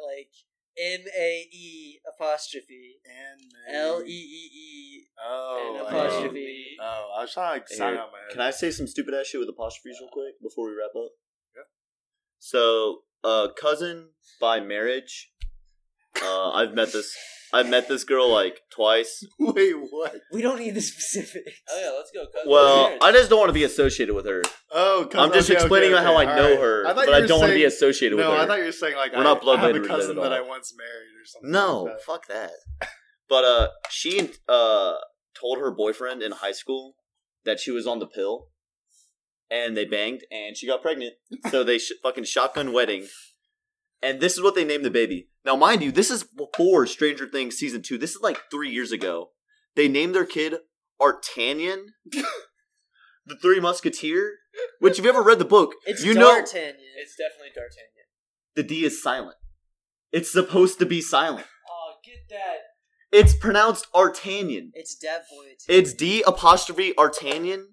like 0.00 0.30
M 0.76 1.00
A 1.16 1.48
E 1.52 2.00
apostrophe 2.16 2.96
And 3.04 3.40
L 3.76 4.02
E 4.02 4.06
E 4.10 4.50
E 4.52 5.04
Oh, 5.24 5.74
and 5.78 5.86
I- 5.86 5.90
apostrophe. 5.90 6.76
Oh, 6.80 7.14
I 7.18 7.20
was 7.22 7.32
trying 7.32 7.46
to 7.46 7.58
like 7.60 7.68
sound 7.68 7.96
out 7.98 8.10
my 8.12 8.18
head. 8.18 8.32
Can 8.32 8.40
I 8.40 8.50
say 8.50 8.70
some 8.70 8.86
stupid 8.86 9.14
ass 9.14 9.26
shit 9.26 9.40
with 9.40 9.48
apostrophes 9.48 9.98
real 10.00 10.10
quick 10.12 10.34
before 10.42 10.66
we 10.68 10.72
wrap 10.74 10.90
up? 10.96 11.12
Yeah. 11.54 11.62
So, 12.40 13.02
uh, 13.22 13.48
cousin 13.60 14.10
by 14.40 14.60
marriage. 14.60 15.30
Uh, 16.22 16.50
I've 16.50 16.74
met 16.74 16.92
this. 16.92 17.16
I've 17.54 17.68
met 17.68 17.88
this 17.88 18.02
girl 18.02 18.28
like 18.30 18.60
twice. 18.74 19.24
Wait, 19.38 19.74
what? 19.90 20.16
We 20.32 20.42
don't 20.42 20.58
need 20.58 20.74
the 20.74 20.80
specifics. 20.80 21.60
Oh 21.70 21.80
yeah, 21.80 21.96
let's 21.96 22.10
go. 22.10 22.26
cousin. 22.32 22.50
Well, 22.50 22.98
I 23.00 23.12
just 23.12 23.30
don't 23.30 23.38
want 23.38 23.50
to 23.50 23.54
be 23.54 23.62
associated 23.62 24.12
with 24.14 24.26
her. 24.26 24.42
Oh, 24.72 25.08
I'm 25.14 25.32
just 25.32 25.48
okay, 25.48 25.60
explaining 25.60 25.94
okay, 25.94 26.02
how 26.02 26.20
okay, 26.20 26.30
I 26.30 26.36
know 26.36 26.42
alright. 26.44 26.58
her, 26.58 26.84
thought 26.84 26.96
but 27.06 27.14
I 27.14 27.20
don't 27.26 27.38
want 27.38 27.50
to 27.50 27.56
be 27.56 27.64
associated 27.64 28.16
No, 28.18 28.30
with 28.30 28.32
her. 28.32 28.36
No, 28.38 28.42
I 28.42 28.46
thought 28.46 28.58
you 28.58 28.64
were 28.64 28.72
saying 28.72 28.96
like 28.96 29.12
We're 29.12 29.20
I, 29.20 29.24
not 29.24 29.40
blood 29.40 29.60
I 29.60 29.62
have 29.62 29.70
a 29.70 29.74
related 29.74 29.88
cousin 29.88 30.16
that 30.16 30.32
I 30.32 30.40
once 30.40 30.74
married 30.76 31.14
or 31.14 31.24
something. 31.24 31.50
No, 31.52 31.82
like 31.84 31.92
that. 31.94 32.02
fuck 32.02 32.26
that. 32.26 32.50
But 33.28 33.44
uh, 33.44 33.68
she 33.88 34.30
uh 34.48 34.94
told 35.40 35.58
her 35.58 35.70
boyfriend 35.70 36.22
in 36.22 36.32
high 36.32 36.52
school 36.52 36.96
that 37.44 37.60
she 37.60 37.70
was 37.70 37.86
on 37.86 38.00
the 38.00 38.06
pill, 38.06 38.48
and 39.50 39.76
they 39.76 39.84
banged, 39.84 40.22
and 40.30 40.56
she 40.56 40.66
got 40.66 40.82
pregnant. 40.82 41.14
so 41.50 41.62
they 41.62 41.78
sh- 41.78 41.92
fucking 42.02 42.24
shotgun 42.24 42.72
wedding, 42.72 43.06
and 44.02 44.20
this 44.20 44.34
is 44.34 44.42
what 44.42 44.54
they 44.54 44.64
named 44.64 44.84
the 44.84 44.90
baby. 44.90 45.28
Now, 45.44 45.56
mind 45.56 45.82
you, 45.82 45.92
this 45.92 46.10
is 46.10 46.24
before 46.24 46.86
Stranger 46.86 47.26
Things 47.28 47.56
season 47.56 47.82
two. 47.82 47.98
This 47.98 48.14
is 48.14 48.22
like 48.22 48.42
three 48.50 48.70
years 48.70 48.92
ago. 48.92 49.30
They 49.76 49.88
named 49.88 50.14
their 50.14 50.24
kid 50.26 50.54
Artanian, 51.00 51.86
the 53.26 53.36
Three 53.40 53.60
Musketeer. 53.60 54.34
Which, 54.78 54.98
if 54.98 55.04
you 55.04 55.10
ever 55.10 55.22
read 55.22 55.40
the 55.40 55.44
book, 55.44 55.74
It's 55.84 56.04
you 56.04 56.14
know 56.14 56.28
D'Artagnan. 56.36 56.76
it's 56.96 57.16
definitely 57.16 57.50
D'Artagnan. 57.54 58.04
the 58.54 58.62
D 58.62 58.84
is 58.84 59.02
silent. 59.02 59.36
It's 60.12 60.30
supposed 60.30 60.78
to 60.78 60.86
be 60.86 61.00
silent. 61.00 61.46
Oh, 61.68 61.94
get 62.04 62.28
that. 62.30 62.58
It's 63.10 63.34
pronounced 63.34 63.90
Artanian. 63.92 64.70
It's 64.74 64.94
Dat 64.96 65.22
Boy. 65.30 65.54
It's 65.68 65.92
D 65.92 66.22
apostrophe 66.24 66.94
Artanian, 66.94 67.64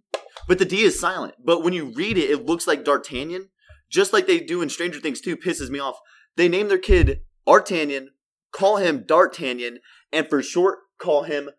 but 0.48 0.58
the 0.58 0.66
D 0.66 0.82
is 0.82 1.00
silent. 1.00 1.36
But 1.44 1.64
when 1.64 1.74
you 1.74 1.94
read 1.94 2.18
it, 2.18 2.32
it 2.32 2.46
looks 2.46 2.66
like 2.66 2.84
D'Artagnan, 2.84 3.50
just 3.92 4.14
like 4.14 4.26
they 4.26 4.40
do 4.40 4.62
in 4.62 4.70
Stranger 4.70 5.00
Things 5.00 5.22
2, 5.22 5.38
pisses 5.38 5.70
me 5.70 5.80
off. 5.80 6.00
They 6.38 6.48
name 6.50 6.70
their 6.70 6.78
kid 6.80 7.20
Artanian, 7.48 8.08
call 8.52 8.78
him 8.78 9.04
D'Artagnan, 9.06 9.80
and 10.12 10.28
for 10.28 10.42
short, 10.42 10.80
call 11.00 11.24
him 11.24 11.50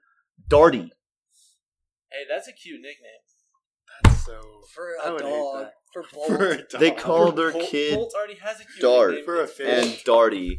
Darty. 0.49 0.91
Hey, 2.11 2.25
that's 2.29 2.49
a 2.49 2.53
cute 2.53 2.81
nickname. 2.81 3.21
That's 4.05 4.25
so. 4.25 4.41
for 4.75 4.89
I 5.05 5.09
a 5.09 5.13
would 5.13 5.23
hate 5.23 5.29
dog. 5.31 5.59
that. 5.65 5.73
For 5.93 6.03
For 6.27 6.47
a 6.49 6.57
dog. 6.57 6.81
They 6.81 6.91
call 6.91 7.25
Bolt- 7.27 7.37
their 7.37 7.53
Bolt- 7.53 7.65
kid 7.69 7.95
Bolt 7.95 8.13
already 8.17 8.37
has 8.41 8.57
a 8.61 8.65
cute 8.65 8.81
Dart. 8.81 9.11
nickname. 9.11 9.25
For 9.27 9.41
a 9.41 9.43
It's 9.45 9.53
fish. 9.53 9.85
and 9.85 9.93
Darty. 10.05 10.59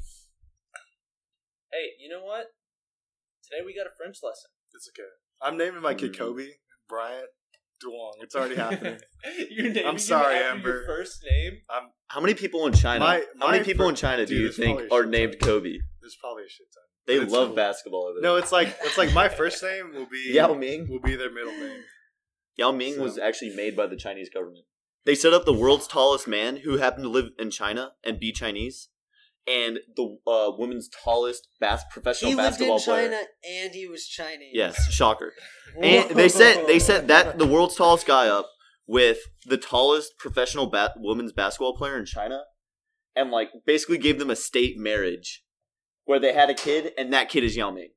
Hey, 1.71 1.89
you 1.99 2.09
know 2.09 2.23
what? 2.23 2.47
Today 3.43 3.63
we 3.65 3.75
got 3.75 3.87
a 3.87 3.95
French 3.97 4.17
lesson. 4.23 4.51
It's 4.73 4.89
okay. 4.89 5.07
I'm 5.41 5.57
naming 5.57 5.81
my 5.81 5.93
kid 5.95 6.13
Mm. 6.13 6.17
Kobe 6.17 6.47
Bryant 6.87 7.29
Duong. 7.85 8.11
It's 8.21 8.35
already 8.35 8.55
happening. 8.55 8.97
You're 9.49 9.69
naming 9.69 9.85
I'm 9.87 9.97
sorry, 9.99 10.35
after 10.37 10.49
Amber. 10.57 10.69
Your 10.69 10.85
first 10.85 11.23
name. 11.29 11.59
How 12.07 12.21
many 12.21 12.33
people 12.33 12.65
in 12.67 12.73
China? 12.73 13.03
My- 13.05 13.23
how 13.39 13.47
many 13.47 13.59
my 13.59 13.63
people 13.65 13.85
fir- 13.85 13.89
in 13.89 13.95
China 13.95 14.25
do 14.25 14.33
Dude, 14.33 14.37
you 14.37 14.43
there's 14.45 14.57
think 14.57 14.77
probably 14.79 14.87
a 14.89 14.93
are 14.99 15.03
shit 15.03 15.11
named 15.11 15.35
ton. 15.39 15.49
Kobe? 15.49 15.77
There's 16.01 16.15
probably 16.19 16.43
a 16.43 16.49
shit 16.49 16.67
ton. 16.73 16.83
They 17.05 17.15
it's 17.23 17.31
love 17.31 17.47
cool. 17.49 17.55
basketball 17.55 18.03
over 18.03 18.21
there. 18.21 18.29
No, 18.31 18.35
it's 18.37 18.51
like 18.51 18.75
it's 18.83 18.97
like 18.97 19.13
my 19.13 19.27
first 19.29 19.61
name 19.69 19.91
will 19.93 20.05
be 20.07 20.31
Yao 20.33 20.53
Ming. 20.53 20.87
will 20.89 21.01
be 21.01 21.15
their 21.15 21.31
middle 21.31 21.51
name. 21.53 21.81
Yao 22.55 22.71
Ming 22.71 22.99
was 22.99 23.15
So- 23.15 23.23
actually 23.23 23.55
made 23.55 23.75
by 23.75 23.87
the 23.87 23.97
Chinese 23.97 24.29
government. 24.29 24.65
They 25.05 25.15
set 25.15 25.33
up 25.33 25.43
the 25.43 25.53
world's 25.53 25.85
tallest 25.87 26.27
man 26.29 26.57
who 26.57 26.77
happened 26.77 27.03
to 27.03 27.09
live 27.09 27.31
in 27.37 27.51
China 27.51 27.91
and 28.05 28.19
be 28.21 28.31
Chinese, 28.31 28.87
and 29.47 29.79
the 29.95 30.17
uh, 30.27 30.51
women's 30.57 30.89
tallest 31.03 31.47
bas- 31.59 31.83
professional 31.91 32.31
He 32.31 32.35
lived 32.35 32.49
basketball 32.59 32.77
in 32.77 32.83
China 32.83 33.07
player. 33.09 33.25
and 33.63 33.73
he 33.73 33.87
was 33.87 34.07
Chinese. 34.07 34.51
Yes, 34.53 34.91
shocker. 34.91 35.33
And 35.81 36.09
they 36.11 36.29
set 36.29 36.67
they 36.67 36.77
set 36.79 37.07
that 37.07 37.39
the 37.39 37.47
world's 37.47 37.75
tallest 37.75 38.05
guy 38.05 38.27
up 38.27 38.47
with 38.85 39.17
the 39.45 39.57
tallest 39.57 40.17
professional 40.19 40.67
ba- 40.67 40.93
women's 40.97 41.31
basketball 41.33 41.75
player 41.75 41.97
in 41.97 42.05
China, 42.05 42.43
and 43.15 43.31
like 43.31 43.49
basically 43.65 43.97
gave 43.97 44.19
them 44.19 44.29
a 44.29 44.35
state 44.35 44.77
marriage 44.77 45.43
where 46.05 46.19
they 46.19 46.33
had 46.33 46.49
a 46.49 46.53
kid, 46.53 46.91
and 46.97 47.11
that 47.13 47.27
kid 47.29 47.43
is 47.43 47.55
Yao 47.55 47.71
Ming. 47.71 47.89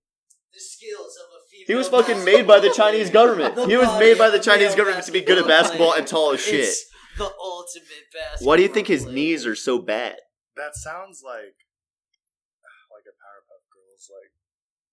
the 0.55 0.61
skills 0.61 1.17
of 1.23 1.27
a 1.37 1.41
female. 1.51 1.67
He 1.67 1.75
was 1.75 1.89
fucking 1.89 2.25
made 2.25 2.47
by 2.47 2.61
the 2.61 2.71
Chinese 2.71 3.11
government. 3.11 3.57
The 3.57 3.67
He 3.67 3.77
was 3.77 3.89
made 4.01 4.17
by 4.17 4.31
the 4.31 4.39
Chinese 4.41 4.75
government 4.75 5.05
to 5.05 5.13
be 5.13 5.21
good 5.21 5.39
at 5.39 5.47
basketball 5.47 5.93
and 5.95 6.07
tall 6.07 6.33
as 6.33 6.41
shit. 6.41 6.61
It's 6.61 6.87
the 7.19 7.25
ultimate 7.25 8.05
basketball. 8.15 8.47
Why 8.49 8.57
do 8.57 8.63
you 8.63 8.69
think 8.69 8.87
his 8.89 9.03
player. 9.05 9.15
knees 9.15 9.45
are 9.47 9.55
so 9.57 9.79
bad? 9.81 10.17
That 10.57 10.75
sounds 10.75 11.23
like 11.25 11.57
like 12.93 13.07
a 13.07 13.15
Powerpuff 13.17 13.65
Girls 13.73 14.11
like 14.11 14.33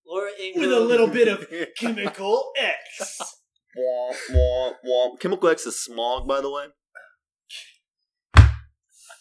Laura 0.05 0.31
Ingram 0.39 0.69
With 0.69 0.77
a 0.77 0.79
little 0.79 1.07
bit 1.07 1.27
of 1.27 1.47
chemical 1.77 2.51
X. 2.57 3.21
Womp, 3.77 4.15
womp, 4.31 4.73
womp. 4.85 5.19
Chemical 5.19 5.49
X 5.49 5.65
is 5.65 5.83
smog, 5.83 6.27
by 6.27 6.41
the 6.41 6.51
way. 6.51 6.65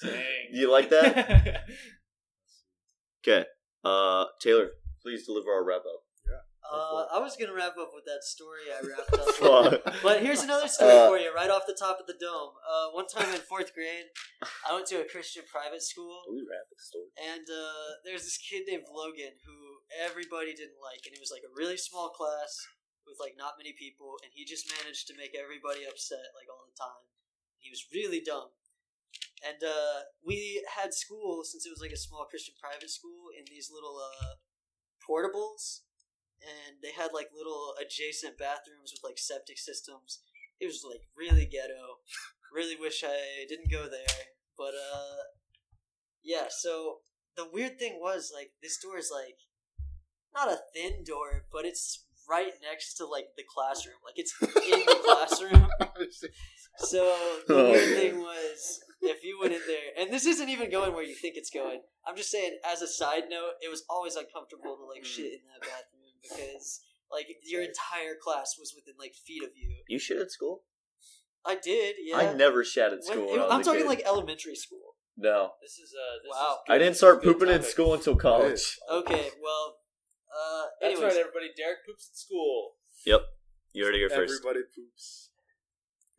Dang. 0.03 0.24
You 0.53 0.70
like 0.70 0.90
that? 0.90 1.64
Okay. 3.24 3.45
Uh, 3.84 4.24
Taylor, 4.40 4.70
please 5.01 5.24
deliver 5.24 5.53
our 5.53 5.64
wrap 5.64 5.82
up. 5.82 6.02
Uh, 6.63 7.05
I 7.11 7.19
was 7.19 7.37
gonna 7.37 7.53
wrap 7.53 7.75
up 7.77 7.91
with 7.93 8.07
that 8.07 8.23
story 8.23 8.71
I 8.71 8.81
wrapped 8.87 9.13
up. 9.19 9.27
with. 9.37 10.03
But 10.03 10.23
here's 10.23 10.43
another 10.47 10.69
story 10.69 10.95
Uh, 10.95 11.09
for 11.11 11.19
you, 11.19 11.35
right 11.35 11.51
off 11.51 11.67
the 11.67 11.77
top 11.77 11.99
of 11.99 12.07
the 12.07 12.15
dome. 12.17 12.55
Uh, 12.63 12.95
one 12.95 13.07
time 13.11 13.29
in 13.35 13.41
fourth 13.43 13.75
grade, 13.75 14.09
I 14.65 14.73
went 14.73 14.87
to 14.95 15.03
a 15.03 15.07
Christian 15.09 15.43
private 15.51 15.83
school, 15.83 16.23
we 16.31 16.41
wrap 16.47 16.71
the 16.71 16.79
story? 16.79 17.11
and 17.19 17.45
uh, 17.51 17.99
there's 18.07 18.23
this 18.25 18.39
kid 18.39 18.63
named 18.71 18.87
Logan 18.89 19.37
who 19.45 19.83
everybody 19.93 20.55
didn't 20.55 20.79
like, 20.81 21.03
and 21.05 21.13
it 21.13 21.21
was 21.21 21.35
like 21.35 21.43
a 21.45 21.53
really 21.53 21.77
small 21.77 22.11
class 22.15 22.55
with 23.05 23.19
like 23.19 23.35
not 23.37 23.59
many 23.59 23.75
people, 23.75 24.15
and 24.23 24.31
he 24.33 24.47
just 24.47 24.71
managed 24.71 25.11
to 25.11 25.15
make 25.19 25.35
everybody 25.35 25.83
upset 25.85 26.31
like 26.39 26.47
all 26.49 26.63
the 26.71 26.79
time. 26.79 27.03
He 27.59 27.69
was 27.71 27.85
really 27.93 28.23
dumb. 28.23 28.55
And 29.43 29.59
uh, 29.67 30.07
we 30.25 30.63
had 30.79 30.95
school 30.95 31.43
since 31.43 31.67
it 31.67 31.71
was 31.75 31.83
like 31.83 31.91
a 31.91 31.99
small 31.99 32.25
Christian 32.31 32.55
private 32.63 32.89
school 32.89 33.35
in 33.37 33.43
these 33.51 33.69
little 33.75 33.99
uh, 33.99 34.39
portables, 35.03 35.83
and 36.43 36.76
they 36.82 36.93
had 36.93 37.11
like 37.12 37.28
little 37.36 37.74
adjacent 37.80 38.38
bathrooms 38.38 38.93
with 38.93 39.03
like 39.05 39.18
septic 39.18 39.59
systems. 39.59 40.20
It 40.61 40.66
was 40.66 40.84
like 40.88 41.03
really 41.16 41.47
ghetto. 41.47 41.99
Really 42.53 42.76
wish 42.76 43.03
I 43.03 43.47
didn't 43.49 43.70
go 43.70 43.88
there, 43.88 44.16
but 44.59 44.74
uh, 44.74 45.22
yeah. 46.22 46.47
So 46.51 46.99
the 47.36 47.47
weird 47.51 47.78
thing 47.78 47.99
was 48.01 48.30
like 48.34 48.51
this 48.62 48.78
door 48.78 48.99
is 48.99 49.11
like 49.12 49.36
not 50.34 50.53
a 50.53 50.59
thin 50.74 51.05
door, 51.05 51.45
but 51.53 51.64
it's 51.64 52.05
right 52.28 52.53
next 52.62 52.95
to 52.95 53.07
like 53.07 53.28
the 53.36 53.43
classroom. 53.49 53.97
Like 54.05 54.18
it's 54.18 54.34
in 54.43 54.84
the 54.84 54.99
classroom. 55.05 55.68
So 56.78 57.05
the 57.47 57.55
Oh, 57.55 57.70
weird 57.70 57.90
man. 57.90 57.99
thing 58.01 58.18
was 58.20 58.80
if 59.03 59.22
you 59.22 59.38
went 59.38 59.53
in 59.53 59.61
there, 59.66 59.93
and 59.99 60.11
this 60.11 60.24
isn't 60.24 60.49
even 60.49 60.70
going 60.70 60.95
where 60.95 61.05
you 61.05 61.14
think 61.14 61.36
it's 61.36 61.51
going. 61.51 61.82
I'm 62.07 62.16
just 62.16 62.30
saying, 62.30 62.59
as 62.64 62.80
a 62.80 62.88
side 62.88 63.24
note, 63.28 63.61
it 63.61 63.68
was 63.70 63.84
always 63.90 64.16
uncomfortable 64.16 64.76
to 64.80 64.84
like 64.88 65.05
shit 65.05 65.34
in 65.36 65.40
that 65.53 65.61
bathroom 65.61 65.91
because 66.23 66.81
like 67.11 67.27
your 67.45 67.62
entire 67.62 68.14
class 68.23 68.55
was 68.59 68.73
within 68.75 68.95
like 68.99 69.12
feet 69.27 69.43
of 69.43 69.51
you. 69.55 69.83
You 69.89 69.99
shit 69.99 70.18
at 70.18 70.31
school? 70.31 70.62
I 71.45 71.57
did, 71.57 71.97
yeah. 72.03 72.16
I 72.18 72.33
never 72.35 72.62
shat 72.64 72.93
at 72.93 73.01
When- 73.01 73.03
school. 73.03 73.25
it- 73.29 73.31
when 73.33 73.41
I 73.41 73.45
was 73.45 73.53
I'm 73.55 73.61
a 73.61 73.64
talking 73.64 73.81
kid. 73.83 73.89
like 73.89 74.03
elementary 74.07 74.55
school. 74.55 74.97
no. 75.16 75.53
This 75.61 75.79
is 75.79 75.93
uh. 75.95 76.16
This 76.23 76.31
Wow. 76.31 76.55
Is 76.66 76.75
I 76.75 76.79
didn't 76.79 76.97
start 76.97 77.23
good 77.23 77.39
pooping 77.39 77.55
in 77.55 77.62
school 77.62 77.95
until 77.95 78.16
college. 78.16 78.79
Okay, 78.91 79.31
well, 79.43 79.77
uh, 80.35 80.64
That's 80.81 81.01
right, 81.01 81.11
everybody. 81.12 81.51
Derek 81.57 81.85
poops 81.87 82.09
at 82.12 82.16
school. 82.16 82.77
Yep. 83.05 83.20
You 83.75 83.85
heard 83.85 83.95
it 83.95 83.99
here 83.99 84.09
first. 84.09 84.35
Everybody 84.41 84.61
poops. 84.75 85.31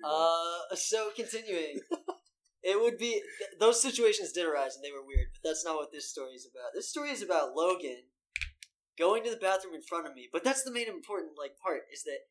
Uh, 0.03 0.75
so 0.75 1.11
continuing, 1.15 1.79
it 2.63 2.79
would 2.81 2.97
be 2.97 3.11
th- 3.13 3.23
those 3.59 3.81
situations 3.81 4.31
did 4.33 4.45
arise 4.45 4.75
and 4.75 4.83
they 4.83 4.91
were 4.91 5.05
weird, 5.05 5.27
but 5.33 5.47
that's 5.49 5.63
not 5.63 5.75
what 5.75 5.91
this 5.91 6.09
story 6.09 6.33
is 6.33 6.45
about. 6.51 6.71
This 6.73 6.89
story 6.89 7.09
is 7.11 7.21
about 7.21 7.55
Logan 7.55 8.03
going 8.97 9.23
to 9.23 9.29
the 9.29 9.41
bathroom 9.41 9.73
in 9.73 9.81
front 9.81 10.07
of 10.07 10.15
me. 10.15 10.29
But 10.31 10.43
that's 10.43 10.63
the 10.63 10.71
main 10.71 10.87
important 10.87 11.37
like 11.37 11.57
part 11.57 11.89
is 11.91 12.03
that 12.03 12.29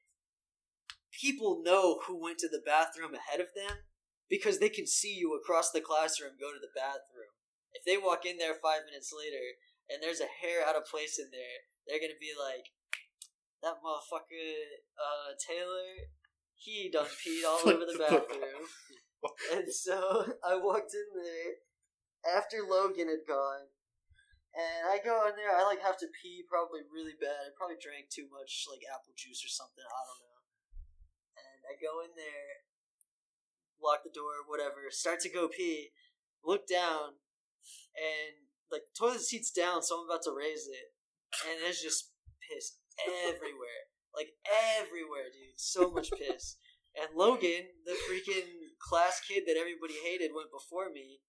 people 1.13 1.63
know 1.63 2.01
who 2.07 2.21
went 2.21 2.39
to 2.39 2.49
the 2.49 2.63
bathroom 2.65 3.15
ahead 3.15 3.41
of 3.41 3.53
them 3.55 3.85
because 4.31 4.59
they 4.59 4.69
can 4.69 4.87
see 4.87 5.13
you 5.15 5.37
across 5.37 5.71
the 5.71 5.81
classroom 5.81 6.41
go 6.41 6.53
to 6.53 6.63
the 6.63 6.73
bathroom. 6.75 7.37
If 7.73 7.85
they 7.85 7.97
walk 7.97 8.25
in 8.25 8.39
there 8.39 8.55
five 8.55 8.85
minutes 8.87 9.13
later 9.13 9.61
and 9.91 10.03
there's 10.03 10.21
a 10.21 10.31
hair 10.41 10.65
out 10.65 10.77
of 10.77 10.89
place 10.89 11.19
in 11.19 11.29
there, 11.33 11.69
they're 11.87 12.01
gonna 12.01 12.21
be 12.21 12.33
like, 12.33 12.73
"That 13.63 13.83
motherfucker, 13.83 14.81
uh, 14.97 15.35
Taylor, 15.37 16.09
he 16.55 16.91
done 16.91 17.09
peed 17.21 17.45
all 17.45 17.69
over 17.69 17.85
the 17.85 17.99
bathroom." 18.09 18.69
and 19.53 19.73
so 19.73 20.39
I 20.45 20.57
walked 20.57 20.95
in 20.95 21.23
there 21.23 22.37
after 22.37 22.63
Logan 22.63 23.09
had 23.09 23.27
gone, 23.27 23.67
and 24.53 24.89
I 24.89 25.01
go 25.01 25.29
in 25.29 25.37
there. 25.37 25.53
I 25.53 25.65
like 25.65 25.81
have 25.81 25.99
to 26.05 26.09
pee, 26.21 26.45
probably 26.45 26.85
really 26.89 27.17
bad. 27.17 27.49
I 27.49 27.57
probably 27.57 27.81
drank 27.81 28.13
too 28.13 28.29
much 28.29 28.69
like 28.69 28.85
apple 28.89 29.17
juice 29.17 29.41
or 29.41 29.53
something. 29.53 29.85
I 29.85 30.03
don't 30.05 30.23
know. 30.23 30.39
And 31.41 31.59
I 31.69 31.75
go 31.81 32.05
in 32.05 32.13
there, 32.17 32.69
lock 33.81 34.05
the 34.05 34.13
door, 34.13 34.45
whatever. 34.45 34.89
Start 34.93 35.21
to 35.25 35.33
go 35.33 35.49
pee. 35.49 35.97
Look 36.43 36.67
down, 36.67 37.23
and 37.95 38.51
like 38.67 38.83
toilet 38.99 39.23
seat's 39.23 39.55
down, 39.55 39.83
so 39.83 40.03
I'm 40.03 40.11
about 40.11 40.27
to 40.27 40.35
raise 40.35 40.67
it, 40.67 40.91
and 41.47 41.63
there's 41.63 41.79
just 41.79 42.11
piss 42.43 42.83
everywhere, 42.99 43.87
like 44.11 44.35
everywhere, 44.51 45.31
dude. 45.31 45.55
So 45.55 45.91
much 45.91 46.11
piss. 46.11 46.59
And 46.99 47.17
Logan, 47.17 47.71
the 47.87 47.95
freaking 48.11 48.75
class 48.83 49.21
kid 49.23 49.45
that 49.47 49.57
everybody 49.57 49.95
hated, 50.03 50.35
went 50.35 50.51
before 50.51 50.91
me. 50.91 51.23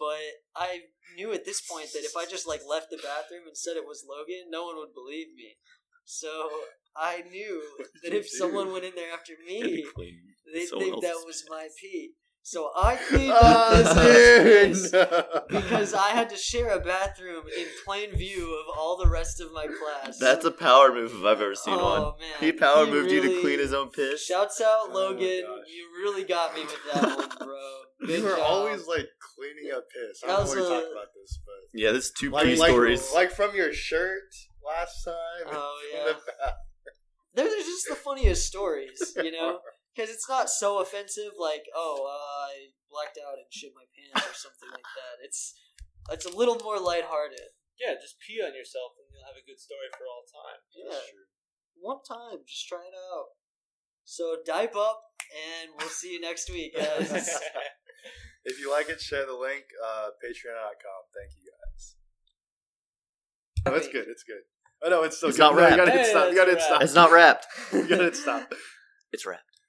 But 0.00 0.16
I 0.56 0.88
knew 1.14 1.32
at 1.34 1.44
this 1.44 1.60
point 1.60 1.92
that 1.92 2.04
if 2.04 2.16
I 2.16 2.24
just 2.24 2.48
like 2.48 2.62
left 2.66 2.88
the 2.90 2.96
bathroom 2.96 3.44
and 3.46 3.56
said 3.56 3.76
it 3.76 3.84
was 3.86 4.06
Logan, 4.08 4.48
no 4.50 4.64
one 4.64 4.76
would 4.76 4.94
believe 4.94 5.28
me. 5.36 5.58
So 6.06 6.48
I 6.96 7.22
knew 7.30 7.62
that 8.02 8.14
if 8.14 8.26
someone 8.40 8.72
went 8.72 8.86
in 8.86 8.94
there 8.96 9.12
after 9.12 9.34
me, 9.46 9.84
they'd 10.54 10.66
think 10.66 11.02
that 11.02 11.22
was 11.26 11.44
my 11.50 11.68
pee. 11.78 12.14
So 12.42 12.70
I 12.74 12.96
cleaned 12.96 13.30
Oh, 13.32 13.36
up 13.36 13.42
ah, 13.44 14.72
this 14.72 14.90
much 14.90 14.90
piss 14.90 14.90
because 15.50 15.94
I 15.94 16.08
had 16.10 16.30
to 16.30 16.36
share 16.36 16.70
a 16.70 16.80
bathroom 16.80 17.44
in 17.56 17.66
plain 17.84 18.16
view 18.16 18.58
of 18.58 18.76
all 18.78 18.96
the 18.96 19.08
rest 19.08 19.40
of 19.40 19.52
my 19.52 19.66
class. 19.66 20.18
That's 20.18 20.44
a 20.44 20.50
power 20.50 20.92
move 20.92 21.12
if 21.12 21.18
I've 21.18 21.40
ever 21.40 21.54
seen 21.54 21.74
oh, 21.78 21.84
one. 21.84 22.18
Man. 22.18 22.28
He 22.40 22.52
power 22.52 22.86
He 22.86 22.90
moved 22.92 23.10
you 23.12 23.20
to 23.22 23.40
clean 23.42 23.58
his 23.58 23.72
own 23.74 23.90
piss. 23.90 24.24
Shouts 24.24 24.60
out, 24.60 24.86
Oh 24.88 24.92
Logan. 24.92 25.20
gosh. 25.46 25.66
you 25.68 25.88
really 26.02 26.24
got 26.24 26.54
me 26.54 26.62
with 26.62 26.76
that 26.94 27.02
one, 27.18 27.28
bro. 27.38 27.60
Good 28.06 28.18
You 28.20 28.24
were 28.24 28.30
job. 28.30 28.40
always 28.40 28.86
like 28.86 29.06
cleaning 29.36 29.72
up 29.76 29.84
piss. 29.90 30.22
I 30.24 30.28
That 30.28 30.32
don't 30.38 30.42
was 30.46 30.54
know 30.56 30.62
what 30.62 30.68
you 30.70 30.74
talk 30.82 30.92
about 30.92 31.06
this, 31.14 31.38
but 31.44 31.78
Yeah, 31.78 31.92
this 31.92 32.04
is 32.06 32.12
two 32.18 32.30
like, 32.30 32.44
pre 32.44 32.56
like, 32.56 32.70
stories. 32.70 33.12
like 33.14 33.30
from 33.30 33.54
your 33.54 33.72
shirt 33.74 34.22
last 34.66 35.04
time. 35.04 35.14
Oh, 35.52 35.80
yeah. 35.94 36.04
the. 36.04 36.16
They're 37.34 37.44
they're 37.48 37.58
just 37.58 37.86
the 37.88 37.94
funniest 37.94 38.46
stories, 38.46 39.12
you 39.16 39.30
know? 39.30 39.60
Because 39.94 40.08
it's 40.10 40.28
not 40.28 40.48
so 40.48 40.78
offensive, 40.80 41.34
like, 41.38 41.66
oh, 41.74 42.06
uh, 42.06 42.46
I 42.50 42.70
blacked 42.90 43.18
out 43.18 43.36
and 43.42 43.50
shit 43.50 43.74
my 43.74 43.84
pants 43.90 44.22
or 44.26 44.34
something 44.34 44.70
like 44.70 44.86
that. 44.96 45.24
It's 45.26 45.54
it's 46.10 46.26
a 46.26 46.34
little 46.36 46.58
more 46.62 46.78
lighthearted. 46.78 47.52
Yeah, 47.78 47.94
just 48.00 48.16
pee 48.22 48.38
on 48.42 48.54
yourself 48.54 48.94
and 49.00 49.06
you'll 49.10 49.26
have 49.26 49.36
a 49.40 49.44
good 49.46 49.58
story 49.58 49.88
for 49.96 50.04
all 50.06 50.22
time. 50.30 50.60
Yeah. 50.72 51.00
One 51.80 52.00
time, 52.06 52.44
just 52.46 52.68
try 52.68 52.84
it 52.86 52.94
out. 53.14 53.34
So 54.04 54.36
dipe 54.44 54.76
up, 54.76 55.02
and 55.32 55.70
we'll 55.78 55.88
see 55.88 56.12
you 56.14 56.20
next 56.20 56.50
week, 56.50 56.76
guys. 56.76 57.10
If 58.42 58.58
you 58.58 58.70
like 58.70 58.88
it, 58.88 58.98
share 59.02 59.26
the 59.26 59.34
link. 59.36 59.64
Uh, 59.84 60.08
Patreon.com. 60.24 61.00
Thank 61.12 61.36
you 61.36 61.52
guys. 61.52 61.94
No, 63.66 63.74
it's 63.74 63.88
good. 63.88 64.06
It's 64.08 64.22
good. 64.24 64.40
Oh 64.82 64.88
no, 64.88 65.02
it's 65.02 65.18
still 65.18 65.28
It's 65.28 65.36
good. 65.36 65.44
not 65.44 65.54
No, 65.56 65.60
you 65.60 65.64
wrapped. 65.66 65.76
gotta 65.76 65.90
hit 65.90 66.00
Hey, 66.06 66.10
stop. 66.10 66.30
You 66.30 66.36
gotta 66.36 66.50
hit 66.52 66.54
that's 66.58 66.66
stop. 66.66 66.82
It's 66.82 66.94
not 66.94 67.12
wrapped. 67.12 67.46
You 67.74 67.86
gotta 67.86 68.04
hit 68.04 68.16
stop. 68.16 68.50
it's 69.12 69.26
wrapped. 69.26 69.49